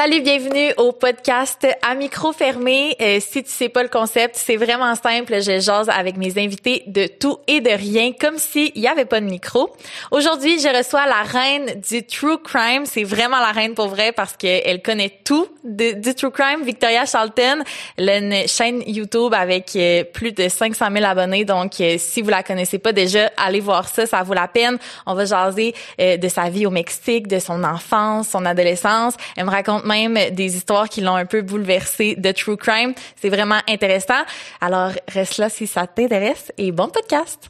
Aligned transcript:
Salut, 0.00 0.20
bienvenue 0.20 0.72
au 0.76 0.92
podcast 0.92 1.66
à 1.82 1.96
micro 1.96 2.32
fermé. 2.32 2.94
Euh, 3.02 3.18
si 3.18 3.42
tu 3.42 3.50
sais 3.50 3.68
pas 3.68 3.82
le 3.82 3.88
concept, 3.88 4.36
c'est 4.36 4.54
vraiment 4.54 4.94
simple. 4.94 5.42
Je 5.42 5.58
jase 5.58 5.88
avec 5.88 6.16
mes 6.16 6.38
invités 6.40 6.84
de 6.86 7.08
tout 7.08 7.38
et 7.48 7.60
de 7.60 7.70
rien, 7.70 8.12
comme 8.12 8.38
s'il 8.38 8.70
y 8.78 8.86
avait 8.86 9.06
pas 9.06 9.20
de 9.20 9.26
micro. 9.26 9.74
Aujourd'hui, 10.12 10.60
je 10.60 10.68
reçois 10.68 11.04
la 11.06 11.24
reine 11.24 11.80
du 11.80 12.06
true 12.06 12.38
crime. 12.38 12.86
C'est 12.86 13.02
vraiment 13.02 13.40
la 13.40 13.50
reine 13.50 13.74
pour 13.74 13.88
vrai 13.88 14.12
parce 14.12 14.36
qu'elle 14.36 14.82
connaît 14.82 15.18
tout 15.24 15.48
du 15.64 16.14
true 16.14 16.30
crime. 16.30 16.62
Victoria 16.62 17.04
Charlton, 17.04 17.64
elle 17.96 18.08
a 18.08 18.18
une 18.18 18.46
chaîne 18.46 18.84
YouTube 18.86 19.34
avec 19.34 19.74
euh, 19.74 20.04
plus 20.04 20.30
de 20.30 20.48
500 20.48 20.90
000 20.92 21.04
abonnés. 21.04 21.44
Donc, 21.44 21.80
euh, 21.80 21.96
si 21.98 22.22
vous 22.22 22.30
la 22.30 22.44
connaissez 22.44 22.78
pas 22.78 22.92
déjà, 22.92 23.32
allez 23.36 23.58
voir 23.58 23.88
ça, 23.88 24.06
ça 24.06 24.22
vaut 24.22 24.34
la 24.34 24.46
peine. 24.46 24.78
On 25.06 25.14
va 25.14 25.24
jaser 25.24 25.74
de 25.98 26.28
sa 26.28 26.50
vie 26.50 26.66
au 26.66 26.70
Mexique, 26.70 27.26
de 27.26 27.40
son 27.40 27.64
enfance, 27.64 28.28
son 28.28 28.44
adolescence. 28.44 29.14
Elle 29.36 29.46
me 29.46 29.50
raconte 29.50 29.87
même 29.88 30.16
des 30.30 30.56
histoires 30.56 30.88
qui 30.88 31.00
l'ont 31.00 31.16
un 31.16 31.26
peu 31.26 31.42
bouleversé 31.42 32.14
de 32.16 32.30
true 32.32 32.56
crime. 32.56 32.94
C'est 33.16 33.30
vraiment 33.30 33.60
intéressant. 33.68 34.22
Alors, 34.60 34.92
reste 35.08 35.38
là 35.38 35.48
si 35.48 35.66
ça 35.66 35.86
t'intéresse 35.86 36.52
et 36.58 36.70
bon 36.70 36.88
podcast. 36.88 37.48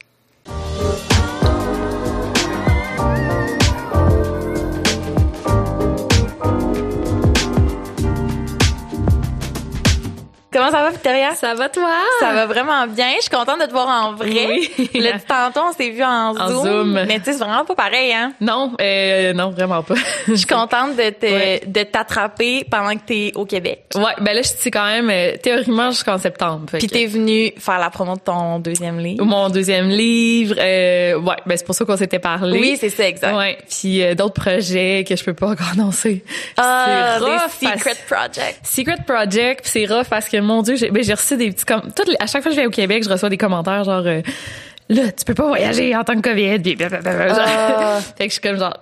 Comment 10.58 10.72
ça 10.72 10.82
va, 10.82 10.90
Victoria? 10.90 11.34
Ça 11.36 11.54
va, 11.54 11.68
toi? 11.68 11.88
Ça 12.18 12.32
va 12.32 12.46
vraiment 12.46 12.84
bien. 12.88 13.12
Je 13.18 13.22
suis 13.22 13.30
contente 13.30 13.60
de 13.60 13.66
te 13.66 13.70
voir 13.70 13.86
en 13.86 14.14
vrai. 14.14 14.48
Oui. 14.48 14.90
Le 14.94 15.12
tantôt, 15.20 15.68
on 15.68 15.72
s'est 15.72 15.90
vu 15.90 16.02
en, 16.02 16.34
Zoom. 16.34 16.94
Mais 17.06 17.18
tu 17.18 17.26
sais, 17.26 17.32
c'est 17.34 17.44
vraiment 17.44 17.64
pas 17.64 17.76
pareil, 17.76 18.12
hein? 18.12 18.32
Non, 18.40 18.72
euh, 18.80 19.32
non, 19.34 19.50
vraiment 19.50 19.84
pas. 19.84 19.94
Je 20.26 20.34
suis 20.34 20.46
contente 20.46 20.96
de 20.96 21.10
te, 21.10 21.64
de 21.64 21.82
t'attraper 21.84 22.66
pendant 22.68 22.94
que 22.94 23.04
t'es 23.06 23.32
au 23.36 23.44
Québec. 23.44 23.84
Ouais, 23.94 24.02
ben 24.20 24.34
là, 24.34 24.42
je 24.42 24.48
suis 24.48 24.70
quand 24.70 24.84
même, 24.84 25.08
euh, 25.10 25.36
théoriquement, 25.40 25.90
jusqu'en 25.92 26.18
septembre. 26.18 26.66
Puis 26.72 26.88
t'es 26.88 27.06
venue 27.06 27.52
faire 27.58 27.78
la 27.78 27.90
promo 27.90 28.16
de 28.16 28.20
ton 28.20 28.58
deuxième 28.58 28.98
livre. 28.98 29.24
Mon 29.24 29.50
deuxième 29.50 29.88
livre, 29.88 30.56
euh, 30.58 31.20
ouais, 31.20 31.36
ben 31.46 31.56
c'est 31.56 31.66
pour 31.66 31.76
ça 31.76 31.84
qu'on 31.84 31.96
s'était 31.96 32.18
parlé. 32.18 32.58
Oui, 32.58 32.76
c'est 32.80 32.90
ça, 32.90 33.06
exact. 33.06 33.36
Ouais, 33.36 33.58
puis 33.68 34.02
euh, 34.02 34.14
d'autres 34.16 34.40
projets 34.40 35.04
que 35.08 35.14
je 35.14 35.22
peux 35.22 35.34
pas 35.34 35.46
encore 35.50 35.68
annoncer. 35.72 36.24
Ah, 36.56 37.18
des 37.60 37.68
secret 37.68 37.96
projects. 38.08 38.58
Secret 38.64 38.98
project, 39.06 39.60
c'est 39.62 39.86
rough 39.86 40.08
parce 40.10 40.28
que 40.28 40.47
mon 40.48 40.62
Dieu, 40.62 40.76
j'ai 40.76 40.90
ben, 40.90 41.02
reçu 41.10 41.36
des 41.36 41.52
petits 41.52 41.64
comme 41.64 41.92
toutes 41.94 42.10
à 42.18 42.26
chaque 42.26 42.42
fois 42.42 42.50
que 42.50 42.56
je 42.56 42.60
vais 42.60 42.66
au 42.66 42.70
Québec, 42.70 43.04
je 43.04 43.10
reçois 43.10 43.28
des 43.28 43.36
commentaires 43.36 43.84
genre 43.84 44.02
euh, 44.04 44.22
là, 44.88 45.12
tu 45.12 45.24
peux 45.24 45.34
pas 45.34 45.46
voyager 45.46 45.94
en 45.94 46.02
tant 46.02 46.14
que 46.20 46.28
Covid. 46.28 46.58
Puis, 46.58 46.76
ah. 46.80 48.00
fait 48.16 48.24
que 48.24 48.24
je 48.24 48.32
suis 48.32 48.40
comme 48.40 48.58
genre 48.58 48.76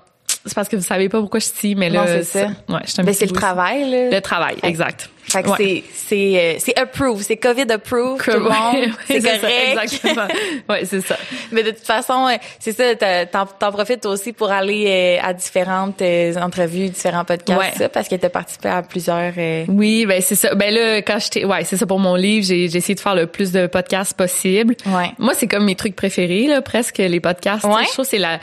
c'est 0.47 0.55
parce 0.55 0.69
que 0.69 0.77
vous 0.77 0.83
savez 0.83 1.09
pas 1.09 1.21
pourquoi 1.21 1.41
je 1.41 1.47
suis 1.47 1.75
mais 1.75 1.91
là, 1.91 2.07
c'est 2.07 2.25
ça. 2.25 2.47
Ouais, 2.69 2.81
je 2.87 3.03
Mais 3.03 3.13
c'est 3.13 3.27
le 3.27 3.33
travail, 3.33 3.91
là. 3.91 4.11
Le 4.11 4.21
travail, 4.21 4.57
exact. 4.63 5.11
Fait 5.29 5.43
que 5.43 5.49
c'est 5.57 5.83
c'est 5.93 6.37
euh, 6.37 6.55
c'est 6.61 6.79
approved, 6.79 7.21
c'est 7.21 7.37
Covid 7.37 7.67
approved, 7.73 8.23
tout 8.23 8.31
le 8.31 8.39
monde, 8.41 8.93
c'est 9.07 9.21
correct. 9.21 9.41
Ça, 9.41 9.85
exactement. 9.85 10.29
ouais, 10.69 10.85
c'est 10.85 11.01
ça. 11.01 11.17
Mais 11.51 11.65
de 11.65 11.71
toute 11.71 11.85
façon, 11.85 12.29
euh, 12.29 12.37
c'est 12.61 12.71
ça, 12.71 13.27
t'en 13.27 13.47
t'en 13.47 13.73
profites 13.73 14.07
aussi 14.07 14.33
pour 14.33 14.53
aller 14.53 15.19
euh, 15.21 15.29
à 15.29 15.33
différentes 15.33 16.01
entrevues, 16.41 16.91
différents 16.91 17.25
podcasts, 17.25 17.77
ça, 17.77 17.89
parce 17.89 18.09
que 18.09 18.15
t'as 18.15 18.29
participé 18.29 18.69
à 18.69 18.83
plusieurs. 18.83 19.33
Oui, 19.67 20.07
ben 20.07 20.23
c'est 20.23 20.37
ça. 20.37 20.55
Ben 20.55 20.73
là, 20.73 20.99
quand 20.99 21.19
j'étais, 21.19 21.45
ouais, 21.45 21.65
c'est 21.65 21.77
ça 21.77 21.87
pour 21.87 21.99
mon 21.99 22.15
livre, 22.15 22.47
j'ai 22.47 22.69
j'ai 22.69 22.79
essayé 22.79 22.95
de 22.95 23.01
faire 23.01 23.17
le 23.17 23.27
plus 23.27 23.51
de 23.51 23.67
podcasts 23.67 24.17
possible. 24.17 24.77
Ouais. 24.87 25.11
Moi, 25.19 25.35
c'est 25.35 25.49
comme 25.49 25.65
mes 25.65 25.75
trucs 25.75 25.97
préférés 25.97 26.47
là, 26.47 26.63
presque 26.63 26.99
les 26.99 27.21
podcasts. 27.21 27.65
Ouais. 27.65 27.85
Je 27.87 27.93
trouve 27.93 28.07
c'est 28.07 28.19
la 28.19 28.39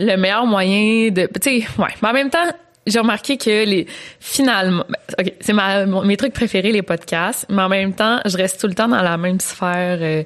le 0.00 0.16
meilleur 0.16 0.46
moyen 0.46 1.10
de 1.10 1.28
tu 1.40 1.60
sais 1.60 1.66
ouais. 1.78 1.88
Mais 2.02 2.08
en 2.08 2.12
même 2.12 2.30
temps 2.30 2.38
j'ai 2.86 2.98
remarqué 2.98 3.36
que 3.36 3.64
les 3.64 3.86
finalement 4.18 4.84
ben, 4.88 4.96
ok 5.26 5.34
c'est 5.40 5.52
ma 5.52 5.84
mes 5.86 6.16
trucs 6.16 6.32
préférés 6.32 6.72
les 6.72 6.82
podcasts 6.82 7.46
mais 7.50 7.62
en 7.62 7.68
même 7.68 7.92
temps 7.92 8.20
je 8.24 8.36
reste 8.36 8.60
tout 8.60 8.66
le 8.66 8.74
temps 8.74 8.88
dans 8.88 9.02
la 9.02 9.16
même 9.18 9.38
sphère 9.38 9.98
euh, 10.00 10.22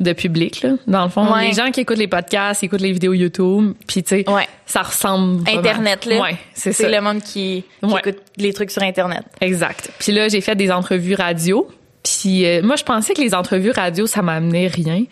de 0.00 0.12
public 0.14 0.62
là. 0.62 0.70
Dans 0.86 1.04
le 1.04 1.10
fond 1.10 1.34
les 1.36 1.52
gens 1.52 1.70
qui 1.70 1.80
écoutent 1.80 1.98
les 1.98 2.08
podcasts 2.08 2.64
écoutent 2.64 2.80
les 2.80 2.92
vidéos 2.92 3.12
YouTube 3.12 3.74
puis 3.86 4.02
tu 4.02 4.08
sais 4.08 4.24
ça 4.64 4.82
ressemble 4.82 5.46
internet 5.48 6.06
là. 6.06 6.20
Ouais 6.22 6.36
c'est 6.54 6.72
c'est 6.72 6.90
le 6.90 7.00
monde 7.02 7.20
qui, 7.20 7.64
qui 7.86 7.96
écoute 7.98 8.22
les 8.38 8.54
trucs 8.54 8.70
sur 8.70 8.82
internet. 8.82 9.24
Exact. 9.42 9.90
Puis 9.98 10.12
là 10.12 10.28
j'ai 10.28 10.40
fait 10.40 10.54
des 10.54 10.72
entrevues 10.72 11.14
radio 11.14 11.68
puis 12.02 12.46
euh, 12.46 12.62
moi, 12.62 12.76
je 12.76 12.84
pensais 12.84 13.14
que 13.14 13.20
les 13.20 13.34
entrevues 13.34 13.72
radio, 13.72 14.06
ça 14.06 14.22
m'amenait 14.22 14.68
rien. 14.68 15.04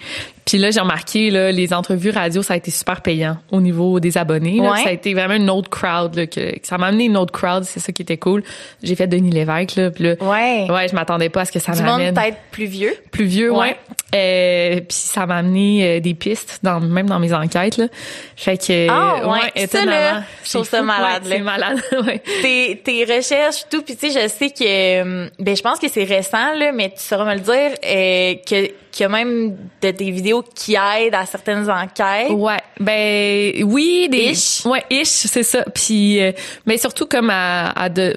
Puis 0.48 0.56
là, 0.56 0.70
j'ai 0.70 0.80
remarqué, 0.80 1.28
là, 1.28 1.52
les 1.52 1.74
entrevues 1.74 2.08
radio, 2.08 2.40
ça 2.40 2.54
a 2.54 2.56
été 2.56 2.70
super 2.70 3.02
payant 3.02 3.36
au 3.50 3.60
niveau 3.60 4.00
des 4.00 4.16
abonnés. 4.16 4.62
Là, 4.62 4.76
Ça 4.76 4.88
a 4.88 4.92
été 4.92 5.12
vraiment 5.12 5.34
une 5.34 5.50
autre 5.50 5.68
crowd. 5.68 6.14
Là, 6.14 6.26
que, 6.26 6.54
ça 6.62 6.78
m'a 6.78 6.86
amené 6.86 7.04
une 7.04 7.18
autre 7.18 7.32
crowd, 7.32 7.64
c'est 7.64 7.80
ça 7.80 7.92
qui 7.92 8.00
était 8.00 8.16
cool. 8.16 8.42
J'ai 8.82 8.94
fait 8.94 9.06
Denis 9.06 9.30
Lévesque. 9.30 9.76
Là, 9.76 9.90
puis 9.90 10.04
là, 10.04 10.14
ouais. 10.22 10.66
ouais, 10.70 10.88
je 10.88 10.94
m'attendais 10.94 11.28
pas 11.28 11.42
à 11.42 11.44
ce 11.44 11.52
que 11.52 11.58
ça 11.58 11.72
du 11.72 11.82
m'amène. 11.82 12.06
monde 12.06 12.14
peut-être 12.14 12.38
plus 12.50 12.64
vieux. 12.64 12.94
Plus 13.10 13.26
vieux, 13.26 13.52
ouais. 13.52 13.58
ouais. 13.58 13.76
Euh, 14.14 14.76
puis 14.76 14.96
ça 14.96 15.26
m'a 15.26 15.36
amené 15.36 15.84
euh, 15.84 16.00
des 16.00 16.14
pistes, 16.14 16.60
dans, 16.62 16.80
même 16.80 17.08
dans 17.08 17.18
mes 17.18 17.34
enquêtes. 17.34 17.76
Là. 17.76 17.88
Fait 18.34 18.56
que... 18.56 18.88
Ah, 18.88 19.28
ouais, 19.28 19.52
ouais 19.54 19.66
ça, 19.66 19.84
là, 19.84 20.22
je 20.44 20.50
trouve 20.50 20.66
ça 20.66 20.80
malade. 20.80 21.24
c'est 21.26 21.40
malade, 21.40 21.78
ouais. 22.06 22.22
Tes, 22.40 22.80
tes 22.82 23.04
recherches, 23.04 23.66
tout. 23.70 23.82
Puis 23.82 23.96
tu 23.96 24.10
sais, 24.10 24.22
je 24.22 24.28
sais 24.28 24.48
que... 24.48 24.64
Euh, 24.64 25.28
ben, 25.38 25.54
je 25.54 25.60
pense 25.60 25.78
que 25.78 25.88
c'est 25.90 26.04
récent, 26.04 26.54
là, 26.54 26.72
mais 26.72 26.88
tu 26.88 27.02
sauras 27.02 27.26
me 27.26 27.34
le 27.34 27.40
dire, 27.40 27.78
euh, 27.84 28.34
que 28.48 28.72
qu'il 28.90 29.04
y 29.04 29.06
a 29.06 29.08
même 29.08 29.56
de, 29.82 29.90
des 29.90 30.10
vidéos 30.10 30.37
qui 30.42 30.74
aident 30.74 31.14
à 31.14 31.26
certaines 31.26 31.68
enquêtes. 31.70 32.30
Ouais, 32.30 32.60
ben 32.80 33.64
oui, 33.64 34.08
des 34.10 34.30
ish. 34.32 34.64
Ouais, 34.64 34.84
ish, 34.90 35.08
c'est 35.08 35.42
ça. 35.42 35.64
Puis 35.74 36.22
euh, 36.22 36.32
mais 36.66 36.78
surtout 36.78 37.06
comme 37.06 37.30
à, 37.30 37.70
à 37.70 37.88
de 37.88 38.16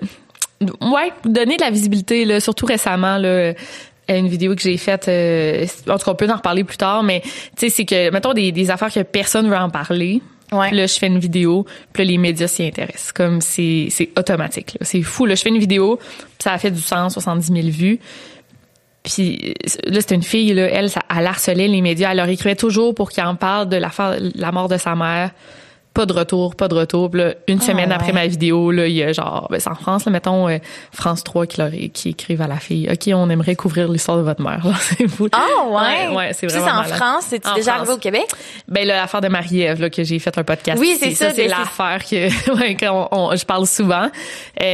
ouais, 0.61 1.11
donner 1.25 1.57
de 1.57 1.61
la 1.61 1.71
visibilité 1.71 2.25
là, 2.25 2.39
surtout 2.39 2.65
récemment 2.65 3.17
là 3.17 3.53
une 4.07 4.27
vidéo 4.27 4.55
que 4.55 4.61
j'ai 4.61 4.75
faite 4.75 5.07
euh, 5.07 5.65
en 5.87 5.97
tout 5.97 6.03
cas 6.05 6.11
on 6.11 6.15
peut 6.15 6.29
en 6.29 6.35
reparler 6.35 6.65
plus 6.65 6.75
tard 6.75 7.01
mais 7.01 7.21
tu 7.21 7.31
sais 7.57 7.69
c'est 7.69 7.85
que 7.85 8.11
mettons 8.11 8.33
des, 8.33 8.51
des 8.51 8.69
affaires 8.69 8.91
que 8.91 8.99
personne 9.03 9.49
veut 9.49 9.55
en 9.55 9.69
parler 9.69 10.21
Ouais. 10.51 10.69
Là, 10.71 10.85
je 10.85 10.99
fais 10.99 11.07
une 11.07 11.19
vidéo, 11.19 11.65
puis 11.93 12.03
là, 12.03 12.11
les 12.11 12.17
médias 12.17 12.47
s'y 12.47 12.65
intéressent. 12.65 13.13
Comme 13.13 13.39
c'est 13.39 13.87
c'est 13.89 14.09
automatique. 14.17 14.77
C'est 14.81 15.01
fou. 15.01 15.25
Là, 15.25 15.35
je 15.35 15.43
fais 15.43 15.49
une 15.49 15.59
vidéo, 15.59 15.97
puis 15.97 16.43
ça 16.43 16.51
a 16.51 16.57
fait 16.57 16.71
du 16.71 16.81
170 16.81 17.53
000 17.53 17.67
vues. 17.69 17.99
Puis 19.03 19.55
là, 19.85 19.99
c'était 20.01 20.15
une 20.15 20.23
fille, 20.23 20.53
là, 20.53 20.67
elle, 20.69 20.89
ça, 20.89 21.01
elle 21.15 21.25
harcelait 21.25 21.67
les 21.67 21.81
médias. 21.81 22.11
Elle 22.11 22.17
leur 22.17 22.29
écrivait 22.29 22.55
toujours 22.55 22.93
pour 22.93 23.09
qu'ils 23.09 23.23
en 23.23 23.35
parlent 23.35 23.69
de 23.69 23.77
la, 23.77 23.91
la 24.35 24.51
mort 24.51 24.67
de 24.67 24.77
sa 24.77 24.95
mère 24.95 25.31
pas 25.93 26.05
de 26.05 26.13
retour, 26.13 26.55
pas 26.55 26.67
de 26.69 26.75
retour. 26.75 27.09
là, 27.13 27.33
une 27.47 27.59
Ah, 27.61 27.65
semaine 27.65 27.89
ouais. 27.89 27.95
après 27.95 28.13
ma 28.13 28.25
vidéo, 28.27 28.71
là, 28.71 28.87
il 28.87 28.93
y 28.93 29.03
a 29.03 29.11
genre, 29.11 29.47
ben, 29.51 29.59
c'est 29.59 29.69
en 29.69 29.75
France, 29.75 30.05
là, 30.05 30.11
mettons, 30.11 30.47
euh, 30.47 30.57
France 30.93 31.23
3 31.23 31.45
qui, 31.45 31.57
leur, 31.59 31.69
qui 31.93 32.09
écrivent 32.09 32.41
à 32.41 32.47
la 32.47 32.57
fille, 32.57 32.87
OK, 32.89 33.11
on 33.13 33.29
aimerait 33.29 33.55
couvrir 33.55 33.89
l'histoire 33.89 34.17
de 34.17 34.21
votre 34.23 34.41
mère. 34.41 34.63
C'est 34.97 35.07
fou. 35.09 35.27
Ah 35.33 35.45
ouais? 35.67 36.07
Ouais, 36.07 36.15
ouais, 36.15 36.33
c'est 36.33 36.49
Ça, 36.49 36.59
vraiment 36.59 36.83
c'est 36.85 36.93
en. 36.93 36.95
France? 36.95 37.25
C'est-tu 37.29 37.47
En 37.49 37.55
déjà 37.55 37.71
France. 37.73 37.79
arrivé 37.81 37.93
au 37.93 37.97
Québec? 37.99 38.25
Ben 38.67 38.87
là, 38.87 38.95
l'affaire 38.97 39.21
de 39.21 39.27
Marie-Ève, 39.27 39.81
là, 39.81 39.89
que 39.89 40.03
j'ai 40.03 40.19
fait 40.19 40.37
un 40.37 40.43
podcast. 40.43 40.79
Oui, 40.79 40.95
c'est 40.99 41.11
ça, 41.11 41.31
c'est 41.31 41.47
ben, 41.47 41.49
l'affaire 41.57 42.03
que, 42.05 42.27
ouais, 42.59 42.77
on- 43.11 43.35
je 43.35 43.45
parle 43.45 43.67
souvent. 43.67 44.07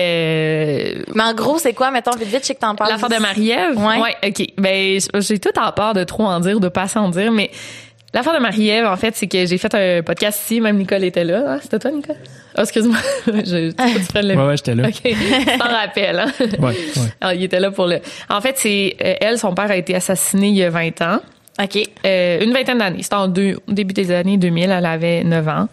Euh, 0.08 1.02
Mais 1.16 1.24
en 1.24 1.34
gros, 1.34 1.58
c'est 1.58 1.74
quoi? 1.74 1.92
Mettons, 1.92 2.12
vite, 2.18 2.28
vite, 2.28 2.40
je 2.42 2.48
sais 2.48 2.56
que 2.56 2.60
t'en 2.60 2.76
parles. 2.76 2.92
L'affaire 2.92 3.10
de 3.10 3.18
Marie-Ève? 3.22 3.78
Ouais. 3.78 4.16
OK. 4.28 4.48
Ben, 4.58 5.00
j'ai 5.16 5.40
tout 5.40 5.58
en 5.60 5.72
peur 5.72 5.94
de 5.94 6.04
trop 6.04 6.26
en 6.26 6.40
dire, 6.40 6.60
de 6.60 6.70
pas 6.70 6.84
assez 6.84 7.00
en 7.00 7.10
dire, 7.10 7.32
mais 7.32 7.52
l'affaire 8.14 8.34
de 8.34 8.40
Marie-Ève, 8.40 8.86
en 8.86 8.96
fait, 8.98 9.16
c'est 9.16 9.28
que 9.28 9.46
j'ai 9.46 9.58
fait 9.58 9.74
un 9.76 10.02
podcast 10.04 10.42
ici, 10.44 10.62
même 10.62 10.78
Nicole 10.78 11.04
était 11.04 11.24
là. 11.24 11.44
Ah, 11.48 11.58
C'était 11.62 11.80
toi, 11.80 11.92
Nicole? 11.92 12.16
Ah, 12.56 12.64
excuse-moi. 12.64 12.98
je, 13.28 13.72
tu 13.72 14.22
le... 14.22 14.36
Ouais, 14.36 14.48
ouais, 14.48 14.58
j'étais 14.58 14.76
là. 14.76 14.88
OK. 14.88 15.60
T'en 15.60 15.70
rappelles, 15.70 16.20
hein? 16.20 16.32
Ouais, 16.60 16.68
ouais. 16.68 16.76
Ah, 17.22 17.34
il 17.36 17.44
était 17.44 17.60
là 17.60 17.72
pour 17.72 17.86
le... 17.88 18.00
En 18.30 18.42
fait, 18.42 18.58
c'est... 18.58 18.96
euh, 19.04 19.14
elle, 19.22 19.38
son 19.38 19.54
père 19.54 19.70
a 19.70 19.76
été 19.78 19.94
assassiné 19.96 20.48
il 20.48 20.56
y 20.56 20.64
a 20.64 20.70
20 20.70 21.02
ans. 21.02 21.20
OK. 21.62 21.78
Euh, 22.06 22.44
une 22.44 22.54
vingtaine 22.54 22.78
d'années. 22.78 23.04
C'était 23.04 23.16
en 23.16 23.28
deux, 23.28 23.58
au 23.68 23.72
début 23.72 23.94
des 23.94 24.12
années 24.12 24.38
2000. 24.38 24.72
Elle 24.72 24.86
avait 24.86 25.24
9 25.24 25.48
ans. 25.48 25.68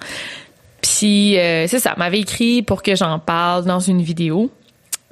Puis, 0.82 1.38
euh, 1.38 1.66
c'est 1.66 1.78
ça. 1.78 1.92
Elle 1.94 1.98
m'avait 1.98 2.20
écrit 2.20 2.62
pour 2.62 2.82
que 2.82 2.94
j'en 2.94 3.18
parle 3.18 3.64
dans 3.64 3.80
une 3.80 4.02
vidéo. 4.02 4.50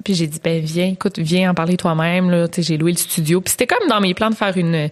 Puis 0.03 0.15
j'ai 0.15 0.27
dit, 0.27 0.39
ben 0.43 0.61
viens, 0.61 0.87
écoute, 0.87 1.17
viens 1.17 1.51
en 1.51 1.53
parler 1.53 1.77
toi-même. 1.77 2.29
Là, 2.29 2.47
Tu 2.47 2.55
sais, 2.61 2.67
j'ai 2.67 2.77
loué 2.77 2.91
le 2.91 2.97
studio. 2.97 3.39
Puis 3.41 3.51
c'était 3.51 3.67
comme 3.67 3.87
dans 3.87 4.01
mes 4.01 4.13
plans 4.13 4.29
de 4.29 4.35
faire 4.35 4.57
une 4.57 4.89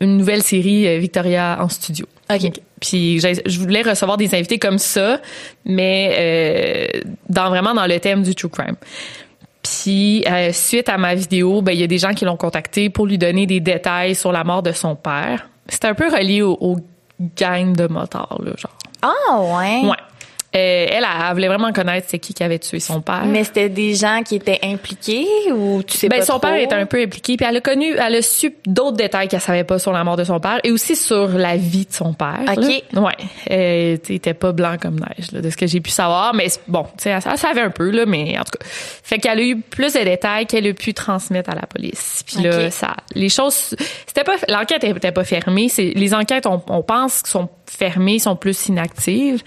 une 0.00 0.16
nouvelle 0.16 0.42
série 0.42 0.86
euh, 0.86 0.98
Victoria 0.98 1.58
en 1.60 1.68
studio. 1.68 2.06
OK. 2.30 2.50
Puis 2.80 3.20
je 3.20 3.58
voulais 3.60 3.82
recevoir 3.82 4.16
des 4.16 4.34
invités 4.34 4.58
comme 4.58 4.78
ça, 4.78 5.20
mais 5.64 6.14
euh, 6.18 7.00
dans 7.28 7.48
vraiment 7.48 7.74
dans 7.74 7.86
le 7.86 7.98
thème 8.00 8.22
du 8.22 8.34
true 8.34 8.48
crime. 8.48 8.76
Puis 9.62 10.24
euh, 10.28 10.52
suite 10.52 10.88
à 10.88 10.98
ma 10.98 11.14
vidéo, 11.14 11.62
ben 11.62 11.72
il 11.72 11.80
y 11.80 11.82
a 11.82 11.86
des 11.86 11.98
gens 11.98 12.12
qui 12.12 12.24
l'ont 12.24 12.36
contacté 12.36 12.90
pour 12.90 13.06
lui 13.06 13.16
donner 13.16 13.46
des 13.46 13.60
détails 13.60 14.14
sur 14.14 14.32
la 14.32 14.44
mort 14.44 14.62
de 14.62 14.72
son 14.72 14.96
père. 14.96 15.48
C'était 15.68 15.88
un 15.88 15.94
peu 15.94 16.08
relié 16.10 16.42
au, 16.42 16.58
au 16.60 16.76
gang 17.36 17.74
de 17.74 17.86
motards 17.86 18.40
là, 18.44 18.52
genre. 18.58 18.76
Ah 19.00 19.40
ouais. 19.40 19.88
Ouais. 19.88 19.96
Euh, 20.56 20.86
elle, 20.88 21.04
elle, 21.04 21.32
voulait 21.32 21.48
vraiment 21.48 21.72
connaître 21.72 22.06
c'est 22.08 22.20
qui 22.20 22.32
qui 22.32 22.44
avait 22.44 22.60
tué 22.60 22.78
son 22.78 23.00
père. 23.00 23.24
Mais 23.26 23.42
c'était 23.42 23.68
des 23.68 23.94
gens 23.94 24.22
qui 24.24 24.36
étaient 24.36 24.60
impliqués 24.62 25.26
ou 25.52 25.82
tu 25.82 25.96
sais 25.96 26.08
ben, 26.08 26.20
pas 26.20 26.24
son 26.24 26.38
père 26.38 26.54
était 26.54 26.76
un 26.76 26.86
peu 26.86 27.02
impliqué 27.02 27.36
puis 27.36 27.44
elle 27.48 27.56
a 27.56 27.60
connu 27.60 27.96
elle 27.96 28.14
a 28.14 28.22
su 28.22 28.54
d'autres 28.64 28.96
détails 28.96 29.26
qu'elle 29.26 29.40
savait 29.40 29.64
pas 29.64 29.80
sur 29.80 29.92
la 29.92 30.04
mort 30.04 30.16
de 30.16 30.22
son 30.22 30.38
père 30.38 30.60
et 30.62 30.70
aussi 30.70 30.94
sur 30.94 31.28
la 31.28 31.56
vie 31.56 31.86
de 31.86 31.92
son 31.92 32.12
père. 32.12 32.40
OK. 32.56 32.64
Ouais. 32.64 33.12
Euh, 33.50 33.96
il 34.08 34.14
était 34.14 34.34
pas 34.34 34.52
blanc 34.52 34.76
comme 34.80 35.00
neige 35.00 35.32
là, 35.32 35.40
de 35.40 35.50
ce 35.50 35.56
que 35.56 35.66
j'ai 35.66 35.80
pu 35.80 35.90
savoir 35.90 36.34
mais 36.34 36.46
bon, 36.68 36.84
tu 36.84 37.04
sais 37.04 37.10
elle, 37.10 37.20
elle, 37.28 37.38
savait 37.38 37.62
un 37.62 37.70
peu 37.70 37.90
là 37.90 38.06
mais 38.06 38.38
en 38.38 38.44
tout 38.44 38.56
cas 38.58 38.64
fait 38.68 39.18
qu'elle 39.18 39.40
a 39.40 39.42
eu 39.42 39.60
plus 39.60 39.94
de 39.94 40.04
détails 40.04 40.46
qu'elle 40.46 40.68
a 40.68 40.72
pu 40.72 40.94
transmettre 40.94 41.50
à 41.50 41.56
la 41.56 41.66
police. 41.66 42.22
Puis 42.24 42.38
okay. 42.38 42.48
là 42.48 42.70
ça 42.70 42.94
les 43.14 43.28
choses 43.28 43.74
c'était 44.06 44.24
pas 44.24 44.36
l'enquête 44.48 44.84
était 44.84 45.10
pas 45.10 45.24
fermée, 45.24 45.68
c'est 45.68 45.92
les 45.96 46.14
enquêtes 46.14 46.46
on, 46.46 46.62
on 46.68 46.82
pense 46.82 47.22
sont 47.24 47.48
fermées, 47.66 48.18
sont 48.18 48.36
plus 48.36 48.68
inactives. 48.68 49.42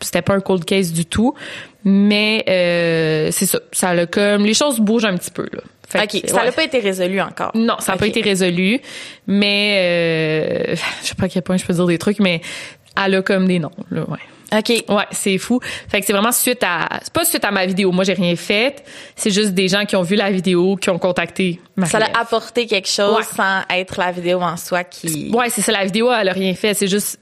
C'était 0.00 0.22
pas 0.22 0.34
un 0.34 0.40
cold 0.40 0.64
case 0.64 0.92
du 0.92 1.04
tout, 1.04 1.34
mais 1.84 2.44
euh, 2.48 3.30
c'est 3.32 3.46
ça, 3.46 3.60
ça 3.72 3.90
a 3.90 4.06
comme 4.06 4.44
les 4.44 4.54
choses 4.54 4.80
bougent 4.80 5.04
un 5.04 5.16
petit 5.16 5.30
peu 5.30 5.46
là. 5.52 5.60
Fait 5.88 6.02
OK, 6.02 6.22
que, 6.22 6.28
ça 6.28 6.38
n'a 6.38 6.44
ouais. 6.46 6.52
pas 6.52 6.64
été 6.64 6.80
résolu 6.80 7.20
encore. 7.20 7.52
Non, 7.54 7.76
ça 7.78 7.92
n'a 7.92 7.96
okay. 7.96 7.98
pas 7.98 8.06
été 8.06 8.20
résolu, 8.20 8.80
mais 9.26 9.78
euh, 9.78 10.76
je 11.02 11.08
sais 11.08 11.14
pas 11.14 11.26
à 11.26 11.28
quel 11.28 11.42
point 11.42 11.56
je 11.56 11.64
peux 11.64 11.74
dire 11.74 11.86
des 11.86 11.98
trucs, 11.98 12.18
mais 12.18 12.40
elle 13.04 13.14
a 13.14 13.22
comme 13.22 13.46
des 13.46 13.58
noms 13.58 13.70
là, 13.90 14.02
ouais. 14.08 14.18
OK. 14.52 14.84
Ouais, 14.88 15.04
c'est 15.10 15.38
fou. 15.38 15.60
Fait 15.88 16.00
que 16.00 16.06
c'est 16.06 16.12
vraiment 16.12 16.32
suite 16.32 16.62
à 16.62 16.88
c'est 17.02 17.12
pas 17.12 17.24
suite 17.24 17.44
à 17.44 17.50
ma 17.50 17.66
vidéo. 17.66 17.90
Moi, 17.90 18.04
j'ai 18.04 18.12
rien 18.12 18.36
fait. 18.36 18.84
C'est 19.16 19.30
juste 19.30 19.50
des 19.50 19.68
gens 19.68 19.84
qui 19.86 19.96
ont 19.96 20.02
vu 20.02 20.14
la 20.14 20.30
vidéo 20.30 20.76
qui 20.76 20.90
ont 20.90 20.98
contacté 20.98 21.60
ma 21.74 21.86
Ça 21.86 21.98
l'a 21.98 22.08
apporté 22.18 22.66
quelque 22.66 22.88
chose 22.88 23.16
ouais. 23.16 23.22
sans 23.36 23.62
être 23.70 23.98
la 23.98 24.12
vidéo 24.12 24.40
en 24.40 24.56
soi 24.56 24.84
qui 24.84 25.30
Ouais, 25.34 25.50
c'est 25.50 25.62
ça 25.62 25.72
la 25.72 25.84
vidéo, 25.84 26.12
elle 26.12 26.28
a 26.28 26.32
rien 26.32 26.54
fait, 26.54 26.74
c'est 26.74 26.86
juste 26.86 27.18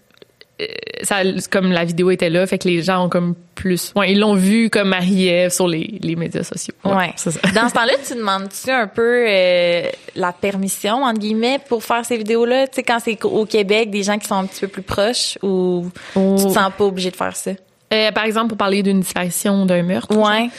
ça 1.02 1.16
comme 1.50 1.72
la 1.72 1.84
vidéo 1.84 2.10
était 2.10 2.30
là 2.30 2.46
fait 2.46 2.58
que 2.58 2.68
les 2.68 2.82
gens 2.82 3.06
ont 3.06 3.08
comme 3.08 3.34
plus 3.56 3.92
ouais 3.96 4.12
ils 4.12 4.20
l'ont 4.20 4.34
vu 4.34 4.70
comme 4.70 4.88
Marie-Ève 4.88 5.50
sur 5.50 5.66
les, 5.66 5.98
les 6.00 6.14
médias 6.14 6.44
sociaux 6.44 6.74
ouais, 6.84 6.94
ouais. 6.94 7.12
Ça. 7.16 7.30
dans 7.54 7.68
ce 7.68 7.74
temps-là 7.74 7.94
tu 8.06 8.14
demandes-tu 8.14 8.70
un 8.70 8.86
peu 8.86 9.24
euh, 9.26 9.88
la 10.14 10.32
permission 10.32 11.02
entre 11.02 11.18
guillemets 11.18 11.58
pour 11.68 11.82
faire 11.82 12.04
ces 12.04 12.16
vidéos 12.16 12.44
là 12.44 12.68
tu 12.68 12.76
sais 12.76 12.82
quand 12.84 12.98
c'est 13.04 13.22
au 13.24 13.44
Québec 13.46 13.90
des 13.90 14.04
gens 14.04 14.16
qui 14.16 14.28
sont 14.28 14.36
un 14.36 14.46
petit 14.46 14.60
peu 14.60 14.68
plus 14.68 14.82
proches 14.82 15.38
ou 15.42 15.90
oh. 16.14 16.36
tu 16.38 16.44
te 16.44 16.52
sens 16.52 16.70
pas 16.76 16.84
obligé 16.84 17.10
de 17.10 17.16
faire 17.16 17.34
ça? 17.34 17.50
Euh, 17.92 18.12
par 18.12 18.24
exemple 18.24 18.48
pour 18.48 18.58
parler 18.58 18.84
d'une 18.84 19.00
disparition 19.00 19.66
d'un 19.66 19.82
meurtre 19.82 20.16
ouais 20.16 20.50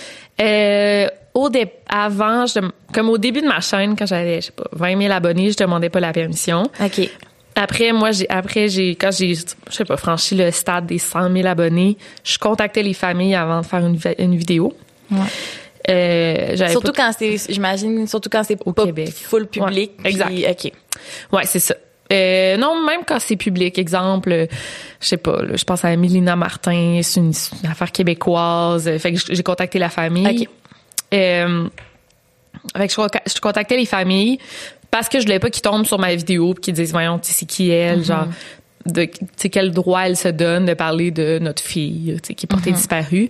euh, 0.41 1.07
au 1.33 1.49
dé 1.49 1.71
avant 1.87 2.45
je, 2.45 2.59
comme 2.93 3.09
au 3.09 3.17
début 3.17 3.41
de 3.41 3.47
ma 3.47 3.61
chaîne 3.61 3.95
quand 3.95 4.05
j'avais 4.05 4.41
je 4.41 4.47
sais 4.47 4.51
pas 4.51 4.67
20 4.73 4.99
000 5.03 5.13
abonnés 5.13 5.51
je 5.51 5.57
demandais 5.57 5.89
pas 5.89 6.01
la 6.01 6.11
permission 6.11 6.63
ok 6.83 7.09
après, 7.55 7.93
moi, 7.93 8.11
j'ai, 8.11 8.29
après, 8.29 8.67
j'ai, 8.67 8.95
quand 8.95 9.11
j'ai, 9.11 9.35
je 9.35 9.43
sais 9.69 9.85
pas, 9.85 9.97
franchi 9.97 10.35
le 10.35 10.51
stade 10.51 10.85
des 10.85 10.97
100 10.97 11.31
000 11.31 11.47
abonnés, 11.47 11.97
je 12.23 12.37
contactais 12.37 12.83
les 12.83 12.93
familles 12.93 13.35
avant 13.35 13.61
de 13.61 13.65
faire 13.65 13.85
une, 13.85 13.97
une 14.17 14.35
vidéo. 14.35 14.73
Ouais. 15.09 15.17
Euh, 15.89 16.69
surtout 16.69 16.91
pas... 16.91 17.03
quand 17.03 17.11
c'est, 17.17 17.37
j'imagine, 17.49 18.07
surtout 18.07 18.29
quand 18.29 18.43
c'est 18.43 18.57
au 18.65 18.73
Québec. 18.73 19.13
full 19.13 19.47
public. 19.47 19.91
Ouais, 20.03 20.09
exact. 20.09 20.27
Puis, 20.27 20.45
OK. 20.49 20.71
Ouais, 21.31 21.43
c'est 21.45 21.59
ça. 21.59 21.75
Euh, 22.11 22.57
non, 22.57 22.85
même 22.85 23.01
quand 23.05 23.19
c'est 23.19 23.35
public, 23.35 23.79
exemple, 23.79 24.47
je 24.99 25.07
sais 25.07 25.17
pas, 25.17 25.41
là, 25.41 25.55
je 25.55 25.63
pense 25.63 25.83
à 25.85 25.95
Mélina 25.95 26.35
Martin, 26.35 26.99
c'est 27.01 27.19
une, 27.19 27.33
une, 27.63 27.69
affaire 27.69 27.91
québécoise. 27.91 28.97
Fait 28.97 29.13
que 29.13 29.19
j'ai 29.31 29.43
contacté 29.43 29.79
la 29.79 29.89
famille. 29.89 30.43
OK. 30.43 30.49
Euh, 31.13 31.67
fait 32.75 32.87
que 32.87 32.93
je, 32.93 33.33
je 33.35 33.39
contactais 33.39 33.77
les 33.77 33.85
familles 33.85 34.39
parce 34.95 35.09
que 35.09 35.19
je 35.19 35.25
voulais 35.25 35.39
pas 35.39 35.49
qu'ils 35.49 35.61
tombent 35.61 35.85
sur 35.85 35.99
ma 35.99 36.15
vidéo 36.15 36.53
et 36.53 36.61
qu'ils 36.61 36.73
disent 36.73 36.93
voyons 36.93 37.19
tu 37.19 37.27
sais 37.27 37.39
c'est 37.39 37.45
qui 37.45 37.69
elle 37.69 37.99
mm 37.99 38.01
-hmm. 38.01 38.05
genre 38.05 38.27
de 38.85 39.03
tu 39.03 39.25
sais 39.35 39.49
quel 39.49 39.71
droit 39.71 40.03
elle 40.07 40.15
se 40.15 40.29
donne 40.29 40.65
de 40.65 40.73
parler 40.73 41.11
de 41.11 41.37
notre 41.39 41.61
fille 41.61 42.17
tu 42.21 42.27
sais 42.27 42.33
qui 42.33 42.45
est 42.45 42.47
portée 42.47 42.71
mm 42.71 42.73
-hmm. 42.73 42.77
disparue. 42.77 43.29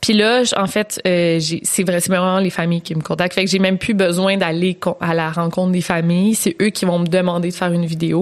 Puis 0.00 0.14
là 0.14 0.42
en 0.56 0.66
fait 0.66 1.00
euh, 1.06 1.38
c'est 1.62 1.84
vrai 1.84 2.00
vraiment 2.12 2.40
les 2.40 2.50
familles 2.50 2.84
qui 2.88 2.94
me 2.96 3.02
contactent. 3.10 3.34
Fait 3.34 3.44
que 3.44 3.50
j'ai 3.52 3.60
même 3.60 3.78
plus 3.78 3.94
besoin 3.94 4.36
d'aller 4.42 4.76
à 5.00 5.14
la 5.14 5.28
rencontre 5.30 5.70
des 5.78 5.86
familles. 5.94 6.34
C'est 6.42 6.56
eux 6.60 6.70
qui 6.76 6.84
vont 6.90 6.98
me 7.04 7.10
demander 7.18 7.50
de 7.54 7.58
faire 7.62 7.72
une 7.80 7.86
vidéo. 7.94 8.18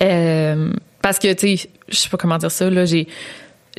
Euh, 0.00 0.70
parce 1.02 1.18
que 1.22 1.30
tu 1.40 1.40
sais 1.46 1.68
je 1.92 1.96
sais 2.00 2.10
pas 2.12 2.18
comment 2.22 2.38
dire 2.44 2.54
ça 2.60 2.66
là 2.78 2.84
j'ai 2.92 3.04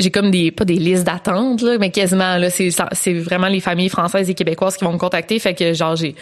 j'ai 0.01 0.11
comme 0.15 0.29
des 0.37 0.51
pas 0.59 0.65
des 0.73 0.79
listes 0.87 1.05
d'attente 1.09 1.59
là 1.67 1.73
mais 1.81 1.91
quasiment 1.99 2.33
là 2.43 2.49
c'est 2.49 2.69
c'est 3.01 3.15
vraiment 3.29 3.49
les 3.55 3.63
familles 3.69 3.93
françaises 3.97 4.27
et 4.31 4.35
québécoises 4.39 4.75
qui 4.77 4.83
vont 4.87 4.95
me 4.97 5.03
contacter. 5.05 5.35
Fait 5.45 5.55
que 5.59 5.65
genre 5.81 5.95
j'ai 6.01 6.13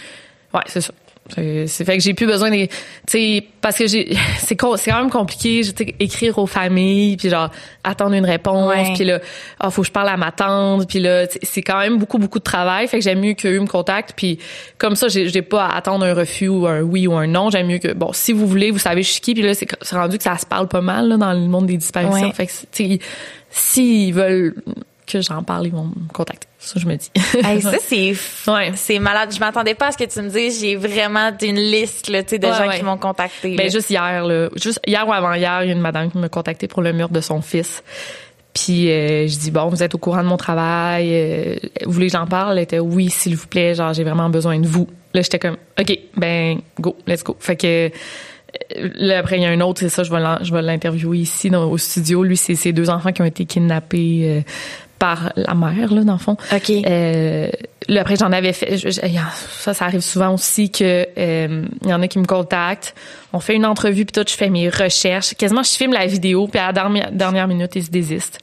ouais 0.53 0.67
c'est 0.73 0.85
ça 0.87 0.93
c'est 1.35 1.85
fait 1.85 1.97
que 1.97 2.03
j'ai 2.03 2.13
plus 2.13 2.25
besoin 2.25 2.49
des 2.49 2.67
tu 2.67 2.75
sais 3.07 3.43
parce 3.61 3.77
que 3.77 3.87
j'ai 3.87 4.15
c'est 4.39 4.57
c'est 4.77 4.91
quand 4.91 4.99
même 4.99 5.09
compliqué 5.09 5.61
écrire 5.99 6.37
aux 6.37 6.47
familles 6.47 7.17
puis 7.17 7.29
genre 7.29 7.51
attendre 7.83 8.13
une 8.13 8.25
réponse 8.25 8.69
ouais. 8.69 8.93
puis 8.95 9.05
là 9.05 9.19
oh, 9.63 9.69
faut 9.69 9.81
que 9.81 9.87
je 9.87 9.91
parle 9.91 10.09
à 10.09 10.17
ma 10.17 10.31
tante 10.31 10.87
puis 10.87 10.99
là 10.99 11.25
c'est 11.41 11.61
quand 11.61 11.79
même 11.79 11.97
beaucoup 11.97 12.17
beaucoup 12.17 12.39
de 12.39 12.43
travail 12.43 12.87
fait 12.87 12.99
que 12.99 13.03
j'aime 13.03 13.19
mieux 13.19 13.33
qu'eux 13.33 13.59
me 13.59 13.67
contactent 13.67 14.13
puis 14.15 14.39
comme 14.77 14.95
ça 14.95 15.07
j'ai 15.07 15.29
j'ai 15.29 15.41
pas 15.41 15.65
à 15.65 15.77
attendre 15.77 16.05
un 16.05 16.13
refus 16.13 16.47
ou 16.47 16.67
un 16.67 16.81
oui 16.81 17.07
ou 17.07 17.13
un 17.13 17.27
non 17.27 17.49
j'aime 17.49 17.67
mieux 17.67 17.79
que 17.79 17.93
bon 17.93 18.13
si 18.13 18.33
vous 18.33 18.47
voulez 18.47 18.71
vous 18.71 18.79
savez 18.79 19.03
je 19.03 19.09
suis 19.09 19.21
qui 19.21 19.33
puis 19.33 19.43
là 19.43 19.53
c'est 19.53 19.67
rendu 19.91 20.17
que 20.17 20.23
ça 20.23 20.37
se 20.37 20.45
parle 20.45 20.67
pas 20.67 20.81
mal 20.81 21.09
là, 21.09 21.17
dans 21.17 21.33
le 21.33 21.47
monde 21.47 21.67
des 21.67 21.77
disparitions 21.77 22.27
ouais. 22.27 22.33
fait 22.33 22.47
que 22.47 22.51
tu 22.51 22.67
sais 22.71 22.99
s'ils 23.49 24.13
veulent 24.13 24.55
que 25.07 25.21
j'en 25.21 25.41
parle, 25.43 25.67
ils 25.67 25.71
vont 25.71 25.85
me 25.85 26.13
contacter. 26.13 26.47
Ça, 26.59 26.79
je 26.79 26.85
me 26.85 26.95
dis. 26.95 27.09
hey, 27.43 27.61
ça, 27.61 27.77
c'est 27.81 28.13
ouais. 28.47 28.71
c'est 28.75 28.99
malade. 28.99 29.33
Je 29.33 29.39
m'attendais 29.39 29.73
pas 29.73 29.87
à 29.87 29.91
ce 29.91 29.97
que 29.97 30.03
tu 30.03 30.21
me 30.21 30.29
dises. 30.29 30.61
J'ai 30.61 30.75
vraiment 30.75 31.31
une 31.41 31.55
liste 31.55 32.09
là, 32.09 32.21
de 32.21 32.35
ouais, 32.35 32.41
gens 32.41 32.67
ouais. 32.67 32.77
qui 32.77 32.83
m'ont 32.83 32.97
contacté. 32.97 33.55
Ben, 33.55 33.71
juste 33.71 33.89
hier, 33.89 34.25
là, 34.25 34.49
juste 34.55 34.79
hier 34.85 35.07
ou 35.07 35.13
avant-hier, 35.13 35.63
il 35.63 35.67
y 35.67 35.71
a 35.71 35.73
une 35.73 35.81
madame 35.81 36.11
qui 36.11 36.17
m'a 36.17 36.29
contacté 36.29 36.67
pour 36.67 36.81
le 36.81 36.93
meurtre 36.93 37.13
de 37.13 37.21
son 37.21 37.41
fils. 37.41 37.83
Puis 38.53 38.91
euh, 38.91 39.27
je 39.27 39.37
dis 39.37 39.51
bon, 39.51 39.67
vous 39.67 39.83
êtes 39.83 39.93
au 39.93 39.99
courant 39.99 40.23
de 40.23 40.27
mon 40.27 40.37
travail, 40.37 41.09
euh, 41.13 41.55
vous 41.85 41.91
voulez 41.91 42.07
que 42.07 42.13
j'en 42.13 42.25
parle? 42.25 42.57
Elle 42.57 42.63
était 42.63 42.79
oui, 42.79 43.09
s'il 43.09 43.35
vous 43.35 43.47
plaît, 43.47 43.75
genre 43.75 43.93
j'ai 43.93 44.03
vraiment 44.03 44.29
besoin 44.29 44.59
de 44.59 44.67
vous. 44.67 44.87
Là, 45.13 45.21
j'étais 45.21 45.39
comme 45.39 45.57
OK, 45.79 45.99
ben 46.15 46.59
go, 46.79 46.97
let's 47.05 47.23
go. 47.23 47.37
Fait 47.39 47.55
que 47.55 47.91
Là, 48.75 49.19
après, 49.19 49.37
il 49.37 49.43
y 49.43 49.45
a 49.45 49.49
un 49.49 49.61
autre, 49.61 49.79
c'est 49.79 49.89
ça, 49.89 50.03
je 50.03 50.11
vais, 50.11 50.21
je 50.41 50.53
vais 50.53 50.61
l'interviewer 50.61 51.19
ici 51.19 51.49
dans, 51.49 51.69
au 51.69 51.77
studio. 51.77 52.23
Lui, 52.23 52.37
c'est 52.37 52.55
ses 52.55 52.73
deux 52.73 52.89
enfants 52.89 53.11
qui 53.11 53.21
ont 53.21 53.25
été 53.25 53.45
kidnappés 53.45 54.21
euh, 54.23 54.41
par 54.99 55.31
la 55.35 55.53
mère, 55.53 55.93
là, 55.93 56.03
dans 56.03 56.13
le 56.13 56.19
fond. 56.19 56.37
OK. 56.51 56.69
Euh, 56.69 57.49
là, 57.87 58.01
après, 58.01 58.15
j'en 58.15 58.31
avais 58.31 58.53
fait... 58.53 58.77
Je, 58.77 58.89
je, 58.89 59.01
ça, 59.51 59.73
ça 59.73 59.85
arrive 59.85 60.01
souvent 60.01 60.33
aussi 60.33 60.71
que 60.71 61.07
euh, 61.17 61.65
il 61.83 61.89
y 61.89 61.93
en 61.93 62.01
a 62.01 62.07
qui 62.07 62.19
me 62.19 62.25
contactent. 62.25 62.95
On 63.33 63.39
fait 63.39 63.55
une 63.55 63.65
entrevue, 63.65 64.05
puis 64.05 64.13
tout, 64.13 64.27
je 64.27 64.35
fais 64.35 64.49
mes 64.49 64.69
recherches. 64.69 65.33
Quasiment, 65.35 65.63
je 65.63 65.71
filme 65.71 65.93
la 65.93 66.05
vidéo, 66.05 66.47
puis 66.47 66.59
à 66.59 66.67
la 66.67 66.73
dernière, 66.73 67.11
dernière 67.11 67.47
minute, 67.47 67.75
ils 67.75 67.85
se 67.85 67.91
désistent. 67.91 68.39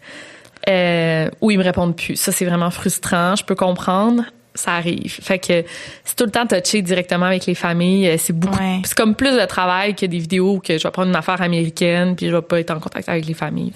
Euh, 0.69 1.29
ou 1.41 1.51
ils 1.51 1.59
me 1.59 1.65
répondent 1.65 1.97
plus. 1.97 2.17
Ça, 2.17 2.33
c'est 2.33 2.45
vraiment 2.45 2.71
frustrant. 2.71 3.37
Je 3.37 3.45
peux 3.45 3.55
comprendre 3.55 4.25
ça 4.55 4.75
arrive. 4.75 5.19
Fait 5.21 5.39
que 5.39 5.65
c'est 6.05 6.15
tout 6.17 6.25
le 6.25 6.31
temps 6.31 6.47
touché 6.47 6.81
directement 6.81 7.27
avec 7.27 7.47
les 7.47 7.55
familles. 7.55 8.17
C'est 8.19 8.33
beaucoup. 8.33 8.57
Ouais. 8.57 8.81
C'est 8.85 8.95
comme 8.95 9.15
plus 9.15 9.33
de 9.33 9.45
travail 9.47 9.95
que 9.95 10.07
des 10.07 10.19
vidéos 10.19 10.61
que 10.61 10.79
je 10.79 10.83
vais 10.85 10.91
prendre 10.91 11.09
une 11.09 11.17
affaire 11.17 11.43
américaine 11.43 12.15
puis 12.15 12.29
je 12.29 12.35
vais 12.35 12.43
pas 12.43 12.61
être 12.61 12.71
en 12.71 12.79
contact 12.79 13.09
avec 13.09 13.27
les 13.27 13.35
familles. 13.35 13.73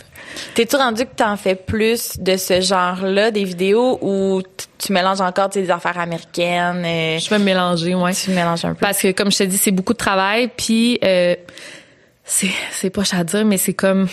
T'es-tu 0.54 0.76
rendu 0.76 1.04
que 1.04 1.14
t'en 1.16 1.36
fais 1.36 1.56
plus 1.56 2.18
de 2.18 2.36
ce 2.36 2.60
genre-là, 2.60 3.30
des 3.30 3.44
vidéos, 3.44 3.98
ou 4.02 4.42
tu 4.78 4.92
mélanges 4.92 5.20
encore 5.20 5.48
des 5.48 5.70
affaires 5.70 5.98
américaines? 5.98 6.84
Euh, 6.84 7.18
je 7.18 7.28
vais 7.28 7.38
me 7.38 7.44
mélanger, 7.44 7.94
ouais. 7.94 8.12
Tu 8.12 8.30
mélanges 8.30 8.64
un 8.64 8.74
peu. 8.74 8.80
Parce 8.80 9.00
que 9.00 9.12
comme 9.12 9.32
je 9.32 9.38
te 9.38 9.44
dis, 9.44 9.58
c'est 9.58 9.72
beaucoup 9.72 9.94
de 9.94 9.98
travail 9.98 10.48
puis 10.56 10.98
euh, 11.02 11.34
c'est 12.24 12.50
c'est 12.70 12.90
pas 12.90 13.02
à 13.12 13.24
dire, 13.24 13.44
mais 13.44 13.58
c'est 13.58 13.74
comme 13.74 14.06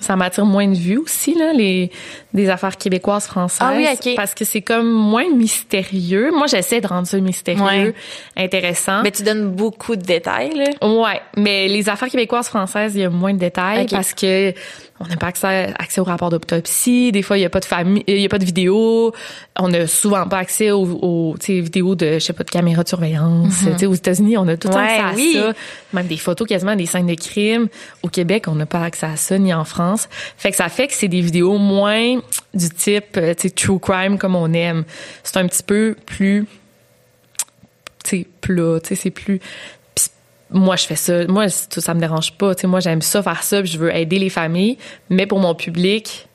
ça 0.00 0.16
m'attire 0.16 0.44
moins 0.44 0.66
de 0.66 0.76
vues 0.76 0.98
aussi 0.98 1.34
là 1.34 1.52
les 1.52 1.90
des 2.32 2.48
affaires 2.48 2.76
québécoises 2.76 3.26
françaises 3.26 3.58
ah 3.60 3.74
oui, 3.76 3.86
OK. 3.92 4.14
parce 4.16 4.34
que 4.34 4.44
c'est 4.44 4.62
comme 4.62 4.90
moins 4.90 5.28
mystérieux 5.34 6.30
moi 6.30 6.46
j'essaie 6.46 6.80
de 6.80 6.86
rendre 6.86 7.06
ça 7.06 7.18
mystérieux 7.18 7.62
ouais. 7.64 7.94
intéressant 8.36 9.02
mais 9.02 9.10
tu 9.10 9.22
donnes 9.22 9.50
beaucoup 9.50 9.96
de 9.96 10.02
détails 10.02 10.54
là 10.54 10.88
ouais 10.88 11.20
mais 11.36 11.68
les 11.68 11.88
affaires 11.88 12.08
québécoises 12.08 12.48
françaises 12.48 12.94
il 12.94 13.00
y 13.02 13.04
a 13.04 13.10
moins 13.10 13.34
de 13.34 13.38
détails 13.38 13.84
okay. 13.84 13.96
parce 13.96 14.14
que 14.14 14.52
on 15.00 15.06
n'a 15.06 15.16
pas 15.16 15.28
accès, 15.28 15.72
accès 15.78 16.00
au 16.00 16.04
rapport 16.04 16.30
d'autopsie. 16.30 17.12
Des 17.12 17.22
fois, 17.22 17.38
il 17.38 17.42
y 17.42 17.44
a 17.44 17.50
pas 17.50 17.60
de 17.60 17.64
famille, 17.64 18.02
il 18.06 18.20
y 18.20 18.24
a 18.24 18.28
pas 18.28 18.38
de 18.38 18.44
vidéo. 18.44 19.12
On 19.56 19.68
n'a 19.68 19.86
souvent 19.86 20.26
pas 20.26 20.38
accès 20.38 20.70
aux, 20.70 20.84
aux 20.84 21.36
vidéos 21.46 21.94
de, 21.94 22.14
je 22.14 22.18
sais 22.18 22.32
pas, 22.32 22.44
de 22.44 22.50
caméras 22.50 22.82
de 22.82 22.88
surveillance. 22.88 23.62
Mm 23.62 23.68
-hmm. 23.68 23.86
aux 23.86 23.94
États-Unis, 23.94 24.36
on 24.36 24.48
a 24.48 24.56
tout 24.56 24.68
le 24.68 24.74
temps 24.74 24.80
ouais, 24.80 24.98
accès 24.98 25.02
à 25.02 25.14
oui. 25.14 25.32
ça. 25.34 25.52
Même 25.92 26.06
des 26.06 26.16
photos 26.16 26.48
quasiment 26.48 26.76
des 26.76 26.86
scènes 26.86 27.06
de 27.06 27.14
crime. 27.14 27.68
Au 28.02 28.08
Québec, 28.08 28.46
on 28.48 28.56
n'a 28.56 28.66
pas 28.66 28.82
accès 28.82 29.06
à 29.06 29.16
ça, 29.16 29.38
ni 29.38 29.54
en 29.54 29.64
France. 29.64 30.08
Fait 30.36 30.50
que 30.50 30.56
ça 30.56 30.68
fait 30.68 30.88
que 30.88 30.94
c'est 30.94 31.08
des 31.08 31.20
vidéos 31.20 31.58
moins 31.58 32.20
du 32.54 32.68
type, 32.70 33.12
tu 33.12 33.20
sais, 33.38 33.50
true 33.50 33.78
crime 33.78 34.18
comme 34.18 34.34
on 34.34 34.52
aime. 34.52 34.84
C'est 35.22 35.36
un 35.36 35.46
petit 35.46 35.62
peu 35.62 35.94
plus, 36.06 36.46
tu 38.04 38.10
sais, 38.10 38.26
plat, 38.40 38.80
tu 38.80 38.88
sais, 38.88 38.94
c'est 39.02 39.10
plus, 39.10 39.40
moi 40.50 40.76
je 40.76 40.86
fais 40.86 40.96
ça 40.96 41.26
moi 41.26 41.48
ça, 41.48 41.80
ça 41.80 41.94
me 41.94 42.00
dérange 42.00 42.32
pas 42.32 42.54
tu 42.54 42.62
sais 42.62 42.66
moi 42.66 42.80
j'aime 42.80 43.02
ça 43.02 43.22
faire 43.22 43.42
ça 43.42 43.60
puis 43.60 43.70
je 43.70 43.78
veux 43.78 43.94
aider 43.94 44.18
les 44.18 44.30
familles 44.30 44.78
mais 45.10 45.26
pour 45.26 45.40
mon 45.40 45.54
public 45.54 46.28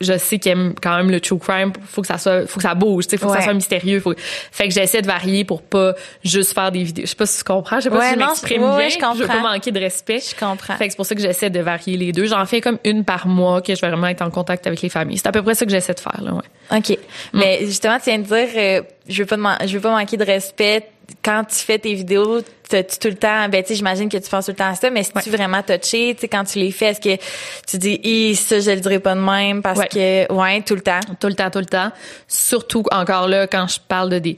je 0.00 0.18
sais 0.18 0.38
qu'il 0.38 0.52
aime 0.52 0.74
quand 0.80 0.96
même 0.96 1.10
le 1.10 1.20
true 1.20 1.38
crime. 1.38 1.72
Faut 1.86 2.00
que 2.00 2.06
ça 2.06 2.18
soit, 2.18 2.46
faut 2.46 2.56
que 2.56 2.62
ça 2.62 2.74
bouge, 2.74 3.04
faut 3.18 3.26
que 3.26 3.32
ça 3.32 3.42
soit 3.42 3.54
mystérieux. 3.54 4.00
Faut... 4.00 4.14
Fait 4.16 4.68
que 4.68 4.74
j'essaie 4.74 5.02
de 5.02 5.06
varier 5.06 5.44
pour 5.44 5.62
pas 5.62 5.94
juste 6.22 6.52
faire 6.52 6.70
des 6.70 6.82
vidéos. 6.82 7.06
Je 7.06 7.10
sais 7.10 7.16
pas 7.16 7.26
si 7.26 7.38
tu 7.38 7.44
comprends. 7.44 7.76
Je 7.78 7.84
sais 7.84 7.90
pas 7.90 8.08
si 8.08 8.14
je 8.14 8.18
m'exprime 8.18 8.60
bien. 8.76 8.88
Je, 8.88 8.94
comprends. 8.94 9.14
je 9.14 9.22
veux 9.22 9.26
pas 9.26 9.40
manquer 9.40 9.72
de 9.72 9.80
respect. 9.80 10.20
Je 10.20 10.34
comprends. 10.38 10.76
Fait 10.76 10.86
que 10.86 10.92
c'est 10.92 10.96
pour 10.96 11.06
ça 11.06 11.14
que 11.14 11.20
j'essaie 11.20 11.50
de 11.50 11.60
varier 11.60 11.96
les 11.96 12.12
deux. 12.12 12.26
J'en 12.26 12.44
fais 12.46 12.60
comme 12.60 12.78
une 12.84 13.04
par 13.04 13.26
mois 13.26 13.62
que 13.62 13.74
je 13.74 13.80
vais 13.80 13.88
vraiment 13.88 14.08
être 14.08 14.22
en 14.22 14.30
contact 14.30 14.66
avec 14.66 14.82
les 14.82 14.88
familles. 14.88 15.18
C'est 15.18 15.28
à 15.28 15.32
peu 15.32 15.42
près 15.42 15.54
ça 15.54 15.64
que 15.64 15.70
j'essaie 15.70 15.94
de 15.94 16.00
faire, 16.00 16.20
là, 16.22 16.32
ouais. 16.32 16.78
OK. 16.78 16.90
Mm. 16.90 17.38
Mais 17.38 17.58
justement, 17.62 17.98
tu 17.98 18.10
viens 18.10 18.18
de 18.18 18.24
dire, 18.24 18.48
euh, 18.56 18.82
je 19.08 19.22
veux 19.22 19.26
pas, 19.26 19.58
je 19.66 19.74
veux 19.74 19.80
pas 19.80 19.90
manquer 19.90 20.16
de 20.16 20.24
respect 20.24 20.88
quand 21.22 21.44
tu 21.44 21.56
fais 21.56 21.78
tes 21.78 21.94
vidéos, 21.94 22.40
tu 22.82 22.98
tout 22.98 23.08
le 23.08 23.14
temps, 23.14 23.48
ben 23.48 23.62
tu 23.62 23.68
sais, 23.68 23.74
j'imagine 23.74 24.08
que 24.08 24.16
tu 24.16 24.28
penses 24.28 24.46
tout 24.46 24.52
le 24.52 24.56
temps 24.56 24.70
à 24.70 24.74
ça, 24.74 24.90
mais 24.90 25.02
si 25.02 25.12
tu 25.22 25.30
vraiment 25.30 25.62
touché, 25.62 26.14
tu 26.14 26.20
sais, 26.20 26.28
quand 26.28 26.44
tu 26.44 26.58
les 26.58 26.70
fais, 26.70 26.86
est-ce 26.86 27.00
que 27.00 27.22
tu 27.66 27.78
dis, 27.78 28.34
ça, 28.34 28.60
je 28.60 28.70
le 28.70 28.80
dirais 28.80 29.00
pas 29.00 29.14
de 29.14 29.20
même 29.20 29.62
parce 29.62 29.80
que, 29.88 30.32
ouais, 30.32 30.62
tout 30.62 30.74
le 30.74 30.80
temps? 30.80 31.00
Tout 31.20 31.28
le 31.28 31.34
temps, 31.34 31.50
tout 31.50 31.58
le 31.58 31.66
temps. 31.66 31.90
Surtout, 32.28 32.84
encore 32.90 33.28
là, 33.28 33.46
quand 33.46 33.66
je 33.68 33.78
parle 33.80 34.10
de 34.10 34.18
des, 34.18 34.36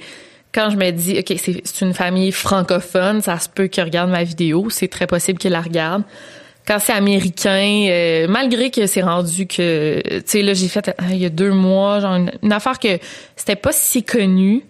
quand 0.56 0.70
je 0.70 0.76
me 0.76 0.90
dis, 0.90 1.18
OK, 1.18 1.36
c'est 1.38 1.80
une 1.84 1.92
famille 1.92 2.32
francophone, 2.32 3.20
ça 3.20 3.38
se 3.38 3.48
peut 3.48 3.66
qu'ils 3.66 3.84
regardent 3.84 4.10
ma 4.10 4.24
vidéo, 4.24 4.68
c'est 4.70 4.88
très 4.88 5.06
possible 5.06 5.38
qu'ils 5.38 5.52
la 5.52 5.60
regardent. 5.60 6.04
Quand 6.66 6.78
c'est 6.80 6.94
américain, 6.94 7.86
euh, 7.88 8.26
malgré 8.26 8.70
que 8.70 8.86
c'est 8.86 9.02
rendu 9.02 9.46
que, 9.46 10.00
tu 10.00 10.22
sais, 10.24 10.42
là, 10.42 10.54
j'ai 10.54 10.68
fait, 10.68 10.96
il 11.10 11.18
y 11.18 11.26
a 11.26 11.28
deux 11.28 11.52
mois, 11.52 12.00
genre, 12.00 12.14
une, 12.14 12.32
une 12.42 12.52
affaire 12.52 12.78
que 12.78 12.98
c'était 13.36 13.54
pas 13.54 13.70
si 13.72 14.02
connu 14.02 14.64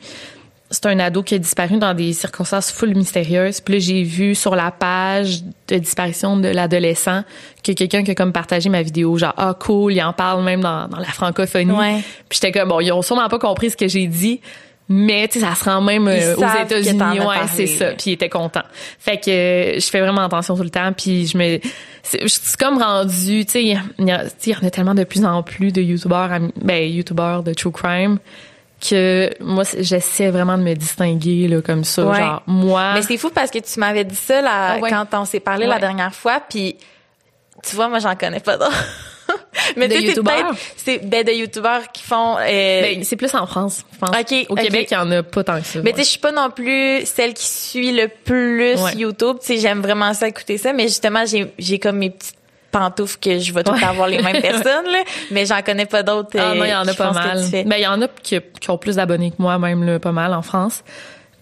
c'est 0.71 0.87
un 0.87 0.99
ado 0.99 1.23
qui 1.23 1.35
a 1.35 1.39
disparu 1.39 1.79
dans 1.79 1.95
des 1.95 2.13
circonstances 2.13 2.73
full 2.73 2.95
mystérieuses. 2.95 3.61
Puis 3.61 3.75
là, 3.75 3.81
j'ai 3.81 4.03
vu 4.03 4.35
sur 4.35 4.57
la 4.57 4.71
page 4.71 5.43
de 5.69 5.77
disparition 5.77 6.37
de 6.37 6.49
l'adolescent 6.49 7.23
que 7.63 7.73
quelqu'un 7.73 8.03
qui 8.03 8.11
a 8.11 8.15
comme 8.15 8.33
partagé 8.33 8.69
ma 8.69 8.83
vidéo, 8.83 9.17
genre 9.17 9.35
ah 9.37 9.55
cool, 9.59 9.93
il 9.93 10.03
en 10.03 10.13
parle 10.13 10.43
même 10.43 10.61
dans, 10.61 10.89
dans 10.89 10.99
la 10.99 11.07
francophonie. 11.07 11.71
Ouais. 11.71 12.01
Puis 12.29 12.41
j'étais 12.41 12.59
comme 12.59 12.69
bon, 12.69 12.81
ils 12.81 12.91
ont 12.93 13.03
sûrement 13.03 13.29
pas 13.29 13.39
compris 13.39 13.71
ce 13.71 13.77
que 13.77 13.87
j'ai 13.87 14.07
dit. 14.07 14.41
Mais 14.89 15.27
tu 15.27 15.41
sais, 15.41 15.45
ça 15.45 15.55
se 15.57 15.65
rend 15.65 15.81
même 15.81 16.07
euh, 16.07 16.37
aux 16.37 16.65
États-Unis, 16.65 17.19
ouais, 17.19 17.37
c'est 17.53 17.67
ça. 17.67 17.87
Puis 17.87 18.11
ils 18.11 18.13
étaient 18.13 18.29
contents. 18.29 18.63
Fait 19.01 19.19
que 19.19 19.31
euh, 19.31 19.81
je 19.81 19.87
fais 19.87 20.01
vraiment 20.01 20.23
attention 20.23 20.57
tout 20.57 20.63
le 20.63 20.71
temps. 20.71 20.93
Puis 20.93 21.27
je 21.27 21.37
me, 21.37 21.59
c'est 22.05 22.57
comme 22.57 22.81
rendu, 22.81 23.45
tu 23.45 23.51
sais, 23.51 23.65
il 23.65 23.69
y, 23.99 24.09
y, 24.09 24.55
en 24.55 24.67
a 24.67 24.71
tellement 24.71 24.95
de 24.95 25.03
plus 25.03 25.25
en 25.25 25.43
plus 25.43 25.73
de 25.73 25.83
youtubeurs, 25.83 26.31
ben 26.63 26.89
youtubeurs 26.89 27.43
de 27.43 27.53
true 27.53 27.73
crime 27.73 28.19
que 28.89 29.31
moi 29.41 29.65
j'essaie 29.79 30.31
vraiment 30.31 30.59
de 30.59 30.63
me 30.63 30.75
distinguer 30.75 31.49
là 31.49 31.61
comme 31.63 31.85
ça 31.85 32.03
genre 32.03 32.43
moi 32.47 32.95
mais 32.95 33.03
c'est 33.03 33.17
fou 33.17 33.31
parce 33.31 33.51
que 33.51 33.59
tu 33.59 33.81
m'avais 33.81 34.05
dit 34.05 34.17
ça 34.17 34.41
là, 34.41 34.73
ah 34.73 34.79
quand 34.81 35.21
on 35.21 35.25
s'est 35.25 35.41
parlé 35.41 35.67
la 35.67 35.79
dernière 35.79 36.15
fois 36.15 36.41
puis 36.49 36.77
tu 37.63 37.77
vois 37.77 37.89
moi 37.89 37.99
j'en 37.99 38.15
connais 38.17 38.41
pas 38.41 38.57
d'autres. 38.57 38.73
Mais 39.77 39.89
de 39.89 39.95
youtubeurs? 39.95 40.55
c'est 40.77 40.99
ben 40.99 41.25
de 41.25 41.33
youtubeurs 41.33 41.91
qui 41.91 42.03
font 42.05 42.37
euh... 42.39 42.45
ben, 42.83 43.03
c'est 43.03 43.17
plus 43.17 43.35
en 43.35 43.47
France 43.47 43.85
je 43.93 43.99
pense. 43.99 44.17
Okay, 44.17 44.47
au 44.49 44.55
Québec 44.55 44.87
il 44.91 44.95
y 44.95 44.97
en 44.97 45.11
a 45.11 45.23
pas 45.25 45.43
tant 45.43 45.61
que 45.61 45.67
ça 45.67 45.81
mais 45.83 45.91
tu 45.91 45.99
sais 45.99 46.05
je 46.05 46.11
suis 46.11 46.19
pas 46.21 46.31
non 46.31 46.51
plus 46.51 47.05
celle 47.07 47.35
qui 47.35 47.47
suit 47.47 47.91
le 47.91 48.07
plus 48.09 48.77
YouTube 48.95 49.39
tu 49.41 49.47
sais 49.47 49.59
j'aime 49.59 49.81
vraiment 49.81 50.15
ça 50.15 50.29
écouter 50.29 50.59
ça 50.59 50.73
mais 50.73 50.85
justement 50.85 51.25
j'ai 51.27 51.53
j'ai 51.59 51.81
comme 51.81 51.97
mes 51.97 52.11
petites 52.11 52.37
pantoufles 52.79 53.19
que 53.21 53.39
je 53.39 53.53
vais 53.53 53.63
tout 53.63 53.73
le 53.73 53.81
temps 53.81 53.89
avoir 53.89 54.09
les 54.09 54.23
mêmes 54.23 54.43
personnes, 54.43 54.87
là, 54.87 55.03
mais 55.31 55.47
j'en 55.47 55.63
connais 55.63 55.87
pas 55.87 56.03
d'autres. 56.03 56.37
Ah 56.39 56.55
non, 56.55 56.65
il 56.65 56.71
y 56.71 56.75
en 56.75 56.87
a 56.87 56.91
euh, 56.91 56.95
pas 56.95 57.13
mal. 57.13 57.43
Mais 57.53 57.65
ben, 57.65 57.77
il 57.77 57.83
y 57.83 57.87
en 57.87 58.03
a 58.03 58.09
qui, 58.09 58.39
qui, 58.61 58.71
ont 58.71 58.79
plus 58.79 58.97
d'abonnés 58.97 59.31
que 59.31 59.37
moi, 59.39 59.59
même 59.59 59.85
là, 59.85 59.99
pas 59.99 60.13
mal 60.13 60.35
en 60.35 60.43
France. 60.43 60.83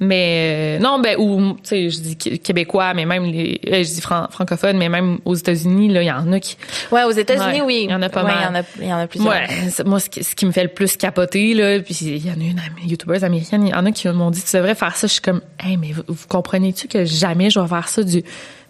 Mais 0.00 0.78
euh, 0.78 0.82
non, 0.82 0.98
ben 0.98 1.16
ou 1.18 1.52
tu 1.54 1.58
sais, 1.62 1.90
je 1.90 2.00
dis 2.00 2.16
québécois, 2.16 2.94
mais 2.94 3.06
même 3.06 3.24
les, 3.26 3.60
euh, 3.68 3.84
je 3.84 3.94
dis 3.94 4.00
francophone, 4.00 4.76
mais 4.76 4.88
même 4.88 5.18
aux 5.24 5.36
États-Unis 5.36 5.88
là, 5.88 6.02
il 6.02 6.06
y 6.06 6.10
en 6.10 6.32
a 6.32 6.40
qui. 6.40 6.56
Ouais, 6.90 7.04
aux 7.04 7.12
États-Unis, 7.12 7.62
oui. 7.62 7.82
Il 7.84 7.90
y 7.90 7.94
en 7.94 8.02
a 8.02 8.08
pas 8.08 8.24
mal. 8.24 8.36
Il 8.40 8.44
y 8.44 8.48
en 8.48 8.54
a, 8.54 8.62
il 8.80 8.88
y 8.88 8.92
en 8.92 8.98
a 8.98 9.06
plusieurs. 9.06 9.32
Ouais, 9.32 9.46
moi 9.86 10.00
ce 10.00 10.10
qui, 10.10 10.24
ce 10.24 10.34
qui, 10.34 10.46
me 10.46 10.52
fait 10.52 10.64
le 10.64 10.68
plus 10.68 10.96
capoter 10.96 11.54
là, 11.54 11.78
puis 11.78 11.96
il 12.02 12.26
y 12.26 12.30
en 12.30 12.34
a 12.34 12.44
une 12.44 12.60
youtubeuse 12.90 13.22
américaine, 13.22 13.68
il 13.68 13.70
y 13.70 13.74
en 13.74 13.86
a 13.86 13.92
qui 13.92 14.08
m'ont 14.08 14.32
dit 14.32 14.42
tu 14.42 14.56
devrais 14.56 14.74
faire 14.74 14.96
ça. 14.96 15.06
Je 15.06 15.12
suis 15.12 15.22
comme, 15.22 15.42
hey, 15.60 15.76
mais 15.76 15.92
vous, 15.92 16.02
vous 16.08 16.26
comprenez-tu 16.28 16.88
que 16.88 17.04
jamais 17.04 17.50
je 17.50 17.60
vais 17.60 17.68
faire 17.68 17.88
ça 17.88 18.02
du 18.02 18.24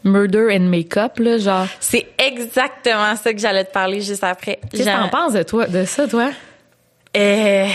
murder 0.04 0.48
and 0.52 0.68
makeup 0.68 1.18
là, 1.18 1.38
genre. 1.38 1.66
C'est 1.80 2.06
exactement 2.18 3.16
ça 3.16 3.32
que 3.32 3.40
j'allais 3.40 3.64
te 3.64 3.72
parler 3.72 4.00
juste 4.00 4.22
après. 4.22 4.60
Qu'est-ce 4.70 4.84
que 4.84 4.88
t'en 4.88 5.08
penses 5.08 5.32
de 5.32 5.42
toi, 5.42 5.66
de 5.66 5.84
ça, 5.84 6.06
toi? 6.06 6.30
Euh, 7.16 7.66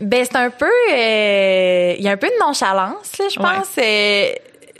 ben 0.00 0.24
c'est 0.24 0.36
un 0.36 0.50
peu, 0.50 0.66
euh, 0.66 1.94
il 1.98 2.04
y 2.04 2.08
a 2.08 2.12
un 2.12 2.16
peu 2.16 2.28
de 2.28 2.38
nonchalance 2.40 3.18
là, 3.18 3.26
je 3.28 3.38
pense. 3.38 3.68
Euh, 3.78 4.32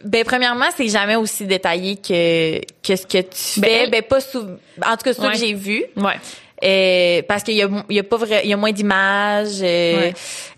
ben 0.05 0.25
premièrement, 0.25 0.67
c'est 0.75 0.89
jamais 0.89 1.17
aussi 1.17 1.45
détaillé 1.45 1.97
que 1.97 2.61
que 2.83 2.97
ce 2.97 3.07
que 3.07 3.19
tu 3.19 3.61
ben, 3.61 3.69
fais. 3.69 3.87
Ben, 3.89 4.03
pas 4.03 4.21
sous, 4.21 4.39
en 4.39 4.97
tout 4.97 5.05
cas 5.05 5.13
ce 5.13 5.21
que 5.21 5.35
j'ai 5.37 5.55
vu. 5.55 5.85
Ouais. 5.97 6.15
Euh, 6.63 7.23
parce 7.27 7.43
qu'il 7.43 7.55
y 7.55 7.63
a 7.63 7.69
y 7.89 7.99
a 7.99 8.03
pas 8.03 8.17
vrai, 8.17 8.43
il 8.45 8.51
y 8.51 8.53
a 8.53 8.57
moins 8.57 8.73
d'images. 8.73 9.61
Euh, 9.63 10.13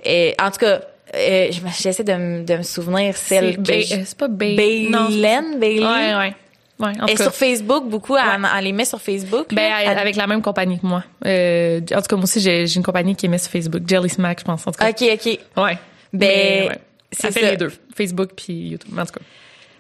ouais. 0.04 0.37
en 0.40 0.50
tout 0.50 0.59
cas, 0.59 0.81
euh, 1.14 1.50
j'essaie 1.78 2.04
de, 2.04 2.12
me, 2.12 2.45
de 2.45 2.57
me 2.57 2.62
souvenir 2.62 3.16
celle 3.16 3.62
que 3.62 3.83
c'est 3.83 4.16
pas 4.16 4.28
Baylen 4.28 5.59
Baylen 5.59 5.85
ouais 5.85 6.14
ouais 6.14 6.35
Ouais, 6.83 6.92
et 7.07 7.16
sur 7.16 7.33
Facebook, 7.33 7.88
beaucoup, 7.88 8.14
ouais. 8.14 8.21
elle, 8.57 8.64
les 8.64 8.73
met 8.73 8.85
sur 8.85 9.00
Facebook. 9.00 9.54
Ben, 9.54 9.73
avec 9.87 10.16
la 10.16 10.26
même 10.26 10.42
compagnie 10.42 10.81
que 10.81 10.87
moi. 10.87 11.04
Euh, 11.25 11.81
en 11.81 12.00
tout 12.02 12.09
cas, 12.09 12.16
moi 12.16 12.25
aussi, 12.25 12.40
j'ai 12.40 12.75
une 12.75 12.83
compagnie 12.83 13.14
qui 13.14 13.26
est 13.26 13.28
met 13.28 13.38
sur 13.38 13.52
Facebook. 13.52 13.83
Jelly 13.87 14.09
Smack, 14.09 14.40
je 14.40 14.45
pense, 14.45 14.66
en 14.66 14.73
tout 14.73 14.78
cas. 14.78 14.90
OK, 14.90 15.02
OK. 15.12 15.38
Ouais. 15.62 15.78
Ben, 16.12 16.69
ouais. 16.71 16.78
Ça 17.12 17.31
fait 17.31 17.52
les 17.52 17.57
deux. 17.57 17.73
Facebook 17.95 18.31
puis 18.35 18.71
YouTube, 18.71 18.99
en 18.99 19.07
tout 19.07 19.12
cas. 19.12 19.21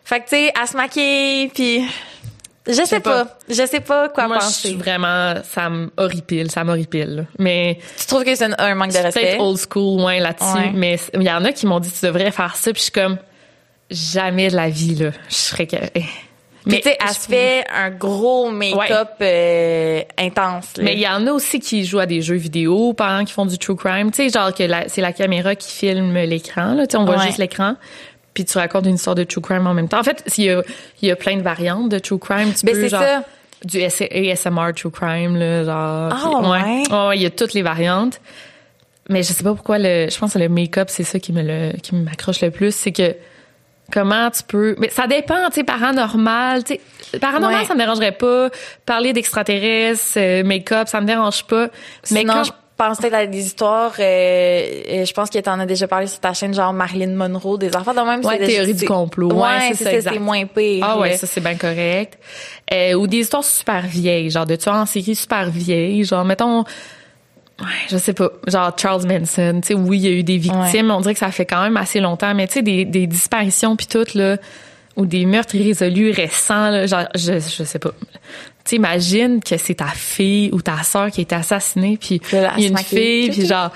Fait 0.04 0.20
que, 0.20 0.24
tu 0.24 0.36
sais, 0.36 0.52
à 0.60 0.66
se 0.66 0.76
maquiller, 0.76 1.48
puis... 1.48 1.82
Je 2.66 2.84
sais 2.84 3.00
pas. 3.00 3.26
Je 3.48 3.66
sais 3.66 3.80
pas 3.80 4.08
quoi 4.08 4.28
Moi, 4.28 4.38
penser. 4.38 4.68
Je 4.68 4.68
suis 4.68 4.76
vraiment, 4.76 5.34
ça 5.42 5.68
m'horripile, 5.68 6.50
ça 6.50 6.62
m'horripile. 6.64 7.26
Mais. 7.38 7.78
Tu 7.98 8.06
trouves 8.06 8.24
que 8.24 8.34
c'est 8.34 8.48
un, 8.58 8.74
manque 8.74 8.92
de 8.92 8.98
respect? 8.98 9.20
Peut-être 9.20 9.40
old 9.40 9.58
school, 9.58 10.00
ouais, 10.02 10.20
là-dessus. 10.20 10.70
Mais 10.74 10.98
il 11.14 11.22
y 11.22 11.30
en 11.30 11.44
a 11.44 11.52
qui 11.52 11.66
m'ont 11.66 11.80
dit, 11.80 11.90
tu 11.90 12.06
devrais 12.06 12.30
faire 12.30 12.56
ça, 12.56 12.72
puis 12.72 12.80
je 12.80 12.84
suis 12.84 12.92
comme, 12.92 13.18
jamais 13.90 14.48
de 14.48 14.56
la 14.56 14.68
vie, 14.68 14.94
là. 14.94 15.10
Je 15.28 15.34
serais 15.34 15.66
que, 15.66 15.76
eh. 15.94 16.04
Mais 16.64 16.76
tu 16.76 16.90
sais, 16.90 16.96
elle 17.00 17.14
se 17.14 17.28
fait 17.28 17.64
un 17.74 17.90
gros 17.90 18.50
make-up 18.50 19.10
euh, 19.20 20.02
intense. 20.16 20.74
Mais 20.80 20.94
il 20.94 21.00
y 21.00 21.08
en 21.08 21.26
a 21.26 21.32
aussi 21.32 21.58
qui 21.58 21.84
jouent 21.84 21.98
à 21.98 22.06
des 22.06 22.22
jeux 22.22 22.36
vidéo 22.36 22.92
pendant 22.92 23.24
qu'ils 23.24 23.34
font 23.34 23.46
du 23.46 23.58
true 23.58 23.74
crime. 23.74 24.10
Tu 24.12 24.28
sais, 24.28 24.28
genre 24.28 24.54
que 24.54 24.62
c'est 24.86 25.00
la 25.00 25.12
caméra 25.12 25.56
qui 25.56 25.72
filme 25.72 26.14
l'écran. 26.18 26.74
Là, 26.74 26.86
tu 26.86 26.92
sais, 26.92 26.98
on 26.98 27.04
voit 27.04 27.18
juste 27.26 27.38
l'écran. 27.38 27.74
Puis 28.34 28.44
tu 28.44 28.56
racontes 28.58 28.86
une 28.86 28.94
histoire 28.94 29.14
de 29.14 29.24
true 29.24 29.40
crime 29.40 29.66
en 29.66 29.74
même 29.74 29.88
temps. 29.88 30.00
En 30.00 30.04
fait, 30.04 30.24
il 30.38 30.44
y 30.44 30.50
a, 30.50 30.62
il 31.02 31.08
y 31.08 31.10
a 31.10 31.16
plein 31.16 31.36
de 31.36 31.42
variantes 31.42 31.88
de 31.88 31.98
true 31.98 32.18
crime. 32.18 32.52
Tu 32.54 32.64
Mais 32.64 32.72
peux, 32.72 32.88
genre, 32.88 33.02
ça. 33.02 33.24
du 33.64 33.82
ASMR 33.82 34.72
true 34.74 34.90
crime, 34.90 35.36
là, 35.36 35.64
genre. 35.64 36.12
Ah, 36.12 36.50
ouais. 36.50 36.82
ouais. 36.90 37.16
il 37.16 37.22
y 37.22 37.26
a 37.26 37.30
toutes 37.30 37.54
les 37.54 37.62
variantes. 37.62 38.20
Mais 39.08 39.22
je 39.22 39.32
sais 39.32 39.42
pas 39.42 39.52
pourquoi 39.52 39.78
le, 39.78 40.08
je 40.10 40.18
pense 40.18 40.34
que 40.34 40.38
le 40.38 40.48
make-up, 40.48 40.88
c'est 40.88 41.02
ça 41.02 41.18
qui 41.18 41.32
me 41.32 41.42
le, 41.42 41.76
qui 41.78 41.94
m'accroche 41.94 42.40
le 42.40 42.50
plus. 42.50 42.74
C'est 42.74 42.92
que, 42.92 43.14
comment 43.92 44.30
tu 44.30 44.42
peux 44.44 44.74
mais 44.78 44.88
ça 44.88 45.06
dépend 45.06 45.48
tu 45.48 45.56
sais 45.56 45.64
paranormal 45.64 46.64
tu 46.64 46.78
sais 47.10 47.18
paranormal 47.18 47.66
ça 47.66 47.74
me 47.74 47.78
dérangerait 47.78 48.12
pas 48.12 48.48
parler 48.86 49.12
d'extraterrestres 49.12 50.14
euh, 50.16 50.42
make-up 50.44 50.88
ça 50.88 51.00
me 51.00 51.06
dérange 51.06 51.44
pas 51.44 51.68
mais 52.10 52.24
quand 52.24 52.44
je 52.44 52.52
pense 52.88 52.98
peut-être 52.98 53.14
à 53.14 53.26
des 53.26 53.46
histoires 53.46 53.92
euh, 53.98 55.04
je 55.04 55.12
pense 55.12 55.30
que 55.30 55.38
t'en 55.38 55.58
as 55.58 55.66
déjà 55.66 55.86
parlé 55.86 56.06
sur 56.06 56.20
ta 56.20 56.32
chaîne 56.32 56.54
genre 56.54 56.72
Marilyn 56.72 57.14
Monroe 57.14 57.58
des 57.58 57.74
enfants 57.76 57.94
de 57.94 58.00
même 58.00 58.24
ouais, 58.24 58.38
théorie 58.38 58.74
du 58.74 58.84
complot 58.84 59.32
ouais, 59.32 59.72
c'est 59.74 60.00
ça 60.00 60.10
c'est 60.10 60.18
moins 60.18 60.46
pire 60.46 60.84
ah 60.86 60.98
ouais 60.98 61.16
ça 61.16 61.26
c'est 61.26 61.40
bien 61.40 61.56
correct 61.56 62.18
euh, 62.72 62.94
ou 62.94 63.06
des 63.06 63.18
histoires 63.18 63.44
super 63.44 63.86
vieilles 63.86 64.30
genre 64.30 64.46
de 64.46 64.56
tueurs 64.56 64.76
en 64.76 64.86
série 64.86 65.14
super 65.14 65.50
vieilles 65.50 66.04
genre 66.04 66.24
mettons 66.24 66.64
Ouais, 67.60 67.66
je 67.90 67.96
sais 67.96 68.12
pas. 68.12 68.30
Genre 68.48 68.72
Charles 68.76 69.06
Manson, 69.06 69.60
tu 69.62 69.68
sais, 69.68 69.74
oui, 69.74 69.98
il 69.98 70.04
y 70.04 70.08
a 70.08 70.10
eu 70.10 70.24
des 70.24 70.38
victimes, 70.38 70.90
on 70.90 71.00
dirait 71.00 71.14
que 71.14 71.20
ça 71.20 71.30
fait 71.30 71.46
quand 71.46 71.62
même 71.62 71.76
assez 71.76 72.00
longtemps, 72.00 72.34
mais 72.34 72.48
tu 72.48 72.54
sais, 72.54 72.62
des, 72.62 72.84
des 72.84 73.06
disparitions 73.06 73.76
puis 73.76 73.86
tout, 73.86 74.06
là, 74.14 74.38
ou 74.96 75.06
des 75.06 75.26
meurtres 75.26 75.54
irrésolus 75.54 76.10
récents, 76.10 76.70
là, 76.70 76.86
genre, 76.86 77.06
je, 77.14 77.34
je 77.34 77.62
sais 77.62 77.78
pas. 77.78 77.92
Tu 78.64 78.76
imagines 78.76 79.42
que 79.42 79.56
c'est 79.56 79.74
ta 79.74 79.88
fille 79.88 80.50
ou 80.52 80.62
ta 80.62 80.82
sœur 80.82 81.10
qui 81.10 81.20
a 81.20 81.22
été 81.22 81.34
assassinée, 81.34 81.98
puis 82.00 82.20
il 82.32 82.38
y 82.38 82.66
a 82.66 82.68
une 82.68 82.78
fille, 82.78 83.30
puis 83.30 83.46
genre, 83.46 83.70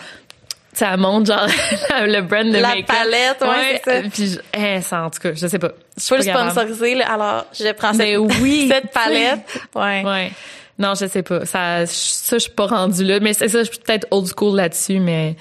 ça 0.73 0.97
monte 0.97 1.26
genre 1.26 1.47
le 2.02 2.21
brand 2.21 2.47
de 2.47 2.59
la 2.59 2.75
palette 2.87 3.40
ouais, 3.40 3.81
c'est 3.83 4.02
ça. 4.02 4.09
puis 4.12 4.38
hein, 4.55 4.81
ça 4.83 5.05
en 5.05 5.11
tout 5.11 5.21
cas 5.21 5.33
je 5.33 5.47
sais 5.47 5.59
pas. 5.59 5.71
Je 5.97 6.02
suis 6.02 6.23
sponsorisée 6.23 7.02
alors 7.02 7.47
je 7.59 7.73
prends 7.73 7.95
cette, 7.95 8.19
oui, 8.40 8.69
cette 8.71 8.93
palette. 8.93 9.40
Ouais. 9.75 10.05
Ouais. 10.05 10.33
Non, 10.78 10.95
je 10.95 11.07
sais 11.07 11.23
pas. 11.23 11.45
Ça, 11.47 11.87
ça, 11.87 12.37
je 12.37 12.43
suis 12.43 12.50
pas 12.50 12.66
rendue 12.66 13.05
là. 13.05 13.21
Mais 13.21 13.33
c'est 13.33 13.49
ça, 13.49 13.62
je 13.62 13.71
suis 13.71 13.78
peut-être 13.78 14.07
old 14.11 14.26
school 14.26 14.57
là-dessus, 14.57 15.00
mais. 15.00 15.37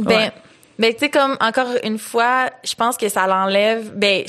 Ben, 0.00 0.30
ben 0.78 0.92
tu 0.92 1.00
sais, 1.00 1.08
comme, 1.08 1.36
encore 1.40 1.68
une 1.84 1.98
fois, 1.98 2.50
je 2.64 2.74
pense 2.74 2.96
que 2.96 3.08
ça 3.08 3.26
l'enlève, 3.26 3.92
ben, 3.94 4.24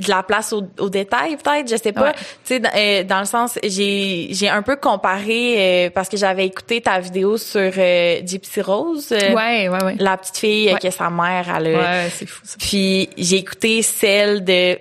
de 0.00 0.08
la 0.08 0.22
place 0.22 0.52
au, 0.52 0.62
au 0.78 0.88
détail 0.88 1.36
peut-être 1.36 1.70
je 1.70 1.76
sais 1.76 1.92
pas. 1.92 2.12
Tu 2.12 2.20
sais 2.44 2.62
euh, 2.74 3.04
dans 3.04 3.20
le 3.20 3.26
sens 3.26 3.58
j'ai 3.62 4.28
j'ai 4.30 4.48
un 4.48 4.62
peu 4.62 4.76
comparé 4.76 5.86
euh, 5.86 5.90
parce 5.90 6.08
que 6.08 6.16
j'avais 6.16 6.46
écouté 6.46 6.80
ta 6.80 6.98
vidéo 6.98 7.36
sur 7.36 7.72
euh, 7.76 8.20
Gypsy 8.24 8.62
Rose 8.62 9.10
ouais 9.10 9.68
ouais 9.68 9.84
ouais. 9.84 9.96
la 9.98 10.16
petite 10.16 10.38
fille 10.38 10.74
que 10.82 10.90
sa 10.90 11.10
mère 11.10 11.46
elle 11.56 11.76
ouais 11.76 12.08
c'est 12.10 12.26
fou 12.26 12.40
ça. 12.44 12.56
puis 12.58 13.10
j'ai 13.18 13.36
écouté 13.36 13.82
celle 13.82 14.44
de 14.44 14.78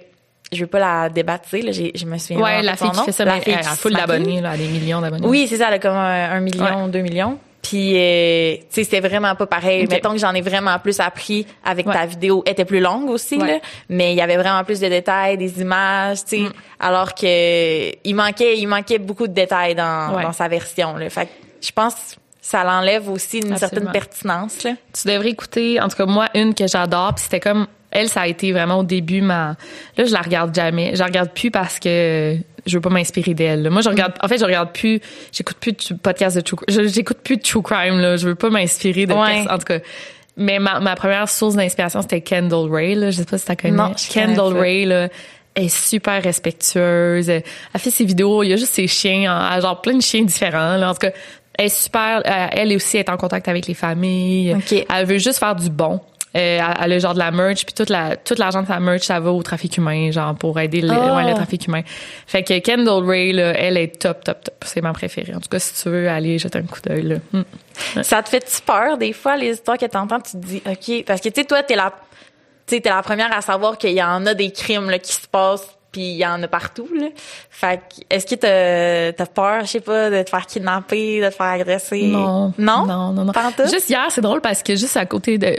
je 0.52 0.60
veux 0.60 0.68
pas 0.68 0.80
la 0.80 1.10
débaptiser, 1.10 1.62
là, 1.62 1.72
je 1.72 2.06
me 2.06 2.18
souviens 2.18 2.44
Ouais, 2.44 2.62
la 2.62 2.76
fille 2.76 2.92
qui 2.92 3.04
fait 3.06 3.12
ça, 3.14 3.24
la 3.24 3.40
fille 3.40 3.56
elle 3.58 3.66
a 3.66 3.70
full 3.70 3.94
d'abonnés, 3.94 4.42
là, 4.42 4.52
elle 4.54 4.62
a 4.62 4.64
des 4.66 4.68
millions 4.68 5.00
d'abonnés. 5.00 5.26
Oui, 5.26 5.48
c'est 5.48 5.56
ça, 5.58 5.68
elle 5.70 5.76
a 5.76 5.80
comme 5.80 5.96
un, 5.96 6.40
million, 6.42 6.90
deux 6.90 7.00
millions. 7.00 7.40
Puis, 7.62 7.94
euh, 7.96 8.56
tu 8.56 8.66
sais, 8.70 8.84
c'était 8.84 9.00
vraiment 9.00 9.36
pas 9.36 9.46
pareil. 9.46 9.88
Mettons 9.88 10.14
que 10.14 10.18
j'en 10.18 10.34
ai 10.34 10.42
vraiment 10.42 10.78
plus 10.80 11.00
appris 11.00 11.46
avec 11.64 11.86
ta 11.86 12.06
vidéo. 12.06 12.44
Elle 12.46 12.54
était 12.54 12.66
plus 12.66 12.80
longue 12.80 13.10
aussi, 13.10 13.38
là, 13.38 13.60
mais 13.90 14.14
il 14.14 14.18
y 14.18 14.22
avait 14.22 14.38
vraiment 14.38 14.64
plus 14.64 14.80
de 14.80 14.88
détails, 14.88 15.38
des 15.38 15.62
images, 15.62 16.24
tu 16.26 16.38
sais. 16.38 16.42
Mm. 16.42 16.54
Alors 16.80 17.14
que 17.14 17.92
il 18.04 18.16
manquait, 18.16 18.58
il 18.58 18.68
manquait 18.68 18.98
beaucoup 18.98 19.28
de 19.28 19.34
détails 19.34 19.76
dans, 19.76 20.22
dans 20.22 20.34
sa 20.34 20.48
version. 20.48 20.98
Là. 20.98 21.10
Fait 21.10 21.28
que 21.28 21.32
je 21.62 21.72
pense 21.72 21.94
ça 22.42 22.64
l'enlève 22.64 23.08
aussi 23.10 23.40
une 23.40 23.56
certaine 23.56 23.92
pertinence. 23.92 24.64
Là. 24.64 24.72
Tu 24.94 25.08
devrais 25.08 25.30
écouter, 25.30 25.80
en 25.80 25.88
tout 25.88 25.98
cas 25.98 26.08
moi, 26.08 26.28
une 26.34 26.56
que 26.56 26.66
j'adore, 26.68 27.14
puis 27.14 27.24
c'était 27.24 27.40
comme 27.40 27.68
elle, 27.92 28.10
ça 28.10 28.22
a 28.22 28.28
été 28.28 28.52
vraiment 28.52 28.80
au 28.80 28.84
début 28.84 29.22
ma. 29.22 29.56
Là, 29.98 30.06
je 30.06 30.14
la 30.14 30.22
regarde 30.22 30.56
jamais. 30.56 30.92
Je 30.94 31.00
la 31.00 31.06
regarde 31.06 31.30
plus 31.32 31.52
parce 31.52 31.78
que 31.78 32.38
je 32.66 32.78
veux 32.78 32.82
pas 32.82 32.90
m'inspirer 32.90 33.34
d'elle. 33.34 33.70
Moi, 33.70 33.82
je 33.82 33.90
regarde. 33.90 34.14
En 34.22 34.28
fait, 34.28 34.38
je 34.38 34.46
regarde 34.46 34.72
plus. 34.72 35.00
J'écoute 35.32 35.58
plus 35.60 35.72
de 35.72 35.96
podcasts 35.96 36.36
de 36.36 36.42
true. 36.42 36.58
J'écoute 36.68 37.20
plus 37.24 37.38
de 37.38 37.42
true 37.42 37.62
crime. 37.62 38.00
Là, 38.00 38.18
je 38.18 38.28
veux 38.28 38.36
pas 38.36 38.50
m'inspirer 38.50 39.06
de. 39.06 39.14
En 39.14 39.58
tout 39.58 39.66
cas. 39.66 39.80
Mais 40.38 40.60
ma, 40.60 40.80
ma 40.80 40.96
première 40.96 41.28
source 41.28 41.56
d'inspiration, 41.56 42.02
c'était 42.02 42.22
Kendall 42.22 42.72
Ray. 42.72 42.96
Là. 42.96 43.12
Je 43.12 43.18
sais 43.18 43.26
pas 43.26 43.38
si 43.38 43.46
tu 43.46 43.56
connais. 43.56 43.76
Non, 43.76 43.94
Kendall 44.12 44.58
Ray, 44.58 44.86
là, 44.86 45.10
est 45.56 45.70
super 45.70 46.24
respectueuse. 46.24 47.30
Elle 47.30 47.44
fait 47.78 47.92
ses 47.92 48.06
vidéos. 48.06 48.44
Il 48.44 48.50
y 48.50 48.54
a 48.54 48.56
juste 48.56 48.74
ses 48.74 48.88
chiens, 48.88 49.60
genre 49.60 49.82
plein 49.82 49.96
de 49.96 50.02
chiens 50.02 50.24
différents. 50.24 50.78
Là. 50.78 50.90
En 50.90 50.94
tout 50.94 51.00
cas, 51.00 51.12
elle 51.58 51.66
est 51.66 51.70
super. 51.70 52.22
Elle 52.26 52.74
aussi 52.76 52.98
est 52.98 53.10
en 53.10 53.18
contact 53.18 53.48
avec 53.48 53.68
les 53.68 53.74
familles. 53.74 54.56
Elle 54.90 55.06
veut 55.06 55.18
juste 55.18 55.40
faire 55.40 55.56
du 55.56 55.70
bon. 55.70 56.00
Euh, 56.34 56.60
elle 56.82 56.94
a 56.94 57.00
genre 57.00 57.14
de 57.14 57.20
la 57.20 57.30
merch 57.30 57.66
puis 57.66 57.74
toute 57.74 57.90
la 57.90 58.16
toute 58.16 58.40
l'argent 58.40 58.62
de 58.62 58.68
sa 58.68 58.80
merch 58.80 59.02
ça 59.02 59.20
va 59.20 59.34
au 59.34 59.44
trafic 59.44 59.76
humain 59.76 60.12
genre 60.12 60.34
pour 60.34 60.58
aider 60.62 60.80
le, 60.80 60.90
oh. 60.90 61.36
trafic 61.36 61.68
humain. 61.68 61.82
Fait 62.26 62.42
que 62.42 62.58
Kendall 62.60 63.04
Ray 63.04 63.34
là, 63.34 63.52
elle 63.58 63.76
est 63.76 64.00
top 64.02 64.24
top 64.24 64.42
top. 64.42 64.56
C'est 64.66 64.80
ma 64.80 64.94
préférée. 64.94 65.36
En 65.36 65.42
tout 65.42 65.50
cas 65.50 65.60
si 65.60 65.74
tu 65.74 65.90
veux 65.90 66.08
aller 66.08 66.40
jeter 66.40 66.60
un 66.60 66.64
coup 66.64 66.80
d'œil 66.80 67.04
là. 67.04 67.16
Hmm. 67.34 67.44
ça 68.02 68.24
te 68.24 68.30
fait 68.30 68.64
peur 68.66 68.98
des 68.98 69.12
fois 69.12 69.36
les 69.36 69.56
histoires 69.56 69.78
que 69.78 69.86
t'entends 69.86 70.22
tu 70.22 70.32
te 70.32 70.38
dis 70.38 70.62
ok 70.66 71.04
parce 71.06 71.20
que 71.20 71.28
tu 71.28 71.42
sais 71.42 71.46
toi 71.46 71.64
t'es 71.64 71.76
la 71.76 71.92
tu 72.66 72.80
t'es 72.80 72.90
la 72.90 73.04
première 73.04 73.36
à 73.36 73.42
savoir 73.42 73.78
qu'il 73.78 73.92
y 73.92 74.02
en 74.02 74.26
a 74.26 74.34
des 74.34 74.52
crimes 74.52 74.90
là, 74.90 75.00
qui 75.00 75.12
se 75.12 75.28
passent 75.28 75.78
puis 75.92 76.02
il 76.02 76.18
y 76.18 76.26
en 76.26 76.42
a 76.42 76.48
partout 76.48 76.88
là. 76.94 77.08
Fait 77.50 77.82
est-ce 78.10 78.26
que 78.26 78.36
t'as 78.36 79.24
as 79.24 79.28
peur, 79.28 79.62
je 79.62 79.68
sais 79.68 79.80
pas, 79.82 80.10
de 80.10 80.24
te 80.24 80.30
faire 80.30 80.46
kidnapper, 80.46 81.22
de 81.22 81.28
te 81.28 81.36
faire 81.36 81.48
agresser? 81.48 82.04
Non. 82.04 82.54
Non? 82.58 82.86
Non, 82.86 83.12
non, 83.12 83.26
non. 83.26 83.34
Juste 83.70 83.90
hier, 83.90 84.06
c'est 84.10 84.22
drôle 84.22 84.42
parce 84.42 84.64
que 84.64 84.76
juste 84.76 84.96
à 84.98 85.06
côté 85.06 85.38
de 85.38 85.56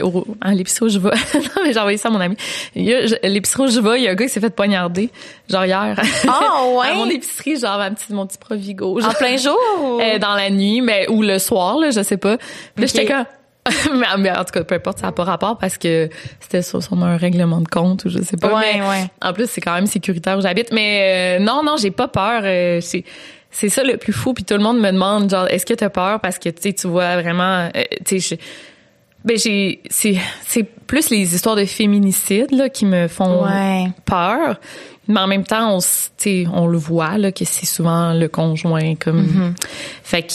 l'épicerie 0.51 0.85
où 0.85 0.89
je 0.89 0.99
vais, 0.99 1.09
non 1.35 1.63
mais 1.63 1.73
j'ai 1.73 1.79
envoyé 1.79 1.97
ça 1.97 2.09
à 2.09 2.11
mon 2.11 2.19
ami. 2.19 2.35
L'épicerie 2.75 3.63
où 3.63 3.67
je 3.67 3.79
vais, 3.79 3.99
il 3.99 4.03
y 4.03 4.07
a 4.07 4.11
un 4.11 4.15
gars 4.15 4.25
qui 4.25 4.31
s'est 4.31 4.39
fait 4.39 4.49
poignarder 4.49 5.09
genre 5.49 5.65
hier. 5.65 5.95
Oh 6.27 6.79
ouais. 6.79 6.87
à 6.91 6.93
mon 6.95 7.09
épicerie, 7.09 7.59
genre 7.59 7.77
ma 7.77 7.91
petite 7.91 8.09
mon 8.09 8.25
petit 8.25 8.37
Provigo. 8.37 8.99
En 9.01 9.11
plein 9.11 9.37
jour 9.37 9.57
ou... 9.81 9.99
Euh, 9.99 10.17
dans 10.19 10.35
la 10.35 10.49
nuit, 10.49 10.81
mais 10.81 11.07
ou 11.09 11.21
le 11.21 11.39
soir 11.39 11.77
là, 11.77 11.91
je 11.91 12.01
sais 12.01 12.17
pas. 12.17 12.37
Puis 12.75 12.87
j'étais 12.87 13.05
comme 13.05 13.25
mais, 14.17 14.31
en 14.31 14.43
tout 14.43 14.51
cas, 14.51 14.63
peu 14.63 14.75
importe, 14.75 14.99
ça 14.99 15.07
n'a 15.07 15.11
pas 15.11 15.23
rapport 15.23 15.57
parce 15.57 15.77
que 15.77 16.09
c'était 16.39 16.61
sur, 16.61 16.81
un 16.91 17.17
règlement 17.17 17.61
de 17.61 17.67
compte 17.67 18.05
ou 18.05 18.09
je 18.09 18.21
sais 18.21 18.37
pas. 18.37 18.53
Ouais, 18.53 18.81
ouais. 18.81 19.05
En 19.21 19.33
plus, 19.33 19.49
c'est 19.49 19.61
quand 19.61 19.73
même 19.73 19.85
sécuritaire 19.85 20.37
où 20.37 20.41
j'habite. 20.41 20.71
Mais 20.73 21.37
euh, 21.39 21.43
non, 21.43 21.63
non, 21.63 21.77
j'ai 21.77 21.91
pas 21.91 22.07
peur. 22.07 22.41
Euh, 22.43 22.81
c'est 22.81 23.03
c'est 23.51 23.69
ça 23.69 23.83
le 23.83 23.97
plus 23.97 24.13
fou. 24.13 24.33
Puis 24.33 24.43
tout 24.43 24.55
le 24.55 24.63
monde 24.63 24.79
me 24.79 24.91
demande, 24.91 25.29
genre, 25.29 25.47
est-ce 25.47 25.65
que 25.65 25.73
tu 25.73 25.83
as 25.83 25.89
peur? 25.89 26.19
Parce 26.19 26.39
que 26.39 26.49
tu 26.49 26.73
tu 26.73 26.87
vois 26.87 27.21
vraiment, 27.21 27.69
euh, 27.75 27.83
tu 28.05 28.19
sais, 28.19 28.39
ben 29.23 29.37
j'ai 29.37 29.81
c'est 29.89 30.17
c'est 30.45 30.63
plus 30.63 31.09
les 31.09 31.33
histoires 31.33 31.55
de 31.55 31.65
féminicide 31.65 32.51
là 32.51 32.67
qui 32.67 32.85
me 32.85 33.07
font 33.07 33.45
peur. 34.05 34.59
Mais 35.07 35.19
en 35.19 35.27
même 35.27 35.43
temps, 35.43 35.77
on, 35.77 35.79
on 36.53 36.67
le 36.67 36.77
voit 36.77 37.17
là 37.17 37.31
que 37.31 37.43
c'est 37.45 37.65
souvent 37.65 38.13
le 38.13 38.27
conjoint 38.27 38.95
comme. 38.95 39.21
Mm-hmm. 39.21 39.53
Fait 40.03 40.23
que 40.23 40.33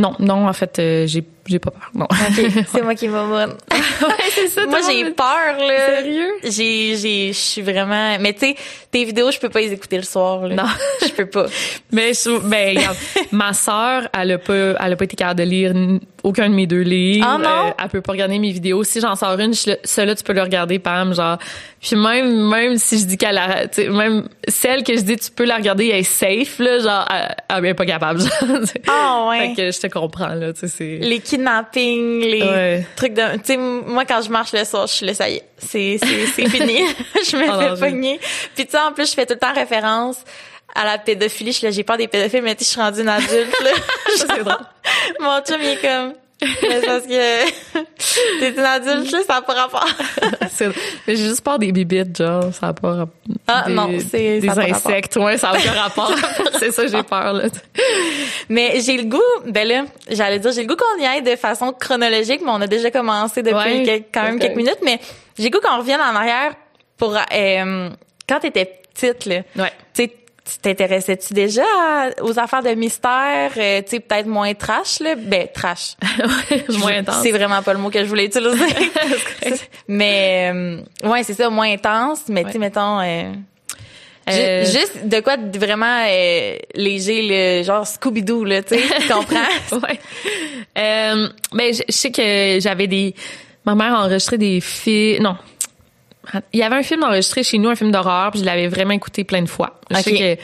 non, 0.00 0.14
non, 0.18 0.48
en 0.48 0.52
fait, 0.52 0.78
euh, 0.78 1.06
j'ai 1.06 1.22
j'ai 1.50 1.58
pas 1.58 1.70
peur. 1.70 1.90
Non. 1.94 2.06
c'est 2.72 2.82
moi 2.82 2.94
qui 2.94 3.08
m'amourne. 3.08 3.56
ouais, 3.70 4.48
ça. 4.48 4.66
moi, 4.66 4.78
j'ai 4.88 5.10
peur, 5.10 5.58
là. 5.58 5.96
Sérieux? 5.96 6.30
J'ai, 6.44 6.96
j'ai, 6.96 7.28
je 7.32 7.38
suis 7.38 7.62
vraiment, 7.62 8.16
mais 8.20 8.32
tu 8.32 8.40
sais, 8.40 8.56
tes 8.90 9.04
vidéos, 9.04 9.30
je 9.30 9.38
peux 9.38 9.48
pas 9.48 9.60
les 9.60 9.72
écouter 9.72 9.96
le 9.96 10.04
soir, 10.04 10.46
là. 10.46 10.54
Non. 10.54 10.68
je 11.02 11.12
peux 11.12 11.26
pas. 11.26 11.46
mais, 11.90 12.12
ben, 12.44 12.78
regarde, 12.78 12.96
ma 13.32 13.52
sœur, 13.52 14.08
elle 14.18 14.32
a 14.32 14.38
pas, 14.38 14.54
elle 14.54 14.92
a 14.92 14.96
pas 14.96 15.04
été 15.04 15.16
capable 15.16 15.40
de 15.40 15.44
lire 15.44 15.74
aucun 16.22 16.48
de 16.48 16.54
mes 16.54 16.66
deux 16.66 16.82
livres. 16.82 17.26
Ah 17.28 17.38
non? 17.38 17.68
Euh, 17.68 17.72
elle 17.82 17.88
peut 17.88 18.00
pas 18.00 18.12
regarder 18.12 18.38
mes 18.38 18.52
vidéos. 18.52 18.84
Si 18.84 19.00
j'en 19.00 19.16
sors 19.16 19.38
une, 19.38 19.54
celle-là, 19.54 20.14
tu 20.14 20.24
peux 20.24 20.32
le 20.32 20.42
regarder, 20.42 20.78
Pam, 20.78 21.14
genre. 21.14 21.38
Puis 21.80 21.96
même, 21.96 22.48
même 22.48 22.76
si 22.76 22.98
je 22.98 23.04
dis 23.06 23.16
qu'elle 23.16 23.38
a, 23.38 23.64
même 23.90 24.28
celle 24.46 24.84
que 24.84 24.94
je 24.94 25.00
dis, 25.00 25.16
tu 25.16 25.30
peux 25.30 25.44
la 25.44 25.56
regarder, 25.56 25.88
elle 25.88 26.00
est 26.00 26.02
safe, 26.02 26.58
là, 26.58 26.78
genre, 26.78 27.08
elle, 27.48 27.64
est 27.64 27.74
pas 27.74 27.86
capable, 27.86 28.20
Ah 28.88 29.26
ouais. 29.28 29.40
Fait 29.40 29.54
que 29.54 29.70
je 29.70 29.80
te 29.80 29.86
comprends, 29.86 30.34
là, 30.34 30.52
tu 30.52 30.60
sais, 30.60 30.68
c'est 30.68 30.98
kidnapping, 31.40 32.20
les 32.20 32.84
trucs 32.96 33.14
de... 33.14 33.36
Tu 33.38 33.44
sais, 33.44 33.56
moi, 33.56 34.04
quand 34.04 34.22
je 34.22 34.30
marche 34.30 34.52
le 34.52 34.64
soir, 34.64 34.86
je 34.86 34.92
suis 34.92 35.06
là, 35.06 35.14
ça 35.14 35.28
y 35.28 35.36
est, 35.36 35.44
c'est, 35.58 35.98
c'est, 35.98 36.48
fini. 36.48 36.78
je 37.30 37.36
me 37.36 37.50
oh, 37.50 37.76
fais 37.76 37.80
pogner. 37.90 38.20
Puis 38.54 38.66
tu 38.66 38.72
sais, 38.72 38.78
en 38.78 38.92
plus, 38.92 39.10
je 39.10 39.14
fais 39.14 39.26
tout 39.26 39.34
le 39.34 39.38
temps 39.38 39.52
référence 39.52 40.18
à 40.74 40.84
la 40.84 40.98
pédophilie. 40.98 41.52
Je 41.52 41.58
suis 41.58 41.66
là, 41.66 41.70
j'ai 41.70 41.84
peur 41.84 41.96
des 41.96 42.08
pédophiles, 42.08 42.42
mais 42.42 42.54
tu 42.54 42.64
je 42.64 42.70
suis 42.70 42.80
rendue 42.80 43.00
une 43.00 43.08
adulte, 43.08 43.60
là. 43.62 43.70
c'est 44.16 44.44
drôle. 44.44 44.56
Mon 45.20 45.40
chum, 45.40 45.58
il 45.60 45.68
est 45.68 45.80
comme... 45.80 46.14
Mais 46.42 46.80
parce 46.80 47.06
que 47.06 47.50
t'es 48.40 48.50
une 48.50 48.58
adulte, 48.60 49.16
ça 49.26 49.34
n'a 49.34 49.42
pas 49.42 49.54
rapport. 49.54 49.86
j'ai 51.06 51.16
juste 51.16 51.42
peur 51.42 51.58
des 51.58 51.72
bibites, 51.72 52.16
genre, 52.16 52.52
ça 52.54 52.68
n'a 52.68 52.72
pas 52.72 52.94
rapport. 52.94 53.14
Ah 53.46 53.66
non, 53.68 53.90
c'est 54.10 54.40
des 54.40 54.48
insectes, 54.48 55.16
ouais, 55.16 55.36
ça 55.36 55.52
n'a 55.52 55.58
aucun 55.58 55.72
rapport. 55.72 56.12
c'est 56.58 56.72
ça, 56.72 56.86
j'ai 56.86 57.02
peur 57.02 57.32
là. 57.32 57.44
Mais 58.48 58.80
j'ai 58.80 58.96
le 58.96 59.04
goût, 59.04 59.20
ben 59.46 59.66
là, 59.66 59.84
j'allais 60.10 60.38
dire, 60.38 60.52
j'ai 60.52 60.62
le 60.62 60.68
goût 60.68 60.76
qu'on 60.76 61.02
y 61.02 61.06
aille 61.06 61.22
de 61.22 61.36
façon 61.36 61.72
chronologique, 61.72 62.40
mais 62.44 62.52
on 62.52 62.60
a 62.60 62.66
déjà 62.66 62.90
commencé 62.90 63.42
depuis 63.42 64.04
quand 64.12 64.22
même 64.22 64.38
quelques 64.38 64.56
minutes, 64.56 64.80
mais 64.82 64.98
j'ai 65.38 65.44
le 65.44 65.50
goût 65.50 65.60
qu'on 65.60 65.78
revienne 65.78 66.00
en 66.00 66.14
arrière 66.14 66.54
pour 66.96 67.16
euh, 67.16 67.90
quand 68.28 68.40
t'étais 68.40 68.80
petite 68.94 69.26
là. 69.26 69.42
Ouais. 69.56 69.72
Tu 69.94 70.10
sais, 70.52 70.58
t'intéressais-tu 70.62 71.34
déjà 71.34 71.62
aux 72.22 72.38
affaires 72.38 72.62
de 72.62 72.70
mystère, 72.70 73.52
euh, 73.56 73.82
tu 73.82 73.90
sais 73.90 74.00
peut-être 74.00 74.26
moins 74.26 74.52
trash 74.54 75.00
là, 75.00 75.14
ben 75.16 75.48
trash. 75.52 75.96
moins 76.78 76.98
intense. 76.98 77.22
C'est 77.22 77.32
vraiment 77.32 77.62
pas 77.62 77.72
le 77.72 77.78
mot 77.78 77.90
que 77.90 78.00
je 78.00 78.08
voulais 78.08 78.26
utiliser. 78.26 78.64
mais 79.88 80.50
euh, 80.52 81.08
ouais, 81.08 81.22
c'est 81.22 81.34
ça 81.34 81.50
moins 81.50 81.70
intense, 81.72 82.22
mais 82.28 82.44
tu 82.44 82.52
sais 82.52 82.58
mettons 82.58 83.00
euh, 83.00 83.32
euh, 84.28 84.64
juste 84.64 85.06
de 85.06 85.20
quoi 85.20 85.36
vraiment 85.36 86.04
léger 86.74 87.22
le 87.22 87.62
genre 87.64 87.86
Scooby 87.86 88.22
Doo 88.22 88.44
là, 88.44 88.62
tu 88.62 88.76
sais, 88.76 88.82
tu 89.00 89.08
comprends? 89.12 89.80
Ouais. 89.82 89.98
Euh, 90.78 91.28
ben 91.52 91.74
je 91.74 91.82
sais 91.88 92.10
que 92.10 92.58
j'avais 92.60 92.86
des 92.86 93.14
ma 93.64 93.74
mère 93.74 93.94
a 93.94 94.04
enregistré 94.04 94.38
des 94.38 94.60
films 94.60 95.22
non 95.22 95.36
il 96.52 96.60
y 96.60 96.62
avait 96.62 96.76
un 96.76 96.82
film 96.82 97.02
enregistré 97.02 97.42
chez 97.42 97.58
nous, 97.58 97.68
un 97.70 97.74
film 97.74 97.90
d'horreur, 97.90 98.30
puis 98.30 98.40
je 98.40 98.44
l'avais 98.44 98.68
vraiment 98.68 98.92
écouté 98.92 99.24
plein 99.24 99.42
de 99.42 99.48
fois. 99.48 99.80
Je 99.90 99.96
sais 99.96 100.12
que 100.12 100.42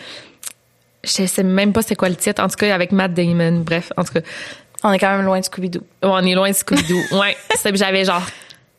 je 1.05 1.27
sais 1.27 1.43
même 1.43 1.73
pas 1.73 1.83
c'est 1.83 1.95
quoi 1.95 2.09
le 2.09 2.17
titre. 2.17 2.43
En 2.43 2.49
tout 2.49 2.57
cas, 2.57 2.75
avec 2.75 2.93
Matt 2.93 3.15
Damon. 3.15 3.61
Bref, 3.61 3.93
en 3.97 4.05
tout 4.05 4.15
cas. 4.15 4.21
On 4.83 4.93
est 4.93 4.99
quand 4.99 5.17
même 5.17 5.25
loin 5.25 5.41
de 5.41 5.45
Scooby-Doo. 5.45 5.81
on 6.03 6.25
est 6.25 6.35
loin 6.35 6.51
de 6.51 6.55
Scooby-Doo. 6.55 7.17
ouais. 7.21 7.37
J'avais 7.75 8.05
genre 8.05 8.23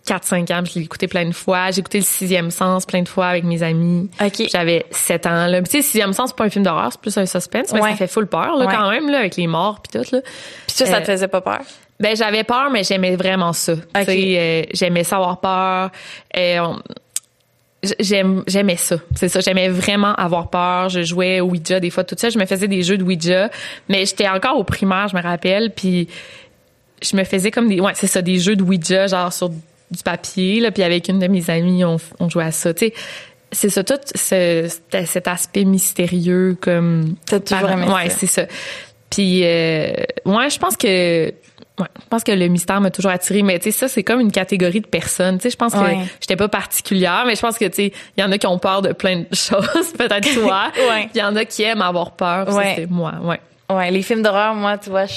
4-5 0.07 0.53
ans, 0.53 0.63
je 0.65 0.79
l'ai 0.79 0.85
écouté 0.85 1.07
plein 1.07 1.25
de 1.25 1.33
fois. 1.33 1.71
J'ai 1.71 1.79
écouté 1.79 1.99
le 1.99 2.03
sixième 2.03 2.51
sens 2.51 2.85
plein 2.85 3.01
de 3.01 3.09
fois 3.09 3.27
avec 3.27 3.43
mes 3.43 3.61
amis. 3.63 4.09
J'avais 4.51 4.85
7 4.91 5.25
ans, 5.25 5.47
là. 5.47 5.61
Tu 5.61 5.71
sais, 5.71 5.81
sixième 5.81 6.13
sens, 6.13 6.29
c'est 6.29 6.37
pas 6.37 6.45
un 6.45 6.49
film 6.49 6.63
d'horreur, 6.63 6.89
c'est 6.91 7.01
plus 7.01 7.17
un 7.17 7.25
suspense, 7.25 7.73
mais 7.73 7.81
ça 7.81 7.95
fait 7.95 8.07
full 8.07 8.27
peur, 8.27 8.55
là, 8.55 8.67
quand 8.67 8.89
même, 8.89 9.09
là, 9.09 9.19
avec 9.19 9.35
les 9.35 9.47
morts 9.47 9.81
pis 9.81 9.97
tout, 9.97 10.15
là. 10.15 10.21
Puis 10.67 10.75
ça, 10.75 10.85
ça 10.85 11.01
te 11.01 11.03
euh, 11.03 11.13
faisait 11.13 11.27
pas 11.27 11.41
peur? 11.41 11.61
Ben, 11.99 12.15
j'avais 12.15 12.43
peur, 12.43 12.69
mais 12.71 12.83
j'aimais 12.83 13.15
vraiment 13.15 13.53
ça. 13.53 13.73
Sais, 14.05 14.37
euh, 14.37 14.63
j'aimais 14.73 15.03
ça 15.03 15.15
avoir 15.15 15.39
peur. 15.39 15.91
Et 16.33 16.59
on, 16.59 16.79
j'aimais 17.99 18.77
ça. 18.77 18.97
C'est 19.15 19.29
ça, 19.29 19.39
j'aimais 19.39 19.69
vraiment 19.69 20.13
avoir 20.15 20.49
peur. 20.49 20.89
Je 20.89 21.03
jouais 21.03 21.39
au 21.39 21.49
Ouija 21.49 21.79
des 21.79 21.89
fois, 21.89 22.03
tout 22.03 22.15
ça. 22.17 22.29
Je 22.29 22.37
me 22.37 22.45
faisais 22.45 22.67
des 22.67 22.83
jeux 22.83 22.97
de 22.97 23.03
Ouija, 23.03 23.49
mais 23.89 24.05
j'étais 24.05 24.27
encore 24.27 24.57
au 24.57 24.63
primaire, 24.63 25.07
je 25.07 25.15
me 25.15 25.21
rappelle, 25.21 25.71
puis 25.71 26.07
je 27.01 27.15
me 27.15 27.23
faisais 27.23 27.51
comme 27.51 27.67
des, 27.67 27.79
ouais, 27.79 27.93
c'est 27.95 28.07
ça, 28.07 28.21
des 28.21 28.39
jeux 28.39 28.55
de 28.55 28.63
Ouija, 28.63 29.07
genre 29.07 29.31
sur 29.31 29.49
du 29.49 30.03
papier, 30.03 30.59
là, 30.59 30.71
puis 30.71 30.83
avec 30.83 31.07
une 31.07 31.19
de 31.19 31.27
mes 31.27 31.49
amies, 31.49 31.85
on, 31.85 31.97
on 32.19 32.29
jouait 32.29 32.45
à 32.45 32.51
ça. 32.51 32.73
Tu 32.73 32.87
sais, 32.87 32.93
c'est 33.51 33.69
ça, 33.69 33.83
tout 33.83 33.99
ce, 34.13 34.69
cet 35.05 35.27
aspect 35.27 35.63
mystérieux 35.63 36.57
comme. 36.59 37.15
T'as 37.25 37.39
toujours 37.39 37.69
aimé 37.69 37.85
Ouais, 37.87 38.09
c'est 38.09 38.27
ça. 38.27 38.45
Puis, 39.09 39.41
euh, 39.43 39.93
ouais, 40.25 40.49
je 40.49 40.59
pense 40.59 40.75
que 40.75 41.33
Ouais, 41.79 41.87
je 42.01 42.07
pense 42.09 42.23
que 42.23 42.31
le 42.31 42.47
mystère 42.47 42.81
m'a 42.81 42.89
toujours 42.89 43.11
attiré, 43.11 43.43
mais 43.43 43.59
tu 43.59 43.65
sais 43.65 43.71
ça 43.71 43.87
c'est 43.87 44.03
comme 44.03 44.19
une 44.19 44.31
catégorie 44.31 44.81
de 44.81 44.87
personnes. 44.87 45.37
Tu 45.37 45.43
sais, 45.43 45.49
je 45.51 45.57
pense 45.57 45.73
que 45.73 45.79
j'étais 46.19 46.35
pas 46.35 46.47
particulière, 46.47 47.23
mais 47.27 47.35
je 47.35 47.41
pense 47.41 47.57
que 47.57 47.65
tu 47.65 47.73
sais, 47.73 47.93
il 48.17 48.21
y 48.21 48.23
en 48.23 48.31
a 48.31 48.37
qui 48.37 48.47
ont 48.47 48.57
peur 48.57 48.81
de 48.81 48.93
plein 48.93 49.19
de 49.19 49.27
choses, 49.35 49.93
peut-être 49.97 50.33
toi. 50.33 50.71
ouais. 50.89 51.09
Il 51.13 51.19
y 51.19 51.23
en 51.23 51.35
a 51.35 51.45
qui 51.45 51.63
aiment 51.63 51.83
avoir 51.83 52.11
peur, 52.11 52.49
ouais. 52.49 52.73
c'est 52.77 52.89
moi, 52.89 53.13
ouais. 53.21 53.39
Ouais, 53.69 53.91
les 53.91 54.01
films 54.01 54.21
d'horreur, 54.21 54.55
moi, 54.55 54.77
tu 54.77 54.89
vois, 54.89 55.05
je 55.05 55.13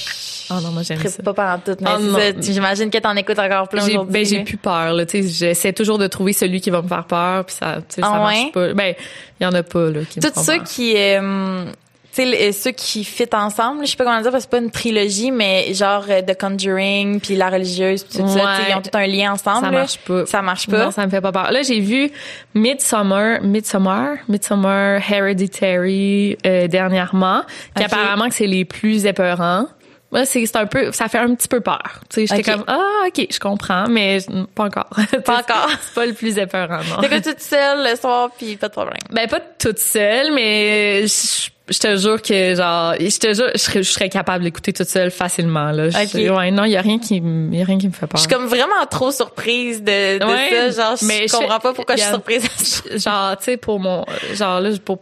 oh 0.51 0.55
non, 0.61 0.73
moi, 0.73 0.83
j'aime 0.83 0.99
ça. 0.99 1.23
pas 1.23 1.35
pendant 1.35 1.59
tout. 1.59 1.77
Mais 1.81 1.91
oh 1.95 2.41
j'imagine 2.41 2.91
que 2.91 2.99
t'en 2.99 3.15
écoutes 3.15 3.39
encore 3.39 3.69
plein 3.69 3.87
aujourd'hui. 3.87 4.13
Ben, 4.13 4.25
j'ai 4.25 4.43
plus 4.43 4.57
peur, 4.57 4.93
là. 4.93 5.07
Tu 5.07 5.23
sais, 5.23 5.29
j'essaie 5.29 5.73
toujours 5.73 5.99
de 5.99 6.09
trouver 6.09 6.33
celui 6.33 6.61
qui 6.61 6.71
va 6.71 6.83
me 6.83 6.89
faire 6.89 7.05
peur, 7.05 7.45
puis 7.45 7.55
ça, 7.55 7.77
tu 7.77 7.97
sais, 7.97 8.01
ça 8.01 8.11
ah 8.13 8.19
marche 8.19 8.51
pas. 8.51 8.75
Ben, 8.75 8.95
il 9.41 9.45
y 9.45 9.47
en 9.47 9.53
a 9.53 9.63
pas, 9.63 9.91
là, 9.91 10.01
qui 10.01 10.19
Tout 10.19 10.33
me 10.37 10.43
ceux 10.43 10.59
qui, 10.65 10.95
euh, 10.97 11.65
sais, 12.13 12.53
ceux 12.53 12.71
qui 12.73 13.05
fit 13.05 13.29
ensemble, 13.33 13.85
je 13.85 13.91
sais 13.91 13.97
pas 13.97 14.05
comment 14.05 14.21
dire 14.21 14.31
parce 14.31 14.45
que 14.45 14.51
c'est 14.51 14.59
pas 14.59 14.65
une 14.65 14.71
trilogie, 14.71 15.31
mais 15.31 15.73
genre 15.75 16.05
euh, 16.09 16.23
The 16.23 16.39
Conjuring 16.39 17.21
puis 17.21 17.37
La 17.37 17.51
religieuse 17.51 18.07
tout 18.07 18.27
ça, 18.29 18.59
ils 18.69 18.75
ont 18.75 18.83
tout 18.83 18.91
un 18.95 19.07
lien 19.07 19.33
ensemble. 19.33 19.67
Ça 19.67 19.71
marche 19.71 19.99
pas. 19.99 20.27
Ça 20.27 20.43
marche 20.43 20.67
pas. 20.67 20.85
Non, 20.85 20.91
ça 20.91 21.07
me 21.07 21.11
fait 21.11 21.21
pas 21.21 21.33
peur. 21.33 21.51
Là, 21.53 21.63
j'ai 21.63 21.81
vu 21.81 22.11
Midsummer, 22.55 23.41
Midsummer, 23.43 24.17
Midsummer 24.29 25.01
Hereditary 25.09 26.37
euh, 26.47 26.69
dernièrement, 26.69 27.43
qui 27.77 27.85
apparemment 27.85 28.29
que 28.29 28.35
c'est 28.35 28.47
les 28.47 28.65
plus 28.65 29.07
épeurants. 29.07 29.67
Moi, 30.13 30.25
c'est 30.25 30.57
un 30.57 30.67
peu, 30.67 30.91
ça 30.91 31.09
fait 31.09 31.19
un 31.19 31.35
petit 31.35 31.47
peu 31.47 31.61
peur. 31.61 32.01
Tu 32.09 32.27
sais, 32.27 32.27
j'étais 32.27 32.51
comme, 32.51 32.65
ah, 32.67 33.05
ok, 33.07 33.27
je 33.31 33.39
comprends, 33.39 33.87
mais 33.89 34.19
pas 34.57 34.65
encore. 34.65 34.91
Pas 35.25 35.39
encore. 35.39 35.69
c'est 35.81 35.95
pas 35.95 36.07
le 36.07 36.15
plus 36.15 36.37
épeurant, 36.37 36.81
non. 36.91 37.09
T'es 37.09 37.21
toute 37.21 37.41
seule 37.41 37.89
le 37.89 37.97
soir, 37.97 38.31
puis 38.37 38.57
pas 38.57 38.69
de 38.69 38.73
problème. 38.73 38.99
Ben, 39.11 39.29
pas 39.29 39.39
toute 39.41 39.79
seule, 39.79 40.33
mais 40.33 41.07
je 41.07 41.51
je 41.71 41.79
te 41.79 41.97
jure 41.97 42.21
que 42.21 42.55
genre 42.55 42.95
je 42.99 43.19
te 43.19 43.33
jure 43.33 43.51
je 43.55 43.83
serais, 43.83 44.09
capable 44.09 44.45
d'écouter 44.45 44.73
toute 44.73 44.89
seule 44.89 45.11
facilement 45.11 45.71
là. 45.71 45.89
Ouais 45.89 46.51
non 46.51 46.65
il 46.65 46.73
y 46.73 46.77
a 46.77 46.81
rien 46.81 46.99
qui 46.99 47.17
y 47.19 47.63
a 47.63 47.65
rien 47.65 47.79
qui 47.79 47.87
me 47.87 47.93
fait 47.93 48.07
peur. 48.07 48.17
Je 48.17 48.21
suis 48.21 48.29
comme 48.29 48.47
vraiment 48.47 48.85
trop 48.91 49.13
surprise 49.13 49.83
de, 49.83 50.19
de 50.19 50.73
ça 50.73 50.83
genre 50.83 50.97
je 50.97 51.07
mais 51.07 51.27
comprends 51.27 51.61
pas 51.61 51.73
pourquoi 51.73 51.97
je 51.97 52.03
suis 52.03 52.11
surprise 52.11 52.83
genre 52.97 53.37
tu 53.39 53.45
sais 53.45 53.57
pour 53.57 53.79
mon 53.79 54.05
genre 54.35 54.61
là 54.61 54.71
pour 54.85 54.99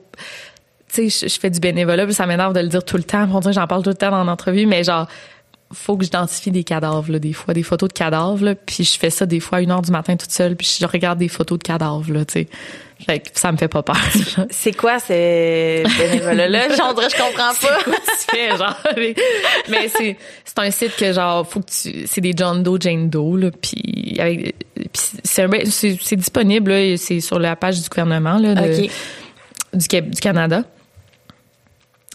tu 0.93 1.11
sais 1.11 1.29
je, 1.29 1.39
fais 1.41 1.51
du 1.51 1.61
bénévolat 1.61 2.05
puis 2.05 2.15
ça 2.15 2.27
m'énerve 2.27 2.53
de 2.53 2.61
le 2.61 2.69
dire 2.69 2.85
tout 2.85 2.97
le 2.97 3.03
temps. 3.03 3.29
On 3.33 3.41
dirait 3.41 3.53
j'en 3.53 3.67
parle 3.67 3.83
tout 3.83 3.91
le 3.91 3.97
temps 3.97 4.11
dans 4.11 4.25
l'entrevue 4.25 4.67
mais 4.67 4.85
genre 4.85 5.07
faut 5.73 5.97
que 5.97 6.05
j'identifie 6.05 6.51
des 6.51 6.65
cadavres 6.65 7.13
là, 7.13 7.19
des 7.19 7.33
fois 7.33 7.55
des 7.55 7.63
photos 7.63 7.89
de 7.89 7.95
cadavres 7.95 8.45
là, 8.45 8.55
puis 8.55 8.85
je 8.85 8.99
fais 8.99 9.11
ça 9.11 9.27
des 9.27 9.41
fois 9.41 9.59
à 9.59 9.61
une 9.61 9.71
heure 9.71 9.83
du 9.83 9.91
matin 9.91 10.17
toute 10.17 10.33
seule 10.33 10.57
puis 10.57 10.79
je 10.81 10.87
regarde 10.87 11.19
des 11.19 11.29
photos 11.29 11.59
de 11.59 11.63
cadavres 11.63 12.13
là 12.13 12.25
tu 12.25 12.33
sais 12.33 12.49
fait 13.07 13.21
que 13.21 13.29
ça 13.39 13.53
me 13.53 13.57
fait 13.57 13.69
pas 13.69 13.83
peur. 13.83 13.97
C'est 14.51 14.77
quoi 14.77 14.99
ces 14.99 15.85
bénévoles-là? 15.99 16.69
Genre, 16.77 17.01
je 17.01 17.17
comprends 17.17 17.55
pas. 17.55 17.83
Quoi 17.85 17.95
tu 17.95 18.37
fais, 18.37 18.57
genre? 18.57 18.77
Mais 19.69 19.89
c'est, 19.89 20.17
c'est 20.45 20.59
un 20.59 20.71
site 20.71 20.97
que, 20.97 21.13
genre, 21.13 21.49
faut 21.49 21.61
que 21.61 21.71
tu, 21.71 22.07
c'est 22.07 22.21
des 22.21 22.33
John 22.37 22.63
Doe, 22.63 22.79
Jane 22.81 23.09
Doe, 23.09 23.37
là, 23.37 23.51
puis 23.51 24.17
avec, 24.19 24.55
c'est, 24.93 25.47
c'est, 25.71 26.17
disponible, 26.17 26.73
là, 26.73 26.97
c'est 26.97 27.21
sur 27.21 27.39
la 27.39 27.57
page 27.57 27.81
du 27.81 27.89
gouvernement, 27.89 28.39
là, 28.39 28.55
de, 28.55 28.89
du, 29.73 30.01
du 30.01 30.21
Canada. 30.21 30.65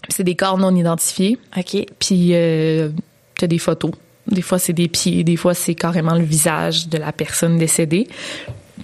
C'est 0.08 0.24
des 0.24 0.36
corps 0.36 0.58
non 0.58 0.74
identifiés. 0.76 1.38
OK. 1.56 1.86
Puis, 1.98 2.30
euh, 2.32 2.90
t'as 3.38 3.46
des 3.46 3.58
photos. 3.58 3.92
Des 4.26 4.42
fois, 4.42 4.58
c'est 4.58 4.72
des 4.72 4.88
pieds, 4.88 5.22
des 5.22 5.36
fois, 5.36 5.54
c'est 5.54 5.74
carrément 5.74 6.14
le 6.14 6.24
visage 6.24 6.88
de 6.88 6.98
la 6.98 7.12
personne 7.12 7.58
décédée. 7.58 8.08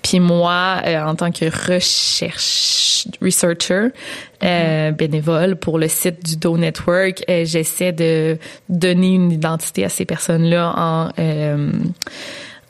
Puis 0.03 0.21
moi, 0.21 0.81
euh, 0.87 1.03
en 1.03 1.15
tant 1.15 1.33
que 1.33 1.47
recherche 1.47 3.07
researcher 3.21 3.89
euh, 4.43 4.91
bénévole 4.93 5.57
pour 5.57 5.79
le 5.79 5.89
site 5.89 6.25
du 6.25 6.37
Do 6.37 6.57
Network, 6.57 7.25
euh, 7.29 7.45
j'essaie 7.45 7.93
de 7.93 8.39
donner 8.69 9.15
une 9.15 9.33
identité 9.33 9.85
à 9.85 9.89
ces 9.89 10.05
personnes-là 10.05 10.75
en 10.77 11.11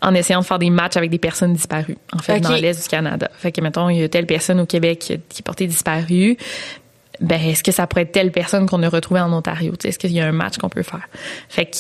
en 0.03 0.15
essayant 0.15 0.41
de 0.41 0.47
faire 0.47 0.59
des 0.59 0.71
matchs 0.71 0.97
avec 0.97 1.11
des 1.11 1.19
personnes 1.19 1.53
disparues, 1.53 1.99
en 2.15 2.21
fait, 2.21 2.41
dans 2.41 2.55
l'Est 2.55 2.83
du 2.83 2.89
Canada. 2.89 3.31
Fait 3.37 3.53
que, 3.53 3.61
mettons, 3.61 3.91
il 3.91 3.99
y 3.99 4.03
a 4.03 4.09
telle 4.09 4.25
personne 4.25 4.59
au 4.59 4.65
Québec 4.65 4.99
qui, 4.99 5.19
qui 5.29 5.41
est 5.41 5.45
portée 5.45 5.67
disparue, 5.67 6.39
ben, 7.21 7.41
est-ce 7.41 7.63
que 7.63 7.73
ça 7.73 7.87
pourrait 7.87 8.03
être 8.03 8.13
telle 8.13 8.33
personne 8.33 8.67
qu'on 8.67 8.83
a 8.83 8.89
retrouvée 8.89 9.21
en 9.21 9.33
Ontario? 9.33 9.75
Est-ce 9.85 9.99
qu'il 9.99 10.13
y 10.13 10.21
a 10.21 10.27
un 10.27 10.33
match 10.33 10.59
qu'on 10.59 10.69
peut 10.69 10.83
faire? 10.83 11.07
Fait 11.49 11.67
que 11.67 11.77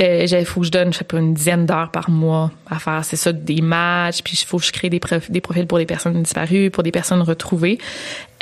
euh, 0.00 0.26
il 0.26 0.46
faut 0.46 0.60
que 0.60 0.66
je 0.66 0.70
donne, 0.70 0.92
je 0.92 0.98
sais 0.98 1.04
pas, 1.04 1.18
une 1.18 1.34
dizaine 1.34 1.66
d'heures 1.66 1.90
par 1.90 2.08
mois 2.08 2.50
à 2.70 2.78
faire, 2.78 3.04
c'est 3.04 3.16
ça, 3.16 3.32
des 3.32 3.60
matchs, 3.60 4.22
puis 4.22 4.38
il 4.40 4.46
faut 4.46 4.58
que 4.58 4.64
je 4.64 4.72
crée 4.72 4.88
des, 4.88 5.00
des 5.28 5.40
profils 5.40 5.66
pour 5.66 5.78
des 5.78 5.86
personnes 5.86 6.22
disparues, 6.22 6.70
pour 6.70 6.82
des 6.82 6.90
personnes 6.90 7.20
retrouvées. 7.20 7.78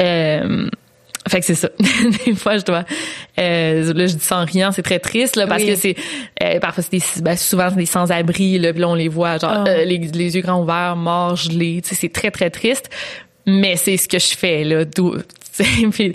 Euh, 0.00 0.68
fait 1.28 1.40
que 1.40 1.46
c'est 1.46 1.54
ça. 1.54 1.68
des 2.26 2.34
fois, 2.34 2.56
je 2.56 2.64
dois. 2.64 2.84
Euh, 3.38 3.92
là, 3.92 4.06
je 4.06 4.14
dis 4.14 4.24
sans 4.24 4.44
rien, 4.44 4.72
c'est 4.72 4.82
très 4.82 5.00
triste 5.00 5.36
là, 5.36 5.46
parce 5.46 5.64
que 5.64 5.74
c'est 5.74 5.96
euh, 6.42 6.58
parfois 6.60 6.82
c'est 6.82 6.96
des, 6.96 7.22
ben, 7.22 7.36
souvent 7.36 7.70
des 7.70 7.86
sans-abri 7.86 8.58
là, 8.58 8.72
puis 8.72 8.80
là 8.80 8.88
on 8.88 8.94
les 8.94 9.08
voit 9.08 9.36
genre 9.36 9.64
ah. 9.66 9.84
les, 9.84 9.98
les, 9.98 10.36
yeux 10.36 10.40
grands 10.40 10.62
ouverts, 10.62 10.96
morts, 10.96 11.36
gelés. 11.36 11.80
Tu 11.82 11.90
sais, 11.90 11.94
c'est 11.94 12.12
très 12.12 12.30
très 12.30 12.50
triste. 12.50 12.88
Mais 13.46 13.76
c'est 13.76 13.96
ce 13.96 14.08
que 14.08 14.18
je 14.18 14.36
fais 14.36 14.64
là. 14.64 14.84
puis 15.90 16.14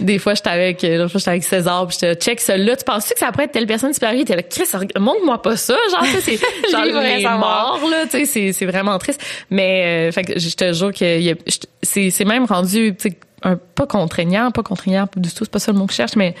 des 0.00 0.18
fois 0.18 0.34
j'étais 0.34 0.50
avec 0.50 0.82
l'autre 0.82 1.10
fois 1.10 1.18
j'étais 1.18 1.30
avec 1.30 1.44
César 1.44 1.86
puis 1.86 1.96
j'étais 2.00 2.14
check 2.16 2.40
ça 2.40 2.56
là 2.56 2.76
tu 2.76 2.84
penses 2.84 3.08
que 3.08 3.18
ça 3.18 3.30
pourrait 3.32 3.44
être 3.44 3.52
telle 3.52 3.66
personne 3.66 3.90
disparue 3.90 4.24
t'es 4.24 4.36
là 4.36 4.42
Chris 4.42 4.64
montre-moi 4.98 5.40
pas 5.42 5.56
ça. 5.56 5.74
Genre 5.90 6.06
c'est 6.20 6.36
genre 6.72 6.84
les 6.84 7.22
morts 7.22 7.80
là 7.90 8.04
tu 8.04 8.10
sais 8.10 8.24
c'est 8.26 8.52
c'est 8.52 8.66
vraiment 8.66 8.98
triste. 8.98 9.22
Mais 9.50 10.08
euh, 10.08 10.12
fait 10.12 10.24
que 10.24 10.38
je 10.38 10.54
te 10.54 10.72
jure 10.72 10.92
que 10.92 11.36
c'est 11.82 12.10
c'est 12.10 12.24
même 12.24 12.44
rendu 12.44 12.94
tu 12.96 13.10
sais 13.10 13.18
un 13.42 13.56
pas 13.56 13.86
contraignant 13.86 14.50
pas 14.50 14.62
contraignant 14.62 15.06
du 15.16 15.30
tout 15.30 15.44
c'est 15.44 15.50
pas 15.50 15.58
ça 15.58 15.72
le 15.72 15.78
mot 15.78 15.86
que 15.86 15.92
je 15.92 15.96
cherche 15.96 16.16
mais 16.16 16.34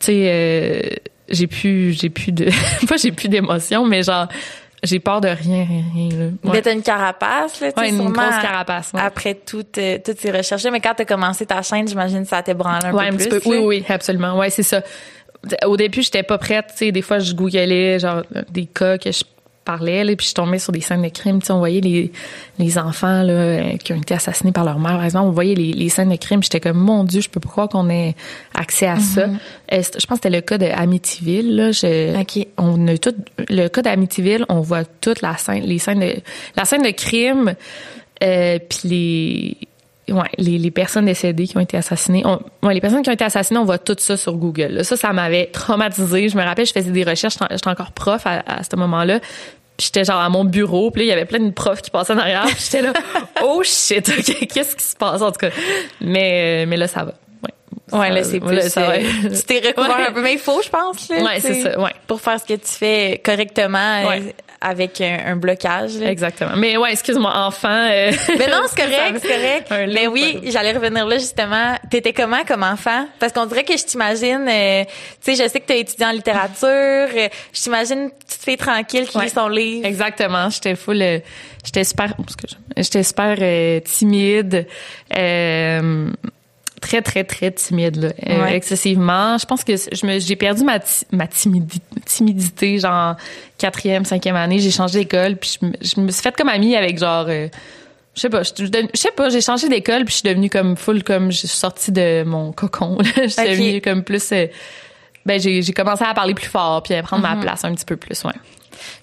tu 0.00 0.06
sais 0.06 0.24
euh, 0.26 0.80
j'ai 1.28 1.46
plus 1.46 1.92
j'ai 1.92 2.10
plus 2.10 2.32
de 2.32 2.48
pas 2.88 2.96
j'ai 2.96 3.12
plus 3.12 3.28
d'émotion 3.28 3.84
mais 3.84 4.02
genre 4.02 4.28
j'ai 4.82 4.98
peur 4.98 5.20
de 5.20 5.28
rien, 5.28 5.64
rien, 5.64 5.84
rien. 5.94 6.32
Mais 6.44 6.60
t'as 6.60 6.72
une 6.72 6.82
carapace, 6.82 7.60
là, 7.60 7.70
ouais, 7.76 7.90
une 7.90 8.10
grosse 8.10 8.38
carapace. 8.42 8.92
Après 8.94 9.34
toutes, 9.34 9.78
euh, 9.78 9.98
toutes 10.04 10.18
ces 10.18 10.32
recherches 10.32 10.64
mais 10.72 10.80
quand 10.80 10.94
t'as 10.96 11.04
commencé 11.04 11.46
ta 11.46 11.62
chaîne, 11.62 11.86
j'imagine 11.86 12.22
que 12.22 12.28
ça 12.28 12.42
branlé 12.54 12.86
un 12.86 12.92
ouais, 12.92 13.08
peu 13.08 13.14
un 13.14 13.16
plus. 13.16 13.28
Petit 13.28 13.48
peu. 13.48 13.50
Oui, 13.50 13.58
oui, 13.58 13.84
absolument. 13.88 14.36
Ouais, 14.36 14.50
c'est 14.50 14.64
ça. 14.64 14.82
Au 15.66 15.76
début, 15.76 16.02
j'étais 16.02 16.22
pas 16.22 16.38
prête. 16.38 16.66
Tu 16.70 16.76
sais, 16.86 16.92
des 16.92 17.02
fois, 17.02 17.18
je 17.18 17.32
googlais 17.32 17.98
genre 17.98 18.22
des 18.50 18.66
cas 18.66 18.98
que 18.98 19.10
je 19.10 19.22
parlais, 19.64 20.04
là, 20.04 20.14
puis 20.16 20.26
je 20.26 20.34
tombais 20.34 20.58
sur 20.58 20.72
des 20.72 20.80
scènes 20.80 21.02
de 21.02 21.08
crime. 21.08 21.40
Tu 21.40 21.46
sais, 21.46 21.52
on 21.52 21.58
voyait 21.58 21.80
les, 21.80 22.12
les 22.58 22.78
enfants 22.78 23.22
là, 23.22 23.76
qui 23.78 23.92
ont 23.92 23.96
été 23.96 24.14
assassinés 24.14 24.52
par 24.52 24.64
leur 24.64 24.78
mère, 24.78 24.92
par 24.92 25.04
exemple. 25.04 25.28
On 25.28 25.32
voyait 25.32 25.54
les, 25.54 25.72
les 25.72 25.88
scènes 25.88 26.10
de 26.10 26.16
crime. 26.16 26.42
J'étais 26.42 26.60
comme, 26.60 26.78
mon 26.78 27.04
Dieu, 27.04 27.20
je 27.20 27.28
peux 27.28 27.40
pas 27.40 27.48
croire 27.48 27.68
qu'on 27.68 27.88
ait 27.90 28.14
accès 28.54 28.86
à 28.86 28.98
ça. 28.98 29.22
Euh, 29.22 29.28
je 29.70 29.80
pense 29.80 30.02
que 30.02 30.14
c'était 30.14 30.30
le 30.30 30.40
cas 30.40 30.58
de 30.58 30.66
Amityville. 30.66 31.56
Là. 31.56 31.72
Je, 31.72 32.14
On 32.58 32.88
a 32.88 32.96
tout 32.98 33.14
le 33.48 33.68
cas 33.68 33.82
d'Amityville. 33.82 34.44
On 34.48 34.60
voit 34.60 34.84
toute 34.84 35.22
la 35.22 35.36
scène, 35.36 35.62
les 35.64 35.78
scènes 35.78 36.00
de 36.00 36.14
la 36.56 36.64
scène 36.64 36.82
de 36.82 36.90
crime, 36.90 37.54
euh, 38.22 38.58
puis 38.68 38.88
les 38.88 39.56
ouais, 40.12 40.28
les, 40.38 40.58
les, 40.58 40.70
personnes 40.70 41.06
décédées 41.06 41.46
qui 41.46 41.56
ont 41.56 41.60
été 41.60 41.76
assassinées. 41.76 42.22
On, 42.24 42.40
ouais, 42.66 42.74
les 42.74 42.80
personnes 42.80 43.02
qui 43.02 43.10
ont 43.10 43.14
été 43.14 43.24
assassinées, 43.24 43.58
on 43.58 43.64
voit 43.64 43.78
tout 43.78 43.96
ça 43.98 44.16
sur 44.16 44.34
Google. 44.34 44.84
Ça, 44.84 44.96
ça 44.96 45.12
m'avait 45.12 45.46
traumatisé. 45.46 46.28
Je 46.28 46.36
me 46.36 46.42
rappelle, 46.42 46.66
je 46.66 46.72
faisais 46.72 46.90
des 46.90 47.04
recherches, 47.04 47.36
j'étais 47.50 47.68
encore 47.68 47.92
prof 47.92 48.26
à, 48.26 48.42
à 48.46 48.62
ce 48.62 48.76
moment-là. 48.76 49.20
Puis 49.76 49.86
j'étais 49.86 50.04
genre 50.04 50.20
à 50.20 50.28
mon 50.28 50.44
bureau, 50.44 50.90
puis 50.90 51.00
là, 51.00 51.04
il 51.06 51.08
y 51.08 51.12
avait 51.12 51.24
plein 51.24 51.40
de 51.40 51.50
profs 51.50 51.82
qui 51.82 51.90
passaient 51.90 52.12
en 52.12 52.18
arrière. 52.18 52.44
Puis 52.46 52.56
j'étais 52.64 52.82
là, 52.82 52.92
oh 53.42 53.62
shit, 53.64 54.08
ok, 54.08 54.46
qu'est-ce 54.48 54.76
qui 54.76 54.84
se 54.84 54.96
passe 54.96 55.22
en 55.22 55.32
tout 55.32 55.38
cas. 55.38 55.50
Mais, 56.00 56.66
mais 56.66 56.76
là, 56.76 56.86
ça 56.86 57.04
va. 57.04 57.14
Ouais, 57.92 57.98
ouais 57.98 58.10
là, 58.10 58.24
c'est 58.24 58.40
plus. 58.40 58.54
Là, 58.54 58.68
ça 58.68 58.82
va. 58.82 58.98
tu 58.98 59.42
t'es 59.46 59.60
recouvert 59.66 60.08
un 60.08 60.12
peu, 60.12 60.22
mais 60.22 60.34
il 60.34 60.38
faut, 60.38 60.60
je 60.62 60.68
pense. 60.68 61.08
Là, 61.08 61.22
ouais, 61.22 61.40
c'est 61.40 61.62
ça. 61.62 61.80
Ouais. 61.80 61.92
Pour 62.06 62.20
faire 62.20 62.38
ce 62.38 62.44
que 62.44 62.54
tu 62.54 62.68
fais 62.68 63.20
correctement. 63.24 64.06
Ouais. 64.06 64.34
Euh, 64.62 64.72
avec 64.72 65.00
un, 65.00 65.36
blocage. 65.36 65.96
Exactement. 66.00 66.56
Mais 66.56 66.76
ouais, 66.76 66.92
excuse-moi, 66.92 67.32
enfant. 67.34 67.68
Euh, 67.68 68.12
mais 68.38 68.46
non, 68.46 68.62
c'est 68.68 68.76
correct, 68.82 69.18
c'est 69.22 69.68
correct. 69.68 69.92
Mais 69.92 70.06
oui, 70.06 70.40
j'allais 70.44 70.72
revenir 70.72 71.06
là 71.06 71.18
justement. 71.18 71.76
T'étais 71.90 72.12
comment 72.12 72.44
comme 72.44 72.62
enfant? 72.62 73.06
Parce 73.18 73.32
qu'on 73.32 73.46
dirait 73.46 73.64
que 73.64 73.76
je 73.76 73.84
t'imagine. 73.84 74.46
Euh, 74.48 74.84
tu 75.22 75.34
sais, 75.34 75.44
je 75.44 75.48
sais 75.48 75.60
que 75.60 75.66
t'as 75.66 75.76
étudié 75.76 76.06
en 76.06 76.12
littérature. 76.12 76.68
Euh, 76.68 77.28
je 77.52 77.60
t'imagine 77.60 78.10
petite 78.10 78.42
fille 78.42 78.56
tranquille 78.56 79.06
qui 79.08 79.18
lit 79.18 79.30
son 79.30 79.48
livre. 79.48 79.86
Exactement. 79.86 80.48
J'étais 80.50 80.74
full. 80.74 81.02
j'étais 81.64 81.84
super. 81.84 82.14
J'étais 82.76 83.02
super 83.02 83.36
timide 83.84 84.66
très 86.82 87.00
très 87.00 87.24
très 87.24 87.50
timide 87.52 87.96
là, 87.96 88.08
euh, 88.28 88.46
excessivement. 88.48 89.38
Je 89.38 89.46
pense 89.46 89.64
que 89.64 89.74
je 89.76 90.06
me 90.06 90.18
j'ai 90.18 90.36
perdu 90.36 90.64
ma 90.64 90.78
ma 91.12 91.26
timidité, 91.26 91.80
timidité 92.04 92.78
genre 92.78 93.16
quatrième, 93.56 94.04
cinquième 94.04 94.36
année. 94.36 94.58
J'ai 94.58 94.70
changé 94.70 94.98
d'école 94.98 95.36
puis 95.36 95.58
je, 95.62 96.00
me 96.00 96.10
suis 96.10 96.22
faite 96.22 96.36
comme 96.36 96.50
amie 96.50 96.76
avec 96.76 96.98
genre 96.98 97.26
euh, 97.28 97.48
je 98.14 98.20
sais 98.20 98.28
pas, 98.28 98.42
je, 98.42 98.88
sais 98.94 99.10
pas, 99.12 99.30
j'ai 99.30 99.40
changé 99.40 99.68
d'école 99.68 100.04
puis 100.04 100.12
je 100.12 100.18
suis 100.18 100.28
devenue 100.28 100.50
comme 100.50 100.76
full 100.76 101.02
comme 101.02 101.32
je 101.32 101.38
suis 101.38 101.48
sortie 101.48 101.92
de 101.92 102.24
mon 102.24 102.52
cocon. 102.52 102.98
je 103.16 103.28
suis 103.28 103.48
devenue 103.48 103.80
comme 103.80 104.02
plus 104.02 104.32
euh, 104.32 104.48
ben 105.24 105.40
j'ai 105.40 105.62
j'ai 105.62 105.72
commencé 105.72 106.04
à 106.04 106.12
parler 106.12 106.34
plus 106.34 106.48
fort 106.48 106.82
puis 106.82 106.94
à 106.94 107.02
prendre 107.02 107.22
ma 107.22 107.36
mm-hmm. 107.36 107.40
place 107.40 107.64
un 107.64 107.74
petit 107.74 107.86
peu 107.86 107.96
plus, 107.96 108.22
ouais. 108.24 108.34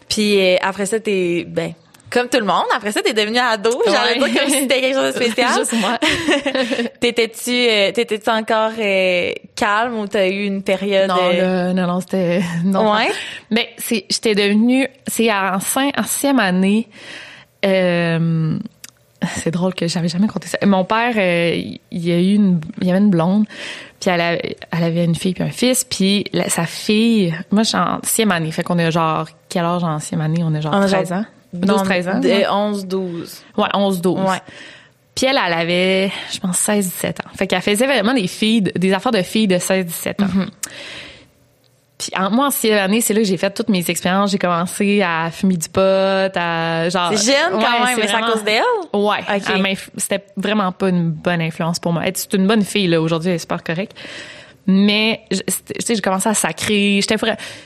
Puis 0.09 0.57
après 0.57 0.85
ça 0.85 0.99
t'es 0.99 1.45
ben 1.47 1.73
comme 2.09 2.27
tout 2.27 2.39
le 2.39 2.45
monde. 2.45 2.65
Après 2.75 2.91
ça, 2.91 3.01
t'es 3.01 3.13
devenu 3.13 3.37
ado. 3.37 3.69
Ouais. 3.69 3.91
J'allais 3.91 4.19
dire 4.19 4.41
comme 4.41 4.51
si 4.51 4.59
c'était 4.61 4.81
quelque 4.81 4.95
chose 4.95 5.13
de 5.13 5.21
spécial. 5.23 5.57
Juste 5.57 5.73
moi. 5.79 5.97
t'étais-tu, 6.99 7.51
euh, 7.51 7.91
t'étais-tu 7.91 8.29
encore 8.29 8.71
euh, 8.77 9.31
calme 9.55 9.99
ou 9.99 10.07
t'as 10.07 10.27
eu 10.27 10.45
une 10.45 10.63
période? 10.63 11.09
Non, 11.09 11.17
euh... 11.33 11.73
non, 11.73 11.87
non, 11.87 11.99
c'était 12.01 12.41
non. 12.63 12.93
Ouais. 12.93 13.11
Mais 13.51 13.69
c'est, 13.77 14.05
j'étais 14.09 14.35
devenue, 14.35 14.87
c'est 15.07 15.31
en 15.31 15.59
fin, 15.59 15.89
en 15.97 16.03
sixième 16.03 16.39
année. 16.39 16.87
Euh, 17.65 18.57
c'est 19.35 19.51
drôle 19.51 19.73
que 19.73 19.87
j'avais 19.87 20.07
jamais 20.07 20.27
compté 20.27 20.47
ça. 20.47 20.57
Mon 20.65 20.85
père, 20.85 21.17
il 21.17 21.79
y 21.91 22.11
a 22.11 22.19
eu 22.19 22.35
une, 22.35 22.61
il 22.79 22.87
y 22.87 22.89
avait 22.89 22.99
une 22.99 23.09
blonde, 23.09 23.45
puis 23.99 24.09
elle, 24.09 24.21
avait, 24.21 24.55
elle 24.71 24.83
avait 24.83 25.03
une 25.03 25.15
fille 25.15 25.33
puis 25.33 25.43
un 25.43 25.49
fils, 25.49 25.83
puis 25.83 26.23
sa 26.47 26.65
fille, 26.65 27.35
moi 27.51 27.63
je 27.63 27.69
suis 27.69 27.77
en 27.77 27.99
sixième 28.01 28.31
année, 28.31 28.49
fait 28.51 28.63
qu'on 28.63 28.79
est 28.79 28.91
genre 28.91 29.27
quel 29.49 29.65
âge 29.65 29.83
en 29.83 29.99
sixième 29.99 30.21
année? 30.21 30.41
On 30.41 30.53
est 30.55 30.61
genre 30.61 30.71
13 30.71 31.11
ans, 31.11 31.25
12 31.53 31.83
13 31.83 32.07
ans, 32.07 32.19
de 32.19 32.51
11 32.51 32.85
12. 32.85 33.41
Ouais, 33.57 33.67
11 33.73 34.01
12. 34.01 34.19
Ouais. 34.19 34.41
Puis 35.15 35.25
elle, 35.25 35.39
elle 35.45 35.53
avait, 35.53 36.11
je 36.31 36.39
pense, 36.39 36.57
16-17 36.65 37.09
ans. 37.09 37.29
Fait 37.35 37.47
qu'elle 37.47 37.61
faisait 37.61 37.87
vraiment 37.87 38.13
des 38.13 38.27
filles, 38.27 38.61
des 38.61 38.93
affaires 38.93 39.11
de 39.11 39.21
filles 39.21 39.47
de 39.47 39.57
16-17 39.57 40.23
ans. 40.23 40.27
Mm-hmm. 40.27 40.47
Puis 41.97 42.11
en, 42.17 42.31
moi, 42.31 42.47
en 42.47 42.51
sixième 42.51 42.77
année, 42.77 43.01
c'est 43.01 43.13
là 43.13 43.19
que 43.19 43.27
j'ai 43.27 43.35
fait 43.35 43.51
toutes 43.51 43.67
mes 43.67 43.83
expériences. 43.89 44.31
J'ai 44.31 44.37
commencé 44.37 45.01
à 45.01 45.29
fumer 45.31 45.57
du 45.57 45.67
pot, 45.67 45.81
à 45.81 46.87
genre... 46.87 47.11
C'est 47.13 47.33
jeune 47.33 47.51
quand 47.51 47.85
même, 47.85 47.97
mais 47.97 48.07
c'est 48.07 48.15
à 48.15 48.21
cause 48.21 48.43
d'elle? 48.45 48.63
Ouais. 48.93 49.17
Okay. 49.27 49.77
C'était 49.97 50.23
vraiment 50.37 50.71
pas 50.71 50.87
une 50.87 51.11
bonne 51.11 51.41
influence 51.41 51.79
pour 51.79 51.91
moi. 51.91 52.03
C'est 52.13 52.33
une 52.33 52.47
bonne 52.47 52.63
fille, 52.63 52.87
là. 52.87 53.01
Aujourd'hui, 53.01 53.31
elle 53.31 53.35
est 53.35 53.39
super 53.39 53.61
correcte. 53.61 53.97
Mais, 54.65 55.21
tu 55.29 55.37
sais, 55.79 55.95
j'ai 55.95 56.01
commencé 56.01 56.29
à 56.29 56.33
sacrer. 56.33 57.01
J'étais 57.01 57.17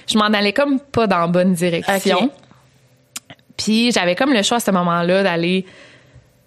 Je 0.07 0.17
m'en 0.17 0.25
allais 0.25 0.53
comme 0.53 0.79
pas 0.79 1.05
dans 1.05 1.19
la 1.19 1.27
bonne 1.27 1.53
direction. 1.53 2.31
Puis 3.57 3.91
j'avais 3.91 4.15
comme 4.15 4.33
le 4.33 4.41
choix 4.41 4.57
à 4.57 4.59
ce 4.59 4.71
moment-là 4.71 5.23
d'aller... 5.23 5.65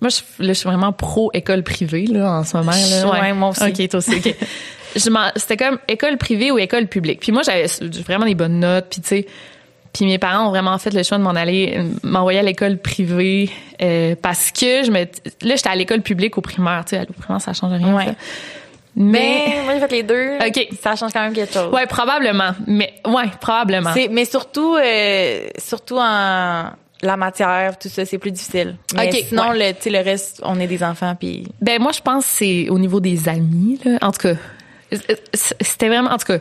Moi, 0.00 0.10
je, 0.10 0.44
là, 0.44 0.52
je 0.52 0.58
suis 0.58 0.68
vraiment 0.68 0.92
pro 0.92 1.30
école 1.32 1.62
privée, 1.62 2.06
là, 2.06 2.40
en 2.40 2.44
ce 2.44 2.56
moment. 2.56 2.72
Là. 2.72 3.10
Ouais, 3.10 3.32
moi 3.32 3.50
aussi. 3.50 3.64
OK, 3.64 3.88
toi 3.88 3.98
aussi. 3.98 4.20
c'était 5.36 5.56
comme 5.56 5.78
école 5.88 6.18
privée 6.18 6.50
ou 6.50 6.58
école 6.58 6.86
publique. 6.86 7.20
Puis 7.20 7.32
moi, 7.32 7.42
j'avais 7.42 7.66
vraiment 8.06 8.26
des 8.26 8.34
bonnes 8.34 8.60
notes, 8.60 8.86
puis 8.90 9.00
tu 9.00 9.08
sais, 9.08 9.26
puis 9.96 10.04
mes 10.04 10.18
parents 10.18 10.46
ont 10.46 10.50
vraiment 10.50 10.76
fait 10.76 10.92
le 10.92 11.02
choix 11.02 11.16
de 11.16 11.22
m'en 11.22 11.30
aller, 11.30 11.80
m'envoyer 12.02 12.40
à 12.40 12.42
l'école 12.42 12.76
privée 12.76 13.50
euh, 13.80 14.14
parce 14.20 14.50
que 14.50 14.84
je 14.84 14.90
me, 14.90 14.98
là, 14.98 15.56
j'étais 15.56 15.70
à 15.70 15.74
l'école 15.74 16.02
publique 16.02 16.36
au 16.36 16.42
primaire, 16.42 16.84
tu 16.86 16.96
sais, 16.96 17.06
au 17.08 17.12
primaire, 17.14 17.40
ça 17.40 17.54
change 17.54 17.72
rien. 17.72 17.94
Ouais. 17.94 18.14
Mais, 18.94 19.62
moi 19.64 19.74
j'ai 19.74 19.80
fait 19.80 19.92
les 19.92 20.02
deux. 20.02 20.38
Ok, 20.46 20.68
ça 20.80 20.96
change 20.96 21.12
quand 21.12 21.20
même 21.20 21.34
quelque 21.34 21.52
chose. 21.52 21.72
Ouais, 21.72 21.86
probablement. 21.86 22.52
Mais 22.66 22.94
ouais, 23.06 23.24
probablement. 23.40 23.92
mais 24.10 24.24
surtout, 24.24 24.76
euh, 24.76 25.48
surtout 25.58 25.98
en 25.98 26.70
la 27.02 27.16
matière, 27.16 27.78
tout 27.78 27.88
ça, 27.88 28.04
c'est 28.04 28.18
plus 28.18 28.32
difficile. 28.32 28.76
Mais 28.94 29.10
sinon, 29.12 29.52
le, 29.52 29.72
le 29.90 30.04
reste, 30.04 30.40
on 30.42 30.58
est 30.60 30.66
des 30.66 30.82
enfants 30.82 31.14
puis. 31.14 31.46
Ben 31.60 31.80
moi, 31.80 31.92
je 31.92 32.00
pense 32.00 32.24
que 32.24 32.32
c'est 32.32 32.68
au 32.68 32.78
niveau 32.78 33.00
des 33.00 33.28
amis. 33.28 33.78
Là. 33.84 33.98
En 34.02 34.12
tout 34.12 34.20
cas, 34.20 34.34
c'était 35.34 35.88
vraiment, 35.88 36.10
en 36.10 36.18
tout 36.18 36.26
cas, 36.26 36.38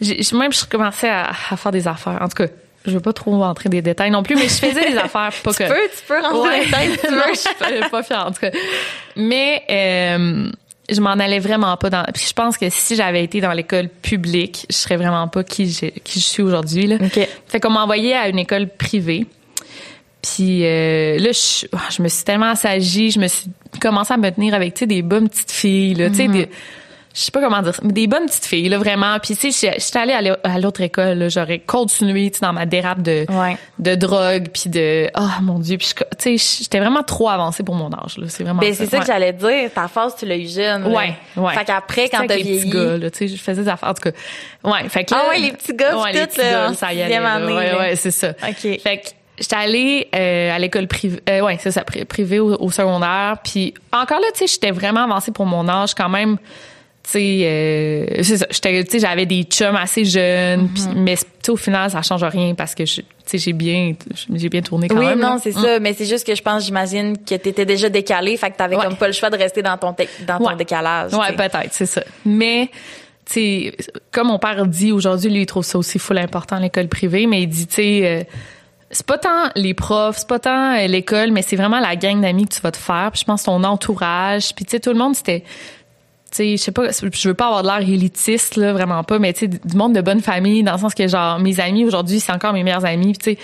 même 0.00 0.52
je 0.52 0.64
commençais 0.64 1.08
à, 1.08 1.30
à, 1.50 1.56
faire 1.56 1.72
des 1.72 1.86
affaires. 1.86 2.18
En 2.20 2.28
tout 2.28 2.44
cas, 2.44 2.50
je 2.86 2.92
veux 2.92 3.00
pas 3.00 3.12
trop 3.12 3.38
rentrer 3.38 3.68
des 3.68 3.82
détails 3.82 4.10
non 4.10 4.22
plus, 4.22 4.36
mais 4.36 4.48
je 4.48 4.54
faisais 4.54 4.90
des 4.90 4.96
affaires 5.04 5.32
pas 5.42 5.52
tu 5.52 5.64
Peux, 5.64 5.74
tu 5.74 6.02
peux 6.08 6.20
rentrer 6.20 6.60
des 6.60 6.64
détails 6.66 6.90
tu 6.98 7.12
veux. 7.12 7.22
je 7.34 7.38
suis 7.38 7.90
pas 7.90 8.02
fière, 8.02 8.26
en 8.26 8.32
tout 8.32 8.40
cas. 8.40 8.50
Mais 9.16 9.62
euh, 9.70 10.50
je 10.88 11.00
m'en 11.00 11.10
allais 11.10 11.40
vraiment 11.40 11.76
pas 11.76 11.90
dans. 11.90 12.04
Puis 12.14 12.26
je 12.28 12.32
pense 12.32 12.56
que 12.56 12.70
si 12.70 12.96
j'avais 12.96 13.22
été 13.22 13.40
dans 13.40 13.52
l'école 13.52 13.88
publique, 13.88 14.66
je 14.70 14.76
serais 14.76 14.96
vraiment 14.96 15.28
pas 15.28 15.44
qui, 15.44 15.92
qui 16.04 16.20
je 16.20 16.24
suis 16.24 16.42
aujourd'hui. 16.42 16.86
Là. 16.86 16.96
Okay. 16.96 17.28
Fait 17.46 17.60
qu'on 17.60 17.70
m'a 17.70 17.82
envoyé 17.82 18.14
à 18.14 18.28
une 18.28 18.38
école 18.38 18.68
privée. 18.68 19.26
Puis 20.22 20.64
euh, 20.64 21.18
là, 21.18 21.32
je, 21.32 21.66
je, 21.90 22.02
me 22.02 22.08
suis 22.08 22.24
tellement 22.24 22.50
assagie, 22.50 23.10
je 23.10 23.20
me 23.20 23.26
suis 23.26 23.50
commencé 23.80 24.12
à 24.12 24.16
me 24.16 24.30
tenir 24.30 24.54
avec 24.54 24.74
tu 24.74 24.80
sais 24.80 24.86
des 24.86 25.02
bonnes 25.02 25.28
petites 25.28 25.52
filles 25.52 25.94
là, 25.94 26.10
tu 26.10 26.16
sais 26.16 26.28
des 26.28 26.48
je 27.12 27.22
sais 27.22 27.30
pas 27.32 27.40
comment 27.40 27.60
dire 27.60 27.74
ça, 27.74 27.82
mais 27.84 27.92
des 27.92 28.06
bonnes 28.06 28.26
petites 28.26 28.46
filles 28.46 28.68
là 28.68 28.78
vraiment. 28.78 29.18
Puis 29.18 29.36
tu 29.36 29.50
sais, 29.50 29.72
j'étais 29.78 29.98
allée 29.98 30.32
à 30.44 30.58
l'autre 30.58 30.80
école, 30.80 31.28
j'aurais 31.28 31.58
continué 31.58 32.30
dans 32.40 32.52
ma 32.52 32.66
dérape 32.66 33.02
de 33.02 33.26
de 33.78 33.94
drogue 33.94 34.48
puis 34.52 34.70
de 34.70 35.10
oh 35.18 35.42
mon 35.42 35.58
dieu, 35.58 35.76
puis 35.76 35.88
tu 36.18 36.38
sais, 36.38 36.62
j'étais 36.62 36.78
vraiment 36.78 37.02
trop 37.02 37.28
avancée 37.28 37.62
pour 37.62 37.74
mon 37.74 37.92
âge 37.92 38.16
là, 38.16 38.26
c'est 38.28 38.44
vraiment 38.44 38.60
Ben 38.60 38.74
c'est 38.74 38.86
ça, 38.86 39.00
que 39.00 39.06
j'allais 39.06 39.32
dire, 39.32 39.70
ta 39.74 39.88
phase 39.88 40.14
tu 40.16 40.26
l'as 40.26 40.36
eu 40.36 40.46
jeune. 40.46 40.86
Ouais, 40.86 41.14
ouais. 41.36 41.54
Fait 41.54 41.64
qu'après 41.64 42.08
quand 42.08 42.26
t'as 42.26 42.36
vieilli, 42.36 42.60
petits 42.60 42.70
gars 42.70 42.96
là, 42.96 43.10
tu 43.10 43.18
sais, 43.18 43.28
je 43.28 43.42
faisais 43.42 43.62
des 43.62 43.68
affaires 43.68 43.88
en 43.88 43.94
tout 43.94 44.10
cas. 44.10 44.16
Ouais, 44.62 44.88
fait 44.88 45.04
que 45.04 45.14
Ah 45.14 45.30
ouais, 45.30 45.38
les 45.38 45.52
petits 45.52 45.74
gars 45.74 46.00
ouais, 46.00 46.12
tout 46.12 46.40
là, 46.40 46.72
ça 46.74 46.92
y 46.92 47.02
allait. 47.02 47.16
Année, 47.16 47.52
ouais, 47.52 47.76
ouais, 47.76 47.96
c'est 47.96 48.10
ça. 48.10 48.30
OK. 48.30 48.80
Fait 48.80 48.98
que 48.98 49.08
j'étais 49.40 49.56
allée 49.56 50.08
euh, 50.14 50.54
à 50.54 50.58
l'école 50.58 50.86
privée 50.86 51.20
euh, 51.28 51.40
ouais 51.40 51.56
c'est 51.58 51.70
ça 51.70 51.82
privée 51.84 52.38
au, 52.38 52.54
au, 52.60 52.70
secondaire. 52.70 53.38
Puis 53.42 53.74
encore 53.92 54.20
là 54.20 54.26
tu 54.32 54.40
sais 54.40 54.46
j'étais 54.46 54.70
vraiment 54.70 55.04
avancée 55.04 55.32
pour 55.32 55.46
mon 55.46 55.68
âge 55.68 55.94
quand 55.94 56.08
même. 56.08 56.36
Tu 57.02 57.12
sais 57.12 57.40
euh, 57.44 58.22
c'est 58.22 58.36
ça 58.36 58.46
j'étais 58.50 58.84
tu 58.84 58.90
sais 58.90 58.98
j'avais 59.00 59.24
des 59.24 59.44
chums 59.44 59.76
assez 59.76 60.04
jeunes 60.04 60.68
pis, 60.68 60.82
mm-hmm. 60.82 60.94
mais 60.96 61.16
au 61.48 61.56
final 61.56 61.90
ça 61.90 62.02
change 62.02 62.22
rien 62.22 62.54
parce 62.54 62.74
que 62.74 62.82
tu 62.82 63.02
sais 63.24 63.38
j'ai 63.38 63.54
bien 63.54 63.94
j'ai 64.34 64.50
bien 64.50 64.60
tourné 64.60 64.88
quand 64.88 64.98
oui, 64.98 65.06
même 65.06 65.18
oui 65.18 65.24
non 65.24 65.38
c'est 65.42 65.52
ça 65.52 65.80
mais 65.80 65.94
c'est 65.94 66.04
juste 66.04 66.26
que 66.26 66.34
je 66.34 66.42
pense 66.42 66.64
j'imagine 66.64 67.16
que 67.16 67.34
t'étais 67.36 67.64
déjà 67.64 67.88
décalé 67.88 68.36
fait 68.36 68.50
que 68.50 68.56
t'avais 68.58 68.76
comme 68.76 68.96
pas 68.96 69.06
le 69.06 69.14
choix 69.14 69.30
de 69.30 69.36
rester 69.36 69.62
dans 69.62 69.78
ton 69.78 69.96
dans 70.26 70.38
ton 70.38 70.56
décalage 70.56 71.14
ouais 71.14 71.32
peut-être 71.32 71.70
c'est 71.72 71.86
ça. 71.86 72.02
Mais 72.26 72.68
tu 73.24 73.32
sais 73.32 73.76
comme 74.12 74.28
mon 74.28 74.38
père 74.38 74.66
dit 74.66 74.92
aujourd'hui 74.92 75.30
lui 75.30 75.40
il 75.40 75.46
trouve 75.46 75.64
ça 75.64 75.78
aussi 75.78 75.98
full 75.98 76.18
important 76.18 76.58
l'école 76.58 76.88
privée 76.88 77.26
mais 77.26 77.42
il 77.42 77.48
dit 77.48 77.66
tu 77.66 77.76
sais 77.76 78.00
euh, 78.04 78.24
c'est 78.90 79.06
pas 79.06 79.18
tant 79.18 79.50
les 79.54 79.74
profs, 79.74 80.18
c'est 80.18 80.28
pas 80.28 80.38
tant 80.38 80.76
euh, 80.76 80.86
l'école, 80.86 81.30
mais 81.30 81.42
c'est 81.42 81.56
vraiment 81.56 81.80
la 81.80 81.96
gang 81.96 82.20
d'amis 82.20 82.46
que 82.46 82.54
tu 82.54 82.60
vas 82.60 82.72
te 82.72 82.76
faire. 82.76 83.10
Puis 83.12 83.20
je 83.20 83.24
pense 83.24 83.44
ton 83.44 83.62
entourage. 83.62 84.54
Puis 84.54 84.64
tu 84.64 84.72
sais, 84.72 84.80
tout 84.80 84.90
le 84.90 84.98
monde, 84.98 85.14
c'était 85.14 85.44
tu 86.30 86.36
sais, 86.36 86.56
je 86.56 86.62
sais 86.62 86.72
pas, 86.72 86.90
je 86.90 87.28
veux 87.28 87.34
pas 87.34 87.46
avoir 87.46 87.62
de 87.62 87.68
l'air 87.68 87.80
élitiste, 87.80 88.54
là, 88.54 88.72
vraiment 88.72 89.02
pas, 89.02 89.18
mais 89.18 89.32
tu 89.32 89.40
sais, 89.40 89.48
du 89.48 89.76
monde 89.76 89.94
de 89.96 90.00
bonne 90.00 90.20
famille, 90.20 90.62
dans 90.62 90.74
le 90.74 90.78
sens 90.78 90.94
que, 90.94 91.08
genre, 91.08 91.40
mes 91.40 91.58
amis 91.58 91.84
aujourd'hui, 91.84 92.20
c'est 92.20 92.30
encore 92.30 92.52
mes 92.52 92.62
meilleurs 92.62 92.84
amis, 92.84 93.14
tu 93.18 93.32
sais, 93.32 93.38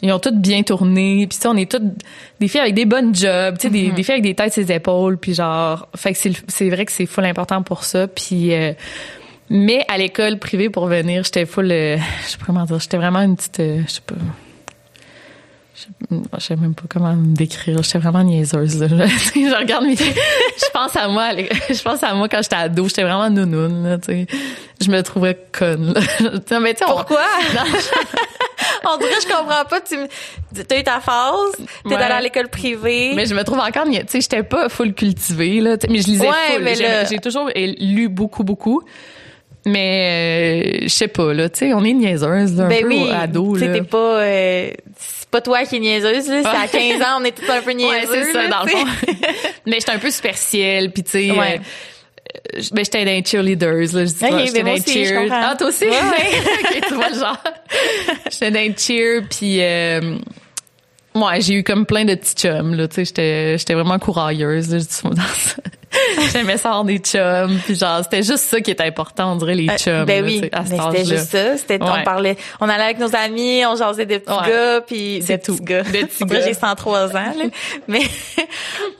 ils 0.00 0.10
ont 0.10 0.18
toutes 0.18 0.40
bien 0.40 0.62
tourné, 0.62 1.26
puis 1.28 1.36
tu 1.36 1.42
sais, 1.42 1.48
on 1.48 1.56
est 1.56 1.70
toutes 1.70 1.82
des 2.40 2.48
filles 2.48 2.62
avec 2.62 2.72
des 2.72 2.86
bonnes 2.86 3.14
jobs, 3.14 3.58
tu 3.58 3.62
sais, 3.66 3.70
des, 3.70 3.88
mm-hmm. 3.88 3.94
des, 3.94 4.02
filles 4.02 4.12
avec 4.12 4.22
des 4.22 4.34
têtes 4.34 4.54
sur 4.54 4.62
les 4.62 4.72
épaules, 4.72 5.18
puis 5.18 5.34
genre, 5.34 5.86
fait 5.94 6.14
que 6.14 6.18
c'est 6.48 6.70
vrai 6.70 6.86
que 6.86 6.92
c'est 6.92 7.04
full 7.04 7.26
important 7.26 7.62
pour 7.62 7.84
ça, 7.84 8.08
puis 8.08 8.54
euh, 8.54 8.72
mais 9.50 9.84
à 9.88 9.98
l'école 9.98 10.38
privée 10.38 10.70
pour 10.70 10.86
venir, 10.86 11.24
j'étais 11.24 11.44
full, 11.44 11.70
euh, 11.70 11.98
je 12.24 12.30
sais 12.30 12.38
pas 12.38 12.46
comment 12.46 12.64
dire, 12.64 12.80
j'étais 12.80 12.96
vraiment 12.96 13.20
une 13.20 13.36
petite, 13.36 13.60
euh, 13.60 13.82
je 13.86 13.92
sais 13.92 14.00
pas, 14.06 14.14
je 16.10 16.44
sais 16.44 16.56
même 16.56 16.74
pas 16.74 16.84
comment 16.88 17.14
me 17.14 17.34
décrire. 17.34 17.82
J'étais 17.82 17.98
vraiment 17.98 18.22
niaiseuse. 18.22 18.80
Là. 18.80 19.06
je 19.06 19.58
regarde 19.58 19.84
mes... 19.84 19.96
je 19.96 20.70
pense 20.72 20.96
à 20.96 21.08
moi. 21.08 21.30
Je 21.70 21.82
pense 21.82 22.02
à 22.02 22.14
moi 22.14 22.28
quand 22.28 22.42
j'étais 22.42 22.56
ado. 22.56 22.88
J'étais 22.88 23.02
vraiment 23.02 23.30
nounoune. 23.30 23.84
Là, 23.84 23.98
je 24.80 24.90
me 24.90 25.02
trouvais 25.02 25.38
conne. 25.52 25.94
mais 26.60 26.74
Pourquoi? 26.74 27.24
On... 28.84 28.96
dirait 28.98 29.20
je 29.22 29.28
comprends 29.28 29.64
pas. 29.64 29.80
Tu 29.80 29.96
as 29.96 30.78
eu 30.78 30.82
ta 30.82 31.00
phase. 31.00 31.52
T'es 31.84 31.90
ouais. 31.90 31.96
allée 31.96 32.14
à 32.14 32.20
l'école 32.20 32.48
privée. 32.48 33.12
Mais 33.14 33.26
je 33.26 33.34
me 33.34 33.44
trouve 33.44 33.58
encore... 33.58 33.84
Tu 33.84 33.92
sais, 34.08 34.20
j'étais 34.20 34.42
pas 34.42 34.68
full 34.68 34.94
cultivée. 34.94 35.60
Là, 35.60 35.76
mais 35.88 36.00
je 36.00 36.06
lisais 36.06 36.28
ouais, 36.28 36.76
full. 36.76 37.06
J'ai 37.08 37.18
toujours 37.18 37.50
lu 37.54 38.08
beaucoup, 38.08 38.44
beaucoup. 38.44 38.82
Mais 39.66 40.80
euh, 40.80 40.84
je 40.84 40.88
sais 40.88 41.08
pas 41.08 41.34
là, 41.34 41.50
tu 41.50 41.58
sais, 41.58 41.74
on 41.74 41.84
est 41.84 41.92
niaiseuse 41.92 42.56
là, 42.56 42.64
un 42.64 42.68
ben 42.68 42.80
peu 42.80 42.88
oui, 42.88 43.10
ado 43.12 43.56
là. 43.56 43.72
t'es 43.74 43.82
pas 43.82 44.22
euh, 44.22 44.70
c'est 44.98 45.28
pas 45.28 45.42
toi 45.42 45.64
qui 45.64 45.76
es 45.76 45.80
niaiseuse 45.80 46.28
là, 46.28 46.42
c'est 46.42 46.48
à 46.48 46.66
15 46.66 47.02
ans, 47.02 47.18
on 47.20 47.24
est 47.24 47.32
tous 47.32 47.50
un 47.50 47.60
peu 47.60 47.72
niaiseux. 47.72 48.10
Ouais, 48.10 48.22
c'est 48.24 48.32
ça 48.32 48.48
dans 48.48 48.62
le 48.64 48.70
fond. 48.70 48.86
mais 49.66 49.76
j'étais 49.80 49.92
un 49.92 49.98
peu 49.98 50.10
superficielle 50.10 50.90
puis 50.92 51.02
tu 51.02 51.10
sais 51.10 51.30
ouais. 51.30 51.60
euh, 52.56 52.60
ben 52.72 52.84
j'étais 52.84 53.04
dans 53.04 53.10
les 53.10 53.22
cheerleaders 53.22 53.94
là, 53.94 54.04
je 54.06 54.12
dis 54.12 54.24
okay, 54.24 54.46
j'étais 54.46 54.62
dans 54.62 54.72
les 54.72 54.80
cheers. 54.82 55.28
Ah 55.30 55.54
toi 55.58 55.68
aussi? 55.68 55.84
Ouais. 55.84 55.90
okay, 56.64 56.80
tu 56.88 56.94
vois 56.94 57.10
le 57.10 57.18
genre. 57.18 57.42
j'étais 58.30 58.50
dans 58.50 58.60
les 58.60 58.74
cheers 58.78 59.22
puis 59.28 59.58
euh, 59.60 60.16
Ouais, 61.14 61.40
j'ai 61.40 61.54
eu 61.54 61.64
comme 61.64 61.86
plein 61.86 62.04
de 62.04 62.14
petits 62.14 62.34
chums 62.34 62.74
là, 62.74 62.88
tu 62.88 62.94
sais, 62.94 63.04
j'étais 63.04 63.58
j'étais 63.58 63.74
vraiment 63.74 63.98
courailleuse 63.98 64.70
là, 64.72 64.78
je 64.78 64.84
dis 64.84 65.16
dans 65.16 65.22
ça. 65.22 65.56
J'aimais 66.32 66.56
ça 66.56 66.70
avoir 66.70 66.84
des 66.84 66.98
chums, 66.98 67.58
puis 67.64 67.74
genre 67.74 68.00
c'était 68.04 68.22
juste 68.22 68.44
ça 68.44 68.60
qui 68.60 68.70
était 68.70 68.84
important, 68.84 69.32
on 69.32 69.36
dirait 69.36 69.54
les 69.54 69.68
euh, 69.68 69.76
chums. 69.76 70.04
ben 70.04 70.24
oui, 70.24 70.40
mais 70.40 70.50
c'était 70.64 71.04
juste 71.04 71.30
ça, 71.30 71.56
c'était 71.56 71.78
on 71.80 72.02
parlait, 72.04 72.36
on 72.60 72.68
allait 72.68 72.84
avec 72.84 72.98
nos 72.98 73.14
amis, 73.14 73.64
on 73.66 73.74
jasait 73.74 74.06
des 74.06 74.20
petits 74.20 74.48
gars, 74.48 74.80
puis 74.82 75.20
des 75.20 75.38
petits 75.38 75.60
gars. 75.60 75.82
Des 75.82 76.04
petits 76.06 76.24
gars. 76.26 76.40
j'ai 76.42 76.54
103 76.54 77.08
ans 77.08 77.12
là, 77.12 77.44
mais 77.88 78.02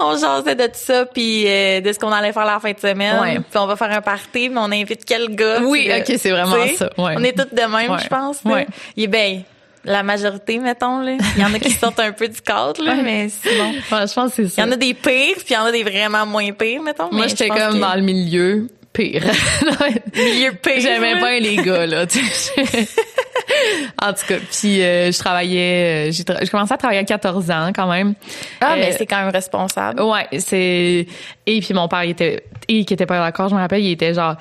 on 0.00 0.16
jasait 0.16 0.57
de 0.57 0.64
tout 0.64 0.70
ça 0.74 1.07
puis 1.07 1.44
euh, 1.46 1.81
de 1.81 1.92
ce 1.92 1.98
qu'on 1.98 2.12
allait 2.12 2.33
faire 2.33 2.44
la 2.46 2.59
fin 2.59 2.72
de 2.72 2.81
semaine, 2.81 3.42
puis 3.48 3.59
on 3.59 3.66
va 3.66 3.76
faire 3.76 3.92
un 3.92 4.03
party, 4.03 4.48
mais 4.48 4.61
on 4.61 4.72
invite 4.72 5.05
quel 5.05 5.35
gars. 5.35 5.61
Oui, 5.62 5.90
OK, 5.96 6.14
c'est 6.18 6.31
vraiment 6.31 6.66
ça. 6.76 6.90
On 6.96 7.22
est 7.22 7.37
toutes 7.38 7.55
de 7.55 7.62
même, 7.62 7.98
je 7.98 8.09
pense. 8.09 8.38
Ouais. 8.44 8.66
Il 8.96 9.05
est 9.05 9.09
bien 9.09 9.42
la 9.85 10.03
majorité, 10.03 10.59
mettons. 10.59 11.01
Là. 11.01 11.16
Il 11.37 11.43
y 11.43 11.45
en 11.45 11.55
a 11.55 11.59
qui 11.59 11.71
sortent 11.79 12.01
un 12.01 12.12
peu 12.12 12.29
du 12.29 12.40
cadre, 12.40 12.83
là, 12.83 12.97
mais 13.03 13.29
sinon. 13.29 13.71
Ouais, 13.71 14.07
je 14.07 14.12
pense 14.12 14.31
que 14.31 14.43
c'est 14.43 14.49
ça. 14.49 14.62
Il 14.62 14.66
y 14.66 14.69
en 14.69 14.73
a 14.73 14.77
des 14.77 14.95
pires, 14.95 15.37
puis 15.37 15.47
il 15.51 15.55
y 15.55 15.57
en 15.57 15.64
a 15.64 15.73
des 15.73 15.83
vraiment 15.83 16.27
moins 16.27 16.53
pires, 16.53 16.83
mettons. 16.83 17.09
Moi, 17.12 17.27
j'étais 17.29 17.49
comme 17.49 17.81
dans 17.81 17.95
le 17.95 18.03
milieu 18.03 18.66
pire. 18.93 19.23
milieu 20.14 20.53
pire. 20.53 20.81
J'aimais 20.81 21.21
pas 21.21 21.38
les 21.38 21.57
gars, 21.57 21.87
là. 21.87 22.05
en 24.03 24.12
tout 24.12 24.27
cas, 24.27 24.37
puis 24.51 24.83
euh, 24.83 25.12
je 25.12 25.19
travaillais, 25.19 26.11
euh, 26.11 26.12
j'ai 26.12 26.49
commencé 26.49 26.73
à 26.73 26.77
travailler 26.77 27.01
à 27.01 27.05
14 27.05 27.51
ans 27.51 27.71
quand 27.75 27.90
même. 27.90 28.14
Ah, 28.61 28.75
mais 28.77 28.93
euh, 28.93 28.97
c'est 28.97 29.07
quand 29.07 29.21
même 29.23 29.33
responsable. 29.33 30.03
Ouais, 30.03 30.27
c'est 30.38 31.07
et 31.47 31.61
puis 31.61 31.75
mon 31.75 31.88
père 31.88 32.05
il 32.05 32.11
était 32.11 32.45
et 32.69 32.85
qui 32.85 32.95
était 32.95 33.07
pas 33.07 33.19
d'accord, 33.19 33.49
je 33.49 33.55
me 33.55 33.61
rappelle, 33.61 33.83
il 33.83 33.93
était 33.93 34.14
genre 34.14 34.37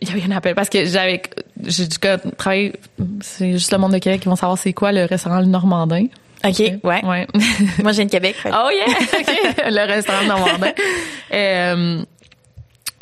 il 0.00 0.08
y 0.08 0.12
avait 0.12 0.32
un 0.32 0.36
appel 0.36 0.54
parce 0.54 0.68
que 0.68 0.84
j'avais 0.86 1.22
j'ai 1.64 1.86
du 1.86 1.96
travaillé 2.36 2.72
c'est 3.20 3.52
juste 3.52 3.72
le 3.72 3.78
monde 3.78 3.92
de 3.92 3.98
Québec 3.98 4.20
qui 4.20 4.28
vont 4.28 4.36
savoir 4.36 4.58
c'est 4.58 4.72
quoi 4.72 4.92
le 4.92 5.04
restaurant 5.04 5.40
le 5.40 5.46
Normandin. 5.46 6.06
OK, 6.44 6.58
ouais. 6.58 7.04
Ouais. 7.04 7.26
Moi, 7.82 7.92
j'ai 7.92 7.96
viens 7.96 8.04
de 8.04 8.10
Québec. 8.10 8.36
Oh 8.46 8.68
yeah! 8.70 8.86
OK. 9.20 9.64
le 9.66 9.86
restaurant 9.86 10.24
Normandin. 10.24 10.72
euh, 11.32 12.02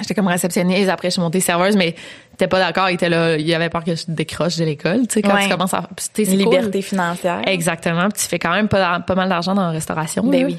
J'étais 0.01 0.15
comme 0.15 0.27
réceptionniste. 0.29 0.89
Après, 0.89 1.09
je 1.09 1.15
suis 1.15 1.21
montée 1.23 1.41
serveuse, 1.41 1.77
mais 1.77 1.95
t'es 2.37 2.49
pas 2.49 2.59
d'accord. 2.59 2.91
Il 2.91 2.95
était 2.95 3.09
là. 3.09 3.37
Il 3.37 3.55
avait 3.55 3.69
peur 3.69 3.85
que 3.85 3.95
je 3.95 4.05
décroche 4.09 4.57
de 4.57 4.65
l'école. 4.65 5.07
Tu 5.07 5.15
sais, 5.15 5.23
quand 5.23 5.35
Ouais. 5.35 5.45
tu 5.45 5.49
commences 5.51 5.75
à. 5.75 5.89
Liberté 6.19 6.83
financière. 6.83 7.43
Exactement. 7.47 8.09
Puis 8.09 8.23
tu 8.23 8.29
fais 8.29 8.39
quand 8.39 8.53
même 8.53 8.69
pas, 8.69 9.01
pas 9.01 9.15
mal 9.15 9.29
d'argent 9.29 9.55
dans 9.55 9.63
la 9.63 9.71
restauration. 9.71 10.25
Ben 10.25 10.41
là. 10.43 10.47
oui. 10.47 10.59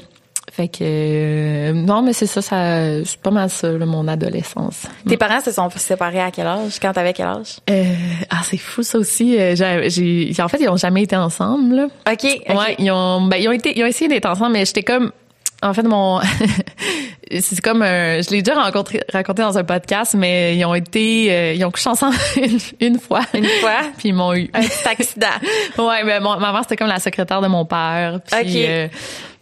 Fait 0.52 0.68
que 0.68 0.78
euh, 0.80 1.72
non, 1.72 2.02
mais 2.02 2.12
c'est 2.12 2.26
ça, 2.26 2.40
ça 2.40 3.04
c'est 3.04 3.20
pas 3.20 3.32
mal 3.32 3.50
ça, 3.50 3.68
là, 3.68 3.84
mon 3.84 4.06
adolescence. 4.06 4.86
Tes 5.06 5.16
parents 5.16 5.40
se 5.40 5.50
sont 5.50 5.68
séparés 5.76 6.20
à 6.20 6.30
quel 6.30 6.46
âge? 6.46 6.78
Quand 6.80 6.92
t'avais 6.92 7.12
quel 7.12 7.26
âge? 7.26 7.56
Euh, 7.68 7.84
ah, 8.30 8.40
c'est 8.44 8.56
fou 8.56 8.82
ça 8.82 8.96
aussi. 8.98 9.36
Euh, 9.38 9.54
j'ai, 9.56 10.32
en 10.40 10.48
fait, 10.48 10.58
ils 10.60 10.68
ont 10.68 10.76
jamais 10.76 11.02
été 11.02 11.16
ensemble. 11.16 11.74
Là. 11.74 11.84
OK, 12.10 12.24
OK. 12.48 12.56
Ouais, 12.58 12.76
ils 12.78 12.90
ont, 12.92 13.22
ben, 13.22 13.36
ils 13.38 13.48
ont 13.48 13.52
été, 13.52 13.76
ils 13.76 13.82
ont 13.82 13.86
essayé 13.86 14.08
d'être 14.08 14.26
ensemble, 14.26 14.52
mais 14.52 14.64
j'étais 14.64 14.84
comme, 14.84 15.10
en 15.62 15.74
fait, 15.74 15.82
mon, 15.82 16.20
c'est 17.40 17.60
comme 17.60 17.82
un, 17.82 18.20
je 18.22 18.30
l'ai 18.30 18.40
déjà 18.42 18.60
rencontré, 18.60 19.00
raconté 19.12 19.42
dans 19.42 19.58
un 19.58 19.64
podcast, 19.64 20.14
mais 20.16 20.56
ils 20.56 20.64
ont 20.64 20.74
été, 20.74 21.26
euh, 21.32 21.52
ils 21.54 21.64
ont 21.64 21.70
couché 21.72 21.90
ensemble 21.90 22.14
une, 22.36 22.58
une 22.80 22.98
fois. 23.00 23.22
Une 23.34 23.46
fois? 23.60 23.80
Puis 23.98 24.10
ils 24.10 24.14
m'ont 24.14 24.32
eu. 24.32 24.48
Un 24.54 24.60
petit 24.62 24.88
accident. 24.88 25.26
ouais, 25.78 26.04
ben, 26.04 26.22
mon, 26.22 26.38
ma 26.38 26.52
mère, 26.52 26.62
c'était 26.62 26.76
comme 26.76 26.86
la 26.88 27.00
secrétaire 27.00 27.40
de 27.40 27.48
mon 27.48 27.64
père. 27.64 28.20
Puis, 28.30 28.38
Ok. 28.40 28.68
euh, 28.68 28.88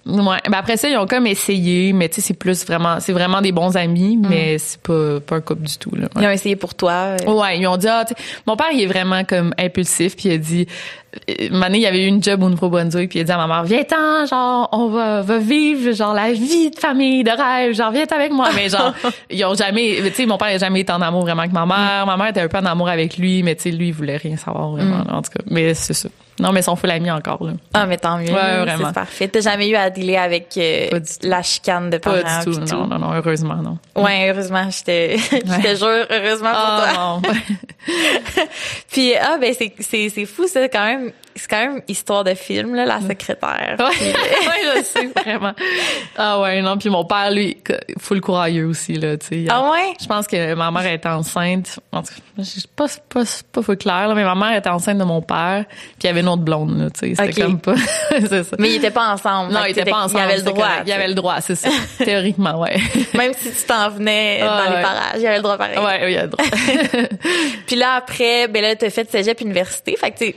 ouais. 0.07 0.39
Ben, 0.49 0.55
après 0.59 0.77
ça, 0.77 0.89
ils 0.89 0.97
ont 0.97 1.07
comme 1.07 1.27
essayé, 1.27 1.93
mais 1.93 2.09
tu 2.09 2.17
sais, 2.17 2.21
c'est 2.21 2.35
plus 2.35 2.65
vraiment, 2.67 3.01
c'est 3.01 3.13
vraiment 3.13 3.41
des 3.41 3.53
bons 3.53 3.77
amis, 3.77 4.17
mais 4.19 4.59
c'est 4.59 4.81
pas, 4.81 5.21
pas 5.21 5.37
un 5.37 5.41
couple 5.41 5.63
du 5.63 5.77
tout, 5.79 5.95
là. 5.95 6.09
Ouais. 6.17 6.23
Ils 6.23 6.27
ont 6.27 6.31
essayé 6.31 6.57
pour 6.57 6.75
toi. 6.75 7.17
euh. 7.27 7.33
Ouais, 7.33 7.59
ils 7.59 7.67
ont 7.67 7.77
dit 7.77 7.89
ah, 7.89 8.05
tu 8.07 8.15
sais, 8.15 8.21
mon 8.47 8.57
père 8.57 8.69
il 8.73 8.83
est 8.83 8.87
vraiment 8.87 9.25
comme 9.25 9.55
impulsif 9.59 10.17
puis 10.17 10.29
il 10.29 10.33
a 10.33 10.39
dit 10.39 10.67
euh, 11.31 11.63
année 11.63 11.79
il 11.79 11.83
y 11.83 11.87
avait 11.87 12.05
eu 12.05 12.09
une 12.09 12.23
job 12.23 12.43
au 12.43 12.49
Nouveau-Brunswick 12.51 13.09
puis 13.11 13.19
il 13.19 13.23
a 13.23 13.25
dit 13.25 13.33
à 13.33 13.37
ma 13.37 13.47
mère 13.47 13.65
viens-t'en 13.65 14.27
genre 14.27 14.69
on 14.73 14.89
va 14.89 15.23
va 15.23 15.39
vivre 15.39 15.93
genre 15.93 16.13
la 16.13 16.33
vie 16.33 16.71
de 16.71 16.79
famille 16.79 17.23
de 17.25 17.31
rêve 17.31 17.75
genre 17.75 17.93
viens 17.93 18.05
avec 18.11 18.33
moi 18.33 18.49
mais 18.55 18.69
genre 18.69 18.93
ils 19.31 19.45
ont 19.45 19.55
jamais 19.55 19.97
tu 20.07 20.13
sais 20.15 20.27
mon 20.27 20.37
père 20.39 20.49
a 20.49 20.59
jamais 20.59 20.81
été 20.81 20.93
en 20.93 21.01
amour 21.01 21.23
vraiment 21.23 21.43
avec 21.43 21.53
ma 21.53 21.67
mère 21.67 22.05
ma 22.07 22.17
mère 22.17 22.29
était 22.29 22.41
un 22.41 22.49
peu 22.49 22.59
en 22.59 22.67
amour 22.67 22.89
avec 22.89 23.17
lui 23.17 23.43
mais 23.43 23.55
tu 23.55 23.63
sais 23.63 23.71
lui 23.71 23.89
il 23.89 23.95
voulait 23.95 24.17
rien 24.17 24.37
savoir 24.37 24.71
vraiment 24.71 25.05
là, 25.07 25.15
en 25.17 25.23
tout 25.23 25.31
cas 25.31 25.45
mais 25.49 25.73
c'est 25.75 25.95
ça 25.95 26.09
non 26.41 26.53
mais 26.53 26.63
sont 26.63 26.75
full 26.77 26.91
amis 26.91 27.11
encore 27.11 27.45
là 27.45 27.53
Ah, 27.73 27.87
mais 27.87 27.97
tant 27.97 28.19
mieux. 28.19 28.27
Ouais, 28.33 28.59
vraiment. 28.61 28.89
C'est 28.89 28.95
parfait. 28.95 29.29
T'as 29.29 29.41
jamais 29.41 29.69
eu 29.69 29.77
à 29.77 29.89
dealer 29.91 30.17
avec 30.17 30.49
euh, 30.57 30.89
Pas 30.91 30.99
la 31.23 31.43
chicane 31.43 31.91
de 31.91 31.99
pas 31.99 32.23
parents 32.23 32.39
du 32.45 32.45
tout 32.53 32.61
non 32.75 32.87
non 32.87 32.99
non 32.99 33.13
heureusement 33.15 33.57
non 33.57 33.79
Ouais, 33.95 34.29
heureusement, 34.31 34.69
je 34.71 34.83
te, 34.83 35.17
je 35.17 35.63
te 35.63 35.77
jure, 35.77 36.07
heureusement 36.11 36.51
pour 36.51 36.59
toi. 36.61 36.85
ah 36.89 36.95
non 36.97 37.23
Puis 38.91 39.15
ah 39.17 39.37
ben 39.41 39.55
c'est 39.57 39.73
c'est 39.81 40.09
c'est 40.09 40.27
fou 40.27 40.47
ça 40.49 40.69
quand 40.69 40.85
même. 40.85 41.13
C'est 41.37 41.49
quand 41.49 41.59
même 41.59 41.83
histoire 41.89 42.23
de 42.25 42.35
film 42.35 42.75
là, 42.75 42.85
la 42.85 43.01
secrétaire. 43.01 43.77
Ouais, 43.79 43.87
je 44.79 44.83
sais, 44.85 45.07
vraiment. 45.07 45.53
Ah 46.17 46.41
ouais, 46.41 46.63
non, 46.63 46.79
puis 46.79 46.89
mon 46.91 47.05
père, 47.05 47.31
lui, 47.31 47.57
full 47.99 48.21
courageux 48.21 48.67
aussi, 48.67 48.95
là, 48.95 49.17
tu 49.17 49.27
sais. 49.27 49.47
Ah 49.49 49.71
ouais? 49.71 49.95
Je 50.01 50.07
pense 50.07 50.27
que 50.27 50.55
ma 50.55 50.71
mère 50.71 50.87
était 50.87 51.09
enceinte. 51.09 51.81
En 51.93 52.03
tout 52.03 52.15
cas, 52.15 52.21
je 52.39 52.43
suis 52.45 52.63
pas, 52.75 52.87
pas, 53.09 53.23
pas 53.53 53.63
full 53.63 53.77
clair, 53.77 54.09
là, 54.09 54.15
mais 54.15 54.25
ma 54.25 54.35
mère 54.35 54.57
était 54.57 54.69
enceinte 54.69 54.99
de 54.99 55.05
mon 55.05 55.23
père, 55.23 55.65
puis 55.69 55.95
il 56.03 56.07
y 56.07 56.11
avait 56.11 56.21
une 56.21 56.29
autre 56.29 56.43
blonde, 56.43 56.79
là, 56.79 56.91
tu 56.91 57.15
sais. 57.15 57.15
C'était 57.17 57.43
comme 57.43 57.59
pas, 57.61 57.75
c'est 58.11 58.45
ça. 58.45 58.57
Mais 58.59 58.71
ils 58.71 58.77
étaient 58.77 58.91
pas 58.91 59.13
ensemble. 59.13 59.53
non, 59.53 59.65
ils 59.67 59.71
étaient 59.73 59.85
pas 59.85 60.05
ensemble. 60.05 60.21
Il 60.21 60.21
y 60.21 60.25
avait 60.25 60.37
le 60.37 60.43
droit. 60.43 60.69
Il 60.85 60.89
y 60.89 60.93
avait 60.93 61.09
le 61.09 61.15
droit, 61.15 61.41
c'est 61.41 61.57
ça. 61.57 61.69
Théoriquement, 62.05 62.61
ouais. 62.61 62.77
Même 63.15 63.33
si 63.37 63.51
tu 63.51 63.63
t'en 63.67 63.91
venais 63.91 64.41
Ah, 64.43 64.65
dans 64.65 64.77
les 64.77 64.83
parages, 64.83 65.17
il 65.17 65.23
y 65.23 65.27
avait 65.27 65.37
le 65.39 65.43
droit 65.43 65.59
pareil. 65.59 65.79
Ouais, 65.79 66.01
oui, 66.05 66.13
il 66.13 66.15
y 66.15 66.19
a 66.19 66.23
le 66.23 66.29
droit. 66.29 66.45
Puis 67.67 67.77
là 67.77 67.95
après, 67.95 68.49
ben 68.49 68.63
là 68.63 68.77
t'as 68.77 68.91
fait 68.91 69.11
cégep 69.11 69.41
université. 69.41 69.97
Fait 69.97 70.11
que 70.11 70.19
tu 70.19 70.27
sais, 70.27 70.37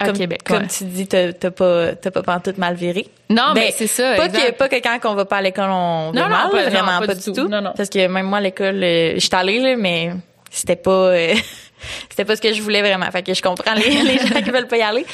À 0.00 0.06
comme, 0.06 0.16
Québec, 0.16 0.40
comme 0.44 0.62
ouais. 0.62 0.68
tu 0.68 0.84
dis, 0.84 1.06
t'as 1.06 1.32
pas 1.50 1.94
t'as 1.94 2.10
pas 2.10 2.22
pantoute 2.22 2.56
mal 2.58 2.74
viré. 2.74 3.06
Non, 3.30 3.52
Ben, 3.54 3.64
mais 3.66 3.74
c'est 3.76 3.86
ça. 3.86 4.14
Pas 4.16 4.26
exact. 4.26 4.46
que 4.46 4.52
pas 4.52 4.68
que 4.68 4.76
quand 4.76 5.10
on 5.10 5.14
va 5.14 5.24
pas 5.24 5.36
à 5.38 5.42
l'école 5.42 5.70
on 5.70 6.12
Non, 6.12 6.22
va 6.22 6.22
non, 6.22 6.28
mal, 6.28 6.50
pas- 6.50 6.62
non, 6.64 6.70
vraiment 6.70 6.98
pas 7.00 7.06
pas, 7.08 7.14
du 7.14 7.22
tout. 7.22 7.32
tout. 7.32 7.48
Non, 7.48 7.60
non. 7.60 7.72
Parce 7.76 7.88
que 7.90 8.06
même 8.06 8.26
moi 8.26 8.38
à 8.38 8.40
l'école, 8.42 8.82
euh, 8.82 9.14
j'étais 9.16 9.36
allée 9.36 9.60
là, 9.60 9.76
mais 9.76 10.12
c'était 10.50 10.76
pas 10.76 10.90
euh, 10.90 11.34
c'était 12.10 12.24
pas 12.24 12.36
ce 12.36 12.40
que 12.40 12.52
je 12.52 12.62
voulais 12.62 12.80
vraiment. 12.80 13.10
Fait 13.10 13.22
que 13.22 13.34
je 13.34 13.42
comprends 13.42 13.74
les, 13.74 13.90
les 14.02 14.18
gens 14.18 14.40
qui 14.42 14.50
veulent 14.50 14.66
pas 14.68 14.76
y 14.78 14.82
aller. 14.82 15.04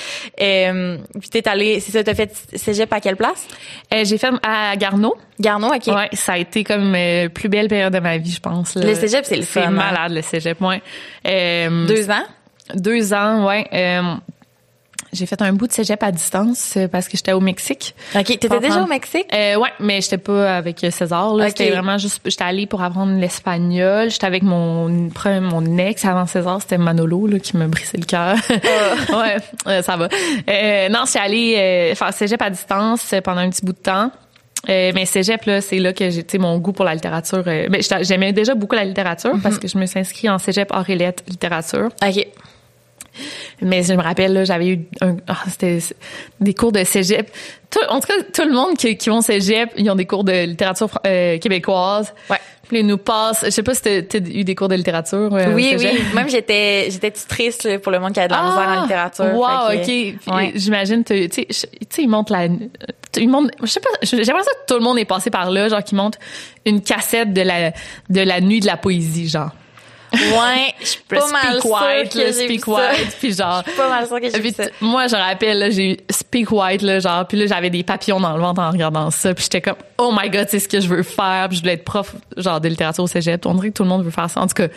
Euh, 0.40 0.98
puis 1.20 1.28
t'es 1.30 1.48
allée, 1.48 1.80
c'est 1.80 1.92
ça, 1.92 2.04
t'as 2.04 2.14
fait 2.14 2.30
cégep 2.54 2.92
à 2.92 3.00
quelle 3.00 3.16
place? 3.16 3.46
Euh, 3.92 4.04
j'ai 4.04 4.18
fait 4.18 4.30
à 4.42 4.76
Garneau. 4.76 5.16
Garneau, 5.40 5.68
ok. 5.74 5.86
Ouais, 5.94 6.08
ça 6.12 6.34
a 6.34 6.38
été 6.38 6.62
comme 6.62 6.94
euh, 6.94 7.28
plus 7.28 7.48
belle 7.48 7.68
période 7.68 7.92
de 7.92 7.98
ma 8.00 8.18
vie, 8.18 8.30
je 8.32 8.40
pense. 8.40 8.74
là. 8.76 8.84
Le 8.86 8.94
cégep, 8.94 9.24
c'est 9.24 9.36
le 9.36 9.42
fun, 9.42 9.60
C'est 9.62 9.66
hein? 9.66 9.70
malade, 9.70 10.12
le 10.12 10.22
cégep, 10.22 10.60
ouais. 10.60 10.80
Euh, 11.26 11.86
Deux 11.86 12.08
ans? 12.10 12.24
Deux 12.74 13.12
ans, 13.12 13.44
ouais. 13.46 13.66
Euh, 13.74 14.14
j'ai 15.14 15.26
fait 15.26 15.40
un 15.40 15.52
bout 15.52 15.66
de 15.66 15.72
cégep 15.72 16.02
à 16.02 16.12
distance 16.12 16.74
euh, 16.76 16.88
parce 16.88 17.08
que 17.08 17.16
j'étais 17.16 17.32
au 17.32 17.40
Mexique. 17.40 17.94
Ok. 18.14 18.24
T'étais 18.26 18.58
déjà 18.60 18.82
au 18.82 18.86
Mexique? 18.86 19.26
Euh, 19.32 19.56
ouais, 19.56 19.70
mais 19.80 20.00
j'étais 20.00 20.18
pas 20.18 20.56
avec 20.56 20.84
César. 20.90 21.34
Là. 21.34 21.48
C'était 21.48 21.70
vraiment 21.70 21.96
juste, 21.98 22.20
j'étais 22.24 22.44
allée 22.44 22.66
pour 22.66 22.82
apprendre 22.82 23.18
l'espagnol. 23.18 24.10
J'étais 24.10 24.26
avec 24.26 24.42
mon 24.42 24.88
mon 25.40 25.78
ex 25.78 26.04
avant 26.04 26.26
César, 26.26 26.60
c'était 26.60 26.78
Manolo 26.78 27.26
là, 27.26 27.38
qui 27.38 27.56
me 27.56 27.66
brisait 27.66 27.98
le 27.98 28.04
cœur. 28.04 28.36
ouais, 28.50 29.36
euh, 29.66 29.82
ça 29.82 29.96
va. 29.96 30.08
Euh, 30.48 30.88
non, 30.88 31.00
j'étais 31.06 31.18
allée 31.18 31.56
euh, 31.56 31.94
faire 31.94 32.12
cégep 32.12 32.40
à 32.42 32.50
distance 32.50 33.12
euh, 33.12 33.20
pendant 33.20 33.40
un 33.40 33.50
petit 33.50 33.64
bout 33.64 33.72
de 33.72 33.78
temps. 33.78 34.10
Euh, 34.68 34.92
mais 34.94 35.04
cégep 35.04 35.44
là, 35.44 35.60
c'est 35.60 35.78
là 35.78 35.92
que 35.92 36.08
j'ai, 36.08 36.24
mon 36.38 36.56
goût 36.58 36.72
pour 36.72 36.86
la 36.86 36.94
littérature. 36.94 37.42
euh, 37.46 37.68
j'étais- 37.80 38.02
j'aimais 38.04 38.32
déjà 38.32 38.54
beaucoup 38.54 38.74
la 38.74 38.84
littérature 38.84 39.34
parce 39.42 39.58
que 39.58 39.68
je 39.68 39.76
me 39.76 39.84
suis 39.84 39.98
inscrite 40.00 40.30
en 40.30 40.38
cégep 40.38 40.68
hors 40.72 40.88
et 40.88 40.94
lettres 40.96 41.22
littérature. 41.28 41.90
Ok. 42.02 42.26
Mais 43.60 43.82
je 43.82 43.92
me 43.94 44.02
rappelle, 44.02 44.32
là, 44.32 44.44
j'avais 44.44 44.68
eu 44.68 44.80
un, 45.00 45.16
ah, 45.28 45.36
c'était 45.48 45.78
des 46.40 46.54
cours 46.54 46.72
de 46.72 46.82
cégep. 46.84 47.30
Tout, 47.70 47.80
en 47.88 48.00
tout 48.00 48.08
cas, 48.08 48.14
tout 48.32 48.44
le 48.48 48.52
monde 48.54 48.76
qui, 48.76 48.96
qui 48.96 49.08
vont 49.10 49.18
au 49.18 49.22
cégep, 49.22 49.70
ils 49.76 49.90
ont 49.90 49.94
des 49.96 50.06
cours 50.06 50.24
de 50.24 50.44
littérature 50.44 50.88
euh, 51.06 51.38
québécoise. 51.38 52.12
Ouais. 52.30 52.38
Puis 52.68 52.78
ils 52.80 52.86
nous 52.86 52.96
passent. 52.96 53.44
Je 53.44 53.50
sais 53.50 53.62
pas 53.62 53.74
si 53.74 53.82
t'as 53.82 54.18
eu 54.18 54.42
des 54.42 54.54
cours 54.54 54.68
de 54.68 54.74
littérature. 54.74 55.28
euh, 55.34 55.52
Oui, 55.54 55.74
oui. 55.78 55.98
Même 56.14 56.30
j'étais 56.30 56.86
j'étais 56.90 57.10
tutrice 57.10 57.62
là, 57.64 57.78
pour 57.78 57.92
le 57.92 57.98
monde 58.00 58.12
qui 58.14 58.20
a 58.20 58.26
de 58.28 58.32
la 58.32 58.42
misère 58.42 58.68
en 58.78 58.82
littérature. 58.82 59.24
Wow, 59.34 59.48
que- 59.70 60.14
ok. 60.24 60.34
Ouais. 60.34 60.52
J'imagine, 60.54 61.04
tu 61.04 61.14
sais, 61.30 61.46
je- 61.50 61.66
tu 61.66 61.86
sais, 61.90 62.02
ils 62.02 62.08
montent 62.08 62.30
la, 62.30 62.46
ils 62.46 63.28
montent, 63.28 63.50
je 63.62 63.66
sais 63.66 63.80
pas, 63.80 63.90
j'ai 64.02 64.16
l'impression 64.16 64.50
que 64.62 64.72
tout 64.72 64.78
le 64.78 64.84
monde 64.84 64.98
est 64.98 65.04
passé 65.04 65.28
par 65.30 65.50
là, 65.50 65.68
genre 65.68 65.84
qu'ils 65.84 65.98
montent 65.98 66.18
une 66.64 66.80
cassette 66.80 67.34
de 67.34 67.42
la, 67.42 67.72
de 68.08 68.20
la 68.22 68.40
nuit 68.40 68.60
de 68.60 68.66
la 68.66 68.78
poésie, 68.78 69.28
genre. 69.28 69.50
Ouais, 70.14 70.74
je 70.80 70.86
suis 70.86 71.00
pas 71.08 71.26
mal 71.28 71.58
Speak 71.60 71.64
White, 71.72 72.32
Speak. 72.32 72.66
White, 72.68 73.16
puis 73.20 73.34
genre. 73.34 73.62
Je 73.64 73.70
suis 73.70 73.78
pas 73.80 73.88
mal 73.88 74.06
sûre 74.06 74.20
que 74.20 74.26
j'ai 74.26 74.32
Puis 74.32 74.42
vu 74.50 74.54
ça. 74.54 74.66
t- 74.66 74.72
moi, 74.80 75.06
je 75.06 75.16
rappelle, 75.16 75.58
là, 75.58 75.70
j'ai 75.70 75.92
eu 75.92 75.96
Speak 76.10 76.50
White, 76.52 76.82
là, 76.82 76.98
genre, 77.00 77.26
puis 77.26 77.38
là, 77.38 77.46
j'avais 77.46 77.70
des 77.70 77.82
papillons 77.82 78.20
dans 78.20 78.34
le 78.34 78.40
ventre 78.40 78.60
en 78.60 78.70
regardant 78.70 79.10
ça, 79.10 79.34
puis 79.34 79.44
j'étais 79.44 79.60
comme, 79.60 79.76
oh 79.98 80.12
my 80.18 80.30
god, 80.30 80.46
c'est 80.48 80.58
ce 80.58 80.68
que 80.68 80.80
je 80.80 80.88
veux 80.88 81.02
faire, 81.02 81.46
puis 81.48 81.56
je 81.56 81.62
voulais 81.62 81.74
être 81.74 81.84
prof, 81.84 82.14
genre, 82.36 82.60
de 82.60 82.68
littérature 82.68 83.04
au 83.04 83.08
cégep. 83.08 83.44
On 83.46 83.54
dirait 83.54 83.68
que 83.68 83.74
tout 83.74 83.82
le 83.82 83.88
monde 83.88 84.04
veut 84.04 84.10
faire 84.10 84.30
ça, 84.30 84.40
en 84.40 84.46
tout 84.46 84.54
cas. 84.54 84.68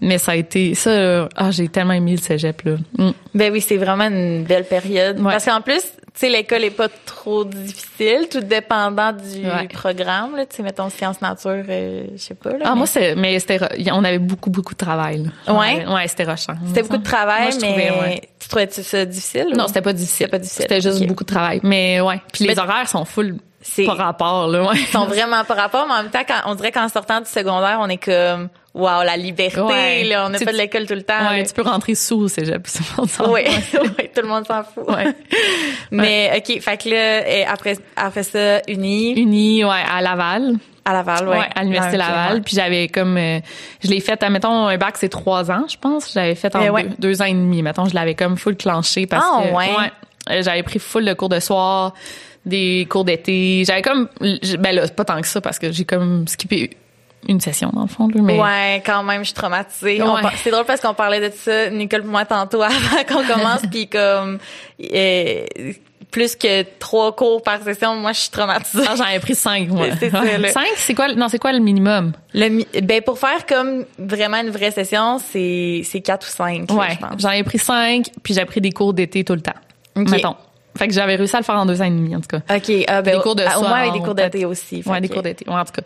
Mais 0.00 0.18
ça 0.18 0.32
a 0.32 0.36
été, 0.36 0.74
ça, 0.74 1.28
ah, 1.36 1.50
j'ai 1.50 1.68
tellement 1.68 1.94
aimé 1.94 2.12
le 2.12 2.18
cégep, 2.22 2.62
là. 2.62 2.72
Mm. 2.98 3.10
Ben 3.34 3.52
oui, 3.52 3.60
c'est 3.60 3.76
vraiment 3.76 4.04
une 4.08 4.44
belle 4.44 4.64
période. 4.64 5.18
Ouais. 5.20 5.32
Parce 5.32 5.44
qu'en 5.44 5.60
plus, 5.60 5.82
tu 6.12 6.20
sais, 6.20 6.28
l'école 6.28 6.64
est 6.64 6.70
pas 6.70 6.88
trop 7.06 7.44
difficile, 7.44 8.28
tout 8.30 8.40
dépendant 8.40 9.12
du 9.12 9.46
Ouais. 9.46 9.68
programme. 9.68 10.36
Là, 10.36 10.46
tu 10.46 10.56
sais, 10.56 10.62
mettons 10.62 10.90
sciences 10.90 11.20
nature, 11.20 11.64
euh, 11.68 12.04
je 12.12 12.18
sais 12.20 12.34
pas. 12.34 12.50
Là, 12.50 12.58
Ah, 12.64 12.70
mais 12.70 12.76
moi, 12.76 12.86
c'est, 12.86 13.14
mais 13.14 13.38
c'était, 13.38 13.60
on 13.92 14.02
avait 14.04 14.18
beaucoup, 14.18 14.50
beaucoup 14.50 14.72
de 14.74 14.78
travail, 14.78 15.24
là. 15.46 15.54
Ouais? 15.54 15.86
ouais, 15.86 16.08
c'était 16.08 16.24
rochant. 16.24 16.54
c'était 16.66 16.82
beaucoup 16.82 16.98
de 16.98 17.02
travail, 17.04 17.50
Moi, 17.50 17.58
mais 17.60 17.88
trouvais, 17.88 18.00
ouais. 18.00 18.20
tu 18.40 18.48
trouvais 18.48 18.68
ça 18.70 19.04
difficile? 19.04 19.48
Non, 19.54 19.64
ou? 19.64 19.68
c'était 19.68 19.82
pas 19.82 19.92
difficile. 19.92 20.16
C'était 20.26 20.30
pas 20.30 20.38
difficile. 20.38 20.62
C'était 20.62 20.80
juste 20.80 21.06
beaucoup 21.06 21.24
de 21.24 21.32
travail. 21.32 21.60
Mais 21.62 22.00
ouais. 22.00 22.20
Puis 22.32 22.44
les 22.46 22.58
horaires 22.58 22.88
sont 22.88 23.04
full 23.04 23.36
C'est- 23.62 23.84
par 23.84 23.96
rapport, 23.98 24.48
là, 24.48 24.62
ouais. 24.62 24.76
Ils 24.78 24.86
sont 24.86 25.04
vraiment 25.06 25.44
par 25.44 25.56
rapport, 25.58 25.86
mais 25.86 25.94
en 25.94 26.02
même 26.02 26.10
temps, 26.10 26.24
quand, 26.26 26.40
on 26.50 26.54
dirait 26.54 26.72
qu'en 26.72 26.88
sortant 26.88 27.20
du 27.20 27.28
secondaire, 27.28 27.78
on 27.80 27.88
est 27.88 27.98
comme, 28.02 28.48
wow, 28.74 29.02
la 29.04 29.16
liberté, 29.16 29.60
Ouais. 29.60 30.04
là, 30.04 30.26
on 30.26 30.30
n'a 30.30 30.38
pas 30.38 30.52
de 30.52 30.56
l'école 30.58 30.86
tout 30.86 30.94
le 30.94 31.02
temps. 31.02 31.28
Ouais, 31.30 31.44
tu 31.44 31.52
peux 31.52 31.62
rentrer 31.62 31.94
sous 31.94 32.20
au 32.20 32.28
cégep. 32.28 32.62
tout 32.62 32.78
le 32.78 32.96
monde 33.00 33.08
s'en 33.10 33.24
fout. 33.24 33.32
oui, 33.34 33.42
tout 34.14 34.22
le 34.22 34.28
monde 34.28 34.46
s'en 34.46 34.62
fout. 34.62 34.84
Ouais. 34.88 35.14
Mais 35.90 36.30
OK, 36.36 36.60
fait 36.60 36.76
que 36.82 36.88
là, 36.88 37.50
après, 37.52 37.76
après 37.96 38.22
ça, 38.22 38.60
Uni, 38.68 39.12
Uni, 39.20 39.64
ouais, 39.64 39.70
à 39.90 40.00
Laval. 40.00 40.54
à 40.84 40.92
Laval, 40.92 41.28
ouais. 41.28 41.38
Ouais, 41.38 41.48
à 41.54 41.62
l'université 41.62 41.96
Ah, 42.00 42.04
ok, 42.04 42.08
Laval. 42.08 42.34
ouais. 42.36 42.40
Puis 42.42 42.54
j'avais 42.56 42.88
comme, 42.88 43.16
euh, 43.16 43.40
je 43.82 43.88
l'ai 43.88 44.00
fait, 44.00 44.22
admettons, 44.22 44.66
un 44.68 44.76
bac, 44.78 44.96
c'est 44.98 45.08
trois 45.08 45.50
ans, 45.50 45.64
je 45.68 45.76
pense. 45.76 46.12
J'avais 46.12 46.34
fait 46.34 46.54
en 46.56 46.60
Eh 46.62 46.70
ouais. 46.70 46.84
deux, 46.84 46.94
deux 46.98 47.22
ans 47.22 47.26
et 47.26 47.32
demi. 47.34 47.62
Mettons, 47.62 47.86
je 47.86 47.94
l'avais 47.94 48.14
comme 48.14 48.36
full 48.36 48.56
clenché 48.56 49.06
parce 49.06 49.24
Ah, 49.28 49.42
que, 49.48 49.54
ouais. 49.54 49.68
euh, 50.30 50.42
j'avais 50.42 50.62
pris 50.62 50.78
full 50.78 51.04
de 51.04 51.12
cours 51.12 51.28
de 51.28 51.40
soir, 51.40 51.92
des 52.46 52.86
cours 52.88 53.04
d'été. 53.04 53.64
J'avais 53.66 53.82
comme, 53.82 54.08
ben 54.58 54.74
là, 54.74 54.88
pas 54.88 55.04
tant 55.04 55.20
que 55.20 55.26
ça 55.26 55.40
parce 55.40 55.58
que 55.58 55.70
j'ai 55.72 55.84
comme 55.84 56.26
skippé 56.28 56.70
une 57.28 57.40
session 57.40 57.70
dans 57.72 57.82
le 57.82 57.88
fond, 57.88 58.08
là, 58.08 58.20
mais. 58.22 58.40
Ouais, 58.40 58.82
quand 58.84 59.02
même, 59.02 59.20
je 59.20 59.26
suis 59.26 59.34
traumatisée. 59.34 60.02
Ouais. 60.02 60.20
C'est 60.42 60.50
drôle 60.50 60.64
parce 60.64 60.80
qu'on 60.80 60.94
parlait 60.94 61.28
de 61.28 61.34
ça, 61.34 61.70
Nicole 61.70 62.02
et 62.02 62.06
moi, 62.06 62.24
tantôt 62.24 62.62
avant 62.62 63.04
qu'on 63.08 63.24
commence, 63.24 63.62
puis 63.70 63.88
comme 63.88 64.38
euh, 64.92 65.44
plus 66.10 66.34
que 66.34 66.62
trois 66.78 67.14
cours 67.14 67.42
par 67.42 67.62
session, 67.62 67.94
moi, 67.96 68.12
je 68.12 68.20
suis 68.20 68.30
traumatisée. 68.30 68.84
Ah, 68.88 68.94
j'en 68.96 69.06
ai 69.06 69.20
pris 69.20 69.34
cinq, 69.34 69.68
moi. 69.68 69.86
C'est 69.98 70.10
ça, 70.10 70.24
là. 70.24 70.48
Cinq, 70.52 70.66
c'est 70.76 70.94
quoi, 70.94 71.12
non, 71.14 71.28
c'est 71.28 71.38
quoi 71.38 71.52
le 71.52 71.60
minimum? 71.60 72.12
Le, 72.34 72.48
mi- 72.48 72.66
ben 72.82 73.00
pour 73.02 73.18
faire 73.18 73.46
comme 73.46 73.84
vraiment 73.98 74.38
une 74.38 74.50
vraie 74.50 74.70
session, 74.70 75.18
c'est 75.18 75.82
c'est 75.84 76.00
quatre 76.00 76.26
ou 76.26 76.30
cinq, 76.30 76.70
Ouais. 76.72 76.98
J'en 77.18 77.30
ai 77.30 77.44
pris 77.44 77.58
cinq, 77.58 78.06
puis 78.22 78.34
j'ai 78.34 78.44
pris 78.44 78.60
des 78.60 78.72
cours 78.72 78.94
d'été 78.94 79.24
tout 79.24 79.34
le 79.34 79.42
temps. 79.42 79.52
Mettons. 79.96 80.36
Fait 80.78 80.86
que 80.86 80.94
j'avais 80.94 81.16
réussi 81.16 81.34
à 81.34 81.40
le 81.40 81.44
faire 81.44 81.56
en 81.56 81.66
deux 81.66 81.82
ans 81.82 81.86
et 81.86 81.90
demi, 81.90 82.14
en 82.14 82.20
tout 82.20 82.28
cas. 82.28 82.54
OK. 82.54 82.72
Ah, 82.86 83.02
ben, 83.02 83.16
des 83.16 83.22
cours 83.22 83.34
de 83.34 83.42
ah, 83.44 83.56
Au 83.56 83.60
soir, 83.60 83.70
moins 83.70 83.80
avec 83.80 83.92
des 83.92 84.00
cours 84.00 84.14
d'été 84.14 84.44
aussi. 84.44 84.82
Ouais, 84.86 85.00
des 85.00 85.08
cours 85.08 85.22
d'été. 85.22 85.44
Ouais, 85.48 85.56
en 85.56 85.64
tout 85.64 85.72
cas. 85.72 85.82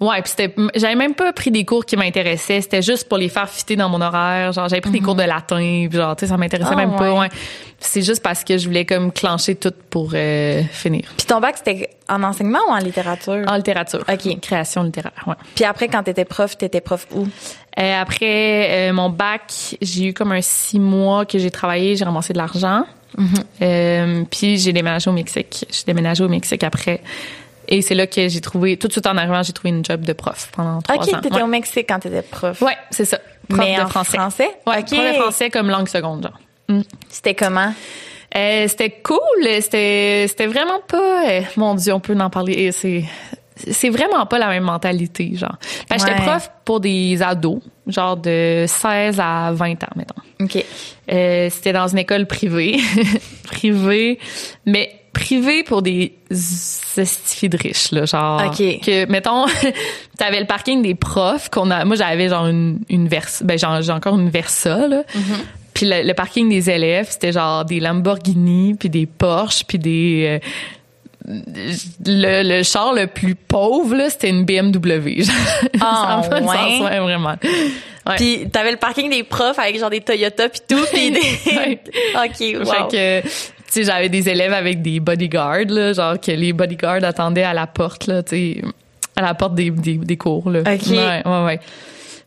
Ouais, 0.00 0.20
puis 0.22 0.30
c'était 0.36 0.54
j'avais 0.74 0.96
même 0.96 1.14
pas 1.14 1.32
pris 1.32 1.50
des 1.52 1.64
cours 1.64 1.86
qui 1.86 1.96
m'intéressaient, 1.96 2.60
c'était 2.60 2.82
juste 2.82 3.08
pour 3.08 3.16
les 3.16 3.28
faire 3.28 3.48
fitter 3.48 3.76
dans 3.76 3.88
mon 3.88 4.00
horaire, 4.00 4.52
genre 4.52 4.68
j'avais 4.68 4.80
pris 4.80 4.90
des 4.90 5.00
cours 5.00 5.14
de 5.14 5.22
latin, 5.22 5.86
puis 5.88 5.90
genre 5.92 6.16
tu 6.16 6.26
sais 6.26 6.30
ça 6.30 6.36
m'intéressait 6.36 6.74
Mhm. 6.74 6.80
Ah, 6.80 6.86
même 6.86 6.96
pas, 6.96 7.12
ouais. 7.20 7.28
C'est 7.78 8.02
juste 8.02 8.22
parce 8.22 8.42
que 8.42 8.58
je 8.58 8.66
voulais 8.66 8.84
comme 8.84 9.12
clencher 9.12 9.54
tout 9.54 9.72
pour 9.90 10.10
euh, 10.14 10.62
finir. 10.72 11.02
Puis 11.16 11.26
ton 11.26 11.38
bac, 11.38 11.56
c'était 11.58 11.90
en 12.08 12.22
enseignement 12.24 12.58
ou 12.68 12.72
en 12.72 12.78
littérature? 12.78 13.44
En 13.46 13.54
littérature. 13.56 14.02
OK. 14.10 14.40
Création 14.40 14.82
littéraire, 14.82 15.12
ouais. 15.26 15.34
Puis 15.54 15.64
après, 15.64 15.86
quand 15.88 16.02
t'étais 16.02 16.24
prof, 16.24 16.58
t'étais 16.58 16.80
prof 16.80 17.06
où? 17.14 17.26
Euh, 17.78 18.00
après 18.00 18.88
euh, 18.90 18.92
mon 18.92 19.10
bac, 19.10 19.76
j'ai 19.80 20.06
eu 20.06 20.12
comme 20.12 20.32
un 20.32 20.40
six 20.42 20.80
mois 20.80 21.24
que 21.24 21.38
j'ai 21.38 21.50
travaillé, 21.52 21.94
j'ai 21.96 22.04
ramassé 22.04 22.32
de 22.32 22.38
l'argent. 22.38 22.84
Euh, 23.62 24.24
puis 24.28 24.58
j'ai 24.58 24.72
déménagé 24.72 25.08
au 25.08 25.12
Mexique. 25.12 25.66
J'ai 25.70 25.84
déménagé 25.86 26.24
au 26.24 26.28
Mexique 26.28 26.64
après. 26.64 27.00
Et 27.68 27.82
c'est 27.82 27.94
là 27.94 28.06
que 28.06 28.28
j'ai 28.28 28.40
trouvé, 28.40 28.76
tout 28.76 28.86
de 28.88 28.92
suite 28.92 29.06
en 29.06 29.16
arrivant, 29.16 29.42
j'ai 29.42 29.52
trouvé 29.52 29.70
une 29.70 29.84
job 29.84 30.02
de 30.02 30.12
prof 30.12 30.50
pendant 30.54 30.80
trois 30.82 30.96
OK, 30.96 31.14
ans. 31.14 31.20
t'étais 31.20 31.34
Ouais. 31.36 31.42
au 31.42 31.46
Mexique 31.46 31.86
quand 31.88 31.98
t'étais 32.00 32.22
prof. 32.22 32.60
Ouais, 32.62 32.76
c'est 32.90 33.04
ça. 33.04 33.18
Prof 33.48 33.60
Mais 33.60 33.76
de 33.76 33.82
en 33.82 33.88
français. 33.88 34.16
français? 34.18 34.48
Ouais, 34.66 34.78
OK. 34.80 34.86
prof 34.86 34.98
de 34.98 35.12
français 35.20 35.50
comme 35.50 35.68
langue 35.70 35.88
seconde, 35.88 36.22
genre. 36.68 36.82
C'était 37.08 37.34
comment? 37.34 37.72
Euh, 38.36 38.66
c'était 38.68 38.90
cool, 39.02 39.18
c'était 39.60 40.26
c'était 40.28 40.46
vraiment 40.46 40.80
pas 40.88 41.28
euh, 41.28 41.40
mon 41.56 41.74
dieu, 41.76 41.92
on 41.92 42.00
peut 42.00 42.18
en 42.18 42.30
parler, 42.30 42.72
c'est 42.72 43.04
c'est 43.68 43.90
vraiment 43.90 44.26
pas 44.26 44.38
la 44.40 44.48
même 44.48 44.64
mentalité, 44.64 45.30
genre. 45.36 45.56
Ben, 45.88 45.98
j'étais 45.98 46.14
prof 46.16 46.50
pour 46.64 46.80
des 46.80 47.22
ados, 47.22 47.60
genre 47.86 48.16
de 48.16 48.64
16 48.66 49.20
à 49.20 49.52
20 49.52 49.84
ans, 49.84 49.88
mettons. 49.94 50.14
OK. 50.40 50.64
Euh, 51.12 51.48
c'était 51.50 51.72
dans 51.72 51.86
une 51.86 51.98
école 51.98 52.26
privée, 52.26 52.78
privée, 53.44 54.18
mais 54.66 54.90
privée 55.14 55.62
pour 55.62 55.80
des 55.80 56.12
estifiés 56.30 57.48
de 57.48 57.56
riches 57.56 57.90
là, 57.92 58.04
genre 58.04 58.50
que 58.54 59.06
mettons 59.06 59.46
t'avais 60.18 60.40
le 60.40 60.46
parking 60.46 60.82
des 60.82 60.94
profs 60.94 61.48
qu'on 61.48 61.70
a 61.70 61.84
moi 61.86 61.96
j'avais 61.96 62.28
genre 62.28 62.46
une 62.46 62.80
une 62.90 63.08
Versa 63.08 63.44
ben 63.44 63.56
j'ai 63.58 63.92
encore 63.92 64.18
une 64.18 64.28
Versa 64.28 64.86
là. 64.88 65.02
Puis 65.72 65.86
le, 65.86 66.02
le 66.06 66.14
parking 66.14 66.48
des 66.48 66.70
élèves, 66.70 67.08
c'était 67.10 67.32
genre 67.32 67.64
des 67.64 67.80
Lamborghini, 67.80 68.74
puis 68.78 68.88
des 68.88 69.06
Porsche, 69.06 69.64
puis 69.66 69.78
des 69.78 70.40
euh, 70.40 70.48
le, 71.26 72.42
le 72.58 72.62
char 72.62 72.92
le 72.92 73.06
plus 73.06 73.34
pauvre 73.34 73.96
là, 73.96 74.10
c'était 74.10 74.28
une 74.28 74.44
BMW. 74.44 75.22
Ah, 75.80 76.20
Ça 76.22 76.26
a 76.26 76.28
pas 76.28 76.40
de 76.40 76.46
ouais? 76.46 76.56
sens, 76.56 76.80
ouais, 76.88 76.98
vraiment. 77.00 77.34
Ouais. 78.06 78.16
Puis 78.16 78.48
t'avais 78.52 78.70
le 78.70 78.76
parking 78.76 79.10
des 79.10 79.24
profs 79.24 79.58
avec 79.58 79.78
genre 79.78 79.90
des 79.90 80.00
Toyota 80.00 80.48
puis 80.48 80.60
tout, 80.68 80.84
puis 80.92 81.10
des... 81.10 81.78
OK, 82.14 82.66
wow. 82.66 82.88
Fait 82.90 83.22
que, 83.22 83.28
sais, 83.74 83.84
j'avais 83.84 84.08
des 84.08 84.28
élèves 84.28 84.52
avec 84.52 84.82
des 84.82 85.00
bodyguards, 85.00 85.68
là, 85.68 85.92
genre 85.92 86.20
que 86.20 86.32
les 86.32 86.52
bodyguards 86.52 87.04
attendaient 87.04 87.42
à 87.42 87.54
la 87.54 87.66
porte, 87.66 88.06
là, 88.06 88.22
tu 88.22 88.36
sais, 88.36 88.62
à 89.16 89.22
la 89.22 89.34
porte 89.34 89.54
des, 89.54 89.70
des, 89.70 89.96
des 89.96 90.16
cours, 90.16 90.50
là. 90.50 90.60
Ok. 90.60 90.90
Ouais, 90.90 91.22
ouais, 91.24 91.44
ouais. 91.44 91.60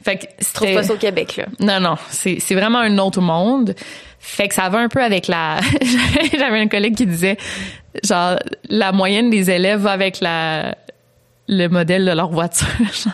Fait 0.03 0.17
que 0.17 0.25
c'était... 0.39 0.73
pas 0.73 0.83
ça 0.83 0.93
au 0.93 0.97
Québec, 0.97 1.35
là. 1.37 1.45
Non, 1.59 1.79
non, 1.79 1.95
c'est, 2.09 2.37
c'est 2.39 2.55
vraiment 2.55 2.79
un 2.79 2.97
autre 2.97 3.21
monde. 3.21 3.75
Fait 4.19 4.47
que 4.47 4.53
ça 4.53 4.69
va 4.69 4.79
un 4.79 4.87
peu 4.87 5.03
avec 5.03 5.27
la... 5.27 5.59
j'avais 6.37 6.59
un 6.59 6.67
collègue 6.67 6.95
qui 6.95 7.05
disait, 7.05 7.37
genre, 8.03 8.37
la 8.69 8.91
moyenne 8.91 9.29
des 9.29 9.49
élèves 9.49 9.81
va 9.81 9.91
avec 9.91 10.21
la 10.21 10.75
le 11.47 11.67
modèle 11.67 12.05
de 12.05 12.11
leur 12.11 12.29
voiture. 12.29 12.67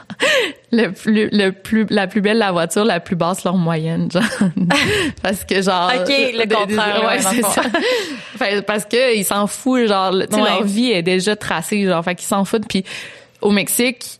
le 0.73 0.91
plus, 0.91 1.29
le 1.31 1.51
plus, 1.51 1.85
la 1.89 2.07
plus 2.07 2.19
belle 2.21 2.39
la 2.39 2.51
voiture, 2.51 2.83
la 2.83 2.99
plus 2.99 3.15
basse 3.15 3.43
leur 3.43 3.55
moyenne, 3.55 4.09
genre. 4.11 4.23
Parce 5.21 5.45
que 5.45 5.61
genre. 5.61 5.91
Ok, 5.95 6.09
le 6.09 6.53
contraire, 6.53 7.01
ouais, 7.01 7.07
ouais, 7.07 7.19
c'est 7.21 7.41
ça. 7.43 8.61
Parce 8.67 8.85
que 8.85 9.15
ils 9.15 9.23
s'en 9.23 9.47
foutent, 9.47 9.87
genre, 9.87 10.11
tu 10.11 10.35
sais, 10.35 10.41
Ouais. 10.41 10.49
leur 10.49 10.63
vie 10.63 10.91
est 10.91 11.03
déjà 11.03 11.35
tracée, 11.35 11.85
genre, 11.85 12.03
fait 12.03 12.15
qu'ils 12.15 12.27
s'en 12.27 12.43
foutent. 12.43 12.67
Puis 12.67 12.83
au 13.41 13.51
Mexique, 13.51 14.19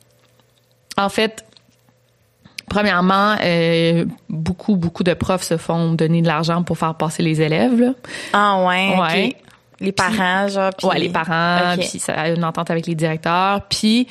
en 0.97 1.09
fait, 1.09 1.43
premièrement, 2.69 3.35
euh, 3.43 4.05
beaucoup, 4.29 4.75
beaucoup 4.75 5.03
de 5.03 5.13
profs 5.13 5.43
se 5.43 5.57
font 5.57 5.93
donner 5.93 6.21
de 6.21 6.27
l'argent 6.27 6.63
pour 6.63 6.77
faire 6.77 6.95
passer 6.95 7.23
les 7.23 7.41
élèves, 7.41 7.79
là. 7.79 7.93
Ah 8.33 8.63
ouais, 8.65 8.95
Ouais. 8.99 9.27
OK. 9.29 9.35
Les 9.79 9.91
parents, 9.91 10.47
genre. 10.47 10.71
Ouais, 10.83 10.99
les 10.99 11.09
parents, 11.09 11.75
puis 11.77 11.99
ça 11.99 12.13
a 12.13 12.29
une 12.29 12.43
entente 12.45 12.69
avec 12.71 12.85
les 12.87 12.95
directeurs, 12.95 13.61
puis 13.69 14.07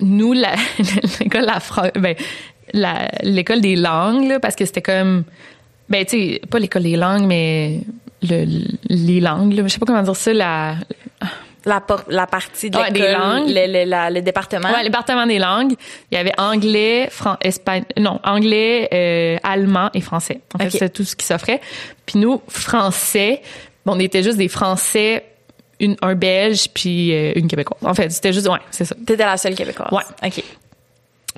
nous 0.00 0.32
l'école 1.20 1.44
la 1.46 1.58
ben 1.94 2.14
la 2.72 3.08
l'école 3.22 3.60
des 3.60 3.76
langues 3.76 4.28
là, 4.28 4.40
parce 4.40 4.56
que 4.56 4.64
c'était 4.64 4.82
comme 4.82 5.24
ben 5.88 6.04
tu 6.04 6.10
sais 6.34 6.40
pas 6.50 6.58
l'école 6.58 6.82
des 6.82 6.96
langues 6.96 7.24
mais 7.26 7.80
le, 8.22 8.44
les 8.88 9.20
langues 9.20 9.54
je 9.62 9.68
sais 9.68 9.78
pas 9.78 9.86
comment 9.86 10.02
dire 10.02 10.16
ça 10.16 10.32
la 10.32 10.76
La, 11.66 11.80
por- 11.80 12.04
la 12.08 12.26
partie 12.26 12.68
de 12.70 12.76
Ouais, 12.76 12.90
des 12.90 13.10
langues. 13.12 13.48
le, 13.48 13.66
le- 13.84 13.88
la- 13.88 14.10
le 14.10 14.20
département. 14.20 14.68
ouais, 14.70 14.80
le 14.82 14.88
département 14.90 15.26
des 15.26 15.38
langues, 15.38 15.72
il 16.10 16.14
y 16.14 16.18
avait 16.18 16.38
anglais, 16.38 17.08
fran 17.10 17.38
espagnol, 17.40 17.86
non, 17.98 18.20
anglais, 18.22 18.86
euh, 18.92 19.38
allemand 19.42 19.88
et 19.94 20.02
français. 20.02 20.40
En 20.54 20.58
fait, 20.58 20.68
c'était 20.68 20.90
tout 20.90 21.04
ce 21.04 21.16
qui 21.16 21.24
s'offrait. 21.24 21.62
Puis 22.04 22.18
nous 22.18 22.42
français, 22.48 23.40
bon, 23.86 23.94
on 23.96 23.98
était 23.98 24.22
juste 24.22 24.36
des 24.36 24.48
français 24.48 25.24
une, 25.80 25.96
un 26.02 26.14
belge 26.14 26.68
puis 26.72 27.12
euh, 27.12 27.32
une 27.36 27.48
québécoise. 27.48 27.80
En 27.84 27.94
fait, 27.94 28.10
c'était 28.10 28.32
juste 28.32 28.48
ouais, 28.48 28.58
c'est 28.70 28.84
ça. 28.84 28.94
T'étais 29.06 29.24
la 29.24 29.36
seule 29.36 29.54
québécoise. 29.54 29.90
Ouais. 29.92 30.02
OK. 30.28 30.34
Puis 30.34 30.44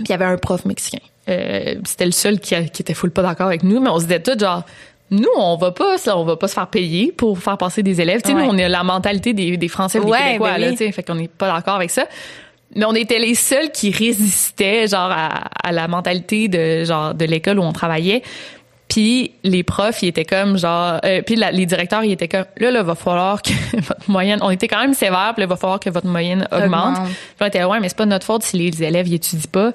il 0.01 0.09
y 0.11 0.13
avait 0.13 0.25
un 0.27 0.37
prof 0.37 0.65
mexicain. 0.65 0.99
Euh, 1.29 1.77
c'était 1.85 2.05
le 2.07 2.13
seul 2.13 2.39
qui, 2.39 2.55
qui 2.71 2.83
était 2.83 2.95
full 2.95 3.11
pas 3.11 3.23
d'accord 3.23 3.47
avec 3.49 3.63
nous, 3.63 3.81
mais 3.81 3.89
on 3.91 3.99
se 3.99 4.05
disait 4.05 4.21
tout 4.21 4.39
genre 4.39 4.63
nous 5.11 5.29
on 5.37 5.57
va 5.57 5.71
pas 5.73 5.99
ça, 5.99 6.19
on 6.19 6.25
va 6.25 6.37
pas 6.37 6.49
se 6.49 6.55
faire 6.55 6.67
payer 6.67 7.13
pour 7.13 7.39
faire 7.39 7.57
passer 7.57 7.83
des 7.83 8.01
élèves. 8.01 8.23
Tu 8.23 8.29
sais 8.31 8.35
Ouais. 8.35 8.45
nous 8.47 8.51
on 8.53 8.59
a 8.59 8.69
la 8.69 8.83
mentalité 8.83 9.33
des, 9.33 9.57
des 9.57 9.69
Français 9.69 9.99
ou 10.01 10.05
des 10.05 10.11
Ouais, 10.11 10.19
Québécois 10.25 10.53
ben 10.53 10.59
là, 10.61 10.67
oui. 10.69 10.73
tu 10.77 10.85
sais, 10.85 10.93
fait 10.93 11.03
qu'on 11.03 11.15
n'est 11.15 11.29
pas 11.29 11.51
d'accord 11.53 11.77
avec 11.77 11.91
ça. 11.91 12.07
Mais 12.75 12.85
on 12.85 12.95
était 12.95 13.19
les 13.21 13.35
seuls 13.37 13.71
qui 13.71 13.91
résistaient 13.93 14.89
genre 14.89 15.11
à, 15.11 15.49
à 15.65 15.73
la 15.73 15.87
mentalité 15.89 16.49
de 16.49 16.85
genre 16.85 17.15
de 17.15 17.25
l'école 17.25 17.59
où 17.61 17.63
on 17.63 17.73
travaillait. 17.73 18.23
Puis 18.97 19.33
les 19.45 19.63
profs, 19.63 20.03
ils 20.03 20.09
étaient 20.09 20.25
comme 20.25 20.57
genre, 20.57 20.99
euh, 21.05 21.21
puis 21.21 21.37
la- 21.37 21.51
les 21.51 21.67
directeurs, 21.67 22.03
ils 22.03 22.13
étaient 22.13 22.29
comme 22.29 22.47
là, 22.57 22.71
là, 22.71 22.83
va 22.83 22.95
falloir 22.95 23.43
que 23.43 23.51
votre 23.77 24.11
moyenne. 24.11 24.39
On 24.41 24.49
était 24.49 24.69
quand 24.69 24.81
même 24.81 24.95
sévères, 24.95 25.33
puis 25.35 25.43
là, 25.43 25.47
va 25.47 25.57
falloir 25.57 25.79
que 25.81 25.91
votre 25.91 26.07
moyenne 26.07 26.49
augmente. 26.51 26.97
Puis 27.05 27.15
on 27.43 27.45
était 27.45 27.63
ouais, 27.63 27.79
mais 27.79 27.91
c'est 27.91 27.99
pas 27.99 28.07
notre 28.07 28.25
faute 28.25 28.43
si 28.43 28.57
les 28.57 28.83
élèves 28.83 29.07
ils 29.07 29.17
étudient 29.17 29.51
pas. 29.53 29.73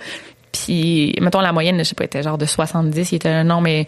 Puis 0.51 1.15
mettons 1.21 1.39
la 1.39 1.51
moyenne, 1.53 1.77
je 1.77 1.83
sais 1.83 1.93
pas, 1.93 2.05
était 2.05 2.23
genre 2.23 2.39
de 2.39 2.47
70, 2.47 3.11
il 3.11 3.15
était 3.17 3.43
non 3.43 3.61
mais 3.61 3.85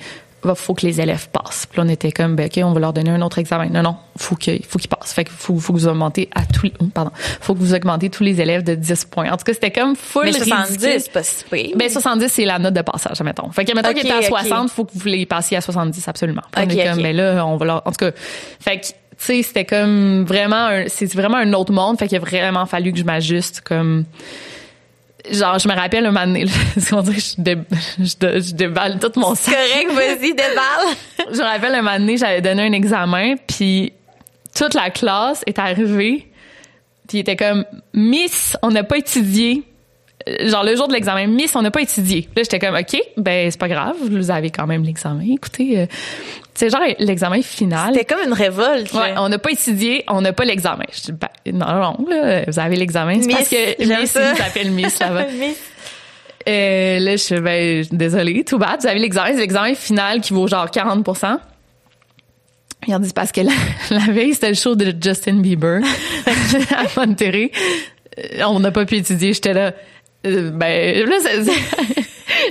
va 0.48 0.56
faut 0.56 0.74
que 0.74 0.86
les 0.86 1.00
élèves 1.02 1.30
passent. 1.30 1.66
Puis 1.66 1.78
là, 1.78 1.84
on 1.86 1.90
était 1.90 2.12
comme 2.12 2.36
ben 2.36 2.46
OK, 2.48 2.60
on 2.64 2.72
va 2.74 2.80
leur 2.80 2.94
donner 2.94 3.10
un 3.12 3.22
autre 3.22 3.40
examen. 3.40 3.68
Non 3.70 3.82
non, 3.84 3.96
faut 4.18 4.36
que 4.36 4.52
faut 4.68 4.78
qu'ils 4.80 4.90
passent. 4.90 5.14
Fait 5.14 5.24
que 5.24 5.32
faut 5.32 5.58
faut 5.60 5.74
que 5.74 5.78
vous 5.80 5.88
augmentez 5.88 6.30
à 6.36 6.46
tous 6.46 6.64
les- 6.68 6.74
pardon, 6.94 7.12
faut 7.42 7.54
que 7.54 7.60
vous 7.60 7.74
augmentez 7.74 8.10
tous 8.10 8.24
les 8.24 8.40
élèves 8.42 8.64
de 8.64 8.76
10 8.76 9.06
points. 9.06 9.32
En 9.32 9.38
tout 9.38 9.44
cas, 9.46 9.54
c'était 9.54 9.72
comme 9.72 9.96
full 9.96 10.26
Mais 10.26 10.32
70, 10.34 10.72
ridicule. 10.72 11.00
c'est 11.02 11.12
pas 11.12 11.24
si 11.24 11.44
pire. 11.46 11.76
Ben 11.78 11.90
70 11.90 12.28
c'est 12.30 12.46
la 12.46 12.60
note 12.60 12.74
de 12.74 12.82
passage 12.82 13.22
mettons. 13.22 13.50
Fait 13.52 13.66
que 13.66 13.74
mettons 13.76 13.90
Ok, 13.90 13.96
qu'il 13.96 14.06
était 14.06 14.14
à 14.16 14.20
ok. 14.20 14.26
60, 14.48 14.70
faut 14.72 14.86
que 14.86 14.92
vous 14.94 15.08
les 15.08 15.26
passiez 15.26 15.58
à 15.58 15.62
70 15.62 16.08
absolument. 16.08 16.42
Puis 16.52 16.66
on 16.66 16.70
est 16.70 16.90
comme 16.90 17.02
ben 17.02 17.16
là 17.16 17.46
on 17.46 17.58
va 17.58 17.66
leur 17.66 17.82
en 17.88 17.92
tout 17.92 18.06
cas 18.06 18.12
fait 18.60 18.80
que 18.80 18.86
tu 18.88 18.94
sais 19.18 19.44
c'était 19.44 19.66
comme 19.66 20.26
vraiment 20.26 20.66
un- 20.68 20.86
c'est 20.88 21.14
vraiment 21.14 21.38
un 21.38 21.54
autre 21.54 21.72
monde 21.72 21.98
fait 22.00 22.08
qu'il 22.08 22.18
a 22.18 22.22
vraiment 22.22 22.66
fallu 22.66 22.92
que 22.92 22.98
je 23.00 23.04
m'ajuste 23.04 23.62
comme 23.62 24.06
genre 25.32 25.58
je 25.60 25.68
me 25.68 25.74
rappelle 25.74 26.06
un 26.06 26.12
moment 26.12 26.26
donné 26.28 26.46
qu'on 26.90 27.02
dirait 27.02 27.16
que 27.16 27.22
je, 27.22 27.34
dé- 27.42 27.58
je, 28.00 28.16
dé- 28.20 28.42
je 28.42 28.54
déballe 28.54 29.00
tout 29.00 29.12
mon 29.20 29.36
sac. 29.36 29.54
Correct, 29.56 29.92
vas-y, 29.94 30.34
déballe. 30.34 30.96
Je 31.34 31.38
me 31.40 31.44
rappelle 31.44 31.74
un 31.76 31.82
moment 31.82 31.98
donné, 31.98 32.18
j'avais 32.18 32.42
donné 32.42 32.64
un 32.68 32.74
examen, 32.74 33.36
puis 33.48 33.94
toute 34.56 34.74
la 34.74 34.90
classe 34.90 35.42
est 35.48 35.58
arrivée, 35.58 36.28
puis 37.08 37.18
il 37.18 37.20
était 37.22 37.36
comme 37.38 37.66
Miss, 37.94 38.58
on 38.62 38.70
n'a 38.72 38.84
pas 38.84 38.98
étudié. 38.98 39.64
Euh, 40.28 40.50
Genre 40.50 40.64
le 40.64 40.76
jour 40.76 40.88
de 40.88 40.94
l'examen, 40.94 41.28
Miss, 41.28 41.56
on 41.56 41.62
n'a 41.62 41.72
pas 41.72 41.82
étudié. 41.82 42.28
Là, 42.36 42.44
j'étais 42.44 42.60
comme 42.60 42.76
OK, 42.76 42.98
ben 43.18 43.52
c'est 43.52 43.60
pas 43.60 43.68
grave, 43.68 43.96
vous 44.00 44.32
avez 44.32 44.50
quand 44.50 44.68
même 44.68 44.84
l'examen. 44.84 45.24
Écoutez, 45.34 45.80
euh, 45.80 45.86
c'est 46.54 46.70
genre 46.70 46.82
l'examen 47.00 47.42
final. 47.42 47.94
C'était 47.94 48.06
comme 48.06 48.26
une 48.26 48.34
révolte. 48.34 48.94
Ouais, 48.94 49.14
on 49.18 49.30
n'a 49.30 49.38
pas 49.38 49.52
étudié, 49.52 50.04
on 50.08 50.22
n'a 50.22 50.34
pas 50.34 50.46
l'examen. 50.46 50.86
Je 50.92 51.02
dis, 51.02 51.12
ben, 51.12 51.30
non, 51.54 51.66
non, 51.66 52.06
là, 52.10 52.44
vous 52.48 52.60
avez 52.60 52.76
l'examen. 52.76 53.22
C'est 53.22 53.30
parce 53.30 53.50
que 53.50 54.02
Miss, 54.02 54.12
ça. 54.12 54.36
s'appelle 54.36 54.72
Miss 54.72 55.00
là-bas. 55.00 55.26
Miss. 55.40 55.58
Euh, 56.48 57.00
là, 57.00 57.12
je 57.12 57.18
suis 57.18 57.40
ben, 57.40 57.86
désolée, 57.92 58.44
tout 58.44 58.58
bad. 58.58 58.82
Vous 58.82 58.88
avez 58.88 59.00
l'examen, 59.00 59.30
c'est 59.34 59.40
l'examen 59.40 59.76
final 59.76 60.22
qui 60.22 60.34
vaut 60.34 60.48
genre 60.48 60.70
40 60.70 61.08
Ils 62.88 62.96
ont 62.96 63.00
dit 63.00 63.14
parce 63.14 63.32
que 63.32 63.42
la, 63.42 63.52
la 63.90 64.12
veille, 64.12 64.34
c'était 64.34 64.50
le 64.50 64.56
show 64.56 64.76
de 64.76 64.94
Justin 65.02 65.40
Bieber 65.42 65.82
à 66.76 67.00
Monterrey. 67.06 67.52
Euh, 68.20 68.44
On 68.48 68.60
n'a 68.60 68.72
pas 68.72 68.86
pu 68.86 68.98
étudier. 68.98 69.34
J'étais 69.34 69.54
là. 69.54 69.74
Euh, 70.26 70.52
ben, 70.52 71.06
là, 71.06 71.16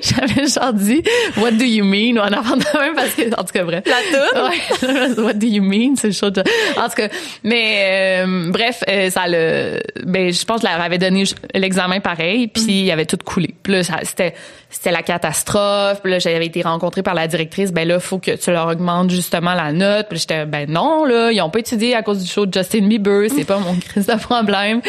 j'avais 0.02 0.46
genre 0.46 0.72
dit 0.72 1.02
What 1.38 1.52
do 1.52 1.64
you 1.64 1.84
mean? 1.84 2.16
ou 2.16 2.20
en 2.20 2.32
avant 2.32 2.56
de 2.56 2.78
même 2.78 2.94
parce 2.94 3.14
que, 3.14 3.22
en 3.34 3.44
tout 3.44 3.52
cas, 3.52 3.64
bref. 3.64 3.84
La 3.86 4.00
toune? 4.10 4.42
Ouais. 4.42 5.22
What 5.24 5.34
do 5.34 5.46
you 5.46 5.62
mean? 5.62 5.94
C'est 5.96 6.10
de... 6.10 6.42
En 6.76 6.88
tout 6.88 6.96
cas, 6.96 7.08
mais 7.42 8.22
euh, 8.24 8.50
bref, 8.50 8.82
euh, 8.88 9.10
ça 9.10 9.24
le... 9.26 9.80
Ben, 10.04 10.32
je 10.32 10.44
pense 10.44 10.60
que 10.60 10.68
je 10.68 10.72
leur 10.72 10.82
avais 10.82 10.98
donné 10.98 11.24
l'examen 11.54 12.00
pareil, 12.00 12.48
puis 12.48 12.64
il 12.68 12.84
y 12.84 12.90
avait 12.90 13.06
tout 13.06 13.18
coulé. 13.24 13.54
Puis 13.62 13.72
là, 13.72 13.82
c'était 14.02 14.34
c'était 14.72 14.90
la 14.90 15.02
catastrophe. 15.02 16.00
Puis 16.02 16.10
là, 16.10 16.18
j'avais 16.18 16.46
été 16.46 16.62
rencontrée 16.62 17.02
par 17.02 17.14
la 17.14 17.28
directrice. 17.28 17.72
Ben 17.72 17.86
là, 17.86 18.00
faut 18.00 18.18
que 18.18 18.32
tu 18.32 18.50
leur 18.50 18.66
augmentes 18.68 19.10
justement 19.10 19.54
la 19.54 19.72
note. 19.72 20.08
Puis 20.08 20.18
j'étais, 20.18 20.46
ben 20.46 20.68
non, 20.68 21.04
là, 21.04 21.30
ils 21.30 21.40
ont 21.40 21.50
pas 21.50 21.60
étudié 21.60 21.94
à 21.94 22.02
cause 22.02 22.22
du 22.22 22.28
show 22.28 22.46
de 22.46 22.52
Justin 22.52 22.88
Bieber. 22.88 23.28
C'est 23.34 23.44
pas 23.44 23.58
mon 23.58 23.74
crise 23.80 24.06
de 24.06 24.18
problème. 24.18 24.80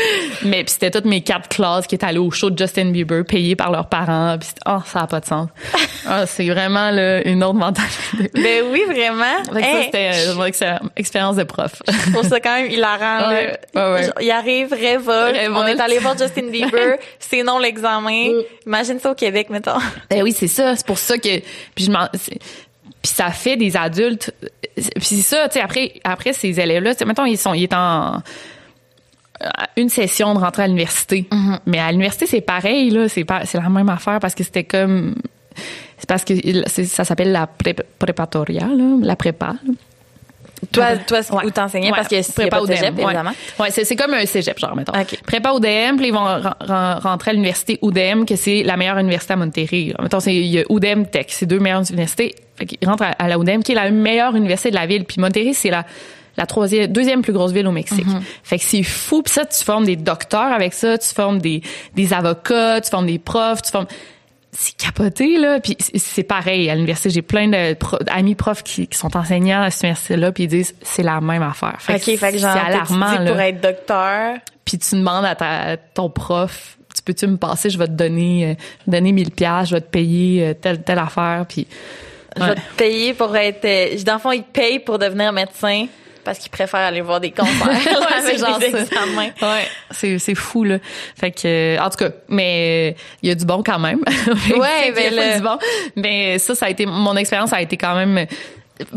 Mais 0.43 0.63
puis 0.63 0.71
c'était 0.71 0.89
toutes 0.89 1.05
mes 1.05 1.21
quatre 1.21 1.49
classes 1.49 1.85
qui 1.85 1.95
étaient 1.95 2.05
allées 2.05 2.17
au 2.17 2.31
show 2.31 2.49
de 2.49 2.57
Justin 2.57 2.91
Bieber, 2.91 3.25
payées 3.25 3.55
par 3.55 3.71
leurs 3.71 3.87
parents. 3.87 4.37
Puis 4.39 4.49
oh, 4.65 4.79
ça 4.85 5.01
a 5.01 5.07
pas 5.07 5.19
de 5.19 5.25
sens. 5.25 5.49
Ah, 6.05 6.25
c'est 6.25 6.49
vraiment 6.49 6.91
là, 6.91 7.25
une 7.25 7.41
autre 7.45 7.53
mentalité. 7.53 8.29
Ben 8.33 8.65
oui, 8.69 8.83
vraiment. 8.87 9.41
ça, 9.53 9.83
c'était 9.85 10.11
euh, 10.13 10.35
mon 10.35 10.43
expérience 10.97 11.37
de 11.37 11.43
prof. 11.43 11.81
Pour 12.11 12.25
ça 12.25 12.41
quand 12.41 12.55
même 12.57 12.69
hilarant. 12.69 13.29
Ouais, 13.29 13.57
ouais, 13.73 14.09
Il 14.19 14.29
arrive, 14.29 14.73
révolte. 14.73 15.37
On 15.49 15.65
est 15.65 15.79
allé 15.79 15.99
voir 15.99 16.17
Justin 16.17 16.49
Bieber. 16.51 16.97
c'est 17.19 17.43
non 17.43 17.57
l'examen. 17.57 18.31
Imagine 18.65 18.99
ça 18.99 19.11
au 19.11 19.15
Québec, 19.15 19.49
Ben 20.09 20.23
oui, 20.23 20.33
c'est 20.37 20.47
ça. 20.47 20.75
C'est 20.75 20.85
pour 20.85 20.97
ça 20.97 21.17
que 21.17 21.39
puis 21.75 21.85
je 21.85 21.91
m'en 21.91 22.07
puis 22.11 23.11
ça 23.11 23.31
fait 23.31 23.57
des 23.57 23.75
adultes. 23.75 24.33
Puis 24.75 25.03
c'est 25.03 25.15
ça, 25.21 25.47
tu 25.49 25.53
sais 25.53 25.61
après 25.61 25.93
après 26.03 26.33
ces 26.33 26.59
élèves-là, 26.59 26.93
mettons 27.05 27.25
ils 27.25 27.37
sont 27.37 27.53
ils 27.53 27.63
est 27.63 27.73
en 27.73 28.21
une 29.77 29.89
session 29.89 30.33
de 30.33 30.39
rentrer 30.39 30.63
à 30.63 30.67
l'université. 30.67 31.25
Mm-hmm. 31.31 31.59
Mais 31.65 31.79
à 31.79 31.91
l'université, 31.91 32.25
c'est 32.25 32.41
pareil, 32.41 32.89
là. 32.89 33.09
C'est 33.09 33.23
pas, 33.23 33.45
c'est 33.45 33.59
la 33.59 33.69
même 33.69 33.89
affaire 33.89 34.19
parce 34.19 34.35
que 34.35 34.43
c'était 34.43 34.63
comme, 34.63 35.15
c'est 35.97 36.07
parce 36.07 36.23
que 36.23 36.33
ça 36.85 37.03
s'appelle 37.03 37.31
la 37.31 37.47
préparatoria, 37.47 38.67
là, 38.67 38.97
la 39.01 39.15
prépa. 39.15 39.55
Toi, 40.71 40.97
toi, 40.97 41.19
ouais. 41.31 41.45
où 41.45 41.51
t'enseignais 41.51 41.91
parce 41.91 42.07
que 42.07 42.21
c'est 42.21 42.49
pas 42.49 42.61
au 42.61 42.67
cégep, 42.67 42.97
évidemment. 42.97 43.31
Ouais, 43.59 43.69
c'est, 43.71 43.83
c'est 43.83 43.95
comme 43.95 44.13
un 44.13 44.25
cégep, 44.25 44.59
genre, 44.59 44.75
mettons. 44.75 44.97
Okay. 44.99 45.17
Prépa 45.25 45.51
UDM, 45.55 45.97
puis 45.97 46.07
ils 46.07 46.13
vont 46.13 46.23
rentrer 46.23 47.31
à 47.31 47.33
l'université 47.33 47.79
UDM, 47.81 48.25
que 48.25 48.35
c'est 48.35 48.63
la 48.63 48.77
meilleure 48.77 48.97
université 48.97 49.33
à 49.33 49.35
Monterrey. 49.37 49.93
Mettons, 50.01 50.19
c'est, 50.19 50.35
il 50.35 50.47
y 50.47 50.59
a 50.59 50.63
UDM 50.69 51.05
Tech, 51.05 51.27
c'est 51.29 51.45
deux 51.45 51.59
meilleures 51.59 51.89
universités. 51.89 52.35
Fait 52.55 52.65
qu'ils 52.65 52.87
rentrent 52.87 53.05
à, 53.17 53.27
la 53.27 53.35
UDM, 53.35 53.61
qui 53.61 53.71
est 53.71 53.75
la 53.75 53.89
meilleure 53.89 54.35
université 54.35 54.69
de 54.69 54.75
la 54.75 54.85
ville. 54.85 55.05
Puis 55.05 55.19
Monterrey, 55.19 55.53
c'est 55.53 55.69
la, 55.69 55.85
la 56.37 56.45
troisième, 56.45 56.87
deuxième 56.87 57.21
plus 57.21 57.33
grosse 57.33 57.51
ville 57.51 57.67
au 57.67 57.71
Mexique. 57.71 58.05
Mm-hmm. 58.05 58.21
Fait 58.43 58.57
que 58.57 58.63
c'est 58.63 58.83
fou. 58.83 59.21
Puis 59.23 59.33
ça, 59.33 59.45
tu 59.45 59.63
formes 59.63 59.85
des 59.85 59.95
docteurs 59.95 60.51
avec 60.51 60.73
ça, 60.73 60.97
tu 60.97 61.09
formes 61.09 61.39
des, 61.39 61.61
des 61.95 62.13
avocats, 62.13 62.81
tu 62.81 62.89
formes 62.89 63.07
des 63.07 63.19
profs, 63.19 63.61
tu 63.63 63.71
formes 63.71 63.87
c'est 64.53 64.77
capoté 64.77 65.37
là. 65.37 65.59
Puis 65.59 65.75
c'est 65.79 66.23
pareil 66.23 66.69
à 66.69 66.75
l'université 66.75 67.09
j'ai 67.09 67.21
plein 67.21 67.47
d'amis 67.47 68.35
profs 68.35 68.63
qui, 68.63 68.87
sont 68.91 69.15
enseignants 69.17 69.61
à 69.61 69.71
cette 69.71 69.83
université 69.83 70.15
là 70.15 70.31
puis 70.31 70.43
ils 70.43 70.47
disent 70.47 70.75
c'est 70.81 71.03
la 71.03 71.19
même 71.21 71.43
affaire. 71.43 71.75
Fait 71.79 71.95
ok 71.95 72.17
fait 72.19 72.31
que 72.31 72.37
genre 72.37 72.55
alarmant, 72.55 73.17
tu 73.17 73.31
pour 73.31 73.39
être 73.39 73.61
docteur? 73.61 74.37
Puis 74.65 74.77
tu 74.77 74.95
demandes 74.95 75.25
à 75.25 75.35
ta, 75.35 75.77
ton 75.77 76.09
prof 76.09 76.77
tu 76.95 77.01
peux-tu 77.01 77.27
me 77.27 77.37
passer 77.37 77.69
je 77.71 77.77
vais 77.77 77.87
te 77.87 77.93
donner 77.93 78.51
euh, 78.51 78.53
donner 78.85 79.11
1000 79.11 79.31
pièces 79.31 79.69
je 79.69 79.75
vais 79.75 79.81
te 79.81 79.89
payer 79.89 80.47
euh, 80.47 80.53
telle 80.53 80.83
telle 80.83 80.99
affaire 80.99 81.45
puis 81.49 81.67
je 82.37 82.43
vais 82.43 82.55
te 82.55 82.75
payer 82.77 83.13
pour 83.13 83.35
être 83.35 83.65
euh, 83.65 83.97
dans 84.03 84.13
le 84.13 84.19
fond 84.19 84.31
ils 84.31 84.43
payent 84.43 84.79
pour 84.79 84.99
devenir 84.99 85.33
médecin 85.33 85.87
parce 86.23 86.39
qu'ils 86.39 86.51
préfèrent 86.51 86.81
aller 86.81 87.01
voir 87.01 87.19
des 87.19 87.31
concerts 87.31 87.67
ouais, 87.67 88.17
avec 88.17 88.39
genre 88.39 88.59
des 88.59 88.67
examens. 88.67 89.29
Ouais, 89.41 89.67
c'est 89.91 90.19
c'est 90.19 90.35
fou 90.35 90.63
là. 90.63 90.77
Fait 91.19 91.31
que 91.31 91.79
en 91.79 91.89
tout 91.89 91.97
cas, 91.97 92.09
mais 92.27 92.95
il 93.21 93.29
y 93.29 93.31
a 93.31 93.35
du 93.35 93.45
bon 93.45 93.63
quand 93.63 93.79
même. 93.79 93.99
ouais, 94.57 94.91
ben 94.95 95.13
le... 95.13 95.37
du 95.37 95.43
bon. 95.43 95.57
Mais 95.95 96.39
ça 96.39 96.55
ça 96.55 96.67
a 96.67 96.69
été 96.69 96.85
mon 96.85 97.15
expérience 97.15 97.53
a 97.53 97.61
été 97.61 97.77
quand 97.77 97.95
même 97.95 98.27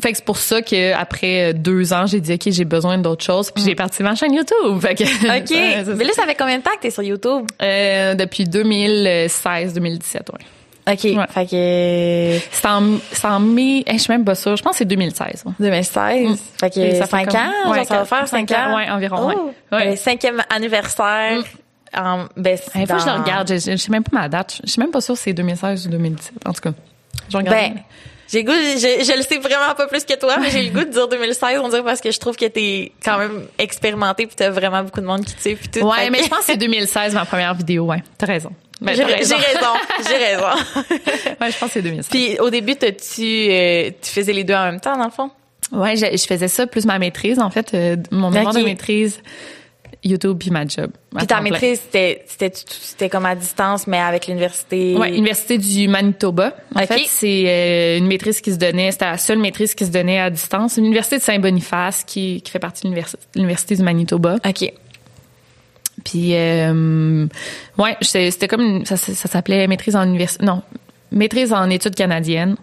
fait 0.01 0.13
que 0.13 0.17
c'est 0.17 0.25
pour 0.25 0.39
ça 0.39 0.63
que 0.63 0.93
après 0.95 1.53
deux 1.53 1.93
ans, 1.93 2.07
j'ai 2.07 2.21
dit 2.21 2.33
OK, 2.33 2.49
j'ai 2.51 2.65
besoin 2.65 2.99
d'autres 2.99 3.25
choses, 3.25 3.51
puis 3.51 3.63
j'ai 3.63 3.73
mm. 3.73 3.77
parti 3.77 4.03
ma 4.03 4.15
chaîne 4.15 4.33
YouTube. 4.33 4.81
Fait 4.81 4.95
que, 4.95 5.05
OK. 5.05 5.97
mais 5.97 6.05
là, 6.05 6.13
ça 6.15 6.25
fait 6.25 6.35
combien 6.35 6.59
de 6.59 6.63
temps 6.63 6.75
que 6.77 6.83
t'es 6.83 6.91
sur 6.91 7.03
YouTube? 7.03 7.45
Euh, 7.63 8.15
Depuis 8.15 8.45
2016, 8.45 9.75
2017, 9.75 10.31
ouais. 10.31 10.47
OK. 10.89 11.01
Fait 11.31 11.47
que. 11.47 12.39
C'est 12.53 12.67
en, 12.67 12.99
en 13.25 13.41
mai. 13.41 13.85
je 13.91 13.99
suis 13.99 14.13
même 14.13 14.25
pas 14.25 14.35
sûre. 14.35 14.57
Je 14.57 14.63
pense 14.63 14.73
que 14.73 14.79
c'est 14.79 14.85
2016. 14.85 15.45
2016. 15.59 16.29
Mm. 16.29 16.37
Fait 16.61 16.71
que 16.71 16.95
ça 16.95 17.07
fait 17.07 17.31
5 17.31 17.35
ans. 17.35 17.71
Ouais, 17.71 17.85
ça 17.85 17.99
va 17.99 18.05
faire 18.05 18.29
5 18.29 18.51
ans? 18.53 18.77
Ouais, 18.77 18.91
environ. 18.91 19.33
Oh. 19.35 19.75
Ouais. 19.75 19.89
Euh, 19.93 19.97
cinquième 19.97 20.43
anniversaire. 20.49 21.39
Mm. 21.39 21.99
En, 21.99 22.27
ben, 22.37 22.59
il 22.75 22.87
faut 22.87 22.95
que 22.95 23.01
je 23.01 23.07
le 23.07 23.23
regarde. 23.23 23.49
Je, 23.49 23.71
je, 23.73 23.77
sais 23.77 23.91
même 23.91 24.05
pas 24.05 24.21
ma 24.21 24.29
date. 24.29 24.61
Je 24.65 24.71
suis 24.71 24.81
même 24.81 24.91
pas 24.91 25.01
sûre 25.01 25.17
si 25.17 25.25
c'est 25.25 25.33
2016 25.33 25.87
ou 25.87 25.91
2017. 25.91 26.35
En 26.47 26.53
tout 26.53 26.61
cas. 26.61 26.73
Je 27.31 27.37
regarde. 27.37 27.57
Ben, 27.57 27.83
j'ai 28.29 28.43
goût, 28.43 28.53
je, 28.53 29.05
je, 29.05 29.17
le 29.17 29.23
sais 29.23 29.39
vraiment 29.39 29.75
pas 29.77 29.87
plus 29.87 30.05
que 30.05 30.19
toi, 30.19 30.37
mais 30.41 30.51
j'ai 30.51 30.65
le 30.65 30.71
goût 30.71 30.85
de 30.85 30.91
dire 30.91 31.07
2016, 31.07 31.61
on 31.63 31.69
dirait 31.69 31.85
parce 31.85 32.01
que 32.01 32.11
je 32.11 32.19
trouve 32.19 32.37
que 32.37 32.47
t'es 32.47 32.91
quand 33.05 33.19
même 33.19 33.47
expérimenté 33.59 34.27
puis 34.27 34.35
t'as 34.35 34.51
vraiment 34.51 34.83
beaucoup 34.83 35.01
de 35.01 35.07
monde 35.07 35.25
qui 35.25 35.35
te 35.35 35.41
suit 35.41 35.55
puis 35.55 35.69
tout. 35.69 35.87
Ouais, 35.87 36.11
mais 36.11 36.25
je 36.25 36.29
pense 36.29 36.41
que 36.41 36.47
c'est 36.47 36.57
2016 36.57 37.15
ma 37.15 37.25
première 37.25 37.55
vidéo, 37.55 37.85
ouais. 37.85 38.03
T'as 38.19 38.27
raison. 38.27 38.51
Ben, 38.81 38.95
j'ai 38.95 39.05
raison. 39.05 39.37
J'ai 40.09 40.17
raison. 40.17 40.43
ouais, 41.41 41.51
je 41.51 41.59
pense 41.59 41.69
que 41.69 41.75
c'est 41.75 41.83
2016. 41.83 42.09
Puis 42.11 42.39
au 42.41 42.51
début, 42.51 42.77
tu 42.77 42.87
euh, 42.87 43.91
tu 44.01 44.11
faisais 44.11 44.33
les 44.33 44.45
deux 44.45 44.55
en 44.55 44.65
même 44.65 44.81
temps, 44.81 44.97
dans 44.97 45.05
le 45.05 45.11
fond? 45.11 45.31
Ouais, 45.73 45.97
je, 45.97 46.07
je 46.17 46.27
faisais 46.27 46.49
ça 46.49 46.67
plus 46.67 46.85
ma 46.85 46.99
maîtrise, 46.99 47.39
en 47.39 47.51
fait, 47.51 47.75
euh, 47.75 47.97
mon 48.11 48.31
mémoire 48.31 48.55
de 48.55 48.61
maîtrise. 48.61 49.21
YouTube 50.05 50.37
puis 50.39 50.51
ma 50.51 50.67
job. 50.67 50.91
Puis 51.17 51.27
ta 51.27 51.41
maîtrise, 51.41 51.81
c'était, 51.81 52.25
c'était, 52.27 52.53
c'était 52.55 53.09
comme 53.09 53.27
à 53.27 53.35
distance, 53.35 53.87
mais 53.87 53.99
avec 53.99 54.27
l'université? 54.27 54.97
Ouais, 54.97 55.11
l'université 55.11 55.59
du 55.59 55.89
Manitoba. 55.89 56.57
En 56.75 56.87
fait, 56.87 57.03
c'est 57.07 57.45
euh, 57.47 57.99
une 57.99 58.07
maîtrise 58.07 58.41
qui 58.41 58.53
se 58.53 58.59
donnait, 58.59 58.93
c'était 58.93 59.07
la 59.07 59.19
seule 59.19 59.39
maîtrise 59.39 59.75
qui 59.75 59.85
se 59.85 59.91
donnait 59.91 60.21
à 60.21 60.31
distance. 60.31 60.77
L'université 60.77 61.19
de 61.19 61.23
Saint-Boniface 61.23 62.05
qui, 62.05 62.41
qui 62.43 62.51
fait 62.51 62.59
partie 62.59 62.89
de 62.89 62.95
l'université 63.35 63.77
du 63.77 63.83
Manitoba. 63.83 64.37
OK. 64.47 64.73
Puis, 66.07 66.37
euh, 66.37 67.27
ouais, 67.79 67.97
c'était 68.01 68.47
comme, 68.47 68.87
ça, 68.87 68.97
ça 68.97 69.13
s'appelait 69.29 69.67
maîtrise 69.67 69.97
en 69.97 70.05
université, 70.05 70.45
non, 70.45 70.63
maîtrise 71.11 71.53
en 71.53 71.69
études 71.69 71.97
canadiennes. 71.97 72.55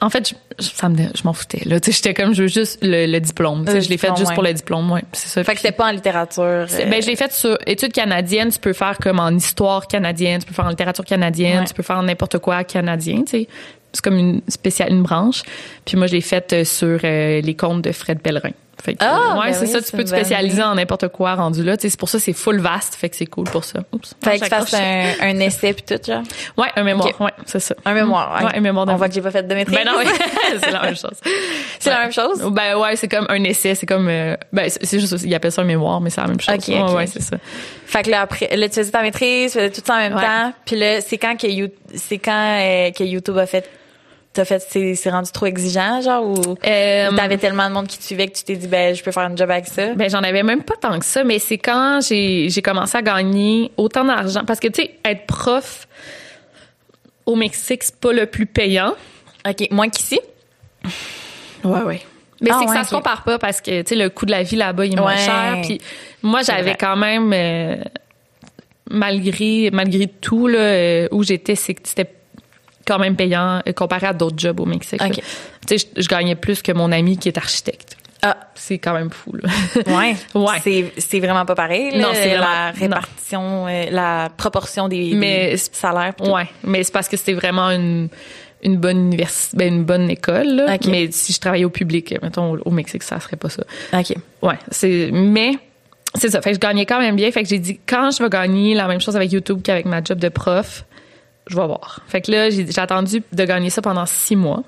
En 0.00 0.08
fait, 0.08 0.34
je, 0.58 0.64
ça 0.64 0.88
me, 0.88 0.96
je 0.96 1.24
m'en 1.24 1.34
foutais. 1.34 1.60
Là, 1.66 1.76
j'étais 1.84 2.14
comme, 2.14 2.32
je 2.32 2.42
veux 2.42 2.48
juste 2.48 2.78
le, 2.80 3.18
diplôme. 3.18 3.66
je 3.66 3.86
l'ai 3.86 3.98
fait 3.98 4.16
juste 4.16 4.32
pour 4.32 4.42
le 4.42 4.54
diplôme, 4.54 4.90
ouais. 4.90 5.02
C'est 5.12 5.28
ça. 5.28 5.44
Fait 5.44 5.52
que 5.52 5.60
c'était 5.60 5.76
pas 5.76 5.88
en 5.88 5.90
littérature. 5.90 6.42
Euh... 6.42 6.66
Ben, 6.88 7.02
je 7.02 7.08
l'ai 7.08 7.16
fait 7.16 7.32
sur 7.34 7.58
études 7.66 7.92
canadiennes. 7.92 8.50
Tu 8.50 8.60
peux 8.60 8.72
faire 8.72 8.96
comme 8.96 9.20
en 9.20 9.30
histoire 9.30 9.86
canadienne, 9.86 10.40
tu 10.40 10.46
peux 10.46 10.54
faire 10.54 10.66
en 10.66 10.70
littérature 10.70 11.04
canadienne, 11.04 11.64
tu 11.66 11.74
peux 11.74 11.82
faire 11.82 12.02
n'importe 12.02 12.38
quoi 12.38 12.64
canadien, 12.64 13.24
tu 13.24 13.30
sais. 13.30 13.48
C'est 13.92 14.02
comme 14.02 14.16
une 14.16 14.40
spéciale, 14.48 14.90
une 14.90 15.02
branche. 15.02 15.42
Puis 15.84 15.98
moi, 15.98 16.06
je 16.06 16.14
l'ai 16.14 16.22
faite 16.22 16.52
euh, 16.54 16.64
sur 16.64 17.00
euh, 17.04 17.42
les 17.42 17.54
contes 17.54 17.82
de 17.82 17.92
Fred 17.92 18.20
Pellerin. 18.20 18.52
Fait 18.82 18.94
que, 18.94 18.98
ah, 19.04 19.38
ouais, 19.40 19.50
ben 19.50 19.52
c'est 19.54 19.66
ça, 19.66 19.82
tu 19.82 19.90
peux 19.96 20.04
te 20.04 20.08
spécialiser 20.08 20.62
en 20.62 20.76
n'importe 20.76 21.08
quoi 21.08 21.34
rendu 21.34 21.64
là. 21.64 21.74
C'est 21.78 21.96
pour 21.98 22.08
ça 22.08 22.18
c'est 22.18 22.32
full 22.32 22.60
vaste, 22.60 22.94
fait 22.94 23.08
que 23.08 23.16
c'est 23.16 23.26
cool 23.26 23.44
pour 23.44 23.64
ça. 23.64 23.80
Oups. 23.92 24.14
Fait 24.22 24.38
que 24.38 24.44
tu 24.44 24.50
fasses 24.50 24.74
un, 24.74 25.14
un, 25.20 25.40
essai 25.40 25.72
puis 25.72 25.82
tout, 25.82 26.00
genre? 26.04 26.22
Ouais, 26.56 26.68
un 26.76 26.84
mémoire, 26.84 27.08
ouais, 27.20 27.32
c'est 27.44 27.60
ça. 27.60 27.74
Un 27.84 27.94
mémoire, 27.94 28.40
ouais. 28.44 28.56
un 28.56 28.60
mémoire 28.60 28.86
On 28.88 28.96
voit 28.96 29.08
que 29.08 29.14
j'ai 29.14 29.20
pas 29.20 29.30
fait 29.30 29.42
de 29.42 29.54
maîtrise. 29.54 29.76
Ben 29.76 29.84
non, 29.84 29.98
c'est 30.62 30.70
la 30.70 30.82
même 30.82 30.96
chose. 30.96 31.16
C'est 31.80 31.90
la 31.90 32.00
même 32.00 32.12
chose? 32.12 32.42
Ben 32.52 32.76
ouais, 32.76 32.94
c'est 32.96 33.08
comme 33.08 33.26
un 33.28 33.42
essai, 33.44 33.74
c'est 33.74 33.86
comme, 33.86 34.08
euh, 34.08 34.36
ben 34.52 34.68
c'est 34.70 35.00
juste, 35.00 35.16
ils 35.24 35.34
appellent 35.34 35.52
ça 35.52 35.62
un 35.62 35.64
mémoire, 35.64 36.00
mais 36.00 36.10
c'est 36.10 36.20
la 36.20 36.28
même 36.28 36.40
chose. 36.40 36.54
Okay, 36.54 36.80
ouais, 36.80 36.92
ouais 36.92 37.06
c'est 37.06 37.22
ça. 37.22 37.36
Fait 37.86 38.02
que 38.02 38.10
là, 38.10 38.20
après, 38.20 38.54
là, 38.56 38.68
tu 38.68 38.76
faisais 38.76 38.90
ta 38.90 39.02
maîtrise, 39.02 39.52
tu 39.52 39.58
faisais 39.58 39.70
tout 39.70 39.82
ça 39.84 39.94
en 39.94 39.98
même 39.98 40.14
temps, 40.14 40.52
puis 40.64 40.76
là, 40.76 41.00
c'est 41.00 41.18
quand 41.18 41.36
que, 41.36 41.48
c'est 41.94 42.18
quand 42.18 42.58
euh, 42.60 42.90
que 42.92 43.02
YouTube 43.02 43.38
a 43.38 43.46
fait 43.46 43.68
t'as 44.32 44.44
fait 44.44 44.60
c'est 44.94 45.10
rendu 45.10 45.30
trop 45.32 45.46
exigeant 45.46 46.00
genre 46.00 46.24
ou 46.24 46.56
euh, 46.66 47.10
t'avais 47.16 47.38
tellement 47.38 47.68
de 47.68 47.74
monde 47.74 47.86
qui 47.86 47.98
te 47.98 48.04
suivait 48.04 48.28
que 48.28 48.36
tu 48.36 48.44
t'es 48.44 48.56
dit 48.56 48.68
ben 48.68 48.94
je 48.94 49.02
peux 49.02 49.10
faire 49.10 49.24
un 49.24 49.34
job 49.34 49.50
avec 49.50 49.66
ça? 49.66 49.94
Ben 49.94 50.08
j'en 50.08 50.22
avais 50.22 50.42
même 50.42 50.62
pas 50.62 50.76
tant 50.76 50.98
que 50.98 51.04
ça 51.04 51.24
mais 51.24 51.38
c'est 51.38 51.58
quand 51.58 52.00
j'ai 52.06 52.48
j'ai 52.48 52.62
commencé 52.62 52.96
à 52.96 53.02
gagner 53.02 53.72
autant 53.76 54.04
d'argent. 54.04 54.44
Parce 54.46 54.60
que 54.60 54.68
tu 54.68 54.82
sais 54.82 54.94
être 55.04 55.26
prof 55.26 55.88
au 57.26 57.34
Mexique 57.36 57.82
c'est 57.82 57.96
pas 57.96 58.12
le 58.12 58.26
plus 58.26 58.46
payant. 58.46 58.94
Ok 59.48 59.70
moins 59.70 59.88
qu'ici? 59.88 60.20
Ouais 61.64 61.82
ouais. 61.82 62.00
Mais 62.40 62.50
ah 62.52 62.58
c'est 62.60 62.66
que 62.66 62.72
ça 62.72 62.84
se 62.84 62.94
compare 62.94 63.24
pas 63.24 63.38
parce 63.38 63.60
que 63.60 63.82
tu 63.82 63.88
sais 63.88 63.96
le 63.96 64.10
coût 64.10 64.26
de 64.26 64.30
la 64.30 64.42
vie 64.44 64.56
là-bas 64.56 64.86
il 64.86 64.92
est 64.92 65.00
moins 65.00 65.16
cher. 65.16 65.58
Puis 65.62 65.80
moi 66.22 66.42
j'avais 66.42 66.76
quand 66.76 66.96
même 66.96 67.32
euh, 67.32 67.76
malgré 68.88 69.70
malgré 69.72 70.06
tout 70.06 70.46
là 70.46 70.58
euh, 70.58 71.08
où 71.10 71.24
j'étais 71.24 71.56
c'était 71.56 72.08
quand 72.88 72.98
même 72.98 73.14
payant 73.16 73.62
comparé 73.76 74.06
à 74.06 74.12
d'autres 74.14 74.38
jobs 74.38 74.58
au 74.58 74.64
Mexique. 74.64 75.00
Tu 75.66 75.78
sais, 75.78 75.88
je, 75.94 76.08
gagnais 76.08 76.34
plus 76.34 76.62
que 76.62 76.72
mon 76.72 76.90
ami 76.90 77.18
qui 77.18 77.28
est 77.28 77.36
architecte. 77.36 77.96
Ah, 78.22 78.36
c'est 78.54 78.78
quand 78.78 78.94
même 78.94 79.10
fou. 79.10 79.32
Là. 79.36 79.48
ouais. 79.86 80.16
ouais. 80.34 80.56
C'est 80.64 80.92
c'est 80.98 81.20
vraiment 81.20 81.44
pas 81.44 81.54
pareil. 81.54 81.92
Là, 81.92 81.98
non, 81.98 82.08
c'est 82.14 82.36
la 82.36 82.72
répartition, 82.72 83.66
euh, 83.68 83.84
la 83.90 84.28
proportion 84.36 84.88
des, 84.88 85.12
mais, 85.14 85.56
salaires. 85.56 86.14
Ouais, 86.20 86.48
mais 86.64 86.82
c'est 86.82 86.92
parce 86.92 87.08
que 87.08 87.16
c'était 87.16 87.34
vraiment 87.34 87.70
une 87.70 88.08
une 88.62 88.76
bonne 88.76 88.98
université, 88.98 89.56
ben 89.56 89.72
une 89.72 89.84
bonne 89.84 90.10
école. 90.10 90.48
Là. 90.48 90.76
Mais 90.88 91.12
si 91.12 91.32
je 91.32 91.38
travaillais 91.38 91.64
au 91.64 91.70
public, 91.70 92.16
mettons 92.22 92.58
au 92.64 92.70
Mexique, 92.72 93.04
ça 93.04 93.20
serait 93.20 93.36
pas 93.36 93.50
ça. 93.50 93.62
Ok. 93.92 94.16
Ouais, 94.42 94.58
c'est 94.72 95.10
mais 95.12 95.52
c'est 96.14 96.30
ça. 96.30 96.40
Fait 96.42 96.50
que 96.50 96.54
je 96.56 96.60
gagnais 96.60 96.86
quand 96.86 96.98
même 96.98 97.14
bien. 97.14 97.30
Fait 97.30 97.42
que 97.42 97.48
j'ai 97.48 97.58
dit 97.58 97.78
quand 97.86 98.10
je 98.10 98.22
vais 98.22 98.30
gagner 98.30 98.74
la 98.74 98.88
même 98.88 99.00
chose 99.00 99.14
avec 99.14 99.30
YouTube 99.30 99.60
qu'avec 99.62 99.86
ma 99.86 100.02
job 100.02 100.18
de 100.18 100.28
prof, 100.28 100.84
je 101.48 101.56
vais 101.56 101.66
voir. 101.66 102.00
Fait 102.06 102.20
que 102.20 102.30
là, 102.30 102.50
j'ai 102.50 102.66
attendu 102.78 103.22
de 103.32 103.44
gagner 103.44 103.70
ça 103.70 103.82
pendant 103.82 104.06
six 104.06 104.36
mois. 104.36 104.62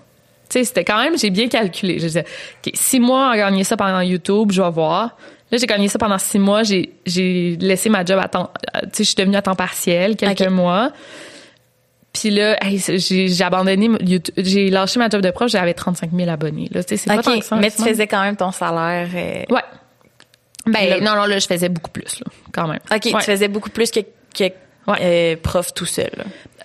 Tu 0.49 0.59
sais, 0.59 0.64
c'était 0.64 0.85
quand 0.85 1.01
même, 1.01 1.16
j'ai 1.16 1.31
bien 1.31 1.49
calculé. 1.49 1.99
Je 1.99 2.07
disais, 2.07 2.24
OK, 2.66 2.72
six 2.74 2.99
mois 2.99 3.31
à 3.31 3.37
gagner 3.37 3.64
ça 3.64 3.76
pendant 3.76 4.01
YouTube, 4.01 4.51
je 4.51 4.61
vais 4.61 4.70
voir. 4.70 5.16
Là, 5.51 5.59
j'ai 5.59 5.66
gagné 5.66 5.89
ça 5.89 5.99
pendant 5.99 6.18
six 6.18 6.39
mois. 6.39 6.62
J'ai, 6.62 6.93
j'ai 7.07 7.57
laissé 7.61 7.89
ma 7.89 8.05
job 8.05 8.18
à 8.20 8.28
temps, 8.28 8.51
tu 8.72 8.81
sais, 8.81 8.89
je 8.99 9.09
suis 9.09 9.14
devenue 9.14 9.37
à 9.37 9.43
temps 9.43 9.55
partiel 9.55 10.16
quelques 10.16 10.49
mois. 10.49 10.91
Puis 12.12 12.31
là, 12.31 12.59
j'ai 12.66 13.43
abandonné 13.43 13.89
YouTube. 14.01 14.35
J'ai 14.37 14.70
lâché 14.70 14.99
ma 14.99 15.09
job 15.09 15.22
de 15.22 15.31
prof, 15.31 15.49
j'avais 15.49 15.74
35 15.74 16.11
000 16.12 16.28
abonnés. 16.28 16.68
Là, 16.72 16.81
c'est 16.87 17.05
pas 17.05 17.22
tant 17.22 17.39
que 17.39 17.45
ça, 17.45 17.57
mais 17.57 17.70
tu 17.70 17.83
faisais 17.83 18.07
quand 18.07 18.22
même 18.22 18.37
ton 18.37 18.51
salaire. 18.51 19.09
Euh, 19.14 19.55
ouais. 19.55 19.62
Ben, 20.66 21.03
non, 21.03 21.14
non, 21.14 21.24
là, 21.24 21.39
je 21.39 21.47
faisais 21.47 21.68
beaucoup 21.68 21.91
plus, 21.91 22.20
là, 22.20 22.26
quand 22.53 22.66
même. 22.66 22.81
OK, 22.91 23.01
tu 23.01 23.20
faisais 23.20 23.49
beaucoup 23.49 23.70
plus 23.70 23.91
que, 23.91 24.01
que 24.37 24.53
euh, 24.89 25.37
prof 25.43 25.72
tout 25.72 25.87
seul. 25.87 26.11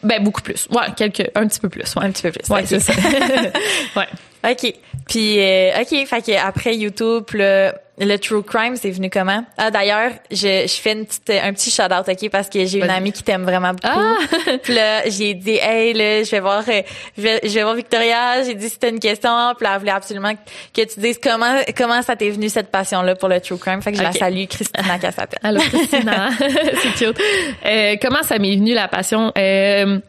Ben, 0.06 0.24
beaucoup 0.24 0.42
plus. 0.42 0.68
Ouais, 0.70 0.86
quelques, 0.96 1.32
un 1.36 1.48
petit 1.48 1.60
peu 1.60 1.70
plus. 1.70 1.96
Ouais. 1.96 2.06
Un 2.06 2.12
petit 2.12 2.22
peu 2.22 2.32
plus. 2.32 2.48
Ouais, 2.50 2.66
c'est 2.66 2.80
ça. 2.80 2.94
ouais. 3.96 4.08
OK. 4.52 4.74
Puis, 5.08 5.40
euh, 5.40 5.82
OK, 5.82 6.08
fait 6.08 6.26
que 6.26 6.38
après 6.38 6.76
YouTube, 6.76 7.24
là, 7.34 7.74
le 7.98 8.18
true 8.18 8.44
crime, 8.44 8.76
c'est 8.76 8.92
venu 8.92 9.10
comment? 9.10 9.46
Ah, 9.58 9.72
d'ailleurs, 9.72 10.12
je, 10.30 10.66
je 10.68 10.82
fais 10.82 10.94
une 10.94 11.06
petite, 11.06 11.30
un 11.30 11.54
petit 11.54 11.72
shout-out, 11.72 12.08
OK, 12.08 12.30
parce 12.30 12.50
que 12.50 12.66
j'ai 12.66 12.80
une 12.80 12.90
amie 12.90 13.12
qui 13.12 13.24
t'aime 13.24 13.44
vraiment 13.44 13.72
beaucoup. 13.72 13.88
Ah! 13.88 14.16
puis 14.64 14.74
là, 14.74 15.08
j'ai 15.10 15.34
dit, 15.34 15.58
hey, 15.62 15.94
là, 15.94 16.24
je 16.24 16.32
vais 16.32 16.40
voir, 16.42 16.64
euh, 16.68 16.82
je 17.18 17.22
vais, 17.22 17.40
je 17.44 17.50
vais 17.50 17.64
voir 17.64 17.76
Victoria. 17.76 18.44
J'ai 18.44 18.54
dit, 18.54 18.70
c'était 18.70 18.90
une 18.90 19.00
question. 19.00 19.32
Puis 19.58 19.68
elle 19.72 19.80
voulait 19.80 19.92
absolument 19.92 20.34
que 20.74 20.82
tu 20.82 21.00
dises 21.00 21.20
comment, 21.22 21.62
comment 21.78 22.02
ça 22.02 22.16
t'est 22.16 22.30
venu 22.30 22.50
cette 22.50 22.70
passion-là 22.70 23.16
pour 23.16 23.30
le 23.30 23.40
true 23.40 23.58
crime. 23.58 23.82
Fait 23.82 23.92
que 23.92 23.98
je 23.98 24.04
la 24.04 24.12
salue, 24.12 24.46
Christina 24.46 25.00
Cassapelle. 25.00 25.40
Allô, 25.44 25.62
Christina. 25.62 26.30
c'est 26.40 27.06
cute. 27.06 27.20
Euh, 27.66 27.96
comment 28.02 28.24
ça 28.24 28.40
m'est 28.40 28.56
venu 28.56 28.74
la 28.74 28.88
passion? 28.88 29.32
Euh, 29.38 30.00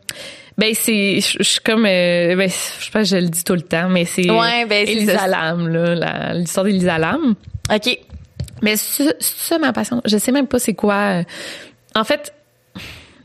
ben 0.58 0.72
c'est 0.74 1.20
je, 1.20 1.42
suis 1.42 1.60
comme 1.60 1.84
euh, 1.84 2.34
ben, 2.34 2.48
je 2.48 2.84
sais 2.84 2.90
pas 2.90 3.02
je 3.02 3.16
le 3.16 3.28
dis 3.28 3.44
tout 3.44 3.54
le 3.54 3.62
temps 3.62 3.88
mais 3.88 4.04
c'est 4.04 4.30
ouais, 4.30 4.64
ben, 4.66 4.88
Elisa 4.88 5.26
Lam 5.26 5.68
là 5.68 6.34
l'histoire 6.34 6.64
d'Elisa 6.64 6.98
Lam. 6.98 7.34
OK. 7.72 7.98
Mais 8.62 8.76
c'est 8.76 9.14
ça 9.20 9.58
ma 9.58 9.72
passion. 9.72 10.00
Je 10.04 10.16
sais 10.16 10.32
même 10.32 10.46
pas 10.46 10.58
c'est 10.58 10.74
quoi. 10.74 11.22
En 11.94 12.04
fait, 12.04 12.32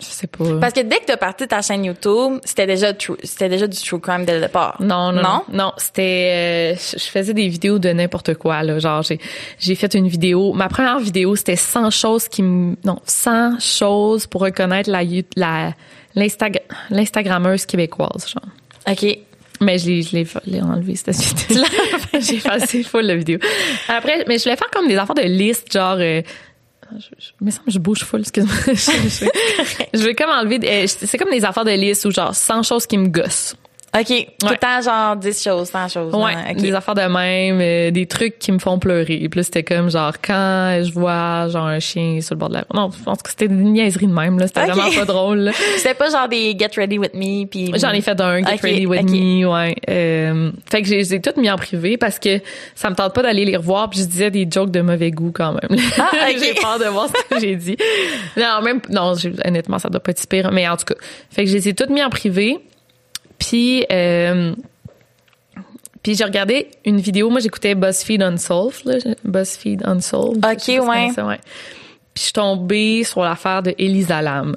je 0.02 0.06
sais 0.06 0.28
pas. 0.28 0.60
Parce 0.60 0.74
que 0.74 0.82
dès 0.82 0.98
que 0.98 1.06
tu 1.06 1.12
as 1.12 1.18
parti 1.18 1.48
ta 1.48 1.62
chaîne 1.62 1.86
YouTube, 1.86 2.40
c'était 2.44 2.66
déjà 2.66 2.94
c'était 3.24 3.50
déjà 3.50 3.68
du 3.68 3.78
true 3.78 4.00
crime 4.00 4.26
dès 4.26 4.36
le 4.36 4.42
départ. 4.42 4.78
Non, 4.80 5.12
non, 5.12 5.22
non. 5.22 5.44
Non, 5.52 5.74
c'était 5.78 6.74
euh, 6.74 6.76
je 6.76 7.06
faisais 7.06 7.34
des 7.34 7.48
vidéos 7.48 7.80
de 7.80 7.90
n'importe 7.90 8.34
quoi 8.36 8.64
là, 8.64 8.80
genre 8.80 9.04
j'ai 9.04 9.20
j'ai 9.60 9.76
fait 9.76 9.94
une 9.94 10.08
vidéo, 10.08 10.54
ma 10.54 10.70
première 10.70 11.00
vidéo, 11.00 11.36
c'était 11.36 11.56
100 11.56 11.92
choses 11.92 12.28
qui 12.28 12.42
me 12.42 12.76
non, 12.84 13.00
100 13.06 13.60
choses 13.60 14.28
pour 14.28 14.42
reconnaître 14.42 14.90
la 14.90 15.02
la 15.36 15.74
l'Instagrammeuse 16.16 17.66
québécoise, 17.66 18.28
genre. 18.28 18.50
OK. 18.88 19.18
Mais 19.62 19.78
je 19.78 19.88
l'ai, 19.88 20.02
je 20.02 20.26
l'ai, 20.48 20.62
enlevé, 20.62 20.96
cette 20.96 21.16
vidéo. 21.16 21.64
J'ai 22.20 22.36
effacé 22.36 22.82
full 22.82 23.06
la 23.06 23.16
vidéo. 23.16 23.38
Après, 23.88 24.26
mais 24.28 24.40
je 24.40 24.44
voulais 24.44 24.56
faire 24.56 24.72
comme 24.72 24.88
des 24.88 24.96
affaires 24.96 25.16
de 25.16 25.22
liste, 25.22 25.72
genre, 25.72 25.98
euh, 26.00 26.24
je, 26.98 27.08
je, 27.20 27.52
je 27.68 27.80
bouge 27.80 28.04
full, 28.04 28.22
excuse-moi. 28.22 28.56
je, 29.94 30.04
vais 30.04 30.16
comme 30.16 30.32
enlever, 30.32 30.60
euh, 30.64 30.88
c'est 30.88 31.18
comme 31.18 31.30
des 31.30 31.46
affaires 31.46 31.64
de 31.64 31.72
liste 31.72 32.06
ou 32.06 32.12
genre 32.12 32.36
100 32.36 32.64
choses 32.64 32.88
qui 32.88 32.98
me 32.98 33.08
gossent. 33.08 33.56
OK. 33.94 34.28
Tout 34.40 34.48
le 34.48 34.56
temps, 34.56 34.82
genre 34.82 35.18
10 35.18 35.44
choses, 35.44 35.68
100 35.70 35.88
choses. 35.90 36.16
Ouais. 36.16 36.54
Des 36.56 36.74
affaires 36.74 36.96
de 36.96 37.02
même, 37.02 37.60
euh, 37.60 37.92
des 37.92 38.06
trucs 38.06 38.40
qui 38.40 38.54
me 38.54 38.60
font 38.60 38.80
pleurer. 38.80 39.28
Puis 39.30 39.30
là, 39.36 39.44
c'était 39.44 39.64
comme 39.64 39.92
genre 39.92 40.14
quand 40.22 40.82
je 40.82 40.92
vois 40.94 41.50
genre 41.50 41.66
un 41.66 41.80
chien 41.80 42.22
sur 42.22 42.36
le 42.36 42.40
bord 42.40 42.48
de 42.48 42.56
la 42.56 42.66
Non, 42.74 42.90
je 42.98 43.04
pense 43.04 43.22
que 43.22 43.30
c'était 43.30 43.48
une 43.48 43.74
niaiserie 43.74 44.08
de 44.08 44.14
même. 44.14 44.40
là 44.40 44.48
C'était 44.48 44.66
vraiment 44.66 44.92
pas 44.92 45.06
drôle. 45.06 45.52
C'était 45.76 45.94
pas 45.94 46.10
genre 46.10 46.30
des 46.30 46.56
Get 46.58 46.70
Ready 46.78 47.00
With 47.00 47.14
Me. 47.16 47.46
Puis... 47.46 47.74
J'en 47.76 47.92
ai 47.92 48.00
fait 48.00 48.20
un 48.22 48.42
Get 48.42 48.60
Ready 48.62 48.86
With 48.86 49.10
Me, 49.10 49.46
ouais. 49.46 49.76
Euh, 49.90 50.52
fait 50.70 50.84
que 50.84 50.88
j'ai 50.88 51.22
toutes 51.22 51.38
mis 51.38 51.52
en 51.52 51.58
privé 51.58 51.98
parce 51.98 52.18
que 52.18 52.40
ça 52.76 52.90
me 52.90 52.96
tente 52.96 53.14
pas 53.14 53.24
d'aller 53.24 53.44
les 53.44 53.58
revoir. 53.58 53.90
Puis 53.90 54.00
je 54.00 54.06
disais 54.06 54.32
des 54.32 54.48
jokes 54.50 54.72
de 54.72 54.80
mauvais 54.80 55.12
goût 55.12 55.32
quand 55.34 55.52
même. 55.52 55.80
Ah, 55.98 56.28
j'ai 56.40 56.54
peur 56.54 56.80
de 56.80 56.86
voir 56.86 57.08
ce 57.10 57.36
que 57.36 57.42
j'ai 57.42 57.58
dit. 57.58 57.76
Non, 58.38 58.62
même... 58.64 58.80
Non, 58.90 59.16
honnêtement, 59.46 59.80
ça 59.80 59.90
doit 59.90 60.02
pas 60.02 60.12
être 60.12 60.28
pire. 60.30 60.50
Mais 60.54 60.66
en 60.70 60.78
tout 60.78 60.86
cas, 60.86 60.96
fait 61.30 61.44
que 61.44 61.50
je 61.50 61.56
les 61.56 61.68
ai 61.68 61.74
toutes 61.74 61.90
mis 61.90 62.02
en 62.02 62.10
privé. 62.10 62.58
Puis, 63.42 63.84
euh, 63.92 64.54
puis 66.04 66.16
j'ai 66.16 66.24
regardé 66.24 66.68
une 66.86 67.00
vidéo. 67.00 67.32
Moi, 67.32 67.40
j'écoutais 67.40 67.74
BuzzFeed 67.74 68.22
Unsolved. 68.22 68.86
Là, 68.86 69.16
BuzzFeed 69.24 69.82
Unsolved. 69.84 70.46
OK, 70.46 70.68
ouais. 70.68 71.12
ouais. 71.20 71.40
Puis 72.14 72.18
je 72.18 72.22
suis 72.22 72.34
tombée 72.34 73.04
sur 73.04 73.22
l'affaire 73.24 73.64
de 73.64 73.74
Elisa 73.80 74.22
Lam. 74.22 74.56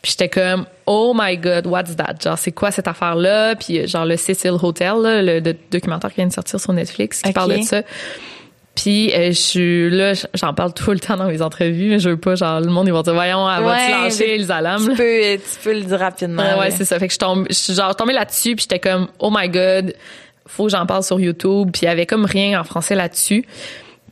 Puis 0.00 0.12
j'étais 0.12 0.30
comme, 0.30 0.64
oh 0.86 1.12
my 1.14 1.36
god, 1.36 1.66
what's 1.66 1.96
that? 1.96 2.14
Genre, 2.22 2.38
c'est 2.38 2.52
quoi 2.52 2.70
cette 2.70 2.88
affaire-là? 2.88 3.56
Puis 3.56 3.86
genre 3.86 4.06
le 4.06 4.16
Cecil 4.16 4.52
Hotel, 4.62 4.94
là, 5.02 5.22
le, 5.22 5.40
documentaire 5.70 6.10
qui 6.10 6.16
vient 6.16 6.26
de 6.26 6.32
sortir 6.32 6.58
sur 6.58 6.72
Netflix, 6.72 7.20
qui 7.20 7.32
parle 7.32 7.58
de 7.58 7.62
ça. 7.62 7.82
Puis 8.74 9.12
euh, 9.12 9.28
je 9.28 9.32
suis 9.32 9.90
là, 9.90 10.14
j'en 10.34 10.52
parle 10.52 10.74
tout 10.74 10.90
le 10.90 10.98
temps 10.98 11.16
dans 11.16 11.28
mes 11.28 11.42
entrevues, 11.42 11.90
mais 11.90 11.98
je 12.00 12.10
veux 12.10 12.16
pas 12.16 12.34
genre 12.34 12.60
le 12.60 12.70
monde 12.70 12.88
ils 12.88 12.92
vont 12.92 13.02
dire 13.02 13.14
voyons, 13.14 13.48
elle 13.48 13.62
va-tu 13.62 13.90
lâcher 13.90 14.34
Elisa 14.34 14.60
Lam? 14.60 14.82
Tu 14.82 14.96
peux 14.96 15.36
tu 15.36 15.58
peux 15.62 15.74
le 15.74 15.82
dire 15.82 15.98
rapidement. 15.98 16.42
Ouais, 16.42 16.58
ouais 16.58 16.70
c'est 16.72 16.84
ça. 16.84 16.98
Fait 16.98 17.06
que 17.06 17.14
je 17.14 17.18
tombe 17.18 17.46
je 17.48 17.54
suis 17.54 17.74
genre 17.74 17.94
tombée 17.94 18.12
là-dessus 18.12 18.56
puis 18.56 18.66
j'étais 18.68 18.80
comme 18.80 19.08
oh 19.20 19.30
my 19.32 19.48
god, 19.48 19.94
faut 20.46 20.64
que 20.64 20.70
j'en 20.70 20.86
parle 20.86 21.04
sur 21.04 21.20
YouTube, 21.20 21.70
puis 21.72 21.82
il 21.82 21.84
y 21.86 21.88
avait 21.88 22.06
comme 22.06 22.24
rien 22.24 22.60
en 22.60 22.64
français 22.64 22.96
là-dessus. 22.96 23.44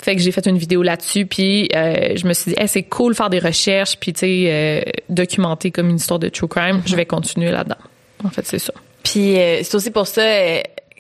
Fait 0.01 0.17
que 0.17 0.23
j'ai 0.23 0.33
fait 0.33 0.47
une 0.47 0.59
vidéo 0.59 0.83
là-dessus, 0.83 1.27
puis 1.27 1.69
euh, 1.77 2.17
je 2.17 2.27
me 2.27 2.33
suis 2.33 2.53
dit, 2.53 2.61
hey, 2.61 2.67
c'est 2.67 2.83
cool 2.83 3.15
faire 3.15 3.31
des 3.31 3.39
recherches, 3.39 3.97
puis 4.01 4.13
tu 4.13 4.21
sais, 4.21 4.45
euh, 4.49 4.81
documenter 5.09 5.71
comme 5.71 5.91
une 5.91 5.97
histoire 5.97 6.19
de 6.19 6.29
true 6.29 6.49
crime. 6.49 6.83
Je 6.87 6.97
vais 6.97 7.07
continuer 7.07 7.53
là-dedans. 7.53 7.77
En 8.25 8.31
fait, 8.31 8.45
c'est 8.45 8.59
ça. 8.59 8.73
Puis 9.05 9.37
c'est 9.63 9.75
aussi 9.75 9.91
pour 9.93 10.09
ça, 10.09 10.23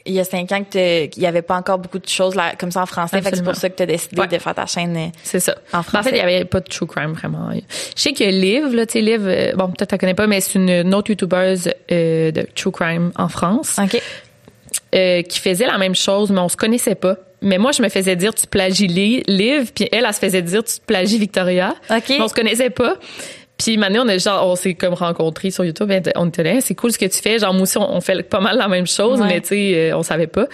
il 0.04 0.14
y 0.14 0.20
a 0.20 0.24
cinq 0.24 0.50
ans 0.52 0.64
qu'il 0.64 1.10
n'y 1.16 1.26
avait 1.26 1.42
pas 1.42 1.56
encore 1.56 1.78
beaucoup 1.78 1.98
de 1.98 2.08
choses 2.08 2.34
là, 2.34 2.54
comme 2.58 2.70
ça 2.70 2.82
en 2.82 2.86
français. 2.86 3.20
c'est 3.22 3.44
pour 3.44 3.54
ça 3.54 3.68
que 3.70 3.76
tu 3.76 3.82
as 3.82 3.86
décidé 3.86 4.26
de 4.26 4.38
faire 4.38 4.54
ta 4.54 4.66
chaîne 4.66 4.96
euh, 4.96 5.06
C'est 5.22 5.40
ça. 5.40 5.56
En 5.72 5.82
français. 5.82 5.98
En 5.98 6.02
fait, 6.02 6.10
il 6.10 6.26
n'y 6.26 6.34
avait 6.34 6.44
pas 6.44 6.60
de 6.60 6.68
true 6.68 6.86
crime 6.86 7.12
vraiment. 7.12 7.50
Je 7.52 7.60
sais 8.00 8.12
que 8.12 8.24
Liv, 8.24 8.74
là, 8.74 8.86
tu 8.86 8.94
sais, 8.94 9.00
Liv, 9.00 9.26
euh, 9.26 9.52
bon, 9.54 9.68
peut-être 9.68 9.90
tu 9.90 9.98
connais 9.98 10.14
pas, 10.14 10.26
mais 10.26 10.40
c'est 10.40 10.58
une, 10.58 10.94
autre 10.94 11.10
youtubeuse 11.10 11.70
euh, 11.90 12.30
de 12.30 12.46
true 12.54 12.72
crime 12.72 13.12
en 13.16 13.28
France. 13.28 13.78
OK. 13.78 14.00
qui 14.92 15.40
faisait 15.40 15.66
la 15.66 15.78
même 15.78 15.94
chose, 15.94 16.30
mais 16.30 16.40
on 16.40 16.48
se 16.48 16.56
connaissait 16.56 16.94
pas. 16.94 17.16
Mais 17.40 17.58
moi, 17.58 17.72
je 17.72 17.82
me 17.82 17.88
faisais 17.88 18.14
dire 18.14 18.34
tu 18.34 18.46
plagies 18.46 18.86
Liv, 18.86 19.72
puis 19.74 19.88
elle, 19.90 20.04
elle 20.06 20.14
se 20.14 20.18
faisait 20.20 20.42
dire 20.42 20.62
tu 20.62 20.74
plagies 20.86 21.18
Victoria. 21.18 21.74
OK. 21.90 22.04
Mais 22.08 22.20
on 22.20 22.28
se 22.28 22.34
connaissait 22.34 22.70
pas. 22.70 22.96
Puis 23.62 23.76
maintenant, 23.76 24.04
on 24.04 24.08
est 24.08 24.18
genre, 24.18 24.48
on 24.48 24.56
s'est 24.56 24.74
comme 24.74 24.94
rencontrés 24.94 25.50
sur 25.50 25.64
YouTube. 25.64 25.92
On 26.16 26.28
était 26.28 26.42
là, 26.42 26.60
c'est 26.60 26.74
cool 26.74 26.92
ce 26.92 26.98
que 26.98 27.06
tu 27.06 27.20
fais. 27.20 27.38
Genre, 27.38 27.52
moi 27.52 27.62
aussi, 27.62 27.78
on, 27.78 28.00
fait 28.00 28.22
pas 28.22 28.40
mal 28.40 28.56
la 28.56 28.68
même 28.68 28.86
chose, 28.86 29.20
mais 29.20 29.40
tu 29.40 29.48
sais, 29.48 29.90
euh, 29.90 29.96
on 29.96 30.02
savait 30.02 30.26
pas. 30.26 30.46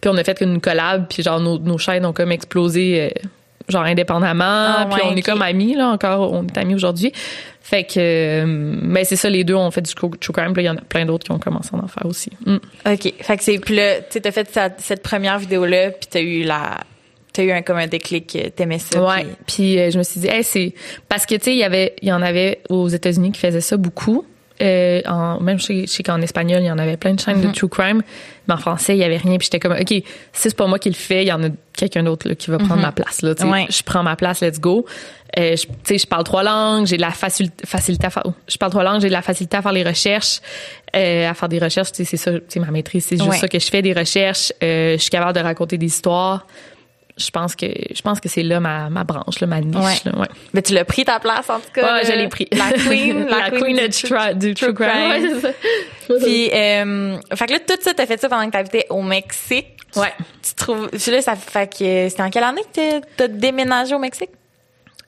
Puis 0.00 0.10
on 0.10 0.16
a 0.16 0.24
fait 0.24 0.40
une 0.40 0.60
collab, 0.60 1.06
puis 1.08 1.22
genre, 1.22 1.40
nos, 1.40 1.58
nos 1.58 1.78
chaînes 1.78 2.06
ont 2.06 2.12
comme 2.12 2.32
explosé, 2.32 3.02
euh, 3.02 3.28
genre, 3.68 3.82
indépendamment. 3.82 4.44
Ah, 4.44 4.88
puis 4.90 5.02
on 5.04 5.14
est 5.14 5.22
comme 5.22 5.42
amis, 5.42 5.74
là, 5.74 5.88
encore. 5.88 6.32
On 6.32 6.46
est 6.46 6.56
amis 6.58 6.74
aujourd'hui. 6.74 7.12
Fait 7.60 7.84
que, 7.84 7.98
euh, 7.98 8.44
mais 8.46 9.04
c'est 9.04 9.16
ça, 9.16 9.28
les 9.28 9.44
deux 9.44 9.54
ont 9.54 9.70
fait 9.70 9.82
du 9.82 9.94
true 9.94 10.10
crime. 10.32 10.52
Puis 10.52 10.62
il 10.62 10.66
y 10.66 10.70
en 10.70 10.76
a 10.76 10.82
plein 10.82 11.04
d'autres 11.06 11.24
qui 11.24 11.32
ont 11.32 11.38
commencé 11.38 11.70
à 11.72 11.82
en 11.82 11.88
faire 11.88 12.06
aussi. 12.06 12.30
Mm. 12.46 12.56
OK. 12.56 13.14
Fait 13.20 13.36
que 13.36 13.42
c'est, 13.42 13.58
puis 13.58 13.76
là, 13.76 14.00
tu 14.00 14.20
t'as 14.20 14.32
fait 14.32 14.58
cette 14.78 15.02
première 15.02 15.38
vidéo-là, 15.38 15.90
puis 15.90 16.08
t'as 16.10 16.20
eu 16.20 16.42
la 16.42 16.78
t'as 17.34 17.42
eu 17.42 17.50
un 17.50 17.60
comme 17.60 17.76
un 17.76 17.86
déclic, 17.86 18.36
euh, 18.36 18.48
t'aimais 18.54 18.78
ça. 18.78 19.04
Ouais. 19.04 19.26
Puis, 19.46 19.78
euh, 19.78 19.90
je 19.90 19.98
me 19.98 20.02
suis 20.02 20.20
dit, 20.20 20.28
hey, 20.28 20.42
c'est 20.42 20.72
parce 21.08 21.26
que 21.26 21.34
tu 21.34 21.44
sais, 21.44 21.52
il 21.52 21.58
y 21.58 21.64
avait, 21.64 21.94
il 22.00 22.08
y 22.08 22.12
en 22.12 22.22
avait 22.22 22.60
aux 22.70 22.88
États-Unis 22.88 23.32
qui 23.32 23.40
faisaient 23.40 23.60
ça 23.60 23.76
beaucoup. 23.76 24.24
Euh, 24.62 25.02
en, 25.06 25.40
même 25.40 25.58
je 25.58 25.84
sais 25.86 26.02
qu'en 26.04 26.20
espagnol, 26.22 26.62
il 26.62 26.66
y 26.66 26.70
en 26.70 26.78
avait 26.78 26.96
plein 26.96 27.12
de 27.12 27.18
chaînes 27.18 27.40
de 27.40 27.48
mm-hmm. 27.48 27.54
true 27.54 27.68
crime, 27.68 28.02
mais 28.46 28.54
en 28.54 28.56
français, 28.56 28.94
il 28.94 29.00
y 29.00 29.04
avait 29.04 29.16
rien. 29.16 29.36
Puis 29.36 29.46
j'étais 29.46 29.58
comme, 29.58 29.72
ok, 29.72 29.88
si 29.88 30.04
c'est 30.32 30.56
pas 30.56 30.68
moi 30.68 30.78
qui 30.78 30.88
le 30.88 30.94
fais, 30.94 31.24
il 31.24 31.28
y 31.28 31.32
en 31.32 31.42
a 31.42 31.48
quelqu'un 31.76 32.04
d'autre 32.04 32.32
qui 32.34 32.50
va 32.50 32.58
prendre 32.58 32.76
mm-hmm. 32.76 32.82
ma 32.82 32.92
place. 32.92 33.22
Là, 33.22 33.34
ouais. 33.50 33.66
Je 33.68 33.82
prends 33.82 34.04
ma 34.04 34.14
place, 34.14 34.40
let's 34.40 34.60
go. 34.60 34.86
Euh, 35.36 35.56
je, 35.56 35.96
je 35.96 36.06
parle 36.06 36.22
trois 36.22 36.44
langues, 36.44 36.86
j'ai 36.86 36.96
de 36.96 37.02
la 37.02 37.10
facilité, 37.10 37.66
facilité 37.66 38.06
à 38.06 38.10
faire. 38.10 38.22
Je 38.46 38.56
parle 38.56 38.70
trois 38.70 38.84
langues, 38.84 39.00
j'ai 39.00 39.08
de 39.08 39.12
la 39.12 39.22
facilité 39.22 39.56
à 39.56 39.62
faire 39.62 39.72
les 39.72 39.82
recherches, 39.82 40.40
euh, 40.94 41.28
à 41.28 41.34
faire 41.34 41.48
des 41.48 41.58
recherches. 41.58 41.88
C'est 41.92 42.04
ça, 42.04 42.30
c'est 42.46 42.60
ma 42.60 42.70
maîtrise, 42.70 43.06
c'est 43.06 43.16
juste 43.16 43.40
ça 43.40 43.48
que 43.48 43.58
je 43.58 43.68
fais 43.68 43.82
des 43.82 43.92
recherches. 43.92 44.52
Euh, 44.62 44.92
je 44.92 44.98
suis 44.98 45.10
capable 45.10 45.36
de 45.36 45.42
raconter 45.42 45.78
des 45.78 45.86
histoires 45.86 46.46
je 47.16 47.30
pense 47.30 47.54
que 47.54 47.66
je 47.66 48.02
pense 48.02 48.18
que 48.18 48.28
c'est 48.28 48.42
là 48.42 48.58
ma, 48.58 48.90
ma 48.90 49.04
branche 49.04 49.38
là, 49.40 49.46
ma 49.46 49.60
niche 49.60 50.04
ouais. 50.04 50.26
Mais 50.52 50.62
tu 50.62 50.74
l'as 50.74 50.84
pris 50.84 51.04
ta 51.04 51.20
place 51.20 51.48
en 51.48 51.60
tout 51.60 51.70
cas. 51.72 51.94
Ouais, 51.94 52.04
je 52.04 52.12
l'ai 52.12 52.28
pris. 52.28 52.48
La 52.50 52.72
queen, 52.72 53.26
la, 53.30 53.50
queen, 53.50 53.76
du, 54.36 54.54
true, 54.54 54.74
crime. 54.74 55.40
Puis 56.22 56.50
euh, 56.52 57.16
fait 57.34 57.46
que 57.46 57.52
là 57.52 57.58
tout 57.60 57.76
ça 57.80 57.94
t'as 57.94 58.06
fait 58.06 58.20
ça 58.20 58.28
pendant 58.28 58.46
que 58.46 58.50
t'habitais 58.52 58.86
au 58.90 59.02
Mexique. 59.02 59.76
Ouais. 59.94 60.12
Tu 60.42 60.54
trouves 60.54 60.90
là 60.92 61.22
ça 61.22 61.36
fait 61.36 61.70
que 61.70 62.08
c'était 62.08 62.22
en 62.22 62.30
quelle 62.30 62.44
année 62.44 62.64
que 62.74 63.00
t'as 63.16 63.28
déménagé 63.28 63.94
au 63.94 64.00
Mexique? 64.00 64.30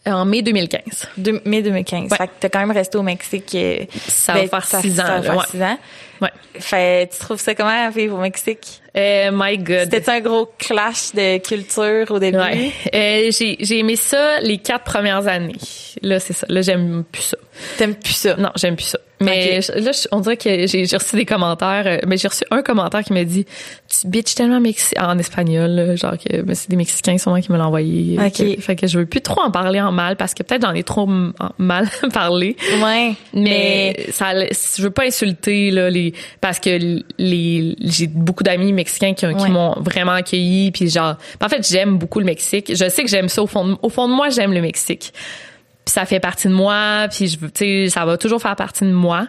En 0.06 0.24
mai 0.24 0.42
2015. 0.42 1.08
De, 1.16 1.42
mai 1.44 1.62
2015. 1.62 2.14
Fait 2.16 2.28
que 2.28 2.32
t'as 2.38 2.48
quand 2.48 2.60
même 2.60 2.70
resté 2.70 2.96
au 2.96 3.02
Mexique. 3.02 3.52
Euh, 3.56 3.84
ça 4.06 4.34
va 4.34 4.42
ben, 4.42 4.48
faire 4.48 4.80
six 4.80 5.00
ans. 5.00 5.06
Ça 5.06 5.18
va 5.18 5.22
faire 5.22 5.46
six 5.46 5.62
ans. 5.62 5.78
Ouais. 6.20 6.30
Fait, 6.54 7.10
tu 7.12 7.18
trouves 7.18 7.40
ça 7.40 7.54
comment 7.54 7.90
vivre 7.90 8.16
au 8.16 8.20
Mexique? 8.20 8.82
Euh, 8.96 9.30
my 9.32 9.58
God. 9.58 9.88
C'était 9.90 10.10
un 10.10 10.20
gros 10.20 10.48
clash 10.58 11.12
de 11.12 11.38
culture 11.38 12.10
au 12.10 12.18
début? 12.18 12.38
Ouais. 12.38 12.72
Euh, 12.94 13.30
j'ai, 13.30 13.56
j'ai 13.60 13.78
aimé 13.78 13.96
ça 13.96 14.40
les 14.40 14.58
quatre 14.58 14.84
premières 14.84 15.26
années. 15.28 15.56
Là, 16.00 16.18
c'est 16.18 16.32
ça. 16.32 16.46
Là, 16.48 16.62
j'aime 16.62 17.04
plus 17.10 17.22
ça. 17.22 17.36
T'aimes 17.76 17.94
plus 17.94 18.14
ça? 18.14 18.36
Non, 18.36 18.50
j'aime 18.56 18.76
plus 18.76 18.86
ça. 18.86 18.98
Mais 19.20 19.60
là, 19.60 19.92
on 20.12 20.20
dirait 20.20 20.36
que 20.36 20.66
j'ai 20.66 20.84
reçu 20.92 21.16
des 21.16 21.24
commentaires. 21.24 21.84
Euh, 21.86 21.98
mais 22.06 22.18
j'ai 22.18 22.28
reçu 22.28 22.44
un 22.50 22.62
commentaire 22.62 23.02
qui 23.02 23.14
m'a 23.14 23.24
dit 23.24 23.46
Tu 23.88 24.06
bitches 24.08 24.34
tellement 24.34 24.60
en 24.98 25.18
espagnol, 25.18 25.96
genre 25.96 26.16
que 26.18 26.42
ben, 26.42 26.54
c'est 26.54 26.68
des 26.68 26.76
Mexicains 26.76 27.16
sûrement 27.16 27.40
qui 27.40 27.50
me 27.50 27.56
l'ont 27.56 27.64
envoyé. 27.64 28.18
OK. 28.18 28.60
fait 28.60 28.76
que 28.76 28.86
je 28.86 28.98
veux 28.98 29.06
plus 29.06 29.22
trop 29.22 29.40
en 29.40 29.50
parler 29.50 29.80
en 29.80 29.90
mal 29.90 30.16
parce 30.16 30.34
que 30.34 30.42
peut-être 30.42 30.62
j'en 30.62 30.74
ai 30.74 30.82
trop 30.82 31.08
mal 31.58 31.88
parlé. 32.12 32.56
Ouais. 32.82 33.14
Mais, 33.32 34.06
ça, 34.10 34.34
je 34.34 34.82
veux 34.82 34.90
pas 34.90 35.04
insulter 35.04 35.70
là 35.70 35.88
les 35.88 36.05
parce 36.40 36.58
que 36.58 37.02
les 37.18 37.76
j'ai 37.80 38.06
beaucoup 38.06 38.42
d'amis 38.42 38.72
mexicains 38.72 39.14
qui, 39.14 39.26
qui 39.26 39.50
m'ont 39.50 39.74
vraiment 39.80 40.12
accueilli 40.12 40.70
puis 40.70 40.90
genre. 40.90 41.16
En 41.42 41.48
fait, 41.48 41.66
j'aime 41.68 41.98
beaucoup 41.98 42.18
le 42.18 42.26
Mexique. 42.26 42.72
Je 42.74 42.88
sais 42.88 43.02
que 43.02 43.08
j'aime 43.08 43.28
ça 43.28 43.42
au 43.42 43.46
fond. 43.46 43.66
De, 43.66 43.76
au 43.82 43.88
fond 43.88 44.08
de 44.08 44.14
moi, 44.14 44.28
j'aime 44.30 44.52
le 44.52 44.60
Mexique 44.60 45.12
puis 45.86 45.92
ça 45.92 46.04
fait 46.04 46.18
partie 46.18 46.48
de 46.48 46.52
moi, 46.52 47.06
puis 47.08 47.28
je 47.28 47.36
tu 47.36 47.50
sais 47.54 47.88
ça 47.88 48.04
va 48.04 48.18
toujours 48.18 48.42
faire 48.42 48.56
partie 48.56 48.84
de 48.84 48.90
moi. 48.90 49.28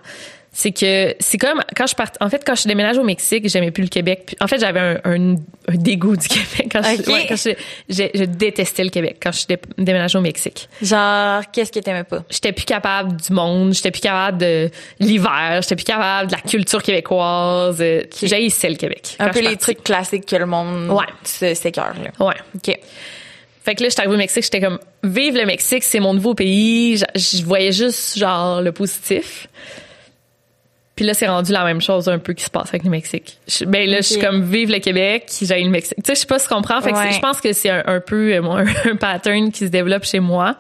C'est 0.60 0.72
que 0.72 1.14
c'est 1.20 1.38
comme 1.38 1.62
quand 1.76 1.86
je 1.86 1.94
part 1.94 2.08
en 2.20 2.32
fait 2.32 2.44
quand 2.44 2.56
je 2.56 2.62
suis 2.62 2.68
déménagée 2.68 2.98
au 2.98 3.04
Mexique, 3.04 3.48
j'aimais 3.48 3.70
plus 3.70 3.84
le 3.84 3.90
Québec. 3.90 4.36
en 4.42 4.48
fait, 4.48 4.58
j'avais 4.58 4.80
un, 4.80 5.00
un, 5.04 5.36
dégoût 5.76 6.18
du 6.18 6.28
Québec 6.28 6.70
quand, 6.72 6.82
je, 6.82 7.28
quand 7.28 7.36
je, 7.36 8.10
je, 8.18 8.24
détestais 8.24 8.84
le 8.84 8.90
Québec 8.90 9.18
quand 9.22 9.32
je 9.32 9.56
déménagée 9.78 10.18
au 10.18 10.22
Mexique. 10.22 10.68
Genre 10.82 11.44
qu'est-ce 11.52 11.72
que 11.72 11.78
t'aimais 11.78 12.06
pas? 12.06 12.24
J'étais 12.32 12.54
plus 12.54 12.66
capable 12.66 13.18
du 13.18 13.34
monde, 13.34 13.76
j'étais 13.76 13.92
plus 13.92 14.02
capable 14.02 14.40
de 14.40 14.72
l'hiver, 15.00 15.60
j'étais 15.62 15.76
plus 15.76 15.86
capable 15.86 16.32
de 16.32 16.36
la 16.36 16.42
culture 16.42 16.82
québécoise. 16.82 17.78
Euh, 17.80 18.02
okay. 18.06 18.26
J'haïssais 18.26 18.72
le 18.72 18.78
Québec. 18.78 19.16
Un 19.20 19.30
peu 19.30 19.42
les 19.42 19.58
trucs 19.58 19.84
classiques 19.84 20.26
que 20.26 20.38
le 20.38 20.48
monde 20.48 20.90
ouais. 20.90 21.54
s'écœure. 21.54 21.94
Ouais. 22.20 22.34
OK. 22.56 22.80
Fait 23.64 23.76
que 23.76 23.84
là, 23.84 23.90
j'étais 23.90 24.00
arrivée 24.00 24.16
au 24.16 24.18
Mexique, 24.18 24.44
j'étais 24.44 24.62
comme, 24.62 24.80
vive 25.04 25.36
le 25.36 25.46
Mexique, 25.46 25.84
c'est 25.84 26.00
mon 26.00 26.16
nouveau 26.16 26.34
pays. 26.34 27.04
Je, 27.14 27.44
voyais 27.44 27.74
juste, 27.74 28.18
genre, 28.18 28.60
le 28.62 28.72
positif. 28.72 29.50
Puis 30.98 31.06
là, 31.06 31.14
c'est 31.14 31.28
rendu 31.28 31.54
la 31.54 31.64
même 31.64 31.80
chose 31.80 32.10
un 32.10 32.18
peu 32.18 32.34
qui 32.34 32.44
se 32.44 32.50
passe 32.50 32.70
avec 32.70 32.84
le 32.84 32.90
Mexique. 32.90 33.38
ben 33.68 33.88
là, 33.88 33.98
je 33.98 34.02
suis 34.02 34.20
comme, 34.20 34.44
vive 34.44 34.72
le 34.72 34.80
Québec, 34.80 35.32
j'ai 35.42 35.64
le 35.64 35.70
Mexique. 35.70 35.96
Tu 35.98 36.08
sais, 36.08 36.16
je 36.16 36.20
sais 36.22 36.26
pas 36.26 36.40
si 36.40 36.48
tu 36.48 36.54
comprends. 36.54 36.82
Fait 36.82 36.92
que 36.92 36.98
je 36.98 37.20
pense 37.20 37.40
que 37.40 37.54
c'est 37.54 37.70
un, 37.70 38.02
peu 38.02 38.34
euh, 38.34 38.66
un, 38.86 38.96
pattern 38.96 39.52
qui 39.52 39.60
se 39.60 39.70
développe 39.72 40.04
chez 40.04 40.20
moi. 40.20 40.58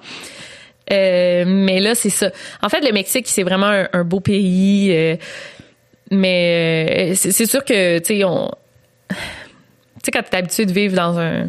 Euh, 0.94 1.44
mais 1.46 1.80
là, 1.80 1.96
c'est 1.96 2.12
ça. 2.12 2.30
En 2.62 2.70
fait, 2.70 2.82
le 2.82 2.94
Mexique, 2.94 3.28
c'est 3.28 3.42
vraiment 3.42 3.86
un, 3.92 4.04
beau 4.04 4.20
pays. 4.20 4.92
Euh, 4.92 5.16
mais 6.12 7.14
c'est 7.16 7.46
sûr 7.46 7.66
que, 7.66 7.98
tu 7.98 8.06
sais, 8.06 8.24
on... 8.24 8.52
Tu 9.10 9.16
sais, 10.06 10.12
quand 10.12 10.22
t'es 10.22 10.38
habitué 10.38 10.66
de 10.68 10.72
vivre 10.72 10.96
dans 10.96 11.18
un 11.20 11.48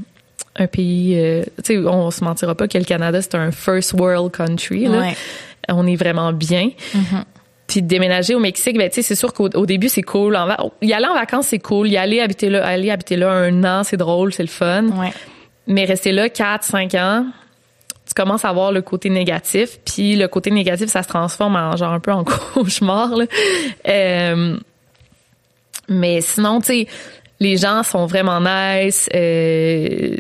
un 0.59 0.67
pays, 0.67 1.15
euh, 1.17 1.45
tu 1.63 1.75
sais, 1.75 1.79
on 1.79 2.11
se 2.11 2.25
mentira 2.25 2.55
pas 2.55 2.67
que 2.67 2.77
le 2.77 2.85
Canada, 2.85 3.23
c'est 3.23 3.37
un 3.37 3.53
first 3.53 3.93
world 3.93 4.33
country. 4.33 4.87
Là. 4.87 5.13
On 5.69 5.87
est 5.87 5.97
vraiment 5.97 6.33
bien. 6.33 6.71
Mm-hmm. 6.95 7.25
Puis 7.69 7.83
déménager 7.83 8.35
au 8.35 8.41
Mexique, 8.41 8.79
ben, 8.79 8.89
tu 8.89 8.97
sais, 8.97 9.03
c'est 9.03 9.15
sûr 9.15 9.35
qu'au 9.35 9.67
début, 9.67 9.91
c'est 9.91 10.03
cool. 10.03 10.35
En 10.37 10.49
y 10.81 10.93
aller 10.95 11.07
en 11.07 11.15
vacances, 11.15 11.49
c'est 11.49 11.59
cool. 11.59 11.89
Y 11.89 11.99
aller 11.99 12.21
habiter 12.21 12.49
là, 12.49 12.67
aller 12.67 12.91
habiter 12.91 13.17
là 13.17 13.31
un 13.31 13.63
an, 13.63 13.85
c'est 13.85 13.99
drôle, 13.99 14.33
c'est 14.33 14.43
le 14.43 14.49
fun. 14.49 14.87
Mais 15.67 15.85
rester 15.85 16.13
là 16.13 16.31
4, 16.31 16.65
5 16.65 16.95
ans, 16.95 17.27
tu 18.07 18.15
commences 18.15 18.47
à 18.47 18.53
voir 18.53 18.73
le 18.73 18.81
côté 18.81 19.11
négatif. 19.11 19.79
Puis 19.85 20.17
le 20.17 20.29
côté 20.29 20.51
négatif, 20.51 20.89
ça 20.89 21.03
se 21.03 21.09
transforme 21.09 21.57
en 21.57 21.77
genre 21.77 21.93
un 21.93 22.01
peu 22.01 22.11
en 22.11 22.25
cauchemar. 22.55 23.15
Là. 23.15 23.27
Euh, 23.87 24.57
mais 25.91 26.23
sinon, 26.23 26.61
tu 26.61 26.67
sais, 26.69 26.87
les 27.39 27.59
gens 27.59 27.83
sont 27.83 28.07
vraiment 28.07 28.41
nice. 28.41 29.11
Euh, 29.15 30.17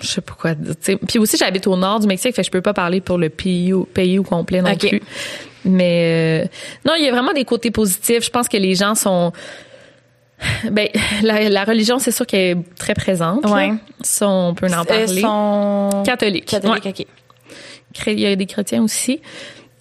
je 0.00 0.06
sais 0.06 0.20
pas 0.20 0.34
quoi 0.34 0.54
dire. 0.54 0.98
Puis 1.08 1.18
aussi, 1.18 1.36
j'habite 1.36 1.66
au 1.66 1.76
nord 1.76 1.98
du 1.98 2.06
Mexique, 2.06 2.36
fait 2.36 2.42
que 2.42 2.46
je 2.46 2.52
peux 2.52 2.62
pas 2.62 2.74
parler 2.74 3.00
pour 3.00 3.18
le 3.18 3.28
pays 3.28 3.72
pays 3.92 4.20
au 4.20 4.22
complet 4.22 4.62
non 4.62 4.76
plus. 4.76 5.02
Mais 5.64 6.44
euh, 6.44 6.48
non, 6.84 6.94
il 6.98 7.04
y 7.04 7.08
a 7.08 7.12
vraiment 7.12 7.32
des 7.32 7.44
côtés 7.44 7.70
positifs. 7.70 8.24
Je 8.24 8.30
pense 8.30 8.48
que 8.48 8.56
les 8.56 8.74
gens 8.74 8.94
sont 8.94 9.32
ben 10.70 10.88
la, 11.22 11.64
religion, 11.64 11.98
c'est 11.98 12.10
sûr 12.10 12.26
qu'elle 12.26 12.58
est 12.58 12.74
très 12.76 12.94
présente. 12.94 13.46
Ouais. 13.46 13.72
Ça, 14.02 14.28
on 14.28 14.54
peut 14.54 14.66
en 14.66 14.84
parler. 14.84 15.20
Sont... 15.20 16.02
Catholiques. 16.04 16.46
Catholiques, 16.46 16.86
ok. 16.86 17.06
Il 18.08 18.20
y 18.20 18.26
a 18.26 18.34
des 18.34 18.46
chrétiens 18.46 18.82
aussi. 18.82 19.20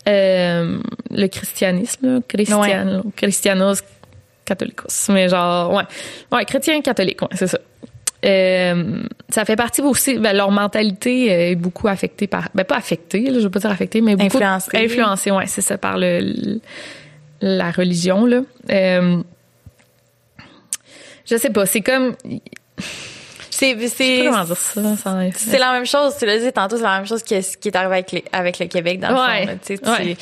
Euh, 0.08 0.80
le 1.10 1.28
christianisme, 1.28 2.22
christian, 2.28 3.04
christianos 3.16 3.82
catholicos. 4.46 5.10
Mais 5.10 5.30
genre, 5.30 5.74
ouais. 5.74 5.84
Ouais, 6.32 6.46
chrétien 6.46 6.82
catholique, 6.82 7.22
ouais, 7.22 7.30
c'est 7.34 7.48
ça. 7.48 7.60
Euh, 8.24 9.04
ça 9.30 9.46
fait 9.46 9.56
partie 9.56 9.82
aussi, 9.82 10.18
ben, 10.18 10.36
leur 10.36 10.52
mentalité 10.52 11.52
est 11.52 11.56
beaucoup 11.56 11.88
affectée 11.88 12.28
par, 12.28 12.50
ben 12.54 12.64
pas 12.64 12.78
affectée, 12.78 13.26
je 13.34 13.40
veux 13.40 13.50
pas 13.50 13.60
dire 13.60 13.72
affectée, 13.72 14.02
mais 14.02 14.16
beaucoup 14.16 14.38
influencée. 14.38 14.78
Influencée, 14.78 15.32
ouais, 15.32 15.48
c'est 15.48 15.62
ça, 15.62 15.78
par 15.78 15.98
le, 15.98 16.60
la 17.42 17.72
religion 17.72 18.26
là. 18.26 18.42
Euh, 18.72 19.22
je 21.26 21.36
sais 21.36 21.50
pas, 21.50 21.66
c'est 21.66 21.82
comme 21.82 22.16
c'est 23.50 23.78
c'est 23.88 24.30
c'est 25.36 25.60
la 25.60 25.72
même 25.74 25.86
chose 25.86 26.16
tu 26.18 26.26
l'as 26.26 26.40
dit 26.40 26.52
tantôt 26.52 26.76
c'est 26.76 26.84
la 26.84 26.98
même 26.98 27.08
chose 27.08 27.24
qui 27.24 27.36
est, 27.36 27.60
qui 27.60 27.68
est 27.70 27.76
arrivé 27.76 27.94
avec, 27.94 28.30
avec 28.34 28.60
le 28.60 28.66
Québec 28.66 29.00
dans 29.00 29.10
le 29.10 29.16
ouais, 29.16 29.48
fond 29.48 29.60
tu 29.64 29.78
sais 29.78 30.18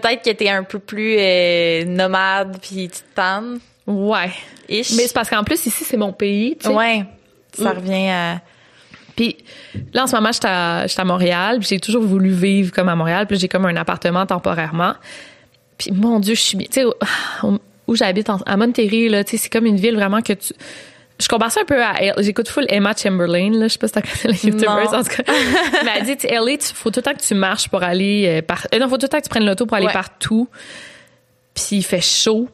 peut-être 0.00 0.22
que 0.22 0.30
t'es 0.30 0.48
un 0.48 0.64
peu 0.64 0.78
plus 0.78 1.16
euh, 1.18 1.84
nomade 1.84 2.58
puis 2.60 2.88
tu 2.88 3.00
te 3.00 3.14
tannes. 3.14 3.58
Ouais. 3.86 4.30
Mais 4.68 4.82
c'est 4.82 5.12
parce 5.12 5.30
qu'en 5.30 5.44
plus 5.44 5.66
ici 5.66 5.84
c'est 5.84 5.96
mon 5.96 6.12
pays. 6.12 6.56
Tu 6.58 6.66
sais. 6.66 6.74
Ouais. 6.74 7.04
Ça 7.56 7.72
mm. 7.72 7.76
revient 7.76 8.08
à. 8.08 8.40
Puis 9.16 9.36
là 9.92 10.04
en 10.04 10.06
ce 10.06 10.16
moment 10.16 10.32
j'étais 10.32 10.48
à, 10.48 10.86
à 10.96 11.04
Montréal, 11.04 11.58
j'ai 11.60 11.78
toujours 11.78 12.02
voulu 12.02 12.30
vivre 12.30 12.72
comme 12.72 12.88
à 12.88 12.96
Montréal, 12.96 13.26
puis 13.26 13.38
j'ai 13.38 13.48
comme 13.48 13.66
un 13.66 13.76
appartement 13.76 14.26
temporairement. 14.26 14.94
Puis 15.78 15.92
mon 15.92 16.20
Dieu, 16.20 16.34
je 16.34 16.40
suis 16.40 16.56
bien. 16.56 16.66
Tu 16.70 16.80
sais 16.80 16.86
où, 17.86 17.96
j'habite 17.96 18.28
à 18.46 18.56
Monterrey 18.56 19.08
là, 19.08 19.24
tu 19.24 19.32
sais 19.32 19.36
c'est 19.36 19.50
comme 19.50 19.66
une 19.66 19.76
ville 19.76 19.94
vraiment 19.94 20.22
que 20.22 20.32
tu 20.32 20.54
je 21.20 21.28
compare 21.28 21.52
ça 21.52 21.60
un 21.60 21.64
peu 21.64 21.82
à 21.82 21.94
j'écoute 22.18 22.48
full 22.48 22.66
Emma 22.68 22.92
Chamberlain 22.96 23.50
là, 23.52 23.68
je 23.68 23.74
sais 23.74 23.78
pas 23.78 23.86
si 23.86 23.94
t'as 23.94 24.02
connais 24.02 24.34
la 24.34 24.50
YouTuber 24.50 24.96
en 24.96 25.02
tout 25.02 25.22
cas. 25.22 25.32
mais 25.84 25.90
elle 25.96 26.04
dit 26.04 26.26
LA, 26.26 26.52
il 26.52 26.58
faut 26.60 26.90
tout 26.90 26.98
le 26.98 27.02
temps 27.02 27.14
que 27.14 27.22
tu 27.22 27.34
marches 27.34 27.68
pour 27.68 27.82
aller 27.82 28.26
euh, 28.26 28.42
par 28.42 28.66
euh, 28.74 28.78
non, 28.78 28.88
faut 28.88 28.96
tout 28.96 29.04
le 29.04 29.08
temps 29.08 29.18
que 29.18 29.24
tu 29.24 29.28
prennes 29.28 29.46
l'auto 29.46 29.66
pour 29.66 29.76
aller 29.76 29.88
partout. 29.92 30.48
Puis 31.54 31.76
il 31.76 31.82
fait 31.82 32.00
chaud. 32.00 32.48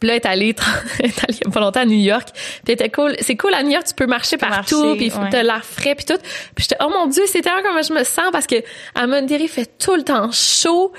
Puis 0.00 0.08
là, 0.08 0.14
elle 0.14 0.20
est 0.20 0.26
allée, 0.26 0.54
elle 1.00 1.06
est 1.06 1.24
allée 1.24 1.52
pas 1.52 1.60
longtemps 1.60 1.80
à 1.80 1.84
New 1.86 1.98
York. 1.98 2.28
Puis 2.64 2.72
était 2.72 2.90
cool. 2.90 3.16
C'est 3.20 3.36
cool 3.36 3.54
à 3.54 3.62
New 3.62 3.70
York, 3.70 3.84
tu 3.86 3.94
peux 3.94 4.06
marcher 4.06 4.36
partout, 4.36 4.94
puis 4.96 5.10
tu 5.10 5.36
as 5.36 5.42
l'air 5.42 5.64
frais 5.64 5.94
puis 5.94 6.04
tout. 6.04 6.18
Puis 6.54 6.66
j'étais 6.68 6.76
oh 6.80 6.88
mon 6.88 7.06
dieu, 7.06 7.22
c'est 7.26 7.42
tellement 7.42 7.62
comme 7.62 7.82
je 7.82 7.92
me 7.92 8.04
sens 8.04 8.30
parce 8.32 8.46
que 8.46 8.56
à 8.94 9.06
il 9.06 9.48
fait 9.48 9.78
tout 9.78 9.94
le 9.94 10.02
temps 10.02 10.30
chaud. 10.32 10.92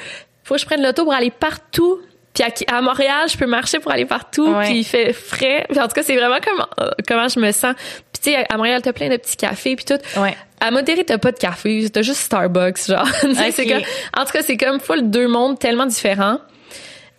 Faut 0.44 0.56
que 0.56 0.62
je 0.62 0.66
prenne 0.66 0.82
l'auto 0.82 1.04
pour 1.04 1.14
aller 1.14 1.32
partout. 1.32 2.00
Puis 2.34 2.66
à, 2.68 2.82
Montréal, 2.82 3.28
je 3.30 3.38
peux 3.38 3.48
marcher 3.48 3.80
pour 3.80 3.92
aller 3.92 4.06
partout, 4.06 4.54
puis 4.62 4.80
il 4.80 4.84
fait 4.84 5.14
frais. 5.14 5.66
Puis 5.70 5.80
en 5.80 5.88
tout 5.88 5.94
cas, 5.94 6.04
c'est 6.04 6.16
vraiment 6.16 6.40
comme 6.40 6.66
euh, 6.80 6.92
comment 7.08 7.28
je 7.28 7.40
me 7.40 7.52
sens. 7.52 7.76
Puis 8.14 8.22
tu 8.22 8.32
sais, 8.32 8.46
à 8.50 8.58
Montréal, 8.58 8.82
t'as 8.82 8.94
plein 8.94 9.10
de 9.10 9.18
petits 9.18 9.38
cafés 9.38 9.76
puis 9.76 9.86
tout. 9.86 10.00
Ouais. 10.20 10.36
À 10.62 10.72
Monterrey, 10.72 11.04
t'as 11.04 11.18
pas 11.18 11.32
de 11.32 11.38
café, 11.38 11.90
t'as 11.90 12.02
juste 12.02 12.22
Starbucks, 12.22 12.88
genre. 12.88 13.08
c'est 13.52 13.66
comme, 13.66 13.82
en 14.16 14.26
tout 14.26 14.32
cas, 14.32 14.42
c'est 14.42 14.58
comme 14.58 14.80
full 14.80 15.10
deux 15.10 15.28
mondes 15.28 15.58
tellement 15.58 15.86
différents. 15.86 16.40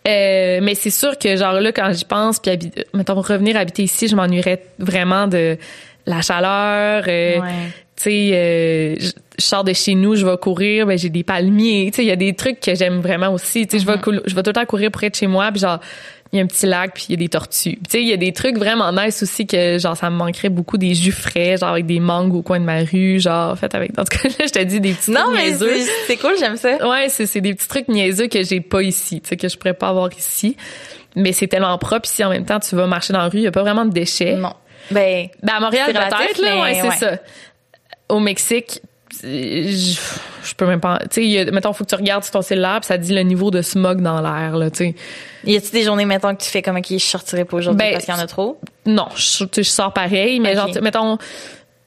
Euh, 0.08 0.60
mais 0.62 0.74
c'est 0.74 0.90
sûr 0.90 1.18
que 1.18 1.36
genre 1.36 1.60
là, 1.60 1.72
quand 1.72 1.92
j'y 1.92 2.04
pense, 2.04 2.38
puis 2.38 2.58
mettons 2.94 3.20
revenir 3.20 3.56
habiter 3.56 3.82
ici, 3.82 4.08
je 4.08 4.16
m'ennuierais 4.16 4.62
vraiment 4.78 5.26
de 5.26 5.58
la 6.06 6.22
chaleur. 6.22 7.04
Euh, 7.06 7.38
tu 7.96 8.04
sais, 8.04 8.30
euh, 8.32 8.96
je, 8.98 9.10
sors 9.38 9.62
de 9.62 9.74
chez 9.74 9.94
nous, 9.94 10.16
je 10.16 10.24
vais 10.24 10.38
courir, 10.38 10.86
ben 10.86 10.96
j'ai 10.96 11.10
des 11.10 11.22
palmiers. 11.22 11.90
Tu 11.90 11.96
sais, 11.96 12.02
il 12.02 12.08
y 12.08 12.12
a 12.12 12.16
des 12.16 12.34
trucs 12.34 12.60
que 12.60 12.74
j'aime 12.74 13.00
vraiment 13.00 13.28
aussi. 13.28 13.66
Tu 13.66 13.78
sais, 13.78 13.84
je 13.84 13.86
vais 13.86 13.96
mm-hmm. 13.96 14.22
je 14.24 14.34
vais 14.34 14.42
tout 14.42 14.50
le 14.50 14.54
temps 14.54 14.64
courir 14.64 14.90
près 14.90 15.10
de 15.10 15.14
chez 15.14 15.26
moi, 15.26 15.50
puis 15.52 15.60
genre 15.60 15.80
il 16.32 16.36
y 16.36 16.40
a 16.40 16.44
un 16.44 16.46
petit 16.46 16.66
lac 16.66 16.94
puis 16.94 17.06
il 17.08 17.12
y 17.12 17.14
a 17.14 17.16
des 17.16 17.28
tortues. 17.28 17.76
Tu 17.76 17.90
sais, 17.90 18.02
il 18.02 18.08
y 18.08 18.12
a 18.12 18.16
des 18.16 18.32
trucs 18.32 18.56
vraiment 18.56 18.92
nice 18.92 19.22
aussi 19.22 19.46
que 19.46 19.78
genre 19.78 19.96
ça 19.96 20.10
me 20.10 20.16
manquerait 20.16 20.48
beaucoup 20.48 20.78
des 20.78 20.94
jus 20.94 21.12
frais, 21.12 21.56
genre 21.56 21.70
avec 21.70 21.86
des 21.86 21.98
mangues 21.98 22.34
au 22.34 22.42
coin 22.42 22.60
de 22.60 22.64
ma 22.64 22.80
rue, 22.80 23.18
genre 23.18 23.58
fait 23.58 23.74
avec 23.74 23.98
en 23.98 24.04
tout 24.04 24.16
cas 24.16 24.28
là 24.38 24.46
je 24.46 24.52
te 24.52 24.62
dis 24.62 24.80
des 24.80 24.92
petits 24.92 25.10
non, 25.10 25.24
trucs 25.24 25.40
niaiseux. 25.40 25.80
c'est 26.06 26.16
cool, 26.16 26.34
j'aime 26.38 26.56
ça. 26.56 26.88
Ouais, 26.88 27.08
c'est 27.08 27.26
c'est 27.26 27.40
des 27.40 27.54
petits 27.54 27.68
trucs 27.68 27.88
niaiseux 27.88 28.28
que 28.28 28.42
j'ai 28.44 28.60
pas 28.60 28.82
ici, 28.82 29.20
tu 29.20 29.28
sais 29.28 29.36
que 29.36 29.48
je 29.48 29.56
pourrais 29.56 29.74
pas 29.74 29.88
avoir 29.88 30.10
ici. 30.16 30.56
Mais 31.16 31.32
c'est 31.32 31.48
tellement 31.48 31.76
propre 31.78 32.08
ici 32.08 32.22
en 32.24 32.30
même 32.30 32.44
temps, 32.44 32.60
tu 32.60 32.76
vas 32.76 32.86
marcher 32.86 33.12
dans 33.12 33.18
la 33.18 33.28
rue, 33.28 33.38
il 33.38 33.44
y 33.44 33.48
a 33.48 33.52
pas 33.52 33.62
vraiment 33.62 33.84
de 33.84 33.92
déchets. 33.92 34.36
Non. 34.36 34.54
Ben, 34.92 35.26
ben 35.42 35.54
à 35.54 35.60
Montréal 35.60 35.92
peut-être 35.92 36.40
là, 36.42 36.62
ouais, 36.62 36.74
c'est 36.74 37.06
ça 37.06 37.18
au 38.10 38.20
Mexique, 38.20 38.82
je, 39.22 39.98
je, 40.42 40.54
peux 40.54 40.66
même 40.66 40.80
pas 40.80 40.98
tu 41.10 41.22
sais 41.22 41.50
mettons 41.52 41.72
faut 41.72 41.84
que 41.84 41.90
tu 41.90 41.94
regardes 41.94 42.24
sur 42.24 42.32
ton 42.32 42.42
cellulaire 42.42 42.80
puis 42.80 42.86
ça 42.86 42.98
dit 42.98 43.14
le 43.14 43.22
niveau 43.22 43.50
de 43.50 43.62
smog 43.62 44.00
dans 44.00 44.20
l'air 44.20 44.56
là 44.56 44.70
tu 44.70 44.86
sais. 44.86 44.94
Y 45.44 45.56
a-tu 45.56 45.70
des 45.70 45.82
journées 45.82 46.04
mettons 46.04 46.34
que 46.34 46.42
tu 46.42 46.50
fais 46.50 46.62
comme 46.62 46.76
ok 46.76 46.86
je 46.90 46.98
sortirais 46.98 47.44
pas 47.44 47.56
aujourd'hui 47.56 47.78
ben, 47.78 47.92
parce 47.92 48.04
qu'il 48.04 48.14
y 48.14 48.16
en 48.16 48.20
a 48.20 48.26
trop? 48.26 48.60
non 48.86 49.08
je, 49.16 49.44
je 49.54 49.62
sors 49.62 49.92
pareil 49.92 50.40
mais 50.40 50.54
genre 50.54 50.70
mettons 50.82 51.18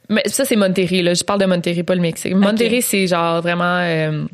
mais 0.09 0.23
ça 0.25 0.45
c'est 0.45 0.55
Monterrey 0.55 1.01
là. 1.01 1.13
Je 1.13 1.23
parle 1.23 1.39
de 1.39 1.45
Monterrey 1.45 1.83
pas 1.83 1.95
le 1.95 2.01
Mexique. 2.01 2.35
Monterrey 2.35 2.81
c'est 2.81 3.07
genre 3.07 3.41
vraiment 3.41 3.79
euh, 3.79 4.25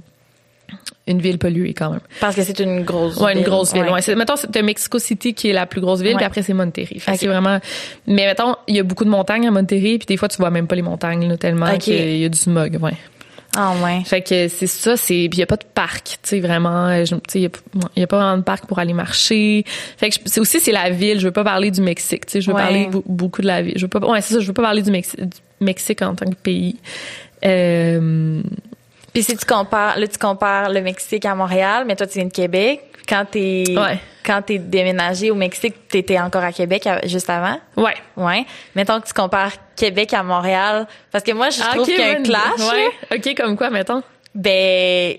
une 1.09 1.21
ville 1.21 1.37
polluée 1.37 1.73
quand 1.73 1.89
même. 1.91 1.99
Parce 2.19 2.35
que 2.35 2.43
c'est 2.43 2.59
une 2.59 2.83
grosse 2.83 3.17
ouais, 3.17 3.33
ville. 3.33 3.41
une 3.43 3.47
grosse 3.49 3.73
ville. 3.73 3.83
Ouais. 3.83 4.15
Mettons, 4.15 4.35
c'est 4.35 4.61
Mexico 4.61 4.99
City 4.99 5.33
qui 5.33 5.49
est 5.49 5.53
la 5.53 5.65
plus 5.65 5.81
grosse 5.81 6.01
ville, 6.01 6.15
puis 6.15 6.25
après 6.25 6.41
c'est 6.43 6.53
Monterrey. 6.53 6.99
Fait 6.99 7.15
c'est 7.17 7.27
vraiment. 7.27 7.59
Mais 8.07 8.25
mettons, 8.25 8.55
il 8.67 8.75
y 8.75 8.79
a 8.79 8.83
beaucoup 8.83 9.05
de 9.05 9.09
montagnes 9.09 9.47
à 9.47 9.51
Monterrey, 9.51 9.97
puis 9.97 10.05
des 10.07 10.17
fois 10.17 10.27
tu 10.27 10.37
vois 10.37 10.49
même 10.51 10.67
pas 10.67 10.75
les 10.75 10.81
montagnes 10.81 11.27
là, 11.27 11.37
tellement 11.37 11.77
qu'il 11.77 12.17
y 12.17 12.25
a 12.25 12.29
du 12.29 12.37
smog. 12.37 12.77
Ouais. 12.81 12.93
Ah 13.57 13.73
ouais. 13.83 14.01
Fait 14.05 14.21
que 14.21 14.47
c'est 14.47 14.67
ça, 14.67 14.95
c'est 14.95 15.27
puis 15.27 15.37
il 15.37 15.39
y 15.39 15.43
a 15.43 15.47
pas 15.47 15.55
de 15.57 15.63
parc, 15.73 16.03
tu 16.05 16.17
sais 16.21 16.39
vraiment, 16.39 16.95
tu 17.03 17.15
sais 17.27 17.39
il 17.39 17.41
y, 17.41 17.45
a- 17.47 17.49
y 17.95 18.03
a 18.03 18.07
pas 18.07 18.17
vraiment 18.19 18.37
de 18.37 18.43
parc 18.43 18.67
pour 18.67 18.77
aller 18.77 18.93
marcher. 18.93 19.63
Fait 19.97 20.11
que 20.11 20.15
c'est 20.25 20.39
aussi 20.39 20.59
c'est 20.59 20.71
la 20.71 20.91
ville, 20.91 21.19
je 21.19 21.25
veux 21.25 21.31
pas 21.33 21.43
parler 21.43 21.71
du 21.71 21.81
Mexique, 21.81 22.27
tu 22.27 22.33
sais, 22.33 22.41
je 22.41 22.51
veux 22.51 22.55
Ouais. 22.55 22.61
parler 22.61 22.89
beaucoup 23.07 23.41
de 23.41 23.47
la 23.47 23.63
ville. 23.63 23.73
Je 23.75 23.81
veux 23.85 23.87
pas 23.87 23.99
ouais, 24.07 24.21
c'est 24.21 24.35
ça, 24.35 24.39
je 24.39 24.45
veux 24.45 24.53
pas 24.53 24.61
parler 24.61 24.83
du 24.83 24.91
Mexique, 24.91 25.19
du 25.19 25.37
Mexique 25.61 26.03
en 26.03 26.13
tant 26.13 26.27
que 26.29 26.35
pays. 26.35 26.75
Euh, 27.43 28.41
Puis 29.13 29.23
si 29.23 29.35
tu 29.37 29.45
compares, 29.45 29.97
là, 29.99 30.07
tu 30.07 30.17
compares 30.17 30.69
le 30.69 30.81
Mexique 30.81 31.25
à 31.25 31.35
Montréal, 31.35 31.83
mais 31.87 31.95
toi, 31.95 32.07
tu 32.07 32.19
viens 32.19 32.27
de 32.27 32.31
Québec. 32.33 32.81
Quand 33.07 33.25
t'es, 33.29 33.63
Ouais. 33.69 33.99
quand 34.23 34.41
t'es 34.43 34.59
déménagé 34.59 35.31
au 35.31 35.35
Mexique, 35.35 35.87
t'étais 35.87 36.19
encore 36.19 36.43
à 36.43 36.51
Québec 36.51 36.87
juste 37.05 37.29
avant? 37.29 37.59
ouais. 37.77 37.95
Ouais. 38.15 38.45
Mettons 38.75 38.99
que 39.01 39.07
tu 39.07 39.13
compares 39.13 39.53
Québec 39.75 40.13
à 40.13 40.21
Montréal. 40.21 40.85
Parce 41.11 41.23
que 41.23 41.31
moi, 41.31 41.49
je 41.49 41.59
Ah, 41.61 41.69
trouve 41.71 41.81
ok, 41.81 41.85
qu'il 41.87 41.97
y 41.99 42.03
a 42.03 42.11
un 42.11 42.21
clash. 42.23 42.59
Ouais. 42.71 43.17
OK, 43.17 43.35
comme 43.35 43.57
quoi 43.57 43.69
mettons? 43.71 44.03
Ben, 44.35 45.15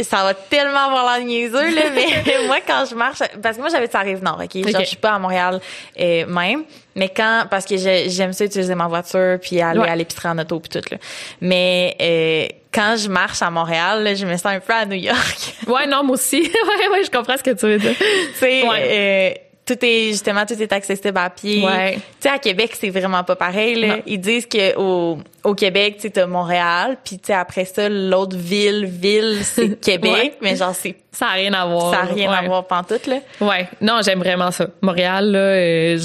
ça 0.00 0.22
va 0.24 0.34
tellement 0.34 0.86
avoir 0.86 1.16
l'air 1.18 1.26
niaiseux, 1.26 1.74
là, 1.74 1.82
mais 1.94 2.06
moi, 2.46 2.58
quand 2.66 2.84
je 2.88 2.94
marche, 2.94 3.18
parce 3.42 3.56
que 3.56 3.60
moi, 3.62 3.70
j'habite 3.70 3.90
sur 3.90 3.98
la 4.00 4.04
Rive-Nord, 4.06 4.40
OK? 4.44 4.68
Genre, 4.70 4.80
je 4.80 4.86
suis 4.86 4.96
pas 4.96 5.12
à 5.12 5.18
Montréal 5.18 5.60
euh, 6.00 6.26
même, 6.26 6.64
mais 6.94 7.08
quand, 7.08 7.44
parce 7.50 7.64
que 7.64 7.76
j'ai- 7.76 8.08
j'aime 8.10 8.32
ça 8.32 8.44
utiliser 8.44 8.74
ma 8.74 8.86
voiture 8.86 9.38
puis 9.42 9.60
aller 9.60 9.80
Ouais. 9.80 9.88
à 9.88 9.96
l'épicerie 9.96 10.28
en 10.28 10.38
auto 10.38 10.60
puis 10.60 10.68
tout, 10.80 10.88
là. 10.90 10.98
Mais 11.40 11.96
euh, 12.00 12.46
quand 12.72 12.96
je 12.96 13.08
marche 13.08 13.42
à 13.42 13.50
Montréal, 13.50 14.02
là, 14.04 14.14
je 14.14 14.24
me 14.26 14.36
sens 14.36 14.46
un 14.46 14.60
peu 14.60 14.72
à 14.72 14.84
New 14.86 14.94
York. 14.96 15.54
Ouais, 15.66 15.86
non, 15.86 16.04
moi 16.04 16.14
aussi. 16.14 16.40
ouais, 16.42 16.88
ouais, 16.92 17.04
je 17.04 17.10
comprends 17.10 17.36
ce 17.36 17.42
que 17.42 17.50
tu 17.50 17.66
veux 17.66 17.78
dire. 17.78 17.94
tu 17.96 18.38
sais, 18.38 18.62
Ouais. 18.68 19.34
euh, 19.38 19.47
tout 19.68 19.84
est 19.84 20.08
justement 20.08 20.46
tout 20.46 20.54
est 20.60 20.72
accessible 20.72 21.18
à 21.18 21.28
pied. 21.30 21.62
Ouais. 21.64 21.94
Tu 21.96 22.00
sais 22.20 22.28
à 22.30 22.38
Québec 22.38 22.74
c'est 22.80 22.90
vraiment 22.90 23.22
pas 23.22 23.36
pareil 23.36 23.74
là. 23.76 23.98
Ils 24.06 24.18
disent 24.20 24.46
que 24.46 24.76
au, 24.78 25.18
au 25.44 25.54
Québec 25.54 25.98
tu 26.00 26.10
sais 26.14 26.26
Montréal 26.26 26.96
puis 27.04 27.18
tu 27.18 27.26
sais 27.26 27.34
après 27.34 27.64
ça 27.66 27.88
l'autre 27.88 28.36
ville 28.36 28.86
ville 28.86 29.38
c'est 29.42 29.78
Québec 29.80 30.12
Ouais. 30.12 30.34
mais 30.40 30.56
genre 30.56 30.74
c'est 30.74 30.96
Ça 31.12 31.26
a 31.26 31.32
rien 31.34 31.52
à 31.52 31.66
voir. 31.66 31.92
ça 31.92 32.00
a 32.00 32.04
rien 32.04 32.32
à 32.32 32.42
voir 32.42 32.66
pantoute 32.66 33.06
là. 33.06 33.18
Ouais, 33.40 33.68
non, 33.80 34.00
j'aime 34.04 34.20
vraiment 34.20 34.50
ça. 34.50 34.66
Montréal, 34.80 35.30
là, 35.32 35.38
euh, 35.38 35.98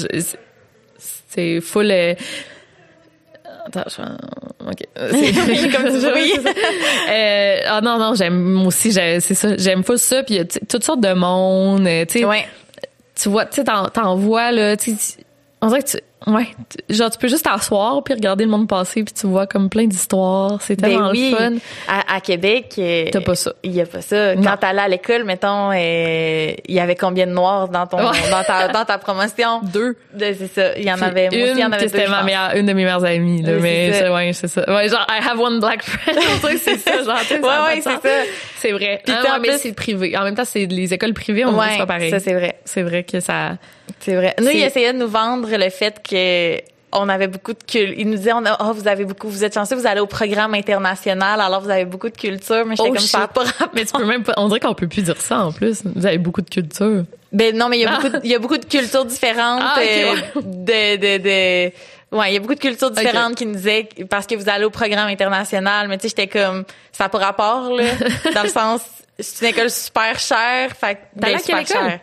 c'est 1.28 1.60
full. 1.60 1.90
euh, 1.90 2.14
Attends, 3.66 3.84
je... 3.88 4.02
ok. 4.70 4.82
A 4.96 5.08
comme. 5.76 5.90
C'est 6.00 6.00
ça. 6.00 6.50
Euh, 7.10 7.56
ah 7.66 7.80
non 7.82 7.98
non, 7.98 8.14
j'aime 8.14 8.66
aussi, 8.66 8.92
c'est 8.92 9.20
ça. 9.20 9.56
J'aime 9.56 9.82
full 9.84 9.98
ça. 9.98 10.22
Puis 10.22 10.34
il 10.34 10.38
y 10.38 10.40
a 10.40 10.44
tu 10.44 10.60
toutes 10.68 10.84
sortes 10.84 11.00
de 11.00 11.12
monde. 11.14 11.86
euh, 11.86 12.04
Tu 12.04 12.18
sais, 12.20 12.24
Ouais. 12.24 12.44
Tu 13.14 13.28
vois, 13.28 13.46
tu 13.46 13.56
sais, 13.56 13.64
t'en, 13.64 13.88
t'en 13.88 14.16
vois 14.16 14.50
là. 14.52 14.76
Tu 14.76 14.94
on 15.60 15.68
dirait 15.68 15.82
que 15.82 15.90
tu, 15.90 15.98
ouais, 16.26 16.46
genre 16.90 17.10
tu 17.10 17.18
peux 17.18 17.28
juste 17.28 17.44
t'asseoir 17.44 18.02
puis 18.04 18.14
regarder 18.14 18.44
le 18.44 18.50
monde 18.50 18.68
passer 18.68 19.02
puis 19.04 19.14
tu 19.14 19.26
vois 19.26 19.46
comme 19.46 19.68
plein 19.68 19.86
d'histoires. 19.86 20.58
C'est 20.60 20.80
Ben 20.80 20.90
tellement 20.90 21.10
oui, 21.10 21.30
le 21.30 21.36
fun. 21.36 21.52
à, 21.88 22.16
à 22.16 22.20
Québec, 22.20 22.74
euh, 22.78 23.06
T'as 23.12 23.20
pas 23.20 23.34
ça. 23.34 23.52
Il 23.62 23.72
y 23.72 23.80
a 23.80 23.86
pas 23.86 24.00
ça. 24.00 24.34
Non. 24.34 24.42
Quand 24.42 24.56
t'allais 24.58 24.80
à 24.82 24.88
l'école, 24.88 25.24
mettons, 25.24 25.70
euh, 25.72 26.52
il 26.66 26.74
y 26.74 26.80
avait 26.80 26.96
combien 26.96 27.26
de 27.26 27.32
noirs 27.32 27.68
dans 27.68 27.86
ton 27.86 27.98
Ouais. 27.98 28.18
dans 28.30 28.42
ta 28.44 28.68
dans 28.68 28.84
ta 28.84 28.98
promotion? 28.98 29.60
Deux. 29.62 29.96
De- 30.14 30.34
C'est 30.38 30.52
ça. 30.52 30.76
Il 30.78 30.84
y 30.84 30.90
en 30.92 30.96
Puis 30.96 31.04
avait. 31.04 31.28
Moi 31.30 31.42
aussi, 31.42 31.52
il 31.54 31.58
y 31.60 31.64
en 31.64 31.68
une 31.68 31.74
avait 31.74 31.88
deux, 31.88 32.08
ma 32.08 32.22
meilleure, 32.22 32.50
une 32.56 32.66
de 32.66 32.72
mes 32.72 32.84
meilleures 32.84 33.04
amies, 33.04 33.42
là, 33.42 33.52
Oui, 33.54 33.60
mais 33.62 33.92
c'est 33.92 34.08
ouais, 34.08 34.32
c'est 34.32 34.48
ça. 34.48 34.64
Ouais, 34.72 34.88
genre, 34.88 35.06
I 35.08 35.20
have 35.26 35.38
one 35.40 35.60
black 35.60 35.82
friend. 35.82 36.18
C'est 36.64 36.78
ça, 36.78 37.02
genre, 37.02 37.18
Ouais, 37.30 37.74
ouais, 37.74 37.80
c'est 37.82 37.90
ça. 37.90 38.22
C'est 38.58 38.72
vrai. 38.72 39.00
Puis 39.04 39.14
Ah, 39.16 39.22
ouais, 39.34 39.38
mais 39.40 39.58
c'est 39.58 39.72
privé. 39.72 40.16
En 40.16 40.22
même 40.24 40.34
temps, 40.34 40.44
c'est 40.44 40.66
les 40.66 40.92
écoles 40.94 41.12
privées, 41.14 41.44
on 41.44 41.56
que 41.58 41.64
c'est 41.70 41.78
pas 41.78 41.86
pareil. 41.86 42.10
Ça, 42.10 42.20
c'est 42.20 42.32
vrai. 42.34 42.58
C'est 42.64 42.82
vrai 42.82 43.02
que 43.04 43.20
ça, 43.20 43.56
C'est 44.00 44.14
vrai. 44.14 44.34
Nous, 44.40 44.48
ils 44.50 44.62
essayaient 44.62 44.92
de 44.92 44.98
nous 44.98 45.08
vendre 45.08 45.48
le 45.50 45.70
fait 45.70 46.00
que 46.02 46.13
on 46.96 47.08
avait 47.08 47.26
beaucoup 47.26 47.52
de 47.52 47.58
culture. 47.64 47.94
Ils 47.98 48.08
nous 48.08 48.16
disaient, 48.16 48.32
on 48.32 48.44
a, 48.46 48.56
oh, 48.60 48.72
vous 48.72 48.86
avez 48.86 49.04
beaucoup, 49.04 49.28
vous 49.28 49.42
êtes 49.44 49.54
chanceux, 49.54 49.74
vous 49.74 49.86
allez 49.86 50.00
au 50.00 50.06
programme 50.06 50.54
international, 50.54 51.40
alors 51.40 51.60
vous 51.60 51.70
avez 51.70 51.84
beaucoup 51.84 52.08
de 52.08 52.16
culture. 52.16 52.64
Mais 52.66 52.76
j'étais 52.76 52.88
Oh, 52.88 52.92
comme 52.92 52.98
ça. 53.02 53.26
pas 53.26 53.42
rapport. 53.44 53.68
mais 53.74 53.84
tu 53.84 53.92
peux 53.92 54.04
même 54.04 54.22
pas, 54.22 54.34
on 54.36 54.46
dirait 54.48 54.60
qu'on 54.60 54.74
peut 54.74 54.86
plus 54.88 55.02
dire 55.02 55.20
ça, 55.20 55.40
en 55.46 55.52
plus. 55.52 55.82
Vous 55.84 56.06
avez 56.06 56.18
beaucoup 56.18 56.42
de 56.42 56.50
culture. 56.50 57.04
Ben 57.32 57.56
non, 57.56 57.68
mais 57.68 57.78
il 57.78 57.82
y 57.82 57.84
a 57.84 57.90
Ah. 57.92 57.96
beaucoup, 58.00 58.08
de, 58.10 58.20
il 58.22 58.30
y 58.30 58.34
a 58.34 58.38
beaucoup 58.38 58.58
de 58.58 58.64
cultures 58.64 59.04
différentes. 59.04 59.60
Ah, 59.64 59.74
ok, 59.76 59.82
euh, 59.86 60.40
de, 60.42 60.96
de, 60.96 61.18
de, 61.22 62.16
ouais, 62.16 62.30
il 62.30 62.34
y 62.34 62.36
a 62.36 62.40
beaucoup 62.40 62.54
de 62.54 62.60
cultures 62.60 62.92
différentes 62.92 63.34
qui 63.34 63.46
nous 63.46 63.54
disaient 63.56 63.88
parce 64.08 64.26
que 64.28 64.36
vous 64.36 64.48
allez 64.48 64.64
au 64.64 64.70
programme 64.70 65.08
international. 65.08 65.88
Mais 65.88 65.96
tu 65.98 66.02
sais, 66.08 66.14
j'étais 66.16 66.28
comme, 66.28 66.64
ça 66.92 67.04
n'a 67.04 67.08
pas 67.08 67.18
rapport, 67.18 67.70
là. 67.72 67.82
dans 68.34 68.42
le 68.44 68.48
sens, 68.48 68.82
c'est 69.18 69.44
une 69.46 69.50
école 69.52 69.70
super 69.70 70.16
chère. 70.20 70.70
Fait 70.80 70.98
ben, 71.16 71.38
super 71.40 71.66
chère. 71.66 71.98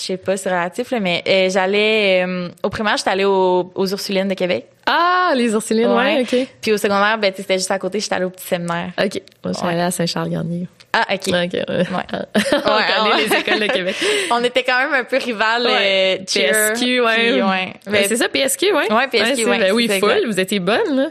Je 0.00 0.06
sais 0.06 0.16
pas, 0.16 0.36
c'est 0.38 0.48
relatif, 0.48 0.90
là, 0.92 1.00
mais 1.00 1.22
euh, 1.28 1.50
j'allais, 1.50 2.24
euh, 2.26 2.48
au 2.62 2.70
primaire, 2.70 2.96
j'étais 2.96 3.10
allée 3.10 3.24
au- 3.24 3.70
aux 3.74 3.86
Ursulines 3.86 4.28
de 4.28 4.34
Québec. 4.34 4.66
Ah, 4.86 5.32
les 5.36 5.52
Ursulines, 5.52 5.92
ouais, 5.92 6.22
ok. 6.22 6.46
Puis 6.62 6.72
au 6.72 6.78
secondaire, 6.78 7.18
ben, 7.18 7.32
c'était 7.36 7.58
juste 7.58 7.70
à 7.70 7.78
côté, 7.78 8.00
j'étais 8.00 8.14
allée 8.14 8.24
au 8.24 8.30
petit 8.30 8.46
séminaire. 8.46 8.90
Ok. 8.98 9.20
Moi, 9.44 9.52
je 9.52 9.58
suis 9.58 9.66
Ouais. 9.66 9.72
allée 9.72 9.82
à 9.82 9.90
Saint-Charles-Garnier. 9.90 10.68
Ah, 10.92 11.04
OK. 11.12 11.28
Ok, 11.28 11.32
ouais. 11.32 11.64
Ouais. 11.68 11.84
on 12.54 12.60
connaît 12.60 13.24
les 13.28 13.36
écoles 13.36 13.60
de 13.60 13.66
Québec. 13.72 13.94
On 14.32 14.42
était 14.42 14.64
quand 14.64 14.78
même 14.78 14.92
un 14.94 15.04
peu 15.04 15.18
rivales, 15.18 15.66
euh, 15.68 16.16
cheer, 16.26 16.72
PSQ, 16.72 17.00
ouais. 17.02 17.42
ouais. 17.42 17.72
Ben, 17.86 18.04
c'est 18.08 18.16
ça, 18.16 18.28
PSQ, 18.28 18.72
ouais. 18.72 18.92
Ouais, 18.92 19.06
PSQ, 19.08 19.44
ouais, 19.44 19.58
ben 19.58 19.72
oui, 19.72 19.86
full. 19.86 20.10
exact. 20.10 20.26
Vous 20.26 20.40
étiez 20.40 20.58
bonne, 20.60 20.96
là. 20.96 21.06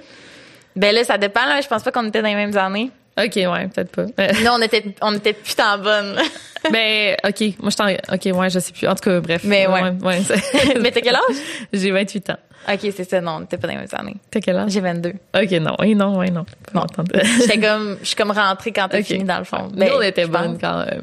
Ben 0.76 0.94
là, 0.94 1.04
ça 1.04 1.18
dépend, 1.18 1.46
là. 1.46 1.62
Je 1.62 1.68
pense 1.68 1.84
pas 1.84 1.92
qu'on 1.92 2.06
était 2.08 2.22
dans 2.22 2.28
les 2.28 2.36
mêmes 2.36 2.58
années. 2.58 2.92
Ok, 3.20 3.36
ouais, 3.36 3.68
peut-être 3.68 3.92
pas. 3.92 4.04
Euh, 4.24 4.28
Nous, 4.44 4.52
on 4.52 4.62
était, 4.62 4.84
on 5.02 5.14
était 5.16 5.34
putain 5.34 5.78
bonnes. 5.78 6.16
ben, 6.72 7.16
ok, 7.26 7.42
moi, 7.60 7.70
je 7.70 7.76
t'en, 7.76 7.90
ok, 8.16 8.38
ouais, 8.40 8.50
je 8.50 8.60
sais 8.60 8.72
plus. 8.72 8.88
En 8.88 8.96
tout 8.96 9.04
cas, 9.10 9.20
bref. 9.20 9.42
Mais 9.44 9.68
ouais. 9.68 9.82
ouais, 10.04 10.22
Mais 10.82 10.92
t'as 10.92 11.02
quel 11.02 11.16
âge? 11.16 11.36
J'ai 11.74 11.92
28 11.92 12.30
ans. 12.32 12.38
OK, 12.72 12.80
c'est 12.96 13.10
ça. 13.10 13.20
Non, 13.22 13.38
on 13.40 13.44
était 13.44 13.58
pas 13.58 13.68
dans 13.68 13.74
les 13.74 13.80
mêmes 13.80 13.88
années. 13.94 14.16
T'as 14.32 14.40
quel 14.42 14.58
âge? 14.58 14.72
J'ai 14.72 14.82
22. 14.82 15.14
Ok, 15.36 15.52
non, 15.52 15.76
oui, 15.80 15.96
non, 15.96 16.18
oui, 16.20 16.30
non. 16.32 16.46
Non. 16.74 16.82
Attendre. 16.84 17.12
J'étais 17.40 17.60
comme, 17.60 17.98
je 18.02 18.08
suis 18.08 18.16
comme 18.16 18.32
rentrée 18.32 18.72
quand 18.72 18.88
t'as 18.90 19.02
fini, 19.04 19.24
dans 19.24 19.40
le 19.40 19.44
fond. 19.46 19.70
Nous, 19.72 19.78
Ben, 19.80 19.92
on 19.96 20.02
était 20.02 20.24
je 20.24 20.28
pense. 20.28 20.42
bonnes 20.42 20.58
quand 20.60 20.86
même. 20.86 21.02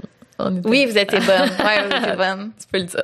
Était- 0.59 0.69
Oui, 0.69 0.85
vous 0.85 0.99
étiez 0.99 1.19
bonnes. 1.21 1.51
Ouais, 1.64 1.83
vous 1.89 1.97
étiez 1.97 2.17
bonnes. 2.17 2.51
Tu 2.61 2.67
peux 2.71 2.79
le 2.79 2.85
dire. 2.85 3.03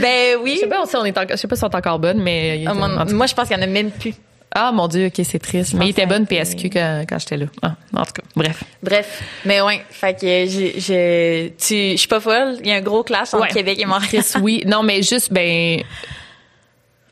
Ben 0.00 0.36
oui. 0.42 0.52
Je 0.56 0.60
sais 0.60 0.66
pas 0.68 0.84
si 0.86 0.96
on 0.96 1.04
est 1.04 1.16
encore, 1.16 1.30
je 1.30 1.36
sais 1.36 1.48
pas 1.48 1.56
si 1.56 1.64
on 1.64 1.68
est 1.70 1.74
encore 1.76 1.98
bonnes, 1.98 2.22
mais. 2.22 2.60
il 2.60 2.68
Ah, 2.68 2.72
était- 2.72 2.80
mon- 2.80 3.14
moi, 3.16 3.26
je 3.26 3.34
pense 3.34 3.48
qu'il 3.48 3.56
y 3.56 3.60
en 3.60 3.62
a 3.62 3.66
même 3.66 3.90
plus. 3.90 4.14
Ah, 4.58 4.72
mon 4.72 4.88
Dieu, 4.88 5.06
ok, 5.08 5.20
c'est 5.22 5.38
triste. 5.38 5.74
Mais 5.74 5.86
il 5.86 5.90
était 5.90 6.06
bonne 6.06 6.26
PSQ 6.26 6.70
quand, 6.70 7.04
quand 7.06 7.18
j'étais 7.18 7.36
là. 7.36 7.46
Ah, 7.60 7.74
en 7.94 8.04
tout 8.06 8.12
cas, 8.14 8.22
bref. 8.34 8.64
Bref. 8.82 9.22
Mais 9.44 9.60
ouais. 9.60 9.82
Fait 9.90 10.14
que 10.18 10.26
j'ai, 10.46 11.54
tu, 11.58 11.74
je 11.92 11.96
suis 11.96 12.08
pas 12.08 12.20
folle. 12.20 12.56
Il 12.62 12.68
y 12.68 12.72
a 12.72 12.76
un 12.76 12.80
gros 12.80 13.02
clash 13.02 13.34
entre 13.34 13.42
Ouais. 13.42 13.48
Québec 13.52 13.78
et 13.78 13.84
Montréal. 13.84 14.24
Oui. 14.40 14.62
Non, 14.66 14.82
mais 14.82 15.02
juste, 15.02 15.30
ben, 15.30 15.82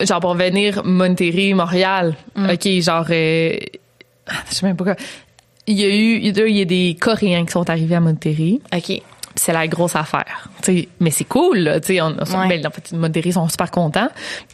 genre 0.01 0.21
pour 0.21 0.35
venir 0.35 0.83
Monterrey, 0.85 1.53
Montréal. 1.53 2.15
Mm. 2.35 2.51
OK, 2.51 2.69
genre, 2.81 3.07
euh, 3.11 3.57
je 4.49 4.55
sais 4.55 4.67
même 4.67 4.77
pas 4.77 4.85
quoi. 4.85 4.97
Il 5.67 5.79
y 5.79 5.85
a 5.85 5.89
eu, 5.89 6.17
il 6.17 6.57
y 6.57 6.61
a- 6.63 6.65
des 6.65 6.97
Coréens 7.01 7.45
qui 7.47 7.53
sont 7.53 7.69
arrivés 7.69 7.95
à 7.95 8.01
Monterrey. 8.01 8.59
OK. 8.75 9.03
C'est 9.37 9.53
la 9.53 9.67
grosse 9.67 9.97
affaire. 9.97 10.49
Mais 11.01 11.11
c'est 11.11 11.25
cool, 11.25 11.59
là. 11.59 11.79
On, 11.89 11.93
on- 12.21 12.41
Ouais. 12.41 12.49
ben, 12.49 12.67
en 12.67 12.71
fait, 12.71 12.93
Monterrey 12.93 13.33
sont 13.33 13.49
super 13.49 13.71
contents 13.71 14.09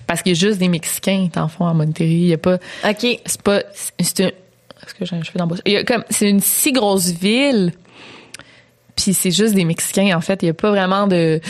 parce 0.06 0.22
qu'il 0.22 0.32
y 0.32 0.36
a 0.36 0.38
juste 0.38 0.58
des 0.58 0.68
Mexicains 0.68 1.28
qui 1.32 1.38
en 1.38 1.48
font 1.48 1.66
à 1.66 1.74
Monterrey. 1.74 2.10
Il 2.10 2.26
y 2.28 2.32
a 2.34 2.38
pas, 2.38 2.54
OK. 2.88 3.06
c'est 3.26 3.42
pas, 3.42 3.62
c'est 3.98 4.20
un, 4.24 4.28
est-ce 4.28 4.94
que 4.94 5.04
j'ai 5.04 5.16
un 5.16 5.22
cheveu 5.22 5.38
dans 5.38 5.44
la 5.44 5.48
bouche? 5.50 5.58
Il 5.66 5.72
y 5.72 5.76
a 5.76 5.84
comme, 5.84 6.04
c'est 6.08 6.28
une 6.30 6.40
si 6.40 6.72
grosse 6.72 7.08
ville. 7.10 7.72
Puis 8.96 9.12
c'est 9.14 9.30
juste 9.30 9.54
des 9.54 9.64
Mexicains, 9.64 10.16
en 10.16 10.20
fait. 10.20 10.42
Il 10.42 10.46
y 10.46 10.50
a 10.50 10.54
pas 10.54 10.70
vraiment 10.70 11.06
de, 11.06 11.40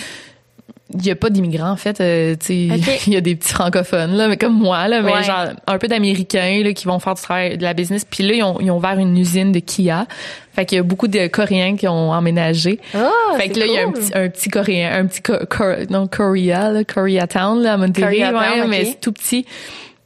il 0.95 1.07
y 1.07 1.11
a 1.11 1.15
pas 1.17 1.31
d'immigrants, 1.31 1.71
en 1.71 1.77
fait. 1.77 2.01
euh, 2.01 2.35
tu 2.39 2.53
il 3.07 3.13
y 3.13 3.17
a 3.17 3.21
des 3.21 3.37
petits 3.37 3.53
francophones, 3.53 4.17
là, 4.17 4.29
mais 4.29 4.37
comme 4.37 4.55
moi, 4.59 4.89
là, 4.89 5.03
mais 5.03 5.13
Ouais. 5.13 5.23
genre, 5.23 5.47
un 5.67 5.79
peu 5.79 5.89
d'Américains, 5.89 6.63
là, 6.65 6.73
qui 6.73 6.87
vont 6.87 6.99
faire 6.99 7.15
du 7.15 7.23
travail, 7.23 7.57
de 7.59 7.63
la 7.63 7.75
business. 7.75 8.05
Puis 8.05 8.25
là, 8.27 8.35
ils 8.35 8.43
ont, 8.43 8.59
ils 8.61 8.71
ont 8.71 8.77
ouvert 8.79 8.99
une 8.99 9.17
usine 9.17 9.53
de 9.53 9.61
Kia. 9.61 10.07
Fait 10.53 10.65
qu'il 10.67 10.77
y 10.77 10.79
a 10.81 10.83
beaucoup 10.83 11.07
de 11.09 11.27
Coréens 11.29 11.77
qui 11.77 11.87
ont 11.89 12.11
emménagé. 12.11 12.81
Ah, 12.95 13.09
fait 13.37 13.49
que 13.51 13.59
là, 13.61 13.67
il 13.67 13.73
y 13.73 13.79
a 13.79 13.83
un 13.87 13.93
petit, 13.93 14.11
un 14.15 14.29
petit 14.29 14.49
Coréen, 14.49 14.93
un 14.93 15.07
petit, 15.07 15.23
Co- 15.23 15.47
Co- 15.49 15.85
non, 15.91 16.07
Korea, 16.09 16.71
là, 16.71 16.85
Koreatown, 16.85 17.63
là, 17.63 17.75
à 17.75 17.77
Monterrey. 17.77 18.25
Ouais, 18.25 18.67
mais 18.67 18.85
c'est 18.85 19.01
tout 19.01 19.13
petit. 19.13 19.47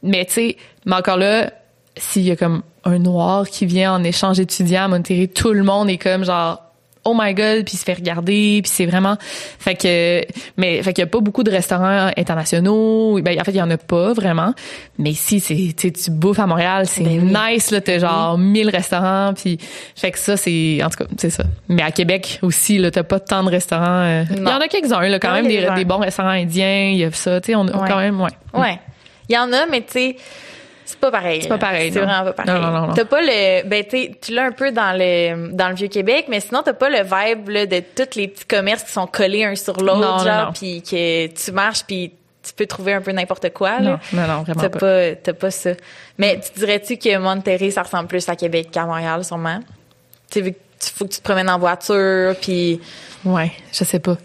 Mais 0.03 0.25
tu 0.25 0.33
sais, 0.33 0.57
mais 0.85 0.95
encore 0.95 1.17
là, 1.17 1.51
s'il 1.97 2.23
y 2.23 2.31
a 2.31 2.35
comme 2.35 2.61
un 2.83 2.99
noir 2.99 3.49
qui 3.49 3.65
vient 3.65 3.93
en 3.93 4.03
échange 4.03 4.39
étudiant 4.39 4.83
à 4.83 4.87
Monterrey, 4.87 5.27
tout 5.27 5.51
le 5.53 5.63
monde 5.63 5.89
est 5.89 5.97
comme 5.97 6.23
genre 6.25 6.61
oh 7.05 7.13
my 7.17 7.33
god 7.33 7.63
puis 7.65 7.75
il 7.75 7.77
se 7.77 7.83
fait 7.83 7.93
regarder 7.93 8.61
puis 8.63 8.71
c'est 8.73 8.85
vraiment 8.85 9.15
fait 9.19 9.75
que 9.75 10.25
mais 10.57 10.81
fait 10.83 10.91
qu'il 10.93 11.01
y 11.03 11.07
a 11.07 11.09
pas 11.09 11.19
beaucoup 11.19 11.43
de 11.43 11.51
restaurants 11.51 12.11
internationaux 12.17 13.19
ben 13.21 13.39
en 13.39 13.43
fait 13.43 13.51
il 13.51 13.57
y 13.57 13.61
en 13.61 13.69
a 13.71 13.77
pas 13.77 14.13
vraiment 14.13 14.53
mais 14.97 15.13
si 15.13 15.39
c'est 15.39 15.73
tu 15.75 16.11
bouffes 16.11 16.39
à 16.39 16.47
Montréal 16.47 16.85
c'est 16.87 17.03
Ben 17.03 17.21
oui. 17.31 17.53
nice 17.53 17.71
là 17.71 17.81
t'as 17.81 17.99
genre 17.99 18.37
1000 18.37 18.69
restaurants 18.69 19.33
puis 19.35 19.57
fait 19.95 20.11
que 20.11 20.19
ça 20.19 20.35
c'est 20.37 20.81
en 20.83 20.89
tout 20.89 21.03
cas 21.03 21.05
c'est 21.17 21.29
ça 21.29 21.43
mais 21.69 21.83
à 21.83 21.91
Québec 21.91 22.39
aussi 22.41 22.77
là 22.77 22.91
t'as 22.91 23.03
pas 23.03 23.19
tant 23.19 23.43
de 23.43 23.49
restaurants 23.49 23.85
euh, 24.03 24.23
il 24.31 24.37
y 24.39 24.41
en 24.47 24.59
a 24.59 24.67
quelques-uns 24.67 25.07
là 25.07 25.19
quand 25.19 25.33
même 25.33 25.47
des, 25.47 25.67
des 25.75 25.85
bons 25.85 25.97
restaurants 25.99 26.29
indiens 26.29 26.89
il 26.91 26.97
y 26.97 27.03
a 27.03 27.11
ça 27.11 27.39
tu 27.39 27.47
sais 27.47 27.55
on 27.55 27.67
a 27.67 27.75
Ouais. 27.77 27.87
quand 27.89 27.97
même 27.99 28.19
ouais 28.21 28.29
Ouais. 28.53 28.79
Il 29.27 29.35
y 29.35 29.37
en 29.37 29.51
a, 29.51 29.65
mais 29.65 29.81
tu 29.81 29.91
sais, 29.93 30.15
c'est 30.85 30.99
pas 30.99 31.11
pareil. 31.11 31.41
C'est 31.41 31.49
pas 31.49 31.57
pareil, 31.57 31.91
C'est 31.91 31.99
vraiment 31.99 32.23
pas 32.23 32.33
pareil. 32.33 32.53
Non, 32.53 32.71
non, 32.71 32.87
non. 32.87 32.93
T'as 32.93 33.05
pas 33.05 33.21
le, 33.21 33.67
ben 33.67 33.83
tu 33.83 33.89
sais, 33.89 34.11
tu 34.21 34.33
l'as 34.33 34.45
un 34.45 34.51
peu 34.51 34.71
dans 34.71 34.95
le 34.97 35.51
dans 35.51 35.69
le 35.69 35.75
vieux 35.75 35.87
Québec, 35.87 36.25
mais 36.29 36.39
sinon 36.39 36.61
t'as 36.63 36.73
pas 36.73 36.89
le 36.89 37.03
vibe 37.03 37.49
là, 37.49 37.65
de 37.65 37.79
tous 37.79 38.15
les 38.15 38.27
petits 38.27 38.45
commerces 38.45 38.83
qui 38.83 38.91
sont 38.91 39.07
collés 39.07 39.43
un 39.43 39.55
sur 39.55 39.81
l'autre, 39.81 40.23
genre, 40.23 40.53
puis 40.53 40.81
que 40.81 41.27
tu 41.27 41.51
marches, 41.51 41.83
puis 41.85 42.11
tu 42.43 42.53
peux 42.53 42.67
trouver 42.67 42.93
un 42.93 43.01
peu 43.01 43.11
n'importe 43.11 43.51
quoi. 43.53 43.79
Là. 43.79 43.99
Non, 44.13 44.21
non, 44.21 44.27
non, 44.27 44.43
vraiment 44.43 44.61
t'as 44.61 44.69
pas. 44.69 45.15
T'as 45.15 45.33
pas 45.33 45.51
ça. 45.51 45.71
Mais 46.17 46.39
tu 46.39 46.59
dirais-tu 46.59 46.97
que 46.97 47.17
Monterrey, 47.17 47.71
ça 47.71 47.81
ressemble 47.81 48.07
plus 48.07 48.29
à 48.29 48.35
Québec 48.35 48.69
qu'à 48.71 48.85
Montréal, 48.85 49.23
sûrement? 49.23 49.59
Tu 50.29 50.43
sais, 50.43 50.55
faut 50.79 51.05
que 51.05 51.11
tu 51.11 51.19
te 51.19 51.23
promènes 51.23 51.49
en 51.49 51.59
voiture, 51.59 52.35
puis... 52.41 52.79
Ouais, 53.25 53.51
je 53.73 53.83
sais 53.83 53.99
pas. 53.99 54.17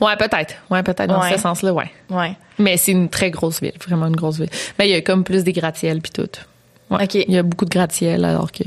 Ouais, 0.00 0.16
peut-être. 0.16 0.54
Ouais, 0.68 0.82
peut-être 0.82 1.06
dans 1.06 1.22
ce 1.22 1.38
sens-là, 1.38 1.72
ouais. 1.72 1.90
Ouais. 2.10 2.36
Mais 2.58 2.76
c'est 2.76 2.90
une 2.90 3.08
très 3.08 3.30
grosse 3.30 3.60
ville, 3.60 3.74
vraiment 3.86 4.06
une 4.06 4.16
grosse 4.16 4.38
ville. 4.38 4.50
Mais 4.78 4.88
il 4.88 4.90
y 4.90 4.94
a 4.94 5.00
comme 5.00 5.22
plus 5.22 5.44
des 5.44 5.52
gratte-ciels 5.52 6.00
puis 6.00 6.10
tout. 6.10 6.28
Ouais. 6.90 7.04
OK. 7.04 7.14
Il 7.14 7.30
y 7.30 7.38
a 7.38 7.44
beaucoup 7.44 7.64
de 7.64 7.70
gratte-ciels 7.70 8.24
alors 8.24 8.50
que 8.50 8.64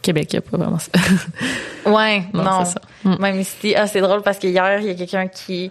Québec, 0.00 0.32
il 0.32 0.36
n'y 0.36 0.38
a 0.38 0.50
pas 0.50 0.56
vraiment 0.56 0.78
ça. 0.78 0.90
ouais, 1.90 2.22
non. 2.32 2.64
C'est 2.64 2.72
ça. 2.72 2.80
Mm. 3.04 3.16
Même 3.20 3.40
ici, 3.40 3.74
ah, 3.76 3.86
c'est 3.86 4.00
drôle 4.00 4.22
parce 4.22 4.38
qu'hier, 4.38 4.80
il 4.80 4.86
y 4.86 4.90
a 4.90 4.94
quelqu'un 4.94 5.28
qui 5.28 5.70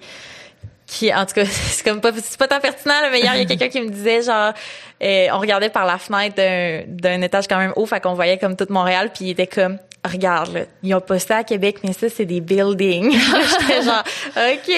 qui 0.88 1.12
en 1.12 1.26
tout 1.26 1.34
cas 1.34 1.46
c'est 1.50 1.84
comme 1.84 2.00
pas 2.00 2.12
c'est 2.14 2.38
pas 2.38 2.48
tant 2.48 2.60
pertinent 2.60 2.94
mais 3.12 3.20
hier 3.20 3.34
il 3.34 3.40
y 3.40 3.42
a 3.42 3.46
quelqu'un 3.46 3.70
qui 3.70 3.82
me 3.82 3.90
disait 3.90 4.22
genre 4.22 4.54
euh, 5.02 5.28
on 5.34 5.40
regardait 5.40 5.70
par 5.70 5.84
la 5.84 5.98
fenêtre 5.98 6.36
d'un 6.36 6.84
d'un 6.88 7.22
étage 7.24 7.48
quand 7.48 7.58
même 7.58 7.74
haut 7.76 7.88
fait 7.88 8.00
qu'on 8.00 8.14
voyait 8.14 8.38
comme 8.38 8.56
toute 8.56 8.70
Montréal 8.70 9.10
puis 9.12 9.26
il 9.26 9.30
était 9.32 9.48
comme 9.48 9.80
regarde 10.08 10.54
là, 10.54 10.62
ils 10.84 10.94
ont 10.94 11.02
posté 11.02 11.34
à 11.34 11.44
Québec 11.44 11.78
mais 11.84 11.94
ça 11.94 12.08
c'est 12.10 12.26
des 12.26 12.42
buildings. 12.42 13.12
J'étais 13.60 13.82
genre 13.84 14.04
ok. 14.36 14.76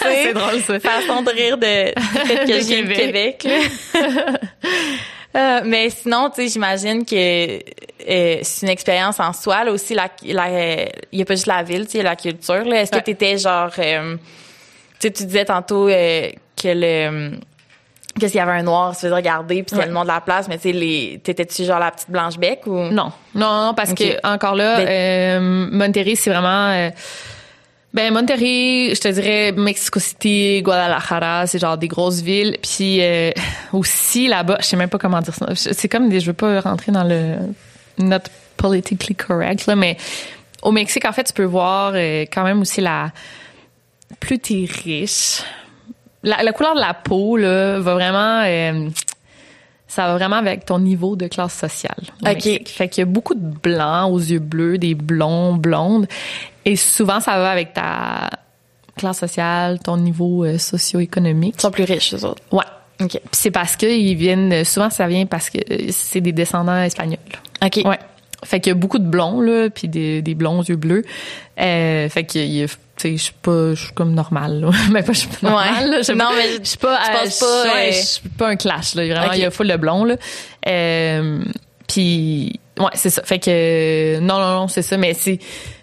C'est 0.02 0.32
drôle 0.32 0.60
ça. 0.66 0.80
façon 0.80 1.22
de 1.22 1.30
rire 1.30 1.58
de, 1.58 1.94
du 1.94 2.26
fait 2.26 2.46
que 2.46 2.60
j'ai 2.60 2.94
Québec, 2.94 3.48
euh, 5.36 5.60
mais 5.64 5.90
sinon, 5.90 6.28
tu 6.28 6.42
sais, 6.42 6.48
j'imagine 6.48 7.04
que 7.04 7.14
euh, 7.14 8.38
c'est 8.42 8.66
une 8.66 8.68
expérience 8.72 9.20
en 9.20 9.32
soi. 9.32 9.62
Là 9.62 9.72
aussi, 9.72 9.94
la, 9.94 10.08
il 10.22 10.34
y 11.12 11.22
a 11.22 11.24
pas 11.24 11.34
juste 11.34 11.46
la 11.46 11.62
ville, 11.62 11.86
tu 11.86 11.92
sais, 11.92 12.02
la 12.02 12.16
culture. 12.16 12.66
Est-ce 12.72 12.90
que 12.90 12.98
tu 12.98 13.12
étais 13.12 13.38
genre, 13.38 13.70
euh, 13.78 14.16
tu 14.98 15.06
sais, 15.06 15.10
tu 15.12 15.24
disais 15.24 15.44
tantôt 15.44 15.86
que 15.86 16.32
le 16.64 17.38
que 18.20 18.28
s'il 18.28 18.36
y 18.36 18.40
avait 18.40 18.52
un 18.52 18.62
noir, 18.62 18.94
tu 18.94 19.00
faisais 19.00 19.14
regarder, 19.14 19.62
puis 19.62 19.74
c'était 19.74 19.86
le 19.86 19.92
nom 19.92 20.02
de 20.02 20.08
la 20.08 20.20
place, 20.20 20.48
mais 20.48 20.56
tu 20.58 20.70
sais, 20.70 20.72
les, 20.72 21.20
t'étais-tu 21.22 21.64
genre 21.64 21.78
la 21.78 21.90
petite 21.90 22.10
blanche 22.10 22.38
bec 22.38 22.66
ou? 22.66 22.76
Non, 22.76 23.12
non, 23.34 23.66
non, 23.66 23.74
parce 23.74 23.94
que 23.94 24.24
encore 24.26 24.54
là, 24.54 24.84
ben 24.84 25.70
Monterrey, 25.72 26.14
c'est 26.14 26.30
vraiment 26.30 26.90
ben 27.92 28.12
Monterrey, 28.14 28.94
je 28.94 29.00
te 29.00 29.08
dirais 29.08 29.52
Mexico 29.52 29.98
City, 29.98 30.62
Guadalajara, 30.62 31.46
c'est 31.48 31.58
genre 31.58 31.76
des 31.76 31.88
grosses 31.88 32.20
villes. 32.20 32.56
Puis 32.62 33.02
euh, 33.02 33.32
aussi 33.72 34.28
là-bas, 34.28 34.58
je 34.60 34.66
sais 34.66 34.76
même 34.76 34.88
pas 34.88 34.98
comment 34.98 35.20
dire 35.20 35.34
ça. 35.34 35.46
C'est 35.54 35.88
comme 35.88 36.08
des, 36.08 36.20
je 36.20 36.26
veux 36.26 36.32
pas 36.32 36.60
rentrer 36.60 36.92
dans 36.92 37.04
le 37.04 37.36
not 37.98 38.18
politically 38.56 39.14
correct 39.14 39.66
là, 39.66 39.74
mais 39.74 39.96
au 40.62 40.70
Mexique 40.70 41.04
en 41.04 41.12
fait, 41.12 41.24
tu 41.24 41.32
peux 41.32 41.44
voir 41.44 41.92
euh, 41.94 42.26
quand 42.32 42.44
même 42.44 42.60
aussi 42.60 42.80
la 42.80 43.10
plus 44.20 44.38
t'es 44.38 44.68
riche, 44.84 45.42
la, 46.22 46.42
la, 46.42 46.52
couleur 46.52 46.74
de 46.74 46.80
la 46.80 46.94
peau 46.94 47.36
là 47.36 47.78
va 47.78 47.94
vraiment 47.94 48.42
euh, 48.44 48.90
ça 49.90 50.06
va 50.06 50.14
vraiment 50.14 50.36
avec 50.36 50.64
ton 50.64 50.78
niveau 50.78 51.16
de 51.16 51.26
classe 51.26 51.54
sociale. 51.54 51.98
OK. 52.24 52.68
Fait 52.68 52.88
qu'il 52.88 53.00
y 53.00 53.02
a 53.02 53.06
beaucoup 53.06 53.34
de 53.34 53.40
blancs 53.40 54.12
aux 54.12 54.20
yeux 54.20 54.38
bleus, 54.38 54.78
des 54.78 54.94
blonds, 54.94 55.54
blondes. 55.54 56.06
Et 56.64 56.76
souvent, 56.76 57.18
ça 57.18 57.38
va 57.38 57.50
avec 57.50 57.74
ta 57.74 58.30
classe 58.96 59.18
sociale, 59.18 59.80
ton 59.80 59.96
niveau 59.96 60.44
euh, 60.44 60.58
socio-économique. 60.58 61.56
Ils 61.58 61.62
sont 61.62 61.70
plus 61.72 61.84
riches, 61.84 62.14
eux 62.14 62.24
autres. 62.24 62.42
Ouais. 62.52 62.64
OK. 63.00 63.10
Puis 63.10 63.20
c'est 63.32 63.50
parce 63.50 63.74
qu'ils 63.74 64.16
viennent, 64.16 64.64
souvent, 64.64 64.90
ça 64.90 65.08
vient 65.08 65.26
parce 65.26 65.50
que 65.50 65.58
c'est 65.90 66.20
des 66.20 66.32
descendants 66.32 66.82
espagnols. 66.82 67.18
OK. 67.64 67.80
Ouais. 67.84 67.98
Fait 68.44 68.60
qu'il 68.60 68.70
y 68.70 68.72
a 68.72 68.74
beaucoup 68.74 68.98
de 68.98 69.08
blonds, 69.08 69.40
là, 69.40 69.70
puis 69.70 69.88
des, 69.88 70.22
des 70.22 70.34
blonds 70.34 70.60
aux 70.60 70.64
yeux 70.64 70.76
bleus. 70.76 71.04
Euh, 71.58 72.08
fait 72.08 72.24
qu'il 72.24 72.46
y 72.46 72.62
a 72.62 72.66
je 73.02 73.16
suis 73.16 73.34
pas 73.40 73.74
je 73.74 73.84
suis 73.84 73.92
comme 73.92 74.14
normal 74.14 74.60
là. 74.60 74.70
mais 74.90 75.02
pas 75.02 75.12
je 75.12 75.18
suis 75.20 75.28
pas 75.28 75.48
normal 75.48 75.90
ouais. 75.90 76.14
non 76.14 76.30
mais 76.36 76.58
je 76.62 76.68
suis 76.68 76.78
pas 76.78 76.98
je 77.04 77.18
pense 77.18 77.38
pas 77.38 77.66
euh, 77.66 77.92
je 77.92 77.96
suis 77.96 78.28
pas 78.28 78.48
un 78.48 78.56
clash 78.56 78.94
là. 78.94 79.06
Vraiment 79.06 79.32
il 79.32 79.40
y 79.40 79.44
a 79.44 79.50
full 79.50 79.68
de 79.68 79.76
blond 79.76 80.04
là. 80.04 80.16
Euh, 80.68 81.42
puis 81.88 82.60
ouais 82.78 82.90
c'est 82.94 83.10
ça. 83.10 83.22
Fait 83.22 83.38
que 83.38 84.18
non 84.20 84.38
non 84.38 84.54
non 84.60 84.68
c'est 84.68 84.82
ça. 84.82 84.96
Mais 84.96 85.14
c'est 85.14 85.38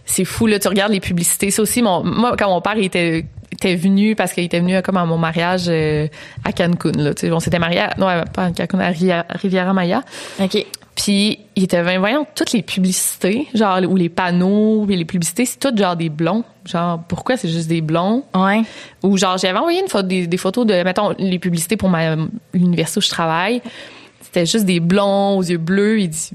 c'est 0.05 0.25
fou 0.25 0.47
là. 0.47 0.59
Tu 0.59 0.67
regardes 0.67 0.91
les 0.91 0.99
publicités 0.99 1.51
c'est 1.51 1.61
aussi. 1.61 1.81
Mon 1.81 2.03
moi 2.03 2.35
quand 2.37 2.49
mon 2.49 2.61
père 2.61 2.77
était 2.77 3.25
était 3.51 3.75
venu 3.75 4.15
parce 4.15 4.33
qu'il 4.33 4.43
était 4.43 4.59
venu 4.59 4.81
comme 4.81 4.97
à 4.97 5.05
mon 5.05 5.17
mariage 5.17 5.65
euh, 5.67 6.07
à 6.43 6.51
Cancun 6.51 6.91
là. 6.91 7.13
Tu 7.13 7.27
sais 7.27 7.31
on 7.31 7.39
s'était 7.39 7.59
marié 7.59 7.81
non 7.97 8.07
pas 8.33 8.45
à 8.45 8.51
Cancun 8.51 8.79
à 8.79 8.91
Riviera 9.29 9.73
Maya. 9.73 10.03
OK. 10.39 10.65
Puis 10.95 11.39
il 11.57 11.63
était 11.63 11.97
voyons 11.97 12.27
toutes 12.35 12.51
les 12.51 12.61
publicités, 12.61 13.47
genre 13.55 13.79
ou 13.89 13.95
les 13.95 14.09
panneaux, 14.09 14.85
les 14.85 15.05
publicités, 15.05 15.43
c'est 15.43 15.57
tout 15.57 15.75
genre 15.75 15.95
des 15.95 16.09
blonds. 16.09 16.43
Genre 16.65 17.01
pourquoi 17.07 17.35
c'est 17.35 17.49
juste 17.49 17.67
des 17.67 17.81
blonds? 17.81 18.23
Ouais. 18.35 18.61
Ou 19.01 19.17
genre 19.17 19.39
j'avais 19.39 19.57
envoyé 19.57 19.81
une 19.81 19.87
photo, 19.87 20.07
des, 20.07 20.37
photos 20.37 20.67
de 20.67 20.83
mettons 20.83 21.15
les 21.17 21.39
publicités 21.39 21.75
pour 21.75 21.89
ma 21.89 22.15
l'université 22.53 22.99
où 22.99 23.01
je 23.01 23.09
travaille. 23.09 23.63
C'était 24.21 24.45
juste 24.45 24.65
des 24.65 24.79
blonds 24.79 25.39
aux 25.39 25.41
yeux 25.41 25.57
bleus, 25.57 26.01
il 26.01 26.09
dit 26.09 26.29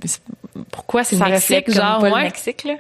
pourquoi 0.73 1.05
c'est 1.05 1.15
le 1.15 1.25
Mexique 1.25 1.73
genre 1.73 2.01
pas 2.01 2.09
le 2.09 2.25
Mexique 2.25 2.65
là 2.65 2.75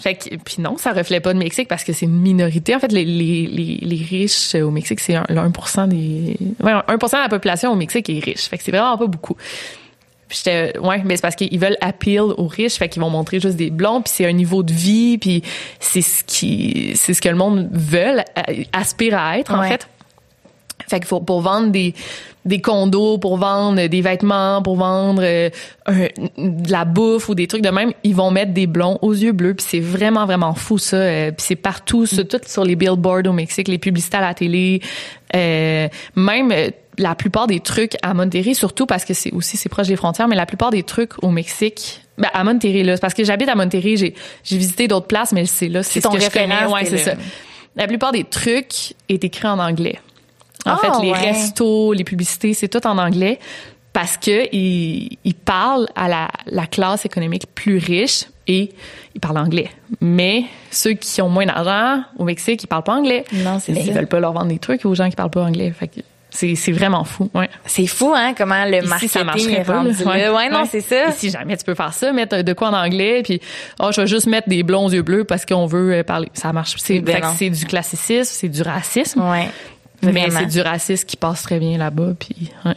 fait 0.00 0.14
que, 0.14 0.36
puis 0.36 0.56
non, 0.60 0.76
ça 0.76 0.92
reflète 0.92 1.24
pas 1.24 1.32
le 1.32 1.40
Mexique 1.40 1.66
parce 1.66 1.82
que 1.82 1.92
c'est 1.92 2.06
une 2.06 2.20
minorité. 2.20 2.72
En 2.72 2.78
fait, 2.78 2.92
les, 2.92 3.04
les, 3.04 3.48
les, 3.48 3.78
les 3.82 3.96
riches 3.96 4.54
au 4.54 4.70
Mexique, 4.70 5.00
c'est 5.00 5.14
1%, 5.14 5.80
1 5.80 5.88
des... 5.88 6.36
Ouais, 6.62 6.70
1 6.70 6.96
de 6.96 7.20
la 7.20 7.28
population 7.28 7.72
au 7.72 7.74
Mexique 7.74 8.08
est 8.08 8.24
riche. 8.24 8.48
Fait 8.48 8.58
que 8.58 8.62
c'est 8.62 8.70
vraiment 8.70 8.96
pas 8.96 9.08
beaucoup 9.08 9.36
j'étais 10.30 10.78
ouais 10.78 11.02
mais 11.04 11.16
c'est 11.16 11.22
parce 11.22 11.36
qu'ils 11.36 11.58
veulent 11.58 11.76
appeal 11.80 12.20
aux 12.20 12.46
riches 12.46 12.74
fait 12.74 12.88
qu'ils 12.88 13.02
vont 13.02 13.10
montrer 13.10 13.40
juste 13.40 13.56
des 13.56 13.70
blonds 13.70 14.02
puis 14.02 14.12
c'est 14.14 14.26
un 14.26 14.32
niveau 14.32 14.62
de 14.62 14.72
vie 14.72 15.18
puis 15.18 15.42
c'est 15.80 16.02
ce 16.02 16.24
qui 16.24 16.92
c'est 16.96 17.14
ce 17.14 17.22
que 17.22 17.28
le 17.28 17.36
monde 17.36 17.68
veut 17.72 18.18
aspire 18.72 19.18
à 19.18 19.38
être 19.38 19.54
en 19.54 19.62
fait. 19.62 19.88
Fait 20.86 21.00
qu'il 21.00 21.08
faut 21.08 21.20
pour 21.20 21.42
vendre 21.42 21.70
des 21.70 21.94
des 22.44 22.60
condos 22.60 23.18
pour 23.18 23.36
vendre 23.36 23.86
des 23.88 24.00
vêtements 24.00 24.62
pour 24.62 24.76
vendre 24.76 25.22
euh, 25.22 25.50
de 26.38 26.72
la 26.72 26.84
bouffe 26.84 27.28
ou 27.28 27.34
des 27.34 27.46
trucs 27.46 27.62
de 27.62 27.68
même 27.68 27.92
ils 28.04 28.14
vont 28.14 28.30
mettre 28.30 28.52
des 28.52 28.66
blonds 28.66 28.98
aux 29.02 29.12
yeux 29.12 29.32
bleus 29.32 29.54
puis 29.54 29.66
c'est 29.68 29.80
vraiment 29.80 30.24
vraiment 30.24 30.54
fou 30.54 30.78
ça 30.78 30.96
euh, 30.96 31.30
puis 31.30 31.44
c'est 31.46 31.56
partout 31.56 32.06
sur, 32.06 32.26
tout 32.26 32.40
sur 32.46 32.64
les 32.64 32.76
billboards 32.76 33.26
au 33.26 33.32
Mexique 33.32 33.68
les 33.68 33.78
publicités 33.78 34.16
à 34.16 34.22
la 34.22 34.34
télé 34.34 34.80
euh, 35.36 35.88
même 36.16 36.52
la 36.98 37.14
plupart 37.14 37.46
des 37.46 37.60
trucs 37.60 37.96
à 38.02 38.12
Monterrey, 38.14 38.54
surtout 38.54 38.86
parce 38.86 39.04
que 39.04 39.14
c'est 39.14 39.32
aussi 39.32 39.56
c'est 39.56 39.68
proche 39.68 39.86
des 39.86 39.96
frontières, 39.96 40.28
mais 40.28 40.36
la 40.36 40.46
plupart 40.46 40.70
des 40.70 40.82
trucs 40.82 41.22
au 41.22 41.30
Mexique, 41.30 42.02
ben 42.18 42.28
à 42.34 42.44
Monterrey 42.44 42.82
là, 42.82 42.98
parce 42.98 43.14
que 43.14 43.24
j'habite 43.24 43.48
à 43.48 43.54
Monterrey, 43.54 43.96
j'ai 43.96 44.14
j'ai 44.44 44.58
visité 44.58 44.88
d'autres 44.88 45.06
places, 45.06 45.32
mais 45.32 45.46
c'est 45.46 45.68
là, 45.68 45.82
c'est 45.82 46.00
ce 46.00 46.08
que 46.08 46.20
je 46.20 46.30
connais. 46.30 46.66
Ouais, 46.66 46.84
c'est 46.84 46.98
ça. 46.98 47.12
La 47.76 47.86
plupart 47.86 48.12
des 48.12 48.24
trucs 48.24 48.94
est 49.08 49.22
écrit 49.22 49.46
en 49.46 49.58
anglais. 49.58 49.98
En 50.66 50.76
fait, 50.76 50.88
ah, 50.92 50.98
les 51.00 51.12
restos, 51.12 51.92
les 51.92 52.04
publicités, 52.04 52.52
c'est 52.52 52.68
tout 52.68 52.84
en 52.86 52.98
anglais 52.98 53.38
parce 53.92 54.16
que 54.16 54.52
ils, 54.54 55.16
ils 55.24 55.34
parlent 55.34 55.88
à 55.94 56.08
la, 56.08 56.28
la 56.46 56.66
classe 56.66 57.06
économique 57.06 57.44
plus 57.54 57.78
riche 57.78 58.24
et 58.46 58.72
ils 59.14 59.20
parlent 59.20 59.38
anglais. 59.38 59.70
Mais 60.00 60.44
ceux 60.70 60.92
qui 60.92 61.22
ont 61.22 61.28
moins 61.28 61.46
d'argent 61.46 62.02
au 62.18 62.24
Mexique, 62.24 62.62
ils 62.62 62.66
parlent 62.66 62.82
pas 62.82 62.94
anglais. 62.94 63.24
Non, 63.32 63.58
c'est 63.60 63.74
ça. 63.74 63.80
Ils 63.80 63.92
veulent 63.92 64.08
pas 64.08 64.20
leur 64.20 64.32
vendre 64.32 64.48
des 64.48 64.58
trucs 64.58 64.84
aux 64.84 64.94
gens 64.94 65.08
qui 65.08 65.16
parlent 65.16 65.30
pas 65.30 65.44
anglais. 65.44 65.72
Fait 65.72 65.88
que 65.88 66.00
c'est, 66.30 66.54
c'est 66.54 66.72
vraiment 66.72 67.04
fou, 67.04 67.30
ouais. 67.34 67.48
C'est 67.64 67.86
fou, 67.86 68.12
hein, 68.14 68.34
comment 68.36 68.64
le 68.64 68.82
marketing 68.82 69.08
ça 69.08 69.20
est 69.20 69.62
rendu 69.62 69.90
ouais. 70.04 70.28
ouais. 70.28 70.50
non, 70.50 70.64
c'est 70.70 70.80
ça. 70.80 71.10
si 71.12 71.30
jamais 71.30 71.56
tu 71.56 71.64
peux 71.64 71.74
faire 71.74 71.94
ça, 71.94 72.12
mettre 72.12 72.42
de 72.42 72.52
quoi 72.52 72.68
en 72.68 72.74
anglais, 72.74 73.22
puis 73.22 73.40
oh, 73.80 73.90
je 73.92 74.02
vais 74.02 74.06
juste 74.06 74.26
mettre 74.26 74.48
des 74.48 74.62
blonds 74.62 74.90
yeux 74.90 75.02
bleus 75.02 75.24
parce 75.24 75.46
qu'on 75.46 75.66
veut 75.66 75.94
euh, 75.94 76.02
parler. 76.02 76.28
Ça 76.34 76.52
marche. 76.52 76.74
C'est, 76.78 77.00
ben 77.00 77.22
c'est 77.36 77.50
du 77.50 77.64
classicisme, 77.64 78.30
c'est 78.32 78.48
du 78.48 78.62
racisme. 78.62 79.22
Ouais. 79.22 79.48
Mais 80.02 80.30
c'est 80.30 80.46
du 80.46 80.60
racisme 80.60 81.06
qui 81.06 81.16
passe 81.16 81.42
très 81.42 81.58
bien 81.58 81.78
là-bas, 81.78 82.12
puis 82.18 82.50
ouais. 82.64 82.74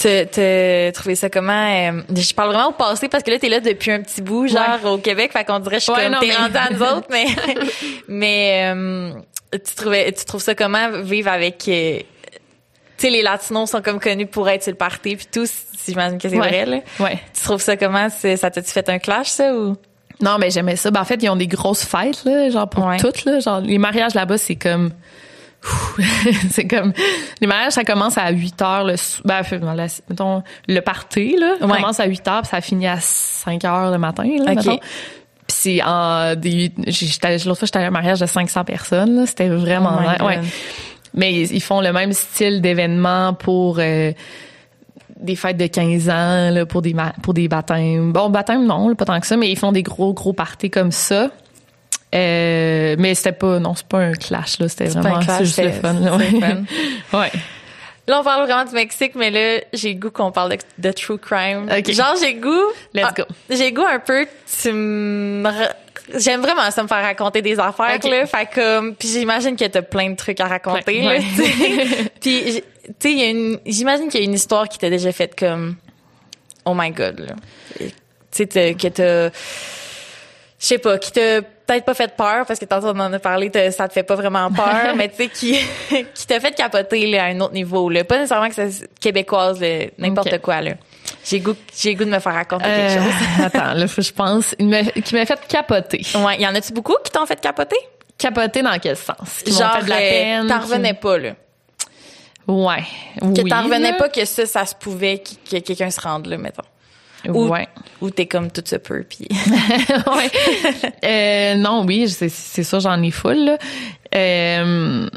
Tu 0.00 0.92
trouvé 0.92 1.14
ça 1.14 1.28
comment 1.28 1.52
euh, 1.52 2.00
Je 2.14 2.32
parle 2.32 2.54
vraiment 2.54 2.68
au 2.68 2.72
passé 2.72 3.08
parce 3.08 3.22
que 3.22 3.30
là 3.30 3.38
t'es 3.38 3.50
là 3.50 3.60
depuis 3.60 3.90
un 3.90 4.00
petit 4.00 4.22
bout, 4.22 4.46
genre 4.46 4.78
au 4.84 4.98
Québec, 4.98 5.30
fait 5.32 5.44
qu'on 5.44 5.58
dirait 5.58 5.78
je 5.78 5.84
suis 5.84 5.92
comme 5.92 6.16
t'es 6.20 6.34
rendu 6.34 6.56
à 6.56 6.70
nous 6.70 6.82
autres, 6.82 7.08
mais 7.10 7.26
mais 8.08 8.72
euh, 8.74 9.10
tu 9.52 9.74
trouvais 9.76 10.10
tu 10.12 10.24
trouves 10.24 10.40
ça 10.40 10.54
comment 10.54 11.02
vivre 11.02 11.28
avec 11.28 11.68
euh, 11.68 11.98
tu 13.00 13.06
sais, 13.06 13.10
les 13.10 13.22
Latinos 13.22 13.70
sont 13.70 13.80
comme 13.80 13.98
connus 13.98 14.26
pour 14.26 14.46
être 14.50 14.62
sur 14.62 14.72
le 14.72 14.76
party 14.76 15.16
puis 15.16 15.26
tout, 15.32 15.46
si 15.46 15.92
j'imagine 15.92 16.18
que 16.18 16.28
c'est 16.28 16.36
vrai, 16.36 16.66
là. 16.66 16.80
Ouais. 16.98 17.18
Tu 17.34 17.42
trouves 17.42 17.62
ça 17.62 17.76
comment? 17.78 18.08
Ça 18.10 18.50
t'a-tu 18.50 18.70
fait 18.70 18.88
un 18.90 18.98
clash, 18.98 19.28
ça, 19.28 19.54
ou? 19.54 19.74
Non, 20.20 20.36
mais 20.38 20.50
j'aimais 20.50 20.76
ça. 20.76 20.90
Ben, 20.90 21.00
en 21.00 21.04
fait, 21.06 21.22
ils 21.22 21.30
ont 21.30 21.36
des 21.36 21.46
grosses 21.46 21.82
fêtes, 21.82 22.24
là, 22.26 22.50
genre 22.50 22.68
pour 22.68 22.86
toutes, 22.98 23.24
là. 23.24 23.40
Genre, 23.40 23.60
les 23.62 23.78
mariages 23.78 24.12
là-bas, 24.12 24.36
c'est 24.36 24.56
comme, 24.56 24.90
c'est 26.50 26.66
comme, 26.66 26.92
les 27.40 27.46
mariages, 27.46 27.72
ça 27.72 27.84
commence 27.84 28.18
à 28.18 28.30
8 28.30 28.60
heures, 28.60 28.84
le, 28.84 28.96
ben, 29.24 29.42
mettons, 30.10 30.42
le 30.68 30.80
party, 30.80 31.36
là, 31.38 31.54
commence 31.58 32.00
à 32.00 32.04
8 32.04 32.28
heures 32.28 32.42
puis 32.42 32.50
ça 32.50 32.60
finit 32.60 32.86
à 32.86 32.98
5 33.00 33.64
heures 33.64 33.90
le 33.90 33.98
matin, 33.98 34.28
là, 34.44 34.52
Puis 34.54 34.80
c'est 35.48 35.82
en, 35.82 36.34
des, 36.36 36.70
l'autre 36.76 37.58
fois, 37.58 37.66
j'étais 37.66 37.78
à 37.78 37.86
un 37.86 37.90
mariage 37.90 38.20
de 38.20 38.26
500 38.26 38.64
personnes, 38.64 39.26
C'était 39.26 39.48
vraiment, 39.48 40.00
oh 40.20 40.24
ouais. 40.26 40.40
Mais 41.14 41.32
ils, 41.32 41.62
font 41.62 41.80
le 41.80 41.92
même 41.92 42.12
style 42.12 42.60
d'événement 42.60 43.34
pour 43.34 43.78
euh, 43.78 44.12
des 45.16 45.36
fêtes 45.36 45.56
de 45.56 45.66
15 45.66 46.08
ans, 46.08 46.50
là, 46.50 46.66
pour 46.66 46.82
des 46.82 46.94
pour 47.22 47.34
des 47.34 47.48
baptêmes. 47.48 48.12
Bon, 48.12 48.30
baptême 48.30 48.66
non, 48.66 48.94
pas 48.94 49.04
tant 49.04 49.20
que 49.20 49.26
ça, 49.26 49.36
mais 49.36 49.50
ils 49.50 49.58
font 49.58 49.72
des 49.72 49.82
gros 49.82 50.14
gros 50.14 50.32
parties 50.32 50.70
comme 50.70 50.92
ça. 50.92 51.30
Euh, 52.12 52.96
mais 52.98 53.14
c'était 53.14 53.32
pas 53.32 53.58
non, 53.60 53.74
c'est 53.74 53.86
pas 53.86 53.98
un 53.98 54.12
clash 54.12 54.58
là, 54.58 54.68
c'était 54.68 54.86
vraiment 54.86 55.20
c'est 55.20 55.44
juste 55.44 55.62
le 55.62 55.70
fun. 55.70 55.92
Là, 55.94 56.16
ouais. 56.16 56.32
ouais. 57.12 57.30
Là, 58.08 58.20
on 58.20 58.24
parle 58.24 58.44
vraiment 58.46 58.64
du 58.64 58.74
Mexique, 58.74 59.12
mais 59.14 59.30
là, 59.30 59.62
j'ai 59.72 59.94
goût 59.94 60.10
qu'on 60.10 60.32
parle 60.32 60.56
de, 60.78 60.90
true 60.90 61.18
crime. 61.18 61.68
Genre, 61.86 62.14
j'ai 62.20 62.34
goût. 62.34 62.66
Let's 62.92 63.06
ah, 63.08 63.14
go. 63.16 63.22
J'ai 63.48 63.70
goût 63.70 63.86
un 63.88 64.00
peu. 64.00 64.26
Tu 64.62 64.72
J'aime 66.16 66.40
vraiment 66.40 66.70
ça 66.70 66.82
me 66.82 66.88
faire 66.88 67.02
raconter 67.02 67.42
des 67.42 67.58
affaires 67.58 67.98
là, 68.02 68.26
fait 68.26 68.48
comme 68.54 68.94
puis 68.94 69.08
j'imagine 69.08 69.56
que 69.56 69.64
t'as 69.64 69.82
plein 69.82 70.10
de 70.10 70.16
trucs 70.16 70.40
à 70.40 70.46
raconter 70.46 71.02
là, 71.02 71.18
puis 72.20 72.62
tu 72.98 73.18
sais 73.18 73.60
j'imagine 73.66 74.08
qu'il 74.08 74.20
y 74.20 74.22
a 74.22 74.26
une 74.26 74.34
histoire 74.34 74.68
qui 74.68 74.78
t'a 74.78 74.90
déjà 74.90 75.12
faite 75.12 75.38
comme 75.38 75.76
oh 76.64 76.72
my 76.74 76.90
god 76.90 77.20
là. 77.20 77.34
Tu 77.78 78.46
sais 78.52 78.74
que 78.74 78.88
t'as 78.88 79.30
je 80.60 80.66
sais 80.66 80.78
pas 80.78 80.98
qui 80.98 81.12
t'a 81.12 81.42
peut-être 81.42 81.84
pas 81.84 81.94
fait 81.94 82.14
peur 82.16 82.44
parce 82.46 82.58
que 82.58 82.64
tantôt 82.64 82.88
on 82.88 83.00
en 83.00 83.12
a 83.12 83.18
parlé, 83.18 83.50
ça 83.70 83.88
te 83.88 83.92
fait 83.92 84.02
pas 84.02 84.14
vraiment 84.16 84.50
peur, 84.50 84.94
mais 84.96 85.08
tu 85.08 85.16
sais 85.16 85.28
qui 85.28 85.58
qui 86.14 86.26
t'a 86.26 86.40
fait 86.40 86.52
capoter 86.52 87.06
là, 87.06 87.24
à 87.24 87.26
un 87.26 87.40
autre 87.40 87.54
niveau 87.54 87.88
là, 87.88 88.04
pas 88.04 88.16
nécessairement 88.16 88.48
que 88.48 88.54
c'est 88.54 88.88
québécoise 89.00 89.60
n'importe 89.98 90.38
quoi 90.40 90.60
là. 90.60 90.72
J'ai 91.24 91.40
goût, 91.40 91.54
j'ai 91.76 91.94
goût 91.94 92.04
de 92.04 92.10
me 92.10 92.18
faire 92.18 92.34
raconter 92.34 92.64
quelque 92.64 92.98
euh, 92.98 93.04
chose. 93.04 93.12
attends, 93.44 93.74
là, 93.74 93.86
faut, 93.88 94.02
je 94.02 94.12
pense, 94.12 94.54
qui 94.56 95.14
m'a 95.14 95.26
fait 95.26 95.46
capoter. 95.48 96.02
Ouais, 96.14 96.40
y 96.40 96.46
en 96.46 96.54
a-tu 96.54 96.72
beaucoup 96.72 96.96
qui 97.04 97.10
t'ont 97.10 97.26
fait 97.26 97.40
capoter? 97.40 97.78
Capoter 98.18 98.62
dans 98.62 98.78
quel 98.78 98.96
sens? 98.96 99.42
Qui 99.44 99.52
Genre, 99.52 99.72
fait 99.78 99.84
de 99.84 99.88
la 99.88 99.96
euh, 99.96 99.98
peine. 99.98 100.46
T'en 100.46 100.60
revenais 100.60 100.94
pas, 100.94 101.18
là. 101.18 101.30
Ouais. 102.46 102.84
Que 103.20 103.48
t'en 103.48 103.62
revenais 103.64 103.96
pas 103.96 104.08
que 104.08 104.24
ça, 104.24 104.46
ça 104.46 104.66
se 104.66 104.74
pouvait, 104.74 105.22
que, 105.22 105.58
quelqu'un 105.58 105.90
se 105.90 106.00
rende 106.00 106.26
là, 106.26 106.36
mettons. 106.36 106.62
Ou, 107.28 107.48
ouais. 107.48 107.68
Ou 108.00 108.10
t'es 108.10 108.26
comme 108.26 108.50
tout 108.50 108.62
se 108.64 108.76
peut, 108.76 109.04
puis. 109.08 109.28
ouais. 109.30 110.30
Euh, 111.04 111.54
non, 111.56 111.84
oui, 111.86 112.08
c'est, 112.08 112.28
ça, 112.28 112.78
j'en 112.78 113.02
ai 113.02 113.10
full, 113.10 113.44
là. 113.44 113.58
Euh, 114.14 115.08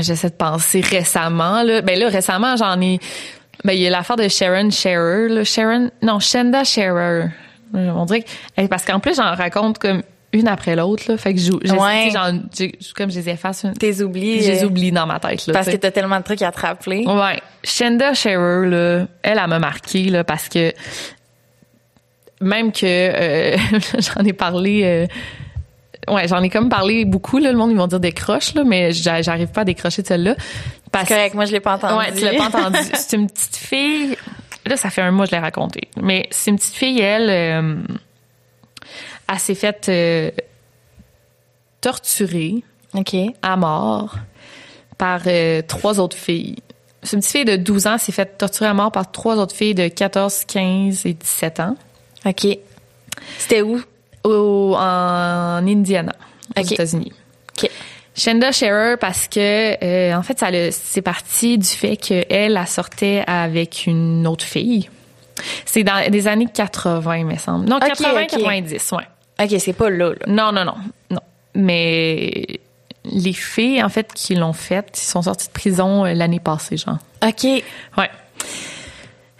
j'essaie 0.00 0.30
de 0.30 0.34
penser 0.34 0.80
récemment, 0.80 1.62
là. 1.62 1.82
Ben 1.82 1.98
là, 1.98 2.08
récemment, 2.08 2.56
j'en 2.56 2.80
ai 2.80 2.98
ben, 3.64 3.72
il 3.72 3.80
y 3.80 3.86
a 3.86 3.90
l'affaire 3.90 4.16
de 4.16 4.28
Sharon 4.28 4.70
Scherer, 4.70 5.28
là. 5.28 5.44
Sharon, 5.44 5.90
non, 6.02 6.18
Shenda 6.18 6.64
Scherer. 6.64 7.28
On 7.72 8.04
dirait 8.04 8.22
que, 8.22 8.66
parce 8.66 8.84
qu'en 8.84 9.00
plus, 9.00 9.16
j'en 9.16 9.34
raconte 9.34 9.78
comme 9.78 10.02
une 10.32 10.48
après 10.48 10.76
l'autre, 10.76 11.04
là. 11.08 11.16
Fait 11.16 11.34
que 11.34 11.40
je, 11.40 11.52
ouais. 11.52 12.10
genre, 12.10 12.30
comme 12.96 13.10
je 13.10 13.18
les 13.18 13.28
efface. 13.30 13.66
T'es 13.78 14.02
oublié. 14.02 14.42
Je 14.42 14.50
les 14.50 14.64
oublie 14.64 14.92
dans 14.92 15.06
ma 15.06 15.18
tête, 15.20 15.46
là. 15.46 15.52
Parce 15.52 15.68
que 15.68 15.76
t'as 15.76 15.90
tellement 15.90 16.18
de 16.18 16.24
trucs 16.24 16.42
à 16.42 16.52
te 16.52 16.60
rappeler. 16.60 17.04
Ouais. 17.06 17.40
Shenda 17.64 18.14
Scherer, 18.14 18.68
là, 18.68 19.06
elle, 19.22 19.38
elle 19.38 19.48
m'a 19.48 19.58
marqué, 19.58 20.04
là, 20.04 20.24
parce 20.24 20.48
que, 20.48 20.72
même 22.40 22.72
que, 22.72 22.84
euh, 22.84 23.56
j'en 23.98 24.24
ai 24.24 24.32
parlé, 24.32 24.82
euh, 24.84 26.12
ouais, 26.12 26.28
j'en 26.28 26.42
ai 26.42 26.48
comme 26.48 26.68
parlé 26.68 27.04
beaucoup, 27.04 27.38
là. 27.38 27.52
Le 27.52 27.58
monde, 27.58 27.72
ils 27.72 27.76
vont 27.76 27.88
dire 27.88 28.00
décroche, 28.00 28.54
là, 28.54 28.64
mais 28.64 28.92
j'arrive 28.92 29.48
pas 29.48 29.62
à 29.62 29.64
décrocher 29.64 30.02
de 30.02 30.06
celle-là. 30.06 30.36
Parce 30.92 31.08
que 31.08 31.34
moi 31.34 31.44
je 31.44 31.52
l'ai 31.52 31.60
pas 31.60 31.74
entendu. 31.74 31.94
Ouais, 31.94 32.12
tu 32.12 32.24
l'as 32.24 32.34
pas 32.34 32.46
entendu. 32.46 32.78
c'est 32.94 33.16
une 33.16 33.28
petite 33.28 33.56
fille. 33.56 34.16
Là, 34.66 34.76
ça 34.76 34.90
fait 34.90 35.02
un 35.02 35.10
mois 35.10 35.26
que 35.26 35.30
je 35.30 35.36
l'ai 35.36 35.40
raconté. 35.40 35.88
Mais 36.00 36.28
c'est 36.30 36.50
une 36.50 36.56
petite 36.56 36.74
fille, 36.74 37.00
elle, 37.00 37.30
euh, 37.30 37.76
elle 39.28 39.38
s'est 39.38 39.54
faite 39.54 39.88
euh, 39.88 40.30
torturer 41.80 42.62
à 43.42 43.56
mort 43.56 44.16
par 44.98 45.22
euh, 45.26 45.62
trois 45.66 45.98
autres 46.00 46.16
filles. 46.16 46.56
C'est 47.02 47.16
une 47.16 47.20
petite 47.20 47.32
fille 47.32 47.44
de 47.44 47.56
12 47.56 47.86
ans 47.86 47.98
s'est 47.98 48.12
faite 48.12 48.36
torturer 48.36 48.68
à 48.68 48.74
mort 48.74 48.92
par 48.92 49.10
trois 49.10 49.38
autres 49.38 49.54
filles 49.54 49.74
de 49.74 49.88
14, 49.88 50.44
15 50.44 51.06
et 51.06 51.14
17 51.14 51.60
ans. 51.60 51.76
OK. 52.26 52.58
C'était 53.38 53.62
où? 53.62 53.80
Au, 54.24 54.74
en 54.76 55.66
Indiana, 55.66 56.12
aux 56.54 56.60
États-Unis. 56.60 57.12
OK. 57.56 57.70
Shenda 58.20 58.52
Scherer 58.52 58.96
parce 58.98 59.28
que 59.28 59.82
euh, 59.82 60.14
en 60.14 60.22
fait 60.22 60.38
ça 60.38 60.48
c'est 60.70 61.02
parti 61.02 61.56
du 61.56 61.66
fait 61.66 61.96
qu'elle 61.96 62.26
elle 62.28 62.66
sortait 62.66 63.24
avec 63.26 63.86
une 63.86 64.26
autre 64.26 64.44
fille. 64.44 64.90
C'est 65.64 65.84
dans 65.84 66.04
les 66.10 66.28
années 66.28 66.48
80, 66.52 67.24
me 67.24 67.36
semble. 67.36 67.66
Non, 67.66 67.78
80 67.78 68.26
90, 68.26 68.92
ouais. 68.92 69.04
OK, 69.42 69.58
c'est 69.58 69.72
pas 69.72 69.88
là, 69.88 70.12
Non, 70.26 70.52
non, 70.52 70.66
non. 70.66 70.74
Non. 71.10 71.20
Mais 71.54 72.60
les 73.04 73.32
filles 73.32 73.82
en 73.82 73.88
fait 73.88 74.12
qui 74.12 74.34
l'ont 74.34 74.52
faite, 74.52 74.98
ils 75.02 75.06
sont 75.06 75.22
sorties 75.22 75.48
de 75.48 75.52
prison 75.52 76.04
euh, 76.04 76.12
l'année 76.12 76.40
passée, 76.40 76.76
genre. 76.76 76.98
OK. 77.26 77.44
Ouais. 77.96 78.10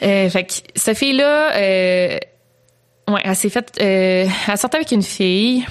Euh, 0.03 0.31
fait 0.31 0.45
que 0.45 0.53
cette 0.75 0.97
fille-là, 0.97 1.53
euh, 1.57 2.19
ouais, 3.09 3.21
elle 3.23 3.37
s'est 3.37 3.51
faite, 3.51 3.77
euh, 3.81 4.27
elle 4.49 4.59
sortait 4.59 4.79
avec 4.79 4.91
une 4.93 5.03
fille. 5.03 5.67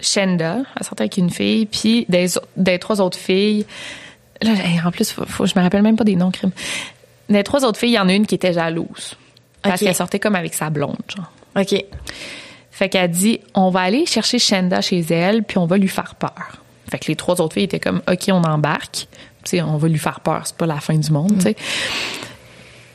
Shenda, 0.00 0.58
elle 0.78 0.86
sortait 0.86 1.02
avec 1.02 1.16
une 1.16 1.30
fille, 1.30 1.66
puis 1.66 2.06
des, 2.08 2.26
des 2.56 2.78
trois 2.78 3.00
autres 3.00 3.18
filles. 3.18 3.66
Là, 4.40 4.52
en 4.84 4.90
plus, 4.90 5.10
faut, 5.10 5.46
je 5.46 5.54
me 5.56 5.62
rappelle 5.62 5.82
même 5.82 5.96
pas 5.96 6.04
des 6.04 6.16
noms, 6.16 6.30
crime. 6.30 6.52
Des 7.28 7.42
trois 7.42 7.64
autres 7.64 7.78
filles, 7.78 7.90
il 7.90 7.96
y 7.96 7.98
en 7.98 8.08
a 8.08 8.12
une 8.12 8.26
qui 8.26 8.34
était 8.36 8.52
jalouse. 8.52 9.16
Parce 9.62 9.80
qu'elle 9.80 9.94
sortait 9.94 10.20
comme 10.20 10.36
avec 10.36 10.54
sa 10.54 10.70
blonde, 10.70 10.96
genre. 11.08 11.30
OK. 11.56 11.84
Fait 12.70 12.88
qu'elle 12.88 13.10
dit, 13.10 13.40
on 13.54 13.70
va 13.70 13.80
aller 13.80 14.06
chercher 14.06 14.38
Shenda 14.38 14.80
chez 14.80 15.00
elle, 15.10 15.42
puis 15.42 15.58
on 15.58 15.66
va 15.66 15.76
lui 15.76 15.88
faire 15.88 16.14
peur. 16.14 16.62
Fait 16.88 16.98
que 16.98 17.06
les 17.08 17.16
trois 17.16 17.40
autres 17.40 17.54
filles 17.54 17.64
étaient 17.64 17.80
comme, 17.80 18.00
OK, 18.08 18.26
on 18.28 18.42
embarque. 18.44 19.08
Tu 19.42 19.56
sais, 19.56 19.62
on 19.62 19.76
va 19.76 19.88
lui 19.88 19.98
faire 19.98 20.20
peur, 20.20 20.42
c'est 20.44 20.56
pas 20.56 20.66
la 20.66 20.78
fin 20.78 20.94
du 20.94 21.10
monde, 21.10 21.34
tu 21.36 21.42
sais. 21.42 21.56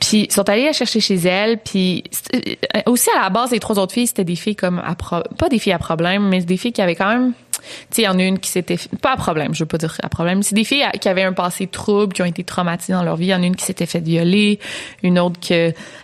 Puis 0.04 0.26
ils 0.30 0.34
sont 0.34 0.48
allés 0.50 0.66
la 0.66 0.74
chercher 0.74 1.00
chez 1.00 1.16
elle. 1.16 1.60
Puis 1.60 2.04
euh, 2.36 2.82
aussi 2.88 3.10
à 3.18 3.22
la 3.22 3.30
base, 3.30 3.52
les 3.52 3.60
trois 3.60 3.80
autres 3.80 3.94
filles, 3.94 4.08
c'était 4.08 4.26
des 4.26 4.36
filles 4.36 4.56
comme 4.56 4.80
à 4.80 4.96
pas 4.96 5.50
des 5.50 5.60
filles 5.60 5.72
à 5.72 5.78
problème, 5.78 6.28
mais 6.28 6.42
des 6.42 6.58
filles 6.58 6.74
qui 6.74 6.82
avaient 6.82 6.96
quand 6.96 7.08
même 7.08 7.34
tu 7.64 7.70
sais, 7.92 8.02
il 8.02 8.06
y 8.06 8.08
en 8.10 8.20
a 8.20 8.24
une 8.24 8.40
qui 8.40 8.50
s'était 8.50 8.78
pas 9.02 9.14
à 9.14 9.16
problème, 9.16 9.54
je 9.54 9.60
veux 9.64 9.68
pas 9.68 9.78
dire 9.78 9.96
à 10.04 10.10
problème. 10.10 10.44
C'est 10.44 10.56
des 10.56 10.66
filles 10.66 10.84
qui 11.00 11.08
avaient 11.08 11.24
un 11.24 11.32
passé 11.32 11.68
trouble, 11.68 12.12
qui 12.12 12.22
ont 12.22 12.26
été 12.26 12.44
traumatisées 12.44 12.92
dans 12.92 13.04
leur 13.04 13.16
vie. 13.16 13.28
Il 13.28 13.30
y 13.30 13.36
en 13.36 13.42
a 13.42 13.46
une 13.46 13.56
qui 13.56 13.64
s'était 13.64 13.86
fait 13.86 14.02
violer, 14.02 14.60
une 15.02 15.18
autre 15.18 15.40
qui 15.40 15.54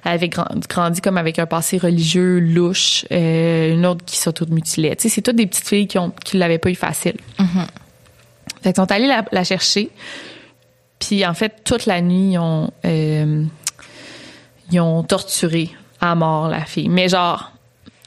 avait 0.05 0.29
grandi 0.29 1.01
comme 1.01 1.17
avec 1.17 1.37
un 1.37 1.47
passé 1.47 1.77
religieux 1.77 2.39
louche, 2.39 3.05
euh, 3.11 3.73
une 3.73 3.85
autre 3.85 4.05
qui 4.05 4.15
s'automutilait. 4.15 4.95
Tu 4.95 5.03
sais, 5.03 5.15
c'est 5.15 5.21
toutes 5.21 5.35
des 5.35 5.47
petites 5.47 5.67
filles 5.67 5.87
qui 5.87 5.97
ont 5.97 6.13
qui 6.23 6.37
l'avaient 6.37 6.59
pas 6.59 6.69
eu 6.69 6.75
facile. 6.75 7.17
Mm-hmm. 7.39 7.65
Fait 8.61 8.73
qu'ils 8.73 8.75
sont 8.75 8.91
allés 8.93 9.11
la, 9.29 9.43
chercher. 9.43 9.89
Puis 10.99 11.25
en 11.25 11.33
fait, 11.33 11.65
toute 11.65 11.87
la 11.87 11.99
nuit, 11.99 12.33
ils 12.33 12.37
ont 12.37 12.71
euh, 12.85 13.43
ils 14.71 14.79
ont 14.79 15.03
torturé 15.03 15.69
à 16.01 16.15
mort 16.15 16.47
la 16.47 16.65
fille. 16.65 16.89
Mais 16.89 17.09
genre, 17.09 17.51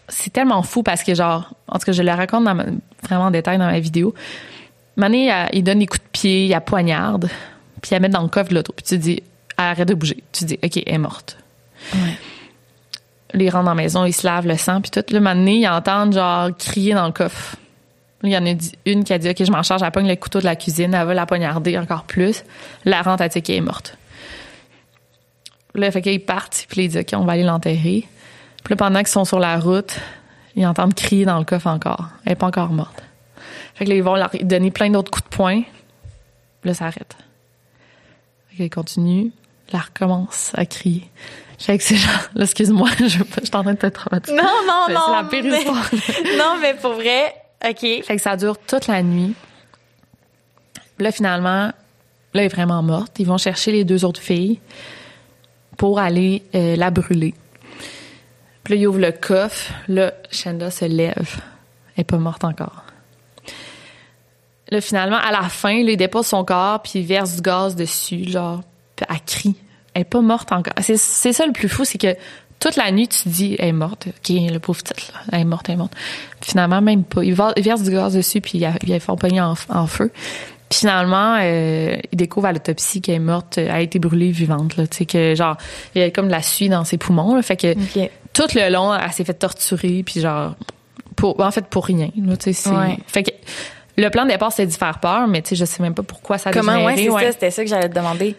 c'est 0.08 0.32
tellement 0.32 0.62
fou 0.62 0.82
parce 0.82 1.02
que 1.02 1.14
genre, 1.14 1.54
en 1.68 1.78
tout 1.78 1.86
cas, 1.86 1.92
je 1.92 2.02
le 2.02 2.12
raconte 2.12 2.44
vraiment 3.02 3.24
en 3.24 3.30
détail 3.30 3.58
dans 3.58 3.66
ma 3.66 3.80
vidéo. 3.80 4.14
Mané, 4.96 5.32
il 5.52 5.64
donne 5.64 5.78
des 5.78 5.86
coups 5.86 6.02
de 6.02 6.08
pied, 6.12 6.44
il 6.46 6.50
la 6.50 6.60
poignarde, 6.60 7.28
puis 7.80 7.90
il 7.90 7.94
la 7.94 8.00
met 8.00 8.08
dans 8.08 8.22
le 8.22 8.28
coffre 8.28 8.50
de 8.50 8.54
l'auto. 8.54 8.72
Puis 8.76 8.84
tu 8.84 8.98
dis, 8.98 9.22
arrête 9.56 9.88
de 9.88 9.94
bouger. 9.94 10.22
Tu 10.32 10.44
dis, 10.44 10.58
OK, 10.62 10.76
elle 10.76 10.94
est 10.94 10.98
morte. 10.98 11.38
Ouais. 11.94 12.18
Ils 13.34 13.48
rentrent 13.48 13.64
dans 13.64 13.74
la 13.74 13.82
maison, 13.82 14.04
ils 14.04 14.12
se 14.12 14.26
lavent 14.26 14.46
le 14.46 14.56
sang, 14.56 14.80
puis 14.80 14.90
tout. 14.90 15.02
Le 15.10 15.20
mané, 15.20 15.60
ils 15.60 15.68
entendent 15.68 16.12
genre 16.12 16.50
crier 16.56 16.94
dans 16.94 17.06
le 17.06 17.12
coffre. 17.12 17.56
il 18.22 18.30
y 18.30 18.36
en 18.36 18.44
a 18.44 18.54
une 18.84 19.04
qui 19.04 19.12
a 19.12 19.18
dit, 19.18 19.30
OK, 19.30 19.42
je 19.42 19.50
m'en 19.50 19.62
charge, 19.62 19.82
elle 19.82 19.90
pogne 19.90 20.08
le 20.08 20.16
couteau 20.16 20.40
de 20.40 20.44
la 20.44 20.56
cuisine, 20.56 20.92
elle 20.92 21.06
va 21.06 21.14
la 21.14 21.24
poignarder 21.24 21.78
encore 21.78 22.04
plus. 22.04 22.44
La 22.84 23.00
rentre, 23.00 23.22
elle 23.22 23.30
dit 23.30 23.40
qu'elle 23.40 23.56
est 23.56 23.60
morte. 23.62 23.96
Là, 25.74 25.90
fait 25.90 26.02
qu'ils 26.02 26.24
partent, 26.24 26.66
puis 26.68 26.84
ils 26.84 26.88
disent, 26.88 27.00
OK, 27.00 27.18
on 27.18 27.24
va 27.24 27.32
aller 27.32 27.42
l'enterrer. 27.44 28.06
Puis 28.62 28.70
là, 28.70 28.76
pendant 28.76 28.98
qu'ils 29.00 29.08
sont 29.08 29.24
sur 29.24 29.38
la 29.38 29.58
route, 29.58 29.98
ils 30.54 30.66
entendent 30.66 30.94
crier 30.94 31.24
dans 31.24 31.38
le 31.38 31.44
coffre 31.44 31.66
encore. 31.66 32.08
Elle 32.24 32.32
est 32.32 32.36
pas 32.36 32.46
encore 32.46 32.70
morte. 32.70 33.02
Fait 33.74 33.84
que 33.84 33.90
là, 33.90 33.96
ils 33.96 34.02
vont 34.02 34.16
leur 34.16 34.30
donner 34.42 34.70
plein 34.70 34.90
d'autres 34.90 35.10
coups 35.10 35.24
de 35.24 35.34
poing. 35.34 35.62
Là, 36.64 36.74
ça 36.74 36.86
arrête. 36.86 37.16
Fait 38.50 38.56
qu'elle 38.56 38.70
continue. 38.70 39.32
Là, 39.72 39.80
recommence 39.80 40.52
à 40.54 40.66
crier. 40.66 41.08
Fait 41.58 41.78
que 41.78 41.84
c'est 41.84 41.96
genre, 41.96 42.12
là, 42.34 42.44
excuse-moi, 42.44 42.90
je, 42.98 43.06
je 43.06 43.08
suis 43.08 43.24
en 43.54 43.62
train 43.62 43.72
de 43.72 43.78
te 43.78 43.86
traumatiser. 43.86 44.36
Non, 44.36 44.42
non, 44.66 44.94
non. 44.94 45.00
C'est 45.06 45.12
la 45.12 45.24
pire 45.24 45.44
mais, 45.44 45.58
histoire. 45.58 45.90
non, 46.38 46.58
mais 46.60 46.74
pour 46.74 46.92
vrai, 46.92 47.34
OK. 47.64 47.80
Fait 47.80 48.16
que 48.16 48.18
ça 48.20 48.36
dure 48.36 48.58
toute 48.58 48.88
la 48.88 49.02
nuit. 49.02 49.34
Là, 50.98 51.10
finalement, 51.10 51.66
là, 51.68 51.74
elle 52.34 52.40
est 52.42 52.48
vraiment 52.48 52.82
morte. 52.82 53.18
Ils 53.18 53.26
vont 53.26 53.38
chercher 53.38 53.72
les 53.72 53.84
deux 53.84 54.04
autres 54.04 54.20
filles 54.20 54.60
pour 55.82 55.98
aller 55.98 56.44
euh, 56.54 56.76
la 56.76 56.92
brûler. 56.92 57.34
Puis 58.62 58.74
là, 58.74 58.80
il 58.80 58.86
ouvre 58.86 59.00
le 59.00 59.10
coffre. 59.10 59.72
Là, 59.88 60.12
Shanda 60.30 60.70
se 60.70 60.84
lève. 60.84 61.40
Elle 61.96 62.02
est 62.02 62.04
pas 62.04 62.18
morte 62.18 62.44
encore. 62.44 62.84
Là, 64.70 64.80
finalement, 64.80 65.16
à 65.16 65.32
la 65.32 65.48
fin, 65.48 65.82
là, 65.82 65.90
il 65.90 65.96
dépose 65.96 66.28
son 66.28 66.44
corps, 66.44 66.80
puis 66.82 67.00
il 67.00 67.04
verse 67.04 67.34
du 67.34 67.42
gaz 67.42 67.74
dessus, 67.74 68.30
genre, 68.30 68.60
puis 68.94 69.06
elle 69.10 69.16
crie. 69.26 69.56
Elle 69.92 70.02
est 70.02 70.04
pas 70.04 70.20
morte 70.20 70.52
encore. 70.52 70.72
C'est, 70.80 70.96
ça 71.32 71.46
le 71.46 71.52
plus 71.52 71.68
fou, 71.68 71.84
c'est 71.84 71.98
que 71.98 72.14
toute 72.60 72.76
la 72.76 72.92
nuit, 72.92 73.08
tu 73.08 73.28
dis, 73.28 73.56
elle 73.58 73.70
est 73.70 73.72
morte. 73.72 74.06
OK, 74.06 74.28
le 74.28 74.58
pauvre 74.58 74.84
titre. 74.84 75.12
Elle 75.32 75.40
est 75.40 75.44
morte, 75.44 75.68
elle 75.68 75.74
est 75.74 75.78
morte. 75.78 75.96
finalement, 76.42 76.80
même 76.80 77.02
pas. 77.02 77.24
Il 77.24 77.34
verse 77.34 77.82
du 77.82 77.90
gaz 77.90 78.14
dessus, 78.14 78.40
puis 78.40 78.58
il, 78.58 78.64
a, 78.66 78.74
il 78.84 79.40
en, 79.42 79.54
en 79.68 79.86
feu 79.88 80.12
finalement, 80.72 81.38
euh, 81.40 81.96
il 82.10 82.16
découvre 82.16 82.46
à 82.46 82.52
l'autopsie 82.52 83.00
qu'elle 83.00 83.16
est 83.16 83.18
morte, 83.18 83.58
elle 83.58 83.70
a 83.70 83.80
été 83.80 83.98
brûlée 83.98 84.30
vivante. 84.30 84.76
Là, 84.76 84.86
tu 84.86 84.98
sais 84.98 85.06
que 85.06 85.34
genre, 85.34 85.56
il 85.94 86.02
y 86.02 86.04
a 86.04 86.10
comme 86.10 86.26
de 86.26 86.32
la 86.32 86.42
suie 86.42 86.68
dans 86.68 86.84
ses 86.84 86.98
poumons. 86.98 87.34
Là, 87.34 87.42
fait 87.42 87.56
que 87.56 87.74
tout 88.32 88.46
le 88.54 88.70
long, 88.70 88.94
elle 88.94 89.12
s'est 89.12 89.24
fait 89.24 89.34
torturer, 89.34 90.02
puis 90.04 90.20
genre, 90.20 90.54
pour, 91.16 91.40
en 91.40 91.50
fait, 91.50 91.66
pour 91.66 91.86
rien. 91.86 92.10
Là, 92.24 92.36
tu 92.36 92.52
sais, 92.52 92.70
fait 93.06 93.22
que 93.22 93.30
le 93.96 94.08
plan 94.08 94.24
de 94.24 94.30
départ, 94.30 94.52
c'était 94.52 94.66
d'y 94.66 94.76
faire 94.76 94.98
peur, 95.00 95.26
mais 95.28 95.42
tu 95.42 95.50
sais, 95.50 95.56
je 95.56 95.64
sais 95.64 95.82
même 95.82 95.94
pas 95.94 96.02
pourquoi 96.02 96.38
ça 96.38 96.50
a 96.50 96.52
Comment, 96.52 96.84
ouais, 96.84 96.96
c'est 96.96 97.10
ça, 97.10 97.32
c'était 97.32 97.50
ça 97.50 97.62
que 97.62 97.68
j'allais 97.68 97.88
te 97.88 97.94
demander. 97.94 98.34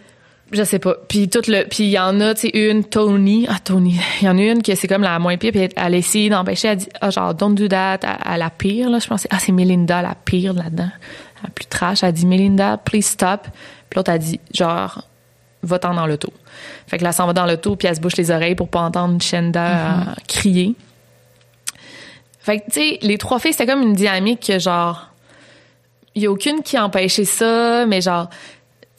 Je 0.52 0.64
sais 0.64 0.80
pas. 0.80 0.96
Puis 1.08 1.30
tout 1.30 1.42
le 1.48 1.64
puis 1.68 1.86
il 1.86 1.90
y 1.90 2.00
en 2.00 2.20
a 2.22 2.36
tu 2.36 2.42
sais 2.42 2.70
une 2.70 2.84
Tony, 2.84 3.48
ah 3.50 3.58
Tony, 3.64 4.00
il 4.22 4.26
y 4.26 4.30
en 4.30 4.38
a 4.38 4.42
une 4.42 4.62
qui 4.62 4.76
c'est 4.76 4.88
comme 4.88 5.02
la 5.02 5.18
moins 5.18 5.36
pire 5.38 5.52
puis 5.52 5.62
elle 5.76 5.94
a 5.94 5.98
essayé 5.98 6.30
d'empêcher 6.30 6.68
elle 6.68 6.78
dit 6.78 6.90
ah 7.02 7.10
genre 7.10 7.34
don't 7.34 7.56
do 7.56 7.68
that 7.68 8.00
à, 8.04 8.38
la 8.38 8.52
pire 8.52 8.90
là, 8.90 9.00
je 9.00 9.08
pensais 9.08 9.28
ah 9.32 9.40
c'est 9.40 9.52
Melinda 9.52 10.02
la 10.02 10.14
pire 10.14 10.54
là-dedans. 10.54 10.90
La 11.44 11.50
plus 11.50 11.66
trash, 11.66 12.04
elle 12.04 12.10
a 12.10 12.12
dit 12.12 12.26
Melinda, 12.26 12.78
please 12.78 13.06
stop. 13.06 13.48
Puis 13.90 13.98
l'autre 13.98 14.12
a 14.12 14.18
dit 14.18 14.40
genre 14.54 15.04
va-t'en 15.64 15.94
dans 15.94 16.06
l'auto. 16.06 16.32
Fait 16.88 16.98
que 16.98 17.04
là, 17.04 17.12
s'en 17.12 17.26
va 17.26 17.34
dans 17.34 17.46
l'auto, 17.46 17.76
puis 17.76 17.88
elle 17.88 17.96
se 17.96 18.02
bouche 18.02 18.18
les 18.18 18.32
oreilles 18.32 18.56
pour 18.56 18.68
pas 18.68 18.82
entendre 18.82 19.22
Shenda 19.22 19.70
mm-hmm. 19.70 20.28
crier. 20.28 20.76
Fait 22.40 22.60
que, 22.60 22.66
tu 22.66 22.72
sais, 22.72 23.00
les 23.02 23.18
trois 23.18 23.40
filles, 23.40 23.54
c'était 23.54 23.66
comme 23.66 23.82
une 23.82 23.94
dynamique 23.94 24.46
que, 24.46 24.60
genre, 24.60 25.08
il 26.16 26.24
y 26.24 26.26
a 26.28 26.32
aucune 26.32 26.62
qui 26.62 26.76
a 26.76 26.84
empêché 26.84 27.24
ça, 27.24 27.86
mais 27.86 28.02
genre, 28.02 28.30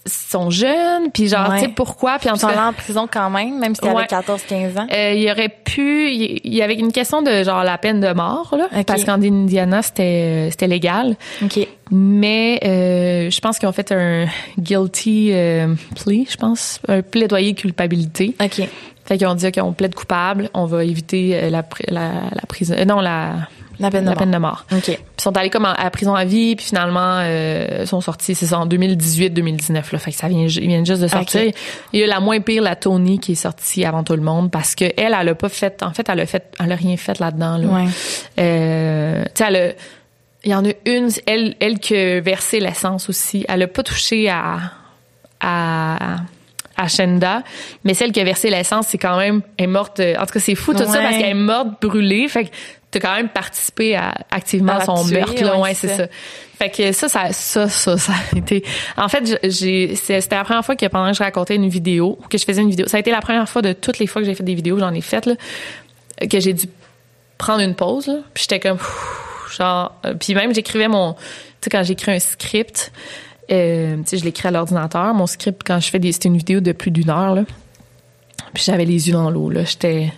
sont 0.07 0.51
jeunes, 0.51 1.11
puis 1.13 1.29
genre, 1.29 1.55
tu 1.55 1.61
sais, 1.61 1.69
pourquoi? 1.69 2.19
Puis 2.19 2.29
en 2.29 2.37
sont 2.37 2.49
en 2.49 2.73
prison 2.73 3.09
quand 3.11 3.31
même, 3.31 3.59
même 3.59 3.75
si 3.75 3.81
tu 3.81 3.89
ouais. 3.89 4.05
14-15 4.05 4.79
ans. 4.79 4.87
Euh, 4.93 5.13
il 5.15 5.23
y 5.23 5.31
aurait 5.31 5.49
pu... 5.49 6.11
Il 6.13 6.55
y 6.55 6.63
avait 6.63 6.75
une 6.75 6.93
question 6.93 7.23
de, 7.23 7.43
genre, 7.43 7.65
la 7.65 7.79
peine 7.79 8.01
de 8.01 8.13
mort, 8.13 8.55
là, 8.57 8.69
parce 8.85 9.05
qu'en 9.05 9.23
Indiana, 9.23 9.83
c'était 9.83 10.49
c'était 10.51 10.67
légal. 10.67 11.17
OK. 11.43 11.67
Mais 11.91 12.61
euh, 12.65 13.31
je 13.31 13.41
pense 13.41 13.59
qu'ils 13.59 13.69
ont 13.69 13.73
fait 13.73 13.93
un 13.93 14.27
guilty 14.59 15.31
euh, 15.33 15.75
plea, 15.95 16.25
je 16.29 16.37
pense, 16.37 16.81
un 16.89 17.03
plaidoyer 17.03 17.55
culpabilité. 17.55 18.35
OK. 18.43 18.69
Fait 19.05 19.19
qu'ils 19.19 19.27
ont 19.27 19.35
dit, 19.35 19.47
OK, 19.47 19.59
on 19.63 19.73
plaide 19.73 19.95
coupable, 19.95 20.49
on 20.55 20.65
va 20.65 20.85
éviter 20.85 21.35
euh, 21.35 21.51
la, 21.51 21.63
la, 21.89 22.11
la 22.33 22.47
prison... 22.49 22.75
Euh, 22.77 22.85
non, 22.85 23.01
la 23.01 23.49
la 23.79 23.91
peine 23.91 24.05
de 24.05 24.11
la 24.11 24.15
mort. 24.15 24.19
Peine 24.19 24.31
de 24.31 24.39
mort. 24.39 24.65
OK. 24.73 24.89
Ils 24.89 25.21
sont 25.21 25.37
allés 25.37 25.51
comme 25.51 25.65
à 25.65 25.91
prison 25.91 26.15
à 26.15 26.25
vie, 26.25 26.57
puis 26.57 26.67
finalement, 26.67 27.19
euh, 27.21 27.87
sont 27.87 28.01
sortis, 28.01 28.35
c'est 28.35 28.47
ça, 28.47 28.59
en 28.59 28.67
2018-2019. 28.67 29.93
Là, 29.93 29.99
fait 29.99 30.11
que 30.11 30.17
ça 30.17 30.29
vient, 30.29 30.47
ils 30.47 30.67
viennent 30.67 30.87
juste 30.87 31.03
de 31.03 31.09
sortir. 31.09 31.53
Il 31.93 32.01
y 32.01 32.03
a 32.03 32.07
la 32.07 32.21
moins 32.21 32.41
pire, 32.41 32.63
la 32.63 32.77
Tony, 32.77 33.19
qui 33.19 33.33
est 33.33 33.37
sortie 33.37 33.85
avant 33.85 34.05
tout 34.05 34.15
le 34.15 34.23
monde, 34.23 34.51
parce 34.51 34.75
que 34.75 34.85
elle, 34.97 35.17
elle 35.19 35.29
a 35.29 35.35
pas 35.35 35.49
fait, 35.49 35.83
en 35.83 35.93
fait, 35.93 36.09
elle 36.09 36.21
a 36.21 36.27
fait, 36.27 36.45
elle 36.61 36.73
a 36.73 36.77
rien 36.77 36.97
fait 36.97 37.19
là-dedans. 37.19 37.59
Là. 37.59 37.67
Ouais. 37.67 37.89
Euh, 38.39 39.25
tu 39.25 39.31
sais, 39.35 39.45
elle 39.49 39.57
a, 39.57 39.73
il 40.45 40.51
y 40.51 40.55
en 40.55 40.65
a 40.65 40.73
une, 40.87 41.09
elle, 41.27 41.55
elle 41.61 41.79
qui 41.79 41.97
a 41.97 42.21
versé 42.21 42.61
l'essence 42.61 43.09
aussi. 43.09 43.45
Elle 43.49 43.63
a 43.63 43.67
pas 43.67 43.83
touché 43.83 44.29
à, 44.29 44.59
à, 45.41 46.17
à 46.77 46.89
Shenda, 46.89 47.43
mais 47.83 47.95
celle 47.95 48.13
qui 48.13 48.21
a 48.21 48.25
versé 48.25 48.51
l'essence, 48.51 48.89
c'est 48.89 48.99
quand 48.99 49.17
même, 49.17 49.41
est 49.57 49.67
morte, 49.67 50.01
en 50.01 50.27
tout 50.27 50.35
cas, 50.35 50.41
c'est 50.41 50.55
fou 50.55 50.73
tout 50.73 50.79
ça 50.81 50.99
parce 51.01 51.17
qu'elle 51.17 51.31
est 51.31 51.35
morte 51.35 51.81
brûlée. 51.81 52.29
Fait 52.29 52.45
que 52.45 52.51
t'as 52.95 53.09
quand 53.09 53.17
même 53.17 53.29
participé 53.29 53.97
à, 53.97 54.15
activement 54.31 54.75
à 54.75 54.85
son 54.85 55.05
meurtre 55.05 55.43
là 55.43 55.59
ouais, 55.59 55.75
c'est 55.75 55.89
ça. 55.89 56.07
fait 56.59 56.71
que 56.71 56.93
ça 56.93 57.09
ça 57.09 57.33
ça 57.33 57.69
ça 57.69 57.97
ça 57.97 58.13
a 58.13 58.39
été 58.39 58.65
en 58.97 59.09
fait 59.09 59.39
j'ai 59.43 59.95
c'était 59.97 60.37
la 60.37 60.45
première 60.45 60.65
fois 60.65 60.77
que 60.77 60.87
pendant 60.87 61.11
que 61.11 61.17
je 61.17 61.23
racontais 61.23 61.57
une 61.57 61.69
vidéo 61.69 62.19
que 62.31 62.39
je 62.39 62.45
faisais 62.45 62.63
une 62.63 62.71
vidéo 62.71 62.87
ça 62.87 62.97
a 62.97 63.01
été 63.01 63.11
la 63.11 63.21
première 63.21 63.49
fois 63.49 63.63
de 63.63 63.73
toutes 63.73 63.99
les 63.99 64.07
fois 64.07 64.23
que 64.23 64.27
j'ai 64.27 64.35
fait 64.35 64.45
des 64.45 64.55
vidéos 64.55 64.79
j'en 64.79 64.95
ai 64.95 65.01
faites 65.01 65.27
là 65.27 65.35
que 66.31 66.41
j'ai 66.41 66.53
dû 66.53 66.67
prendre 67.39 67.61
une 67.61 67.75
pause 67.75 68.07
là, 68.07 68.19
puis 68.33 68.47
j'étais 68.49 68.61
comme 68.61 68.79
genre 69.57 69.95
euh, 70.07 70.15
puis 70.15 70.35
même 70.35 70.55
j'écrivais 70.55 70.89
mon 70.89 71.15
tu 71.15 71.21
sais 71.63 71.71
quand 71.71 71.83
j'écris 71.83 72.13
un 72.13 72.19
script 72.19 72.93
euh, 73.51 73.97
tu 73.97 74.03
sais 74.07 74.17
je 74.19 74.25
l'écris 74.25 74.49
à 74.49 74.51
l'ordinateur. 74.51 75.13
Mon 75.13 75.27
script 75.27 75.63
quand 75.65 75.81
je 75.81 75.91
fais 75.91 75.99
des 75.99 76.13
c'était 76.13 76.29
une 76.29 76.39
vidéo 76.39 76.61
de 76.61 76.73
plus 76.73 76.91
d'une 76.91 77.11
heure 77.11 77.35
là 77.35 77.45
puis 78.55 78.63
j'avais 78.65 78.85
les 78.85 79.09
yeux 79.09 79.15
dans 79.15 79.31
l'eau 79.31 79.51
là. 79.51 79.65
J'étais 79.65 80.13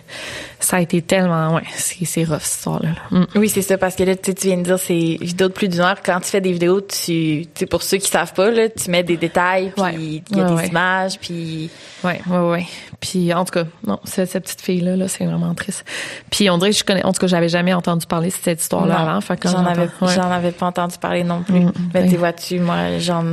ça 0.59 0.77
a 0.77 0.81
été 0.81 1.01
tellement 1.01 1.55
ouais 1.55 1.63
c'est 1.75 2.05
c'est 2.05 2.23
rough 2.23 2.39
cette 2.41 2.57
histoire 2.57 2.81
là. 2.81 2.89
Mm. 3.11 3.25
oui 3.35 3.49
c'est 3.49 3.61
ça 3.61 3.77
parce 3.77 3.95
que 3.95 4.03
là 4.03 4.15
tu 4.15 4.31
viens 4.41 4.57
de 4.57 4.63
dire 4.63 4.79
c'est 4.79 5.17
vidéo 5.19 5.47
de 5.47 5.53
plus 5.53 5.67
d'une 5.67 5.81
heure. 5.81 6.01
Quand 6.03 6.19
tu 6.19 6.29
fais 6.29 6.41
des 6.41 6.51
vidéos 6.51 6.81
tu 6.81 7.45
tu 7.53 7.65
pour 7.65 7.81
ceux 7.81 7.97
qui 7.97 8.09
savent 8.09 8.33
pas 8.33 8.51
là 8.51 8.69
tu 8.69 8.89
mets 8.91 9.03
des 9.03 9.17
détails 9.17 9.73
puis 9.75 10.23
il 10.29 10.37
y 10.37 10.41
a 10.41 10.49
des 10.49 10.67
images 10.67 11.19
puis 11.19 11.69
ouais 12.03 12.21
ouais 12.27 12.39
ouais. 12.39 12.65
Puis 12.99 13.33
en 13.33 13.43
tout 13.43 13.53
cas 13.53 13.65
non 13.85 13.99
cette, 14.03 14.29
cette 14.29 14.43
petite 14.43 14.61
fille 14.61 14.81
là 14.81 15.07
c'est 15.07 15.25
vraiment 15.25 15.53
triste. 15.55 15.83
Puis 16.31 16.49
on 16.49 16.57
dirait 16.57 16.71
que 16.71 16.77
je 16.77 16.83
connais 16.83 17.03
en 17.05 17.13
tout 17.13 17.19
cas 17.19 17.27
j'avais 17.27 17.49
jamais 17.49 17.73
entendu 17.73 18.05
parler 18.05 18.29
de 18.29 18.33
cette 18.33 18.61
histoire 18.61 18.85
là 18.85 18.99
avant 18.99 19.19
j'en 19.43 19.65
avais 19.65 19.89
j'en 20.01 20.31
avais 20.31 20.51
pas 20.51 20.67
entendu 20.67 20.97
parler 20.99 21.23
non 21.23 21.41
plus. 21.41 21.61
Mm, 21.61 21.73
mais 21.93 22.07
tu 22.07 22.17
vois-tu 22.17 22.59
moi 22.59 22.97
j'en 22.99 23.25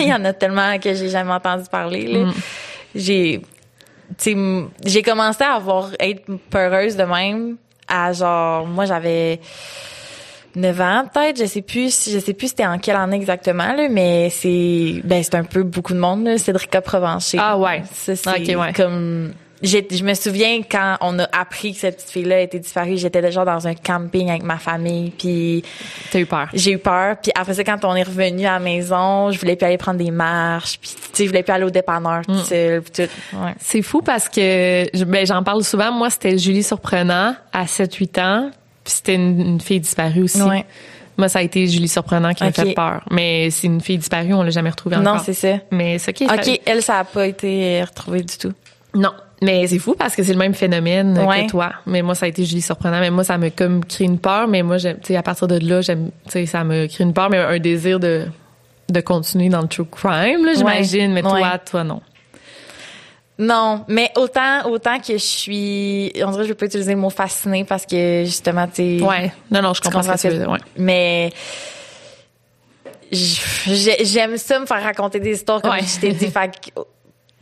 il 0.00 0.08
y 0.08 0.12
en 0.12 0.24
a 0.24 0.32
tellement 0.32 0.78
que 0.78 0.94
j'ai 0.94 1.10
jamais 1.10 1.32
entendu 1.32 1.64
parler 1.70 2.06
là. 2.06 2.18
Mm. 2.26 2.34
j'ai 2.94 3.42
j'ai 4.16 5.02
commencé 5.02 5.44
à 5.44 5.54
avoir 5.54 5.90
être 6.00 6.24
peureuse 6.50 6.96
de 6.96 7.04
même 7.04 7.56
à 7.86 8.12
genre 8.12 8.66
moi 8.66 8.84
j'avais 8.84 9.40
9 10.56 10.80
ans 10.80 11.04
peut-être, 11.12 11.38
je 11.38 11.44
sais 11.44 11.62
plus 11.62 12.10
je 12.10 12.18
sais 12.18 12.34
plus 12.34 12.48
c'était 12.48 12.66
en 12.66 12.78
quelle 12.78 12.96
année 12.96 13.16
exactement 13.16 13.72
là, 13.72 13.88
mais 13.90 14.30
c'est 14.30 15.00
ben 15.04 15.22
c'est 15.22 15.34
un 15.34 15.44
peu 15.44 15.62
beaucoup 15.62 15.92
de 15.94 15.98
monde 15.98 16.24
là, 16.24 16.38
Cédrica 16.38 16.80
Provencher. 16.80 17.38
Ah 17.40 17.56
ouais. 17.58 17.82
Ça 17.92 18.16
c'est 18.16 18.54
comme 18.74 19.32
je 19.62 20.04
me 20.04 20.14
souviens 20.14 20.60
quand 20.62 20.96
on 21.00 21.18
a 21.18 21.28
appris 21.32 21.72
que 21.72 21.80
cette 21.80 21.96
petite 21.96 22.10
fille-là 22.10 22.40
était 22.40 22.58
disparue, 22.58 22.96
j'étais 22.96 23.22
déjà 23.22 23.44
dans 23.44 23.66
un 23.66 23.74
camping 23.74 24.30
avec 24.30 24.42
ma 24.42 24.58
famille, 24.58 25.10
puis 25.10 25.64
t'as 26.10 26.20
eu 26.20 26.26
peur. 26.26 26.48
J'ai 26.54 26.72
eu 26.72 26.78
peur, 26.78 27.16
puis 27.22 27.32
après 27.34 27.54
ça 27.54 27.64
quand 27.64 27.84
on 27.84 27.94
est 27.94 28.02
revenu 28.02 28.46
à 28.46 28.52
la 28.52 28.58
maison, 28.60 29.30
je 29.30 29.38
voulais 29.38 29.56
plus 29.56 29.66
aller 29.66 29.78
prendre 29.78 29.98
des 29.98 30.10
marches, 30.10 30.78
puis 30.80 30.90
tu 30.90 31.08
sais 31.12 31.24
je 31.24 31.28
voulais 31.28 31.42
plus 31.42 31.52
aller 31.52 31.64
au 31.64 31.70
dépanneur 31.70 32.22
mm. 32.28 32.34
tout 32.34 33.02
Ouais. 33.38 33.54
C'est 33.58 33.82
fou 33.82 34.02
parce 34.02 34.28
que 34.28 35.04
ben 35.04 35.26
j'en 35.26 35.42
parle 35.42 35.62
souvent. 35.64 35.92
Moi 35.92 36.10
c'était 36.10 36.38
Julie 36.38 36.62
Surprenant 36.62 37.34
à 37.52 37.64
7-8 37.64 38.20
ans, 38.20 38.50
puis 38.84 38.94
c'était 38.94 39.14
une, 39.14 39.60
fille 39.60 39.80
disparue 39.80 40.22
aussi. 40.22 40.42
Ouais. 40.42 40.64
Moi, 41.16 41.28
ça 41.28 41.40
a 41.40 41.42
été 41.42 41.66
Julie 41.66 41.88
Surprenant 41.88 42.32
qui 42.32 42.44
m'a 42.44 42.52
fait 42.52 42.74
peur. 42.74 43.02
Mais 43.10 43.50
c'est 43.50 43.66
une 43.66 43.80
fille 43.80 43.98
disparue, 43.98 44.34
on 44.34 44.42
l'a 44.44 44.50
jamais 44.50 44.70
retrouvée 44.70 44.96
encore. 44.96 45.16
Non, 45.16 45.20
c'est 45.22 45.34
ça. 45.34 45.56
Mais 45.72 45.98
ce 45.98 46.12
qui 46.12 46.24
est 46.24 46.32
OK, 46.32 46.60
elle, 46.64 46.80
ça 46.80 47.00
a 47.00 47.04
pas 47.04 47.26
été 47.26 47.82
retrouvé 47.82 48.22
du 48.22 48.38
tout. 48.38 48.52
Non, 48.94 49.12
mais 49.42 49.66
c'est 49.66 49.78
fou 49.78 49.94
parce 49.96 50.16
que 50.16 50.22
c'est 50.22 50.32
le 50.32 50.38
même 50.38 50.54
phénomène 50.54 51.14
que 51.14 51.48
toi. 51.48 51.72
Mais 51.86 52.02
moi, 52.02 52.14
ça 52.14 52.26
a 52.26 52.28
été 52.28 52.44
Julie 52.44 52.62
surprenant. 52.62 53.00
Mais 53.00 53.10
moi, 53.10 53.24
ça 53.24 53.38
me 53.38 53.50
comme 53.50 53.84
créé 53.84 54.06
une 54.06 54.18
peur. 54.18 54.48
Mais 54.48 54.62
moi, 54.62 54.76
à 54.84 55.22
partir 55.22 55.48
de 55.48 55.58
là, 55.58 55.80
j'aime, 55.80 56.10
ça 56.46 56.64
me 56.64 56.86
crée 56.86 57.04
une 57.04 57.12
peur, 57.12 57.30
mais 57.30 57.38
un 57.38 57.58
désir 57.58 58.00
de 58.00 58.26
de 58.90 59.00
continuer 59.02 59.50
dans 59.50 59.60
le 59.60 59.68
true 59.68 59.84
crime, 59.84 60.46
là, 60.46 60.54
j'imagine. 60.56 61.12
Mais 61.12 61.22
toi, 61.22 61.58
toi, 61.58 61.84
non. 61.84 62.00
Non, 63.40 63.84
mais 63.86 64.10
autant 64.16 64.68
autant 64.68 64.98
que 64.98 65.12
je 65.12 65.18
suis, 65.18 66.12
on 66.24 66.30
dirait 66.32 66.42
que 66.42 66.48
je 66.48 66.52
peux 66.54 66.58
pas 66.58 66.66
utiliser 66.66 66.94
le 66.94 66.98
mot 66.98 67.10
fasciné 67.10 67.62
parce 67.64 67.86
que 67.86 68.22
justement, 68.24 68.66
tu. 68.66 69.00
Ouais. 69.00 69.32
Non, 69.50 69.62
non, 69.62 69.74
je 69.74 69.80
comprends 69.80 70.02
ce 70.02 70.08
que 70.08 70.18
tu 70.20 70.28
veux 70.28 70.38
dire. 70.38 70.56
Mais 70.76 71.30
j'aime 73.12 74.36
ça 74.36 74.58
me 74.58 74.66
faire 74.66 74.82
raconter 74.82 75.20
des 75.20 75.34
histoires 75.34 75.62
comme 75.62 75.78
je 75.78 76.00
t'ai 76.00 76.12
dit. 76.12 76.26
Fait 76.30 76.72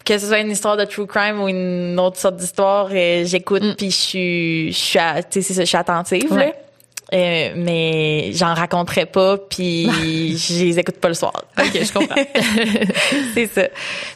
que 0.06 0.18
ce 0.18 0.26
soit 0.26 0.38
une 0.38 0.50
histoire 0.50 0.76
de 0.76 0.84
true 0.84 1.06
crime 1.06 1.40
ou 1.42 1.48
une 1.48 1.98
autre 1.98 2.16
sorte 2.16 2.36
d'histoire, 2.36 2.88
euh, 2.92 3.24
j'écoute 3.24 3.62
mm. 3.62 3.74
puis 3.74 3.90
je 3.90 3.96
suis 3.96 4.72
je 4.72 4.78
suis 4.78 4.98
tu 5.30 5.42
sais 5.42 5.54
je 5.54 5.66
suis 5.66 5.76
attentive 5.76 6.34
là. 6.34 6.52
Euh, 7.14 7.52
mais 7.54 8.32
j'en 8.32 8.52
raconterai 8.52 9.06
pas 9.06 9.38
puis 9.38 9.86
je 10.36 10.64
les 10.64 10.78
écoute 10.78 10.96
pas 10.96 11.08
le 11.08 11.14
soir. 11.14 11.44
OK, 11.56 11.70
je 11.72 11.92
comprends. 11.92 12.16
c'est 13.34 13.46
ça. 13.46 13.68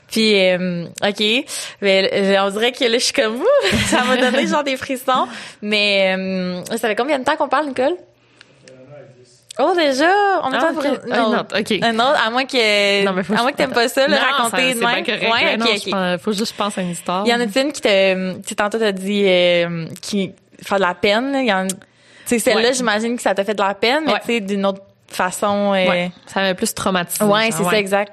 Puis 0.08 0.34
euh, 0.34 0.86
OK, 1.06 1.44
mais 1.82 2.10
euh, 2.12 2.44
on 2.44 2.50
dirait 2.50 2.72
que 2.72 2.84
là 2.84 2.98
je 2.98 3.04
suis 3.04 3.12
comme 3.12 3.36
vous, 3.36 3.46
ça 3.86 4.02
m'a 4.04 4.16
donné 4.16 4.46
genre 4.46 4.64
des 4.64 4.76
frissons, 4.76 5.28
mais 5.62 6.16
ça 6.70 6.88
fait 6.88 6.96
combien 6.96 7.18
de 7.18 7.24
temps 7.24 7.36
qu'on 7.36 7.48
parle 7.48 7.68
Nicole? 7.68 7.96
Oh 9.60 9.74
déjà, 9.74 10.10
on 10.42 10.50
met 10.50 10.58
ah, 10.60 10.70
pour 10.72 10.84
une 10.84 11.34
autre. 11.34 11.58
OK. 11.58 11.72
Un 11.82 11.94
autre, 11.94 12.26
à 12.26 12.30
moins 12.30 12.44
que 12.44 13.04
non, 13.04 13.12
mais 13.12 13.22
faut 13.22 13.34
à 13.34 13.42
moins 13.42 13.52
que 13.52 13.56
t'aimes 13.56 13.72
pas 13.72 13.88
ça, 13.88 14.06
le 14.06 14.14
raconter 14.14 14.74
de 14.74 14.80
même. 14.80 15.04
Correct, 15.04 15.32
ouais, 15.32 15.56
non, 15.56 15.66
okay, 15.66 16.18
faut 16.18 16.32
juste 16.32 16.52
que 16.52 16.58
je 16.58 16.64
pense 16.64 16.78
à 16.78 16.82
une 16.82 16.90
histoire. 16.90 17.24
Il 17.26 17.30
y 17.30 17.34
en 17.34 17.40
a 17.40 17.44
une 17.44 17.72
qui 17.72 17.80
te 17.80 18.40
tu 18.40 18.54
tantôt 18.54 18.78
t'as 18.78 18.92
dit 18.92 19.24
euh, 19.26 19.86
qui 20.00 20.32
fait 20.62 20.76
de 20.76 20.80
la 20.80 20.94
peine, 20.94 21.34
il 21.34 21.46
y 21.46 21.52
en 21.52 21.66
tu 21.66 21.76
sais 22.26 22.38
celle-là, 22.38 22.72
j'imagine 22.72 23.16
que 23.16 23.22
ça 23.22 23.34
t'a 23.34 23.44
fait 23.44 23.54
de 23.54 23.62
la 23.62 23.74
peine, 23.74 24.04
mais 24.06 24.14
tu 24.20 24.26
sais 24.26 24.40
d'une 24.40 24.64
autre 24.66 24.82
façon 25.08 25.72
euh, 25.72 25.88
ouais. 25.88 26.12
ça 26.26 26.40
m'a 26.40 26.54
plus 26.54 26.72
traumatisé. 26.72 27.24
Ouais, 27.24 27.50
c'est 27.50 27.64
ça 27.64 27.78
exact. 27.78 28.12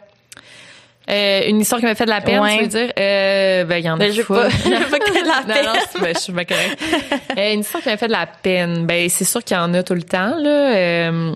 Euh, 1.10 1.48
une 1.48 1.62
histoire 1.62 1.80
qui 1.80 1.86
m'a 1.86 1.96
fait 1.96 2.06
de 2.06 2.10
la 2.10 2.20
peine, 2.20 2.42
tu 2.46 2.64
veux 2.64 2.68
dire? 2.68 2.92
Euh, 3.00 3.64
ben, 3.64 3.78
il 3.78 3.86
y 3.86 3.90
en 3.90 3.96
a 3.96 3.98
ben, 3.98 4.12
je 4.12 4.22
veux 4.22 4.26
pas, 4.26 4.50
je 4.66 4.70
veux 4.70 4.90
pas 4.90 5.00
que 5.00 5.24
de 5.24 5.28
la 5.28 5.54
peine. 5.54 5.66
non, 5.66 5.74
non, 5.74 6.02
ben, 6.02 6.14
je 6.14 6.20
suis 6.20 6.34
bien 6.34 6.44
correcte. 6.46 6.82
euh, 7.38 7.54
une 7.54 7.62
histoire 7.62 7.82
qui 7.82 7.90
m'a 7.90 7.98
fait 7.98 8.08
de 8.08 8.12
la 8.12 8.26
peine, 8.26 8.86
ben, 8.86 9.08
c'est 9.10 9.24
sûr 9.24 9.44
qu'il 9.44 9.56
y 9.56 9.60
en 9.60 9.74
a 9.74 9.84
tout 9.84 9.94
le 9.94 10.04
temps, 10.04 10.36
là. 10.38 10.76
Euh, 10.76 11.34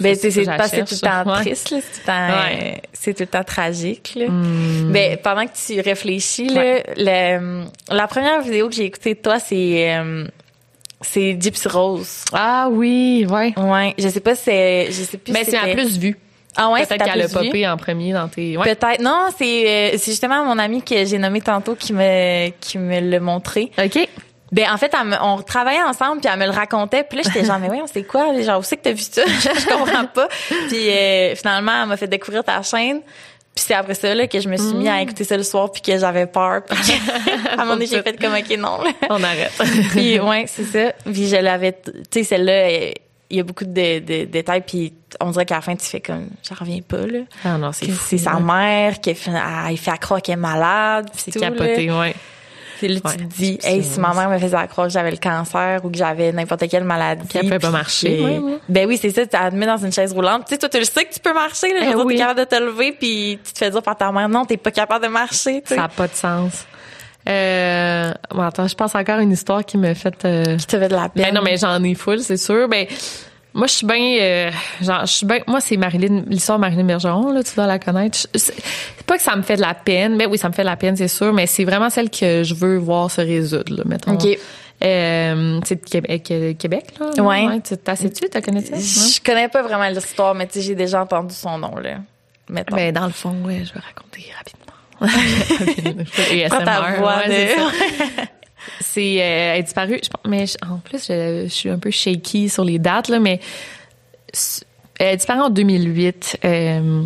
ben, 0.00 0.14
c'est, 0.14 0.30
c'est 0.30 0.44
c'est 0.44 0.84
tout 0.84 0.94
le 0.94 1.00
temps 1.00 1.34
triste, 1.34 1.70
là. 1.70 1.78
C'est 1.82 1.92
tout 1.92 2.00
le 2.00 2.06
temps, 2.06 2.28
ouais. 2.28 2.82
c'est 2.92 3.14
tout 3.14 3.22
le 3.24 3.26
temps 3.26 3.44
tragique, 3.44 4.12
là. 4.14 4.28
Mm. 4.28 4.92
Ben, 4.92 5.16
pendant 5.16 5.46
que 5.46 5.52
tu 5.66 5.80
réfléchis, 5.80 6.48
là, 6.48 6.82
le, 6.96 7.64
la 7.90 8.06
première 8.06 8.40
vidéo 8.40 8.68
que 8.68 8.74
j'ai 8.74 8.84
écoutée 8.84 9.14
de 9.14 9.20
toi, 9.20 9.38
c'est, 9.38 9.94
euh, 9.96 10.26
c'est 11.00 11.36
Gypsy 11.40 11.68
Rose. 11.68 12.24
Ah 12.32 12.68
oui, 12.70 13.26
ouais. 13.28 13.52
Ouais. 13.58 13.94
Je 13.98 14.08
sais 14.08 14.20
pas 14.20 14.34
si 14.34 14.44
c'est, 14.44 14.86
je 14.86 15.02
sais 15.02 15.18
plus 15.18 15.32
Mais 15.32 15.44
si 15.44 15.50
c'est 15.50 15.66
la 15.66 15.74
plus 15.74 15.98
vue. 15.98 16.16
Ah 16.56 16.70
ouais, 16.70 16.86
peut-être 16.86 17.04
qu'elle 17.04 17.22
a 17.22 17.28
popé 17.28 17.66
en 17.66 17.76
premier 17.76 18.12
dans 18.12 18.28
tes. 18.28 18.56
Ouais. 18.56 18.74
Peut-être. 18.74 19.00
Non, 19.00 19.28
c'est 19.36 19.94
euh, 19.94 19.98
c'est 19.98 20.10
justement 20.10 20.44
mon 20.44 20.58
ami 20.58 20.82
que 20.82 21.04
j'ai 21.04 21.18
nommé 21.18 21.40
tantôt 21.40 21.74
qui 21.74 21.92
me 21.92 22.50
qui 22.60 22.78
me 22.78 23.00
l'a 23.00 23.20
montré. 23.20 23.70
Ok. 23.78 24.08
Ben 24.52 24.70
en 24.70 24.76
fait, 24.76 24.94
on 25.22 25.42
travaillait 25.42 25.82
ensemble 25.82 26.20
puis 26.20 26.30
elle 26.32 26.38
me 26.38 26.46
le 26.46 26.52
racontait. 26.52 27.04
Puis 27.04 27.18
là, 27.18 27.24
j'étais 27.24 27.44
genre 27.44 27.58
mais 27.58 27.68
oui, 27.68 27.80
c'est 27.92 28.04
quoi? 28.04 28.40
Genre 28.40 28.60
où 28.60 28.62
c'est 28.62 28.76
que 28.76 28.82
t'as 28.82 28.92
vu 28.92 29.02
ça? 29.02 29.22
Je 29.26 29.66
comprends 29.66 30.06
pas. 30.06 30.28
Puis 30.68 30.88
euh, 30.88 31.34
finalement, 31.34 31.82
elle 31.82 31.88
m'a 31.88 31.96
fait 31.96 32.06
découvrir 32.06 32.44
ta 32.44 32.62
chaîne. 32.62 33.00
Puis 33.56 33.64
c'est 33.68 33.74
après 33.74 33.94
ça 33.94 34.14
là, 34.14 34.26
que 34.26 34.38
je 34.38 34.50
me 34.50 34.56
suis 34.58 34.74
mis 34.74 34.86
à 34.86 34.98
mm. 34.98 35.00
écouter 35.00 35.24
ça 35.24 35.34
le 35.34 35.42
soir 35.42 35.72
puis 35.72 35.80
que 35.80 35.96
j'avais 35.96 36.26
peur. 36.26 36.62
à 36.70 37.52
un 37.54 37.56
moment 37.56 37.72
donné, 37.72 37.86
j'ai 37.86 38.02
fait 38.02 38.20
comme 38.20 38.34
OK, 38.34 38.56
non. 38.58 38.80
On 39.08 39.22
arrête. 39.22 39.52
puis 39.92 40.20
ouais, 40.20 40.44
c'est 40.46 40.64
ça. 40.64 40.92
Puis 41.10 41.26
je 41.26 41.36
l'avais... 41.36 41.72
Tu 41.72 41.92
sais, 42.10 42.22
celle-là, 42.22 42.68
il 43.30 43.36
y 43.36 43.40
a 43.40 43.42
beaucoup 43.42 43.64
de, 43.64 44.24
détails 44.24 44.62
puis 44.66 44.92
on 45.20 45.30
dirait 45.30 45.46
qu'à 45.46 45.56
la 45.56 45.60
fin, 45.60 45.74
tu 45.76 45.86
fais 45.86 46.00
comme... 46.00 46.28
J'en 46.48 46.54
reviens 46.54 46.80
pas, 46.86 47.06
là. 47.06 47.20
Ah 47.44 47.58
non, 47.58 47.72
c'est 47.72 47.90
C'est 47.90 48.18
sa 48.18 48.38
mère 48.40 49.00
qui 49.00 49.14
fait, 49.14 49.30
ah, 49.34 49.68
il 49.70 49.78
fait 49.78 49.90
à 49.90 49.98
croire 49.98 50.22
qu'elle 50.22 50.34
est 50.34 50.36
malade. 50.36 51.08
C'est 51.14 51.38
capoté, 51.38 51.90
ouais. 51.90 52.14
C'est 52.78 52.88
là, 52.88 53.00
tu 53.10 53.16
te 53.16 53.22
dis, 53.22 53.58
hey, 53.62 53.82
si 53.82 53.98
ma 53.98 54.12
mère 54.12 54.28
me 54.28 54.38
faisait 54.38 54.66
croire 54.68 54.86
que 54.88 54.92
j'avais 54.92 55.10
le 55.10 55.16
cancer 55.16 55.82
ou 55.82 55.90
que 55.90 55.96
j'avais 55.96 56.30
n'importe 56.32 56.68
quelle 56.68 56.84
maladie. 56.84 57.26
Puis 57.26 57.38
elle 57.38 57.46
pouvait 57.46 57.58
pas 57.58 57.70
marcher. 57.70 58.40
Ben 58.68 58.86
oui, 58.86 58.98
c'est 59.00 59.10
ça, 59.10 59.22
tu 59.22 59.28
te 59.28 59.54
mets 59.54 59.66
dans 59.66 59.78
une 59.78 59.92
chaise 59.92 60.12
roulante. 60.12 60.44
Tu 60.46 60.54
sais, 60.54 60.58
toi, 60.58 60.68
tu 60.68 60.78
le 60.78 60.84
sais 60.84 61.04
que 61.04 61.14
tu 61.14 61.20
peux 61.20 61.32
marcher, 61.32 61.72
là. 61.72 61.86
Eh 61.90 61.94
oui. 61.94 62.18
capable 62.18 62.40
de 62.40 62.44
te 62.44 62.56
lever 62.56 62.92
puis 62.92 63.38
tu 63.44 63.52
te 63.52 63.58
fais 63.58 63.70
dire 63.70 63.82
par 63.82 63.96
ta 63.96 64.12
mère, 64.12 64.28
non, 64.28 64.44
t'es 64.44 64.58
pas 64.58 64.70
capable 64.70 65.06
de 65.06 65.10
marcher, 65.10 65.62
Ça 65.64 65.76
n'a 65.76 65.88
pas 65.88 66.06
de 66.06 66.14
sens. 66.14 66.66
Euh, 67.28 68.12
bon, 68.30 68.42
attends, 68.42 68.68
je 68.68 68.74
pense 68.74 68.94
encore 68.94 69.18
une 69.18 69.32
histoire 69.32 69.64
qui 69.64 69.78
me 69.78 69.94
fait, 69.94 70.24
euh... 70.24 70.56
Qui 70.56 70.66
te 70.66 70.78
fait 70.78 70.88
de 70.88 70.94
la 70.94 71.08
peine. 71.08 71.24
Ben 71.24 71.34
non, 71.34 71.42
mais 71.42 71.56
j'en 71.56 71.82
ai 71.82 71.94
full, 71.94 72.20
c'est 72.20 72.36
sûr. 72.36 72.68
Ben, 72.68 72.86
moi, 73.56 73.66
je 73.66 73.72
suis 73.72 73.86
bien, 73.86 74.18
euh, 74.20 74.50
genre, 74.82 75.06
je 75.06 75.12
suis 75.12 75.26
bien, 75.26 75.38
moi, 75.46 75.62
c'est 75.62 75.78
Marilyn, 75.78 76.24
l'histoire 76.28 76.58
de 76.58 76.60
Marilyn 76.60 76.84
Bergeron, 76.84 77.32
là, 77.32 77.42
tu 77.42 77.54
dois 77.54 77.66
la 77.66 77.78
connaître. 77.78 78.18
C'est 78.34 78.54
pas 79.06 79.16
que 79.16 79.22
ça 79.22 79.34
me 79.34 79.40
fait 79.40 79.56
de 79.56 79.62
la 79.62 79.72
peine, 79.72 80.14
mais 80.14 80.26
oui, 80.26 80.36
ça 80.36 80.50
me 80.50 80.52
fait 80.52 80.60
de 80.60 80.66
la 80.68 80.76
peine, 80.76 80.94
c'est 80.94 81.08
sûr, 81.08 81.32
mais 81.32 81.46
c'est 81.46 81.64
vraiment 81.64 81.88
celle 81.88 82.10
que 82.10 82.42
je 82.42 82.54
veux 82.54 82.76
voir 82.76 83.10
se 83.10 83.22
résoudre, 83.22 83.74
là, 83.74 83.82
mettons. 83.86 84.12
OK. 84.12 84.26
Euh, 84.84 85.60
c'est 85.64 85.82
Québec, 85.82 86.30
euh, 86.30 86.52
Québec, 86.52 86.84
là. 87.00 87.22
Ouais. 87.22 87.46
ouais 87.46 87.60
T'as 87.82 87.96
sais-tu, 87.96 88.28
t'as 88.28 88.42
connais 88.42 88.60
ça? 88.60 88.76
Je 88.76 89.24
connais 89.24 89.48
pas 89.48 89.62
vraiment 89.62 89.88
l'histoire, 89.88 90.34
mais 90.34 90.46
tu 90.46 90.54
sais, 90.54 90.60
j'ai 90.60 90.74
déjà 90.74 91.00
entendu 91.00 91.34
son 91.34 91.56
nom, 91.56 91.76
là. 91.76 92.00
Mettons. 92.50 92.76
Mais 92.76 92.92
dans 92.92 93.06
le 93.06 93.12
fond, 93.12 93.34
ouais, 93.46 93.62
je 93.64 93.72
vais 93.72 93.80
raconter 93.80 94.26
rapidement. 94.36 94.66
Et 96.30 96.46
ta 96.46 96.96
voix 96.98 97.20
ouais, 97.26 97.56
de... 97.56 98.22
c'est 98.80 99.20
euh, 99.20 99.54
elle 99.54 99.60
est 99.60 99.62
disparue. 99.62 100.00
mais 100.26 100.44
en 100.68 100.78
plus, 100.78 101.06
je, 101.08 101.46
suis 101.48 101.68
un 101.68 101.78
peu 101.78 101.90
shaky 101.90 102.48
sur 102.48 102.64
les 102.64 102.78
dates 102.78 103.08
là, 103.08 103.18
mais 103.18 103.40
elle 104.98 105.14
est 105.14 105.16
disparue 105.16 105.40
en 105.40 105.50
2008 105.50 106.38
euh, 106.44 107.02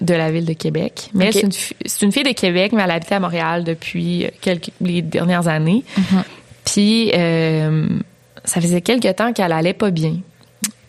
de 0.00 0.14
la 0.14 0.30
ville 0.30 0.44
de 0.44 0.52
Québec. 0.52 1.10
Mais 1.14 1.32
c'est 1.32 2.02
une, 2.02 2.12
fille 2.12 2.22
de 2.22 2.32
Québec, 2.32 2.72
mais 2.72 2.82
elle 2.82 2.90
habitait 2.90 3.14
à 3.14 3.20
Montréal 3.20 3.64
depuis 3.64 4.26
quelques 4.40 4.70
les 4.80 5.02
dernières 5.02 5.48
années. 5.48 5.84
Mm-hmm. 5.98 6.22
Puis 6.64 7.10
euh, 7.14 7.88
ça 8.44 8.60
faisait 8.60 8.80
quelques 8.80 9.16
temps 9.16 9.32
qu'elle 9.32 9.52
allait 9.52 9.72
pas 9.72 9.90
bien 9.90 10.16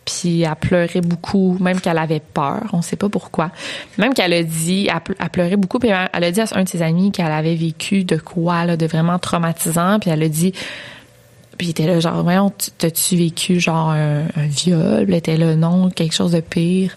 puis 0.07 0.43
elle 0.43 0.55
pleurait 0.55 1.01
beaucoup, 1.01 1.57
même 1.59 1.81
qu'elle 1.81 1.97
avait 1.97 2.21
peur, 2.21 2.63
on 2.71 2.81
sait 2.81 2.95
pas 2.95 3.09
pourquoi. 3.09 3.51
Même 3.97 4.13
qu'elle 4.13 4.31
a 4.31 4.41
dit, 4.41 4.87
elle, 4.89 5.29
pleurait 5.29 5.57
beaucoup, 5.57 5.79
puis 5.79 5.89
elle 5.89 6.23
a 6.23 6.31
dit 6.31 6.39
à 6.39 6.45
un 6.53 6.63
de 6.63 6.69
ses 6.69 6.81
amis 6.81 7.11
qu'elle 7.11 7.31
avait 7.31 7.55
vécu 7.55 8.05
de 8.05 8.15
quoi, 8.15 8.63
là, 8.63 8.77
de 8.77 8.85
vraiment 8.85 9.19
traumatisant, 9.19 9.99
puis 9.99 10.09
elle 10.09 10.23
a 10.23 10.29
dit, 10.29 10.53
puis 11.57 11.67
il 11.67 11.69
était 11.71 11.87
là, 11.87 11.99
genre, 11.99 12.23
voyons, 12.23 12.53
t'as-tu 12.77 13.17
vécu 13.17 13.59
genre 13.59 13.89
un, 13.89 14.27
viol? 14.37 15.05
Elle 15.09 15.13
était 15.13 15.35
là, 15.35 15.55
non, 15.55 15.89
quelque 15.89 16.15
chose 16.15 16.31
de 16.31 16.39
pire. 16.39 16.95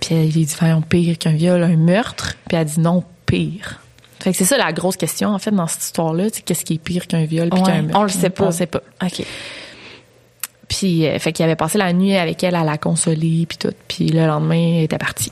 Puis 0.00 0.14
elle 0.14 0.30
lui 0.30 0.46
dit, 0.46 0.54
voyons, 0.58 0.80
pire 0.80 1.18
qu'un 1.18 1.32
viol, 1.32 1.62
un 1.62 1.76
meurtre. 1.76 2.36
Puis 2.48 2.56
elle 2.56 2.62
a 2.62 2.64
dit, 2.64 2.80
non, 2.80 3.04
pire. 3.26 3.80
Fait 4.20 4.30
que 4.30 4.38
c'est 4.38 4.44
ça 4.44 4.56
la 4.56 4.72
grosse 4.72 4.96
question, 4.96 5.30
en 5.30 5.38
fait, 5.38 5.50
dans 5.50 5.66
cette 5.66 5.82
histoire-là, 5.82 6.28
c'est 6.32 6.42
qu'est-ce 6.42 6.64
qui 6.64 6.74
est 6.74 6.78
pire 6.78 7.06
qu'un 7.08 7.24
viol 7.24 7.50
puis 7.50 7.62
qu'un 7.62 7.82
meurtre? 7.82 7.98
On 7.98 8.02
le 8.04 8.08
sait 8.08 8.30
pas. 8.30 8.44
On 8.44 8.46
le 8.46 8.52
sait 8.52 8.66
pas. 8.66 8.80
OK. 9.02 9.26
Puis, 10.82 11.06
euh, 11.06 11.16
fait 11.20 11.32
qu'il 11.32 11.44
avait 11.44 11.54
passé 11.54 11.78
la 11.78 11.92
nuit 11.92 12.16
avec 12.16 12.42
elle 12.42 12.56
à 12.56 12.64
la 12.64 12.76
consoler, 12.76 13.46
puis 13.48 13.56
tout. 13.56 13.72
Puis 13.86 14.08
le 14.08 14.26
lendemain, 14.26 14.56
il 14.56 14.82
était 14.82 14.98
parti. 14.98 15.30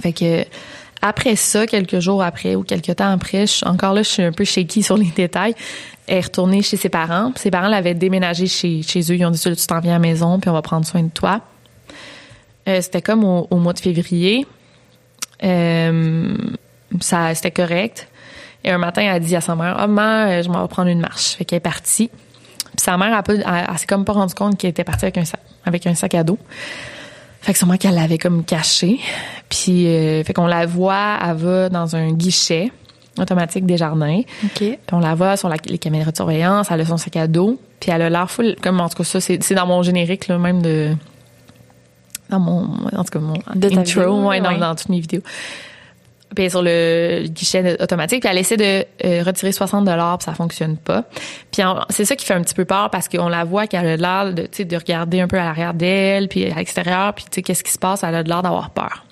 Fait 0.00 0.12
que 0.12 0.44
après 1.02 1.34
ça, 1.34 1.66
quelques 1.66 1.98
jours 1.98 2.22
après 2.22 2.54
ou 2.54 2.62
quelques 2.62 2.94
temps 2.94 3.10
après, 3.10 3.46
encore 3.64 3.94
là, 3.94 4.04
je 4.04 4.08
suis 4.08 4.22
un 4.22 4.30
peu 4.30 4.44
shaky 4.44 4.84
sur 4.84 4.96
les 4.96 5.10
détails. 5.16 5.56
Elle 6.06 6.18
est 6.18 6.20
retournée 6.20 6.62
chez 6.62 6.76
ses 6.76 6.88
parents. 6.88 7.32
ses 7.34 7.50
parents 7.50 7.66
l'avaient 7.66 7.94
déménagé 7.94 8.46
chez, 8.46 8.82
chez 8.82 9.00
eux. 9.00 9.16
Ils 9.16 9.26
ont 9.26 9.32
dit, 9.32 9.40
tu 9.40 9.66
t'en 9.66 9.80
viens 9.80 9.94
à 9.94 9.94
la 9.94 9.98
maison, 9.98 10.38
puis 10.38 10.48
on 10.48 10.52
va 10.52 10.62
prendre 10.62 10.86
soin 10.86 11.02
de 11.02 11.10
toi. 11.10 11.40
Euh, 12.68 12.80
c'était 12.80 13.02
comme 13.02 13.24
au, 13.24 13.48
mois 13.56 13.72
de 13.72 13.80
février. 13.80 14.46
Euh, 15.42 16.36
ça, 17.00 17.34
c'était 17.34 17.50
correct. 17.50 18.06
Et 18.62 18.70
un 18.70 18.78
matin, 18.78 19.02
elle 19.02 19.16
a 19.16 19.18
dit 19.18 19.34
à 19.34 19.40
sa 19.40 19.56
mère, 19.56 19.74
ah, 19.76 19.88
maman, 19.88 20.40
je 20.40 20.48
m'en 20.48 20.62
vais 20.62 20.68
prendre 20.68 20.88
une 20.88 21.00
marche. 21.00 21.34
Fait 21.34 21.44
qu'elle 21.44 21.56
est 21.56 21.60
partie 21.60 22.10
sa 22.78 22.96
mère, 22.96 23.22
elle, 23.28 23.78
s'est 23.78 23.86
comme 23.86 24.04
pas 24.04 24.12
rendu 24.12 24.34
compte 24.34 24.56
qu'elle 24.56 24.70
était 24.70 24.84
partie 24.84 25.04
avec 25.04 25.18
un 25.18 25.24
sac, 25.24 25.40
avec 25.64 25.86
un 25.86 25.94
sac 25.94 26.14
à 26.14 26.24
dos. 26.24 26.38
Fait 27.40 27.52
que 27.52 27.58
sûrement 27.58 27.76
qu'elle 27.76 27.94
l'avait 27.94 28.18
comme 28.18 28.44
caché. 28.44 28.98
Puis, 29.48 29.86
euh, 29.86 30.24
fait 30.24 30.32
qu'on 30.32 30.46
la 30.46 30.66
voit, 30.66 31.18
elle 31.22 31.36
va 31.36 31.68
dans 31.68 31.96
un 31.96 32.12
guichet 32.12 32.70
automatique 33.18 33.66
des 33.66 33.76
jardins. 33.76 34.20
OK. 34.44 34.58
Puis 34.58 34.78
on 34.92 35.00
la 35.00 35.14
voit 35.14 35.36
sur 35.36 35.48
les 35.48 35.78
caméras 35.78 36.10
de 36.10 36.16
surveillance, 36.16 36.68
elle 36.70 36.80
a 36.80 36.84
son 36.84 36.96
sac 36.96 37.16
à 37.16 37.26
dos. 37.26 37.60
Puis 37.80 37.90
elle 37.90 38.02
a 38.02 38.10
l'air 38.10 38.30
full, 38.30 38.56
comme 38.62 38.80
en 38.80 38.88
tout 38.88 38.98
cas 38.98 39.04
ça, 39.04 39.20
c'est, 39.20 39.54
dans 39.54 39.66
mon 39.66 39.82
générique, 39.82 40.28
là, 40.28 40.38
même 40.38 40.62
de... 40.62 40.94
Dans 42.30 42.40
mon... 42.40 42.64
En 42.92 43.04
tout 43.04 43.12
cas, 43.12 43.18
mon 43.20 43.34
intro, 43.34 44.28
ouais, 44.28 44.40
Dans, 44.40 44.58
dans 44.58 44.74
toutes 44.74 44.90
mes 44.90 45.00
vidéos 45.00 45.22
puis 46.34 46.50
sur 46.50 46.62
le 46.62 47.26
guichet 47.28 47.80
automatique, 47.82 48.20
puis 48.20 48.30
elle 48.30 48.38
essaie 48.38 48.56
de 48.56 48.84
euh, 49.04 49.22
retirer 49.22 49.52
60 49.52 49.84
dollars, 49.84 50.18
puis 50.18 50.26
ça 50.26 50.34
fonctionne 50.34 50.76
pas. 50.76 51.04
Puis 51.50 51.62
c'est 51.90 52.04
ça 52.04 52.16
qui 52.16 52.24
fait 52.24 52.34
un 52.34 52.42
petit 52.42 52.54
peu 52.54 52.64
peur 52.64 52.90
parce 52.90 53.08
qu'on 53.08 53.28
la 53.28 53.44
voit 53.44 53.66
qu'elle 53.66 53.86
a 53.86 53.96
l'air 53.96 54.34
de, 54.34 54.62
de 54.62 54.76
regarder 54.76 55.20
un 55.20 55.28
peu 55.28 55.38
à 55.38 55.44
l'arrière 55.44 55.74
d'elle, 55.74 56.28
puis 56.28 56.50
à 56.50 56.56
l'extérieur, 56.56 57.14
puis 57.14 57.24
tu 57.24 57.36
sais 57.36 57.42
qu'est-ce 57.42 57.64
qui 57.64 57.72
se 57.72 57.78
passe, 57.78 58.02
elle 58.02 58.14
a 58.14 58.22
l'air 58.22 58.42
d'avoir 58.42 58.70
peur. 58.70 59.04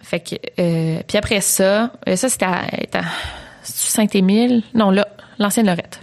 Fait 0.00 0.20
que 0.20 0.36
euh, 0.58 1.00
puis 1.06 1.18
après 1.18 1.40
ça, 1.40 1.90
euh, 2.08 2.16
ça 2.16 2.28
c'était 2.28 2.46
à, 2.46 2.62
à 2.94 3.02
Saint-Émile, 3.62 4.62
non 4.74 4.90
là, 4.90 5.06
l'ancienne 5.38 5.66
Lorette. 5.66 6.00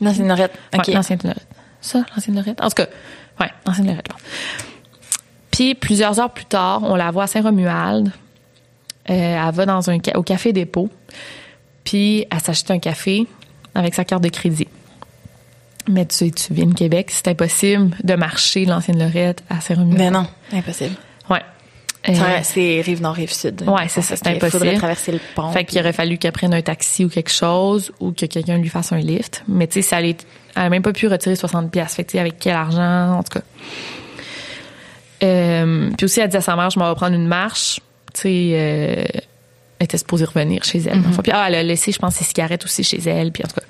L'ancienne 0.00 0.28
Lorette. 0.28 0.52
OK. 0.76 0.86
L'ancienne 0.88 1.18
Lorette. 1.24 1.46
Ça, 1.80 2.04
l'ancienne 2.14 2.36
Lorette. 2.36 2.60
En 2.60 2.68
tout 2.68 2.82
cas, 2.82 2.86
ouais, 3.40 3.50
l'ancienne 3.66 3.88
Lorette. 3.88 4.08
Puis 5.50 5.74
plusieurs 5.74 6.20
heures 6.20 6.30
plus 6.30 6.44
tard, 6.44 6.82
on 6.84 6.94
la 6.94 7.10
voit 7.10 7.24
à 7.24 7.26
Saint-Romuald 7.26 8.12
elle 9.14 9.54
va 9.54 9.66
dans 9.66 9.90
un 9.90 9.98
au 10.14 10.22
café 10.22 10.52
dépôt, 10.52 10.90
puis 11.84 12.26
elle 12.30 12.40
s'achète 12.40 12.70
un 12.70 12.78
café 12.78 13.26
avec 13.74 13.94
sa 13.94 14.04
carte 14.04 14.22
de 14.22 14.28
crédit. 14.28 14.68
Mais 15.88 16.04
tu 16.04 16.16
sais, 16.16 16.30
tu 16.30 16.52
viens 16.52 16.66
de 16.66 16.74
Québec, 16.74 17.10
c'est 17.10 17.28
impossible 17.28 17.96
de 18.04 18.14
marcher 18.14 18.66
l'ancienne 18.66 18.98
Lorette 18.98 19.42
à 19.48 19.60
Saint-Romuald. 19.60 19.98
Mais 19.98 20.10
non, 20.10 20.26
impossible. 20.52 20.94
Ouais. 21.30 21.42
Euh, 22.08 22.12
c'est 22.42 22.80
rive 22.80 23.02
nord, 23.02 23.14
rive 23.14 23.32
sud. 23.32 23.62
Ouais, 23.66 23.88
c'est 23.88 24.02
ça, 24.02 24.16
c'est 24.16 24.26
impossible. 24.28 24.66
Il 24.66 24.78
traverser 24.78 25.12
le 25.12 25.20
pont. 25.34 25.50
Fait 25.50 25.64
qu'il 25.64 25.80
aurait 25.80 25.92
fallu 25.92 26.18
qu'elle 26.18 26.32
prenne 26.32 26.54
un 26.54 26.62
taxi 26.62 27.04
ou 27.04 27.08
quelque 27.08 27.30
chose 27.30 27.92
ou 28.00 28.12
que 28.12 28.26
quelqu'un 28.26 28.58
lui 28.58 28.68
fasse 28.68 28.92
un 28.92 28.98
lift. 28.98 29.42
Mais 29.48 29.66
tu 29.66 29.74
sais, 29.74 29.82
ça 29.82 29.96
allait, 29.96 30.16
elle 30.54 30.62
a 30.62 30.68
même 30.68 30.82
pas 30.82 30.92
pu 30.92 31.08
retirer 31.08 31.36
60 31.36 31.70
pièces. 31.70 31.94
Fait 31.94 32.04
que 32.04 32.16
avec 32.18 32.38
quel 32.38 32.54
argent, 32.54 33.18
en 33.18 33.22
tout 33.22 33.38
cas. 33.38 33.44
Euh, 35.22 35.90
puis 35.96 36.04
aussi, 36.04 36.20
elle 36.20 36.28
dit 36.28 36.36
à 36.36 36.40
sa 36.40 36.54
mère, 36.54 36.70
je 36.70 36.78
m'en 36.78 36.88
vais 36.88 36.94
prendre 36.94 37.14
une 37.14 37.26
marche 37.26 37.80
tu 38.18 38.22
sais, 38.22 38.50
euh, 38.52 39.04
elle 39.78 39.84
était 39.84 39.98
supposée 39.98 40.24
revenir 40.24 40.64
chez 40.64 40.78
elle. 40.80 40.98
Mm 40.98 41.18
Puis 41.22 41.32
ah, 41.32 41.44
elle 41.48 41.54
a 41.54 41.62
laissé, 41.62 41.92
je 41.92 41.98
pense, 41.98 42.14
ses 42.14 42.24
cigarettes 42.24 42.64
aussi 42.64 42.82
chez 42.82 43.00
elle. 43.08 43.30
Puis 43.32 43.44
en 43.44 43.48
tout 43.48 43.60
cas, 43.60 43.66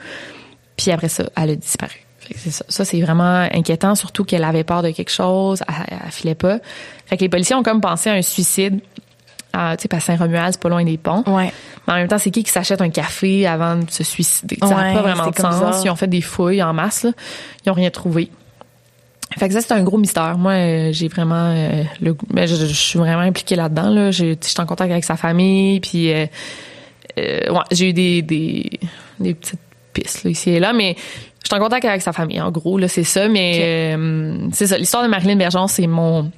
puis 0.76 0.90
après 0.90 1.08
ça, 1.08 1.24
elle 1.36 1.50
a 1.50 1.56
disparu. 1.56 1.98
ça, 2.36 2.64
ça 2.68 2.84
c'est 2.84 3.00
vraiment 3.00 3.48
inquiétant, 3.52 3.94
surtout 3.94 4.24
qu'elle 4.24 4.44
avait 4.44 4.64
peur 4.64 4.82
de 4.82 4.90
quelque 4.90 5.10
chose, 5.10 5.62
elle, 5.68 5.98
elle, 6.04 6.10
filait 6.10 6.34
pas. 6.34 6.58
Fait 7.06 7.16
que 7.16 7.22
les 7.22 7.28
policiers 7.28 7.56
ont 7.56 7.62
comme 7.62 7.80
pensé 7.80 8.08
à 8.08 8.14
un 8.14 8.22
suicide. 8.22 8.80
tu 8.80 9.58
sais, 9.78 9.88
pas 9.88 10.00
Saint-Romuald, 10.00 10.52
c'est 10.52 10.62
pas 10.62 10.68
loin 10.68 10.84
des 10.84 10.98
ponts. 10.98 11.24
Ouais. 11.26 11.52
Mais 11.86 11.92
en 11.92 11.96
même 11.96 12.08
temps, 12.08 12.18
c'est 12.18 12.30
qui 12.30 12.44
qui 12.44 12.50
s'achète 12.50 12.80
un 12.80 12.90
café 12.90 13.46
avant 13.46 13.76
de 13.76 13.90
se 13.90 14.04
suicider? 14.04 14.56
ça 14.60 14.68
n'a 14.68 14.94
pas 14.94 15.02
vraiment 15.02 15.30
de 15.30 15.36
sens. 15.36 15.84
Ils 15.84 15.90
ont 15.90 15.96
fait 15.96 16.06
des 16.06 16.22
fouilles 16.22 16.62
en 16.62 16.72
masse, 16.72 17.02
là. 17.02 17.10
Ils 17.66 17.70
ont 17.70 17.74
rien 17.74 17.90
trouvé. 17.90 18.30
Fait 19.36 19.48
que 19.48 19.54
ça, 19.54 19.60
c'est 19.60 19.72
un 19.72 19.82
gros 19.82 19.98
mystère. 19.98 20.38
Moi, 20.38 20.52
euh, 20.52 20.92
j'ai 20.92 21.08
vraiment 21.08 21.52
euh, 21.54 21.82
le 22.00 22.16
ben, 22.32 22.46
je, 22.46 22.54
suis 22.54 22.98
vraiment 22.98 23.20
impliquée 23.20 23.56
là-dedans. 23.56 23.90
Là. 23.90 24.10
Je, 24.10 24.34
suis 24.40 24.60
en 24.60 24.66
contact 24.66 24.90
avec 24.90 25.04
sa 25.04 25.16
famille, 25.16 25.80
puis 25.80 26.12
euh, 26.12 26.26
ouais, 27.16 27.60
j'ai 27.70 27.90
eu 27.90 27.92
des, 27.92 28.22
des, 28.22 28.70
des 29.20 29.34
petites 29.34 29.60
pistes 29.92 30.24
là, 30.24 30.30
ici 30.30 30.50
et 30.50 30.60
là, 30.60 30.72
mais 30.72 30.96
je 31.42 31.48
suis 31.48 31.54
en 31.54 31.62
contact 31.62 31.84
avec 31.84 32.02
sa 32.02 32.12
famille. 32.12 32.40
En 32.40 32.50
gros, 32.50 32.78
là, 32.78 32.88
c'est 32.88 33.04
ça. 33.04 33.28
Mais 33.28 33.96
c'est 34.52 34.66
ça. 34.66 34.78
L'histoire 34.78 35.02
de 35.02 35.08
Marilyn 35.08 35.36
Bergeron, 35.36 35.66
c'est 35.66 35.86
mon 35.86 36.30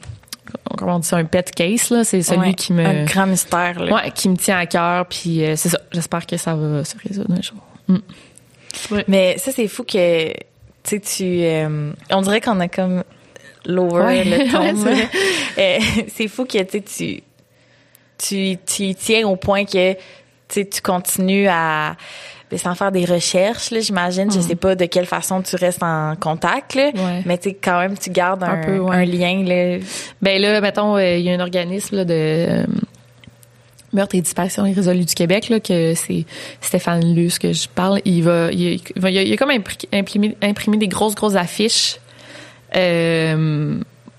comment 0.77 0.97
on 0.97 0.99
dit 0.99 1.07
ça, 1.07 1.17
un 1.17 1.25
pet 1.25 1.49
case 1.55 1.91
là. 1.91 2.03
C'est 2.03 2.23
celui 2.23 2.55
qui 2.55 2.73
me 2.73 2.85
un 2.85 3.05
grand 3.05 3.27
mystère. 3.27 3.79
Là. 3.79 3.95
Ouais, 3.95 4.11
qui 4.11 4.29
me 4.29 4.37
tient 4.37 4.59
à 4.59 4.67
cœur. 4.67 5.07
Puis 5.07 5.43
c'est 5.57 5.69
ça. 5.69 5.81
J'espère 5.93 6.27
que 6.27 6.37
ça 6.37 6.55
va 6.55 6.85
se 6.85 6.97
résoudre 7.07 7.33
un 7.33 7.43
jour. 7.43 7.59
Mm. 7.87 7.99
Mais 9.09 9.39
ça, 9.39 9.53
c'est 9.53 9.69
fou 9.69 9.85
que 9.85 10.33
tu 10.99 11.01
sais, 11.07 11.17
tu, 11.17 11.25
euh, 11.45 11.93
on 12.11 12.21
dirait 12.23 12.41
qu'on 12.41 12.59
a 12.61 12.69
comme 12.69 13.05
lower 13.67 14.25
le 14.25 14.51
ton. 14.53 14.91
Euh, 15.59 15.79
c'est 16.15 16.29
fou 16.29 16.45
que 16.45 16.62
tu, 16.62 17.23
tu, 18.19 18.57
tu 18.67 18.95
tiens 18.95 19.27
au 19.29 19.37
point 19.37 19.65
que 19.65 19.95
tu 20.49 20.65
continues 20.83 21.49
à 21.49 21.95
ben, 22.51 22.59
sans 22.59 22.75
faire 22.75 22.91
des 22.91 23.05
recherches, 23.05 23.71
là, 23.71 23.79
j'imagine. 23.79 24.29
Je 24.33 24.39
Mm. 24.39 24.43
sais 24.43 24.57
pas 24.57 24.75
de 24.75 24.85
quelle 24.87 25.07
façon 25.07 25.41
tu 25.41 25.55
restes 25.55 25.85
en 25.85 26.17
contact, 26.17 26.75
là. 26.75 26.91
Ouais. 26.93 27.23
Mais 27.25 27.39
tu 27.39 27.51
quand 27.51 27.79
même, 27.79 27.97
tu 27.97 28.11
gardes 28.11 28.43
un, 28.43 28.49
Un 28.55 28.65
peu, 28.65 28.85
un 28.91 29.05
lien, 29.05 29.45
là. 29.45 29.79
Ben 30.21 30.43
là, 30.43 30.61
mettons, 30.61 30.97
euh, 30.97 31.15
il 31.17 31.23
y 31.25 31.31
a 31.31 31.35
un 31.35 31.41
organisme 31.41 31.95
là, 31.99 32.05
de 32.05 32.67
meurtre 33.93 34.15
et 34.15 34.21
disparition 34.21 34.65
irrésolue 34.67 35.05
du 35.05 35.15
Québec, 35.15 35.49
là, 35.49 35.61
que 35.61 35.95
c'est 35.95 36.25
Stéphane 36.61 37.15
Luce 37.15 37.39
que 37.39 37.53
je 37.53 37.69
parle. 37.69 38.01
Il 38.05 38.23
va, 38.23 38.51
il, 38.53 38.81
a, 39.03 39.09
il 39.11 39.33
a 39.33 39.37
comme 39.37 39.51
impri- 39.51 39.89
imprimé, 39.93 40.37
imprimé 40.43 40.77
des 40.77 40.89
grosses, 40.89 41.15
grosses 41.15 41.35
affiches 41.35 41.97
euh, 42.77 43.79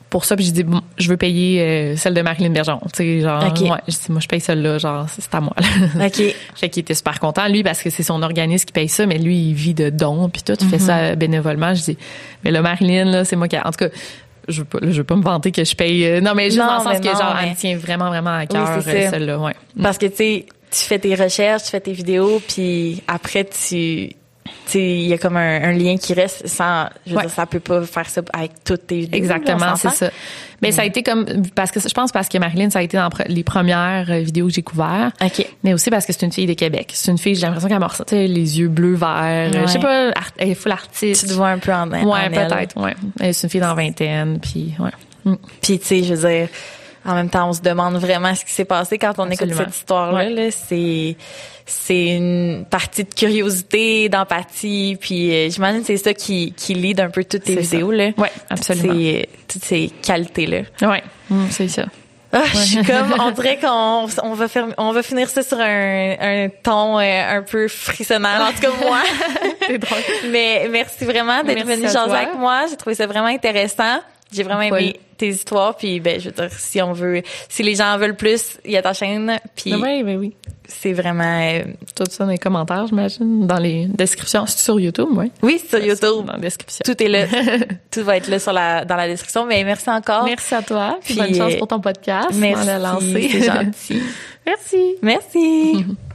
pour 0.10 0.26
ça. 0.26 0.36
Puis 0.36 0.46
j'ai 0.46 0.52
dit, 0.52 0.64
bon, 0.64 0.82
je 0.98 1.08
veux 1.10 1.18
payer 1.18 1.62
euh, 1.62 1.96
celle 1.96 2.14
de 2.14 2.22
Marilyn 2.22 2.50
Bergeron. 2.50 2.82
Tu 2.94 2.98
sais, 2.98 3.20
genre, 3.22 3.44
ouais, 3.44 3.80
j'ai 3.88 3.94
dit, 3.98 4.12
moi, 4.12 4.20
je 4.20 4.28
paye 4.28 4.42
celle-là, 4.42 4.78
genre, 4.78 5.06
c'est 5.10 5.34
à 5.34 5.40
moi. 5.40 5.56
là. 5.96 6.08
OK. 6.08 6.22
Fait 6.56 6.70
qu'il 6.70 6.82
était 6.82 6.94
super 6.94 7.20
content, 7.20 7.48
lui, 7.48 7.64
parce 7.64 7.82
que 7.82 7.90
c'est 7.90 8.04
son 8.04 8.22
organisme 8.24 8.66
qui 8.66 8.74
paye 8.74 8.90
ça, 8.90 9.06
mais 9.06 9.18
lui, 9.18 9.38
il 9.38 9.54
vit 9.54 9.74
de 9.74 9.90
dons, 9.90 10.28
puis 10.30 10.42
tout, 10.44 10.54
il 10.60 10.68
fait 10.68 10.80
Mhm. 10.80 10.86
ça 10.86 11.16
bénévolement. 11.16 11.74
Je 11.74 11.84
dis, 11.84 11.98
mais 12.44 12.52
là, 12.52 12.62
Marilyn, 12.62 13.06
là, 13.06 13.26
c'est 13.26 13.36
moi 13.38 13.48
qui... 13.48 13.58
En 13.58 13.64
tout 13.72 13.86
cas, 13.86 13.90
je 14.52 14.64
je 14.84 14.98
veux 14.98 15.04
pas 15.04 15.16
me 15.16 15.24
vanter 15.24 15.52
que 15.52 15.64
je 15.64 15.76
paye... 15.76 16.06
euh, 16.06 16.22
non, 16.22 16.34
mais 16.36 16.46
juste 16.46 16.58
Non, 16.60 16.68
dans 16.68 16.78
le 16.78 16.84
sens 16.84 17.00
que, 17.00 17.06
non, 17.08 17.14
genre, 17.20 17.34
mais- 17.36 17.44
elle 17.44 17.50
me 17.52 17.56
tient 17.56 17.78
vraiment, 17.78 18.08
vraiment 18.10 18.36
à 18.38 18.46
cœur, 18.46 18.68
Oui, 18.86 18.92
euh, 18.94 19.10
celle-là, 19.10 19.40
ouais. 19.40 19.56
Parce 19.82 19.98
que, 19.98 20.06
tu 20.08 20.16
sais, 20.16 20.46
tu 20.72 20.78
fais 20.84 21.00
tes 21.00 21.16
recherches, 21.16 21.64
tu 21.64 21.70
fais 21.72 21.80
tes 21.82 21.94
vidéos, 21.94 22.42
puis 22.48 23.02
après, 23.08 23.46
tu... 23.46 24.12
Il 24.74 25.08
y 25.08 25.14
a 25.14 25.18
comme 25.18 25.36
un, 25.38 25.64
un 25.64 25.72
lien 25.74 25.98
qui 25.98 26.14
reste 26.14 26.48
sans... 26.48 26.86
Je 27.06 27.12
veux 27.12 27.18
Ouais. 27.18 27.24
dire, 27.24 27.32
ça 27.32 27.46
peut 27.46 27.60
pas 27.60 27.82
faire 27.84 28.10
ça 28.10 28.22
avec 28.34 28.52
toutes 28.64 28.88
tes 28.88 29.00
vidéos. 29.02 29.18
Exactement, 29.18 29.76
c'est 29.76 29.90
ça. 29.90 30.10
Mais 30.62 30.72
ça 30.72 30.82
a 30.84 30.86
été 30.86 31.02
comme... 31.04 31.26
Parce 31.56 31.72
que 31.72 31.80
je 31.80 31.94
pense 31.94 32.12
parce 32.12 32.30
que 32.30 32.38
Marilyn, 32.38 32.70
ça 32.70 32.80
a 32.80 32.82
été 32.84 32.96
dans 32.98 33.10
les 33.28 33.44
premières 33.44 34.06
euh, 34.12 34.20
vidéos 34.20 34.48
que 34.48 34.54
j'ai 34.54 34.62
couvertes. 34.62 35.16
OK. 35.24 35.46
Mais 35.64 35.74
aussi 35.74 35.90
parce 35.90 36.06
que 36.06 36.14
c'est 36.14 36.26
une 36.26 36.32
fille 36.32 36.46
de 36.46 36.54
Québec. 36.54 36.92
C'est 36.94 37.12
une 37.12 37.18
fille, 37.18 37.36
j'ai 37.36 37.42
l'impression 37.48 37.68
qu'elle 37.68 37.80
m'a 37.80 37.88
ressorti 37.88 38.28
les 38.28 38.60
yeux 38.60 38.68
bleus 38.68 38.94
verts. 38.96 39.52
euh, 39.56 39.62
Je 39.66 39.72
sais 39.72 39.80
pas, 39.80 40.10
art- 40.10 40.32
elle 40.38 40.50
est 40.50 40.56
full 40.56 40.72
artiste. 40.72 41.22
Tu 41.24 41.28
te 41.30 41.34
vois 41.34 41.50
un 41.50 41.58
peu 41.58 41.74
en, 41.74 41.92
en 41.92 42.04
Ouais, 42.04 42.20
elle. 42.32 42.48
peut-être, 42.48 42.80
ouais. 42.82 42.96
Elle, 43.20 43.34
C'est 43.34 43.48
une 43.48 43.50
fille 43.52 43.62
dans 43.62 43.74
la 43.74 43.74
vingtaine, 43.84 44.40
puis 44.40 44.74
ouais. 44.80 44.92
Mm. 45.26 45.36
Puis 45.62 45.80
tu 45.80 45.86
sais, 45.86 46.04
je 46.04 46.14
veux 46.14 46.30
dire, 46.30 46.48
en 47.06 47.16
même 47.16 47.30
temps, 47.30 47.50
on 47.50 47.54
se 47.54 47.62
demande 47.62 47.96
vraiment 47.98 48.34
ce 48.36 48.46
qui 48.46 48.52
s'est 48.52 48.66
passé 48.66 48.98
quand 48.98 49.14
on 49.18 49.30
écoute 49.30 49.54
cette 49.56 49.76
histoire-là. 49.76 50.26
Ouais. 50.26 50.30
là. 50.30 50.50
C'est 50.52 51.16
c'est 51.66 52.18
une 52.18 52.66
partie 52.70 53.04
de 53.06 53.14
curiosité, 53.14 54.10
d'empathie, 54.10 54.98
puis 55.00 55.32
euh, 55.34 55.50
j'imagine 55.50 55.82
que 55.82 55.88
c'est 55.88 55.98
ça 55.98 56.14
qui 56.14 56.54
qui 56.58 56.74
lead 56.74 57.00
un 57.00 57.10
peu 57.10 57.24
toutes 57.24 57.44
tes 57.44 57.56
ça. 57.56 57.62
vidéos 57.62 57.92
là. 57.92 58.10
Ouais, 58.18 58.32
absolument. 58.50 58.94
C'est 58.94 59.30
toutes 59.48 59.64
ces 59.64 59.90
qualités 60.04 60.46
là. 60.48 60.60
Ouais, 60.88 61.04
Mm, 61.30 61.46
c'est 61.50 61.70
ça. 61.70 61.86
Ah, 62.34 62.44
je 62.54 62.58
suis 62.60 62.84
comme, 62.84 63.14
on 63.20 63.32
dirait 63.32 63.58
qu'on 63.62 64.08
on 64.24 64.34
va 64.34 64.48
faire, 64.48 64.68
on 64.78 64.92
va 64.92 65.02
finir 65.04 65.30
ça 65.30 65.44
sur 65.44 65.60
un, 65.60 66.16
un 66.20 66.50
ton 66.64 67.00
euh, 67.00 67.38
un 67.38 67.42
peu 67.42 67.68
frissonnant. 67.68 68.48
En 68.48 68.52
tout 68.54 68.62
cas 68.62 68.70
moi. 68.86 69.00
C'est 69.68 69.78
drôle. 69.78 70.00
Mais 70.32 70.68
merci 70.70 71.06
vraiment 71.06 71.44
d'être 71.44 71.66
venu 71.66 71.84
jaser 71.84 72.12
avec 72.16 72.36
moi. 72.36 72.66
J'ai 72.70 72.76
trouvé 72.78 72.96
ça 72.96 73.06
vraiment 73.08 73.28
intéressant. 73.28 74.00
J'ai 74.32 74.44
vraiment 74.44 74.62
aimé 74.62 75.00
tes 75.18 75.28
histoires. 75.30 75.76
Puis 75.76 76.00
ben, 76.00 76.20
je 76.20 76.30
veux 76.30 76.36
dire, 76.36 76.50
si 76.52 76.82
on 76.82 76.94
veut, 76.94 77.22
si 77.50 77.64
les 77.64 77.76
gens 77.76 77.94
en 77.94 77.98
veulent 77.98 78.16
plus, 78.16 78.58
il 78.66 78.72
y 78.72 78.78
a 78.78 78.82
ta 78.82 78.94
chaîne. 78.94 79.40
Puis 79.56 79.74
Oui, 79.76 80.04
ben 80.04 80.18
oui. 80.18 80.36
c'est 80.68 80.94
vraiment, 80.94 81.40
euh, 81.42 81.64
Tout 81.96 82.06
ça 82.10 82.26
dans 82.26 82.32
les 82.32 82.38
commentaires, 82.38 82.88
j'imagine, 82.88 83.46
dans 83.46 83.60
les 83.60 83.86
descriptions. 83.86 84.46
C'est 84.46 84.60
sur 84.60 84.80
YouTube, 84.80 85.10
oui. 85.12 85.32
oui, 85.44 85.60
c'est 85.62 85.78
sur 85.78 85.86
YouTube. 85.86 86.26
Dans 86.26 86.34
la 86.34 86.40
description. 86.40 86.84
Tout 86.84 87.04
est 87.04 87.08
là. 87.08 87.26
Tout 87.92 88.04
va 88.04 88.18
être 88.18 88.28
là 88.30 88.40
sur 88.40 88.54
la, 88.54 88.84
dans 88.86 88.96
la 88.96 89.08
description. 89.08 89.46
Mais 89.46 89.64
merci 89.64 89.90
encore. 89.90 90.26
Merci 90.26 90.56
à 90.56 90.62
toi. 90.62 90.98
Puis 91.04 91.14
Puis, 91.14 91.22
bonne 91.24 91.36
chance 91.36 91.54
euh, 91.54 91.58
pour 91.58 91.68
ton 91.68 91.80
podcast. 91.82 92.30
Merci. 92.34 92.64
On 92.64 92.66
l'a 92.66 92.80
lancé. 92.80 93.30
C'est 93.32 93.44
gentil. 93.44 94.02
Merci. 94.46 94.96
Merci. 95.02 95.86